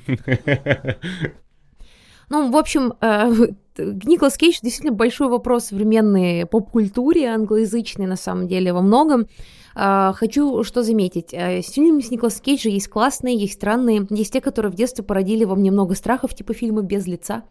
Ну, 2.31 2.49
в 2.49 2.55
общем, 2.55 2.93
э, 3.01 3.29
Николас 3.77 4.37
Кейдж 4.37 4.59
действительно 4.63 4.93
большой 4.93 5.27
вопрос 5.27 5.65
современной 5.65 6.45
поп-культуре, 6.45 7.27
англоязычной 7.27 8.05
на 8.05 8.15
самом 8.15 8.47
деле 8.47 8.71
во 8.71 8.81
многом. 8.81 9.27
Э, 9.75 10.13
хочу 10.15 10.63
что 10.63 10.81
заметить. 10.81 11.33
Э, 11.33 11.61
фильмы 11.61 12.01
с 12.01 12.09
Николаса 12.09 12.41
Кейджа 12.41 12.69
есть 12.69 12.87
классные, 12.87 13.37
есть 13.37 13.55
странные, 13.55 14.07
есть 14.09 14.31
те, 14.31 14.39
которые 14.39 14.71
в 14.71 14.75
детстве 14.75 15.03
породили 15.03 15.43
во 15.43 15.55
мне 15.55 15.71
много 15.71 15.93
страхов, 15.93 16.33
типа 16.33 16.53
фильма 16.53 16.83
«Без 16.83 17.05
лица». 17.05 17.43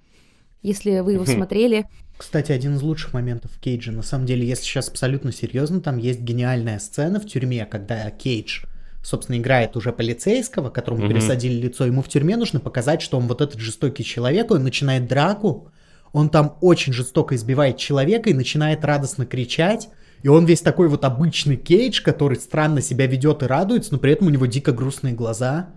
если 0.62 1.00
вы 1.00 1.12
его 1.12 1.26
смотрели. 1.26 1.86
Кстати, 2.16 2.52
один 2.52 2.76
из 2.76 2.82
лучших 2.82 3.14
моментов 3.14 3.50
Кейджа, 3.60 3.92
на 3.92 4.02
самом 4.02 4.26
деле, 4.26 4.46
если 4.46 4.64
сейчас 4.64 4.88
абсолютно 4.88 5.32
серьезно, 5.32 5.80
там 5.80 5.96
есть 5.96 6.20
гениальная 6.20 6.78
сцена 6.78 7.18
в 7.18 7.26
тюрьме, 7.26 7.64
когда 7.64 8.10
Кейдж, 8.10 8.64
собственно, 9.02 9.38
играет 9.38 9.76
уже 9.76 9.92
полицейского, 9.92 10.70
которому 10.70 11.02
Мгм. 11.02 11.10
пересадили 11.10 11.54
лицо, 11.54 11.86
ему 11.86 12.02
в 12.02 12.08
тюрьме 12.08 12.36
нужно 12.36 12.60
показать, 12.60 13.02
что 13.02 13.18
он 13.18 13.26
вот 13.26 13.40
этот 13.40 13.58
жестокий 13.58 14.04
человек, 14.04 14.50
он 14.50 14.62
начинает 14.62 15.08
драку, 15.08 15.70
он 16.12 16.28
там 16.28 16.56
очень 16.60 16.92
жестоко 16.92 17.34
избивает 17.34 17.76
человека 17.76 18.30
и 18.30 18.34
начинает 18.34 18.84
радостно 18.84 19.26
кричать, 19.26 19.88
и 20.22 20.28
он 20.28 20.44
весь 20.44 20.60
такой 20.60 20.88
вот 20.88 21.04
обычный 21.04 21.56
Кейдж, 21.56 22.02
который 22.02 22.36
странно 22.36 22.82
себя 22.82 23.06
ведет 23.06 23.42
и 23.42 23.46
радуется, 23.46 23.92
но 23.92 23.98
при 23.98 24.12
этом 24.12 24.26
у 24.26 24.30
него 24.30 24.46
дико 24.46 24.72
грустные 24.72 25.14
глаза, 25.14 25.70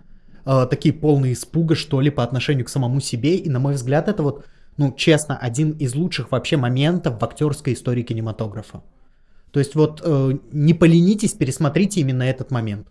э, 0.45 0.67
такие 0.69 0.93
полные 0.93 1.33
испуга, 1.33 1.75
что 1.75 2.01
ли, 2.01 2.09
по 2.09 2.23
отношению 2.23 2.65
к 2.65 2.69
самому 2.69 2.99
себе, 2.99 3.37
и, 3.37 3.49
на 3.49 3.59
мой 3.59 3.75
взгляд, 3.75 4.09
это 4.09 4.23
вот 4.23 4.45
ну, 4.77 4.91
честно, 4.91 5.37
один 5.37 5.71
из 5.71 5.95
лучших 5.95 6.31
вообще 6.31 6.57
моментов 6.57 7.21
в 7.21 7.23
актерской 7.23 7.73
истории 7.73 8.03
кинематографа. 8.03 8.81
То 9.51 9.59
есть 9.59 9.75
вот 9.75 10.01
э, 10.03 10.37
не 10.51 10.73
поленитесь, 10.73 11.33
пересмотрите 11.33 12.01
именно 12.01 12.23
этот 12.23 12.49
момент. 12.49 12.87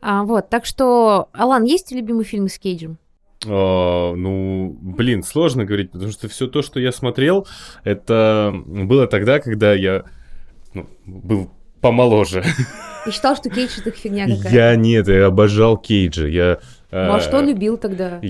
А, 0.00 0.24
вот, 0.24 0.48
так 0.50 0.66
что, 0.66 1.28
Алан, 1.32 1.64
есть 1.64 1.92
любимый 1.92 2.24
фильм 2.24 2.48
с 2.48 2.58
Кейджем? 2.58 2.98
А, 3.46 4.14
ну, 4.14 4.76
блин, 4.80 5.22
сложно 5.22 5.64
говорить, 5.64 5.92
потому 5.92 6.10
что 6.12 6.28
все 6.28 6.46
то, 6.46 6.62
что 6.62 6.80
я 6.80 6.92
смотрел, 6.92 7.46
это 7.84 8.52
было 8.64 9.06
тогда, 9.06 9.40
когда 9.40 9.74
я 9.74 10.04
ну, 10.74 10.86
был 11.04 11.50
помоложе. 11.80 12.44
И 13.06 13.10
считал, 13.10 13.36
что 13.36 13.48
Кейдж 13.50 13.78
это 13.78 13.90
фигня 13.92 14.26
какая-то. 14.26 14.48
Я 14.48 14.74
нет, 14.74 15.08
я 15.08 15.26
обожал 15.26 15.76
Кейджа. 15.76 16.26
Я, 16.26 16.58
Ну, 16.92 17.14
а 17.14 17.18
э, 17.18 17.20
что 17.20 17.40
любил 17.40 17.76
тогда? 17.78 18.20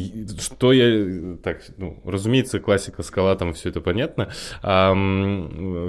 Что 0.41 0.73
я... 0.73 1.37
Так, 1.43 1.59
ну, 1.77 2.01
разумеется, 2.05 2.59
классика, 2.59 3.03
скала, 3.03 3.35
там 3.37 3.53
все 3.53 3.69
это 3.69 3.83
понятно. 3.83 4.31
А, 4.63 4.95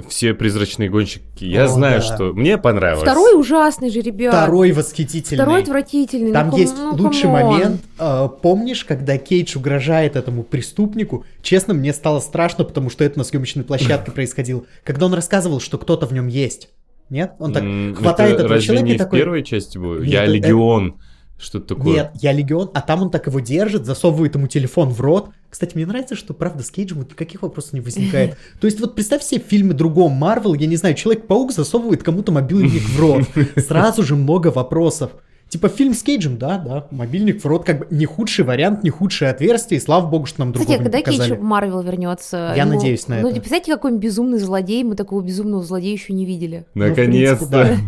все 0.08 0.34
призрачные 0.34 0.90
гонщики, 0.90 1.44
я 1.44 1.64
О, 1.64 1.68
знаю, 1.68 2.00
да. 2.00 2.14
что... 2.14 2.32
Мне 2.34 2.58
понравилось. 2.58 3.02
Второй 3.02 3.40
ужасный 3.40 3.90
же, 3.90 4.00
ребят. 4.00 4.34
Второй 4.34 4.72
восхитительный. 4.72 5.42
Второй 5.42 5.62
отвратительный. 5.62 6.32
Там 6.32 6.46
ну, 6.46 6.50
come- 6.52 6.60
есть 6.60 6.76
ну, 6.76 6.94
лучший 6.94 7.22
come 7.22 7.39
on. 7.39 7.52
момент. 7.52 7.80
Э, 7.98 8.28
помнишь, 8.42 8.84
когда 8.84 9.16
Кейдж 9.16 9.56
угрожает 9.56 10.16
этому 10.16 10.42
преступнику? 10.42 11.24
Честно, 11.40 11.72
мне 11.72 11.94
стало 11.94 12.20
страшно, 12.20 12.64
потому 12.64 12.90
что 12.90 13.02
это 13.02 13.18
на 13.18 13.24
съемочной 13.24 13.64
площадке 13.64 14.10
происходило. 14.12 14.64
Когда 14.84 15.06
он 15.06 15.14
рассказывал, 15.14 15.60
что 15.60 15.78
кто-то 15.78 16.06
в 16.06 16.12
нем 16.12 16.26
есть. 16.26 16.68
Нет? 17.08 17.32
Он 17.38 17.54
так 17.54 17.64
хватает 17.96 18.34
это 18.34 18.44
этого 18.44 18.60
человека 18.60 18.88
и 18.88 18.98
такой... 18.98 19.18
в 19.18 19.22
первой 19.22 19.42
части? 19.42 19.78
Нет, 19.78 20.04
я 20.04 20.24
это- 20.24 20.32
Легион. 20.32 21.00
Что-то 21.38 21.76
такое. 21.76 21.94
Нет, 21.94 22.12
я 22.20 22.32
Легион, 22.32 22.70
а 22.74 22.80
там 22.80 23.02
он 23.02 23.10
так 23.10 23.28
его 23.28 23.38
держит, 23.38 23.86
засовывает 23.86 24.34
ему 24.34 24.48
телефон 24.48 24.90
в 24.90 25.00
рот. 25.00 25.30
Кстати, 25.48 25.76
мне 25.76 25.86
нравится, 25.86 26.16
что, 26.16 26.34
правда, 26.34 26.64
с 26.64 26.70
Кейджем 26.70 26.98
вот 26.98 27.10
никаких 27.10 27.42
вопросов 27.42 27.74
не 27.74 27.80
возникает. 27.80 28.36
То 28.60 28.66
есть 28.66 28.80
вот 28.80 28.96
представь 28.96 29.22
себе 29.22 29.40
в 29.40 29.44
фильме 29.44 29.72
другом 29.72 30.12
Марвел, 30.12 30.54
я 30.54 30.66
не 30.66 30.76
знаю, 30.76 30.96
Человек-паук 30.96 31.52
засовывает 31.52 32.02
кому-то 32.02 32.32
мобильник 32.32 32.82
в 32.82 33.00
рот. 33.00 33.22
Сразу 33.56 34.02
же 34.02 34.16
много 34.16 34.48
вопросов. 34.48 35.12
Типа 35.48 35.70
фильм 35.70 35.94
с 35.94 36.02
Кейджем, 36.02 36.36
да, 36.36 36.58
да, 36.58 36.86
мобильник 36.90 37.42
в 37.42 37.46
рот, 37.46 37.64
как 37.64 37.78
бы 37.78 37.86
не 37.90 38.04
худший 38.04 38.44
вариант, 38.44 38.84
не 38.84 38.90
худшее 38.90 39.30
отверстие, 39.30 39.80
и 39.80 39.82
слава 39.82 40.06
богу, 40.06 40.26
что 40.26 40.40
нам 40.40 40.52
другого 40.52 40.66
Кстати, 40.66 40.78
а 40.78 40.84
не 40.84 40.90
когда 40.90 41.02
Кейдж 41.02 41.18
показали. 41.20 41.38
в 41.38 41.42
Марвел 41.42 41.80
вернется? 41.80 42.52
Я 42.54 42.66
надеюсь 42.66 43.08
на 43.08 43.14
ну, 43.14 43.20
это. 43.20 43.28
Ну, 43.28 43.34
представляете, 43.36 43.72
какой 43.72 43.92
он 43.92 43.98
безумный 43.98 44.38
злодей, 44.38 44.84
мы 44.84 44.94
такого 44.94 45.22
безумного 45.22 45.62
злодея 45.62 45.92
еще 45.92 46.12
не 46.12 46.26
видели. 46.26 46.66
Ну, 46.74 46.84
в 46.84 46.88
Наконец-то. 46.90 47.78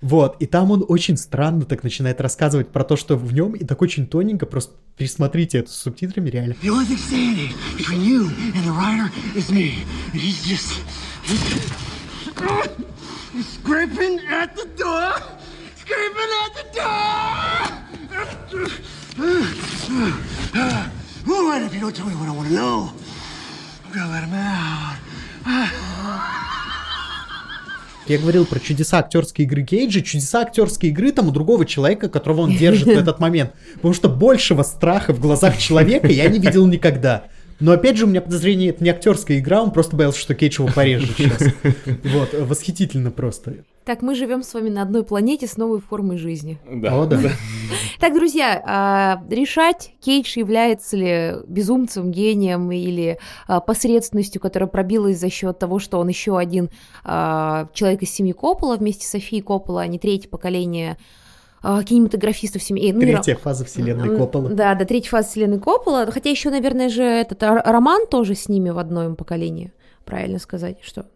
Вот, 0.00 0.36
и 0.38 0.46
там 0.46 0.70
он 0.70 0.84
очень 0.86 1.16
странно 1.16 1.62
так 1.62 1.82
начинает 1.82 2.20
рассказывать 2.20 2.68
про 2.68 2.84
то, 2.84 2.94
что 2.94 3.16
в 3.16 3.32
нем, 3.32 3.54
и 3.54 3.64
так 3.64 3.80
очень 3.80 4.06
тоненько, 4.06 4.44
просто 4.44 4.74
пересмотрите 4.96 5.58
это 5.58 5.70
с 5.70 5.76
субтитрами, 5.76 6.28
реально. 6.28 6.54
Scraping 13.34 14.20
at 14.30 14.54
the 14.54 14.68
door! 14.76 15.43
Scraping 15.84 16.32
at 16.44 16.52
the 16.58 16.64
door! 16.78 16.94
All 21.28 21.44
right, 21.50 21.62
if 21.62 21.74
you 21.74 21.80
don't 21.80 21.94
tell 21.94 22.06
me 22.06 22.14
what 22.14 22.26
I 22.26 22.32
want 22.32 22.48
to 22.48 22.54
know, 22.54 22.90
I'm 23.84 23.92
gonna 23.92 24.10
let 24.10 24.24
him 24.24 24.32
out. 24.32 24.96
Я 28.06 28.18
говорил 28.18 28.46
про 28.46 28.60
чудеса 28.60 28.98
актерской 28.98 29.44
игры 29.44 29.62
Кейджа, 29.62 30.00
чудеса 30.00 30.40
актерской 30.40 30.88
игры 30.90 31.12
там 31.12 31.28
у 31.28 31.30
другого 31.30 31.66
человека, 31.66 32.08
которого 32.08 32.42
он 32.42 32.56
держит 32.56 32.86
в 32.86 32.90
этот 32.90 33.18
момент. 33.20 33.52
Потому 33.74 33.92
что 33.92 34.08
большего 34.08 34.62
страха 34.62 35.12
в 35.12 35.20
глазах 35.20 35.58
человека 35.58 36.08
я 36.08 36.28
не 36.28 36.38
видел 36.38 36.66
никогда. 36.66 37.24
Но 37.60 37.72
опять 37.72 37.96
же, 37.96 38.04
у 38.04 38.08
меня 38.08 38.20
подозрение, 38.20 38.70
это 38.70 38.82
не 38.82 38.90
актерская 38.90 39.38
игра, 39.38 39.62
он 39.62 39.70
просто 39.70 39.96
боялся, 39.96 40.18
что 40.18 40.34
Кейдж 40.34 40.60
его 40.60 40.70
порежет 40.72 41.16
сейчас. 41.16 41.42
Вот, 42.04 42.32
восхитительно 42.32 43.10
просто. 43.10 43.64
Так, 43.84 44.00
мы 44.00 44.14
живем 44.14 44.42
с 44.42 44.54
вами 44.54 44.70
на 44.70 44.82
одной 44.82 45.04
планете 45.04 45.46
с 45.46 45.58
новой 45.58 45.80
формой 45.80 46.16
жизни. 46.16 46.58
Да. 46.70 47.02
О, 47.02 47.06
да. 47.06 47.18
Так, 48.00 48.14
друзья, 48.14 48.62
а, 48.66 49.22
решать, 49.30 49.92
Кейдж 50.00 50.38
является 50.38 50.96
ли 50.96 51.34
безумцем, 51.46 52.10
гением 52.10 52.70
или 52.72 53.18
а, 53.46 53.60
посредственностью, 53.60 54.40
которая 54.40 54.68
пробилась 54.68 55.18
за 55.18 55.30
счет 55.30 55.58
того, 55.58 55.78
что 55.78 55.98
он 55.98 56.08
еще 56.08 56.38
один 56.38 56.70
а, 57.04 57.68
человек 57.72 58.02
из 58.02 58.10
семьи 58.10 58.32
Коппола 58.32 58.76
вместе 58.76 59.06
с 59.06 59.10
Софией 59.10 59.42
Коппола, 59.42 59.82
а 59.82 59.86
не 59.86 59.98
третье 59.98 60.28
поколение 60.28 60.98
кинематографистов 61.84 62.62
семьи. 62.62 62.92
ну, 62.92 63.00
Третья 63.00 63.36
фаза 63.36 63.64
вселенной 63.64 64.16
Коппола. 64.16 64.50
Да, 64.50 64.74
да, 64.74 64.84
третья 64.84 65.10
фаза 65.10 65.28
вселенной 65.28 65.58
Коппола. 65.60 66.10
Хотя 66.10 66.30
еще, 66.30 66.50
наверное, 66.50 66.88
же 66.88 67.02
этот 67.02 67.42
Роман 67.42 68.06
тоже 68.06 68.34
с 68.34 68.48
ними 68.48 68.70
в 68.70 68.78
одном 68.78 69.16
поколении. 69.16 69.72
Правильно 70.04 70.38
сказать, 70.38 70.78
что? 70.82 71.06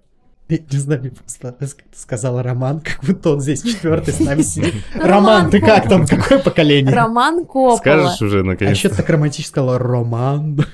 Я 0.49 0.59
не 0.73 0.79
знаю, 0.79 1.01
мне 1.03 1.11
просто 1.11 1.55
сказала 1.95 2.43
Роман, 2.43 2.81
как 2.81 3.05
будто 3.05 3.31
он 3.33 3.41
здесь 3.41 3.63
четвертый 3.63 4.15
с 4.15 4.21
нами 4.21 4.41
сидит. 4.41 4.75
Роман 4.95 5.51
ты 5.51 5.61
как 5.61 5.87
там? 5.91 6.07
Какое 6.07 6.39
поколение? 6.39 6.95
Роман 6.95 7.45
Коппола. 7.45 7.77
Скажешь 7.77 8.23
уже, 8.23 8.41
А 8.41 8.45
наконец. 8.45 8.75
еще 8.77 8.89
так 8.89 9.07
романтично 9.11 9.49
сказала 9.51 9.79
Роман. 9.79 10.65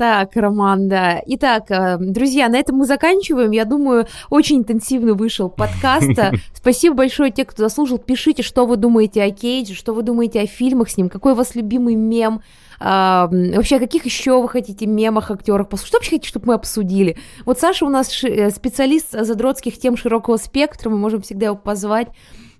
Так, 0.00 0.34
Роман, 0.34 0.88
да. 0.88 1.20
Итак, 1.26 1.70
э, 1.70 1.98
друзья, 2.00 2.48
на 2.48 2.56
этом 2.56 2.76
мы 2.76 2.86
заканчиваем. 2.86 3.50
Я 3.50 3.66
думаю, 3.66 4.06
очень 4.30 4.60
интенсивно 4.60 5.12
вышел 5.12 5.50
подкаст. 5.50 6.08
Спасибо 6.54 6.96
большое 6.96 7.30
те, 7.30 7.44
кто 7.44 7.64
заслужил. 7.64 7.98
Пишите, 7.98 8.42
что 8.42 8.64
вы 8.64 8.78
думаете 8.78 9.22
о 9.22 9.30
Кейдже, 9.30 9.74
что 9.74 9.92
вы 9.92 10.00
думаете 10.00 10.40
о 10.40 10.46
фильмах 10.46 10.88
с 10.88 10.96
ним, 10.96 11.10
какой 11.10 11.32
у 11.32 11.34
вас 11.34 11.54
любимый 11.54 11.96
мем. 11.96 12.40
А, 12.80 13.28
вообще, 13.30 13.76
о 13.76 13.78
каких 13.78 14.06
еще 14.06 14.40
вы 14.40 14.48
хотите 14.48 14.86
мемах, 14.86 15.30
актерах? 15.30 15.66
Что 15.84 15.98
вообще 15.98 16.12
хотите, 16.12 16.28
чтобы 16.28 16.46
мы 16.46 16.54
обсудили? 16.54 17.18
Вот 17.44 17.60
Саша 17.60 17.84
у 17.84 17.90
нас 17.90 18.24
э, 18.24 18.48
специалист 18.48 19.10
задротских 19.10 19.78
тем 19.78 19.98
широкого 19.98 20.38
спектра, 20.38 20.88
мы 20.88 20.96
можем 20.96 21.20
всегда 21.20 21.44
его 21.48 21.56
позвать. 21.56 22.08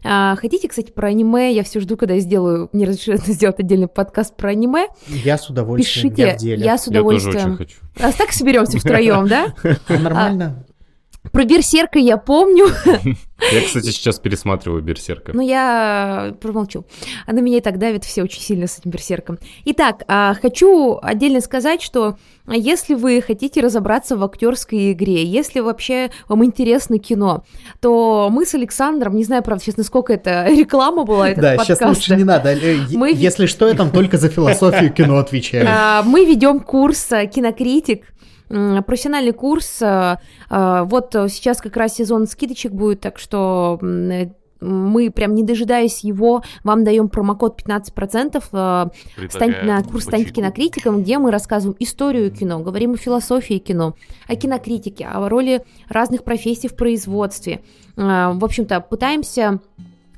А, 0.05 0.37
хотите, 0.37 0.69
кстати, 0.69 0.91
про 0.91 1.09
аниме? 1.09 1.53
Я 1.53 1.63
все 1.63 1.81
жду, 1.81 1.97
когда 1.97 2.15
я 2.15 2.21
сделаю, 2.21 2.69
мне 2.73 2.87
разрешат 2.87 3.21
сделать 3.27 3.59
отдельный 3.61 3.89
подкаст 3.89 4.37
про 4.37 4.51
аниме. 4.51 4.87
Я 5.07 5.37
с 5.39 5.49
удовольствием, 5.51 6.09
Пишите, 6.11 6.23
я 6.31 6.35
в 6.35 6.39
деле. 6.39 6.65
я 6.65 6.79
с 6.79 6.87
Я 6.87 6.93
тоже 6.93 6.99
удовольствием. 7.01 7.47
очень 7.53 7.57
хочу. 7.57 7.77
А 7.99 8.13
так 8.13 8.33
соберемся 8.33 8.79
втроем, 8.79 9.27
да? 9.29 9.55
Нормально. 9.89 10.65
Про 11.33 11.45
Берсерка 11.45 11.99
я 11.99 12.17
помню, 12.17 12.67
Я, 13.53 13.61
кстати, 13.65 13.91
сейчас 13.91 14.19
пересматриваю 14.19 14.83
Берсерка. 14.83 15.33
но 15.35 15.43
я 15.43 16.35
промолчу. 16.41 16.85
А 17.27 17.33
на 17.33 17.41
меня 17.41 17.59
и 17.59 17.61
так 17.61 17.79
давит 17.79 18.05
все 18.05 18.23
очень 18.23 18.41
сильно 18.41 18.67
с 18.67 18.79
этим 18.79 18.91
Берсерком. 18.91 19.39
Итак, 19.67 20.03
а, 20.09 20.35
хочу 20.41 20.99
отдельно 21.01 21.41
сказать, 21.41 21.83
что 21.83 22.17
если 22.49 22.95
вы 22.95 23.21
хотите 23.23 23.61
разобраться 23.61 24.17
в 24.17 24.25
актерской 24.25 24.93
игре, 24.93 25.23
если 25.25 25.61
вообще 25.61 26.11
вам 26.27 26.45
интересно 26.45 26.99
кино, 26.99 27.45
то 27.81 28.29
мы 28.33 28.45
с 28.47 28.55
Александром, 28.55 29.15
не 29.15 29.25
знаю, 29.25 29.43
правда, 29.43 29.63
сейчас 29.63 29.77
насколько 29.77 30.13
это 30.15 30.47
реклама 30.49 31.05
была, 31.05 31.29
этого 31.31 31.55
Да, 31.57 31.65
сейчас 31.65 31.81
лучше 31.83 32.17
не 32.17 32.25
надо. 32.25 32.51
Э, 32.55 32.77
Мы- 32.93 33.13
Если 33.13 33.47
что, 33.47 33.69
я 33.69 33.75
там 33.75 33.91
только 33.91 34.17
за 34.19 34.31
философию 34.31 34.93
кино 34.93 35.19
отвечаю. 35.19 35.67
А, 35.71 36.03
Мы 36.03 36.25
ведем 36.25 36.61
курс 36.61 37.13
а, 37.13 37.27
кинокритик. 37.27 38.05
Профессиональный 38.51 39.33
курс. 39.33 39.81
а, 39.81 40.19
а, 40.49 40.85
Вот 40.85 41.13
сейчас 41.29 41.61
как 41.61 41.77
раз 41.77 41.95
сезон 41.95 42.27
скидочек 42.27 42.73
будет, 42.73 43.01
так 43.01 43.21
что 43.21 43.79
э, 43.81 44.27
мы 44.61 45.11
прям 45.11 45.35
не 45.37 45.45
дожидаясь 45.45 46.01
его, 46.01 46.43
вам 46.65 46.83
даем 46.83 47.09
промокод 47.09 47.63
15%. 47.63 48.43
а, 48.53 48.91
Станьте 49.29 49.63
на 49.63 49.81
курс 49.85 50.05
«Станьте 50.05 50.33
кинокритиком», 50.33 51.03
где 51.03 51.19
мы 51.19 51.31
рассказываем 51.31 51.77
историю 51.79 52.33
кино, 52.33 52.59
говорим 52.59 52.95
о 52.95 52.97
философии 52.97 53.59
кино, 53.59 53.95
о 54.27 54.35
кинокритике, 54.35 55.07
о 55.07 55.29
роли 55.29 55.65
разных 55.89 56.25
профессий 56.25 56.67
в 56.67 56.75
производстве. 56.75 57.63
В 57.95 58.45
общем-то, 58.45 58.81
пытаемся 58.81 59.61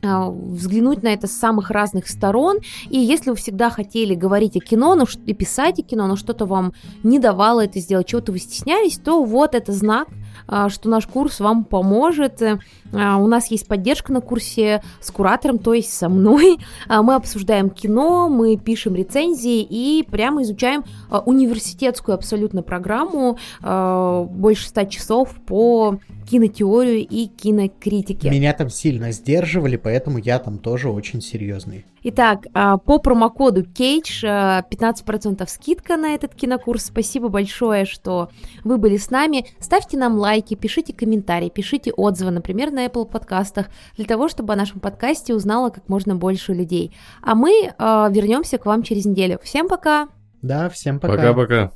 взглянуть 0.03 1.03
на 1.03 1.09
это 1.09 1.27
с 1.27 1.33
самых 1.33 1.71
разных 1.71 2.09
сторон. 2.09 2.59
И 2.91 2.99
если 2.99 3.31
вы 3.31 3.37
всегда 3.37 3.71
хотели 3.71 4.15
говорить 4.15 4.57
о 4.57 4.61
кино, 4.61 4.95
но 4.95 5.07
ш- 5.07 5.19
и 5.27 5.33
писать 5.33 5.79
о 5.79 5.83
кино, 5.83 6.07
но 6.07 6.17
что-то 6.17 6.45
вам 6.45 6.73
не 7.03 7.19
давало 7.19 7.65
это 7.65 7.79
сделать, 7.79 8.09
чего-то 8.09 8.33
вы 8.33 8.39
стеснялись, 8.39 8.99
то 8.99 9.23
вот 9.23 9.55
это 9.55 9.73
знак, 9.73 10.09
а, 10.49 10.69
что 10.69 10.89
наш 10.89 11.07
курс 11.07 11.41
вам 11.41 11.65
поможет. 11.65 12.43
А, 12.43 13.17
у 13.17 13.27
нас 13.27 13.51
есть 13.51 13.67
поддержка 13.69 14.13
на 14.13 14.21
курсе 14.21 14.83
с 15.01 15.11
куратором, 15.11 15.59
то 15.59 15.73
есть 15.73 15.93
со 15.93 16.09
мной. 16.09 16.59
А, 16.89 17.03
мы 17.03 17.15
обсуждаем 17.15 17.71
кино, 17.71 18.29
мы 18.29 18.57
пишем 18.57 18.95
рецензии 18.95 19.63
и 19.63 20.03
прямо 20.03 20.43
изучаем 20.43 20.85
университетскую 21.25 22.15
абсолютно 22.15 22.63
программу, 22.63 23.39
больше 23.61 24.69
ста 24.69 24.85
часов 24.85 25.31
по 25.47 25.99
кинотеорию 26.33 27.07
и 27.07 27.27
кинокритике. 27.27 28.31
Меня 28.31 28.55
там 28.55 28.71
сильно 28.71 29.13
сдерживали, 29.13 29.77
поэтому 29.77 30.17
я 30.17 30.39
там 30.39 30.57
тоже 30.57 30.89
очень 30.89 31.21
серьезный. 31.21 31.85
Итак, 32.05 32.47
а, 32.55 32.79
по 32.79 32.99
промокоду 32.99 33.65
CAGE 33.65 34.65
15% 34.71 35.47
скидка 35.51 35.99
на 35.99 36.15
этот 36.15 36.35
кинокурс. 36.35 36.87
Спасибо 36.87 37.29
большое, 37.29 37.85
что 37.85 38.31
вы 38.65 38.79
были 38.79 38.97
с 38.97 39.11
нами. 39.11 39.45
Ставьте 39.59 39.99
нам 39.99 40.15
лайки, 40.15 40.55
пишите 40.55 40.95
комментарии, 40.95 41.51
пишите 41.51 41.93
отзывы, 41.93 42.31
например, 42.31 42.71
на 42.71 42.87
Apple 42.87 43.05
подкастах, 43.05 43.69
для 43.99 44.07
того, 44.07 44.29
чтобы 44.29 44.55
о 44.55 44.57
нашем 44.57 44.81
подкасте 44.81 45.35
узнало 45.35 45.69
как 45.69 45.87
можно 45.91 46.17
больше 46.17 46.55
людей. 46.55 46.97
А 47.21 47.35
мы 47.35 47.75
а, 47.77 48.09
вернемся 48.11 48.57
к 48.57 48.65
вам 48.65 48.85
через 48.85 49.05
неделю. 49.05 49.39
Всем 49.43 49.69
пока! 49.69 50.09
Да, 50.41 50.71
всем 50.71 50.99
пока. 50.99 51.15
Пока-пока. 51.15 51.73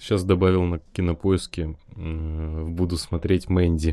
Сейчас 0.00 0.24
добавил 0.24 0.62
на 0.62 0.78
кинопоиске. 0.78 1.76
Буду 1.94 2.96
смотреть 2.96 3.50
Мэнди. 3.50 3.88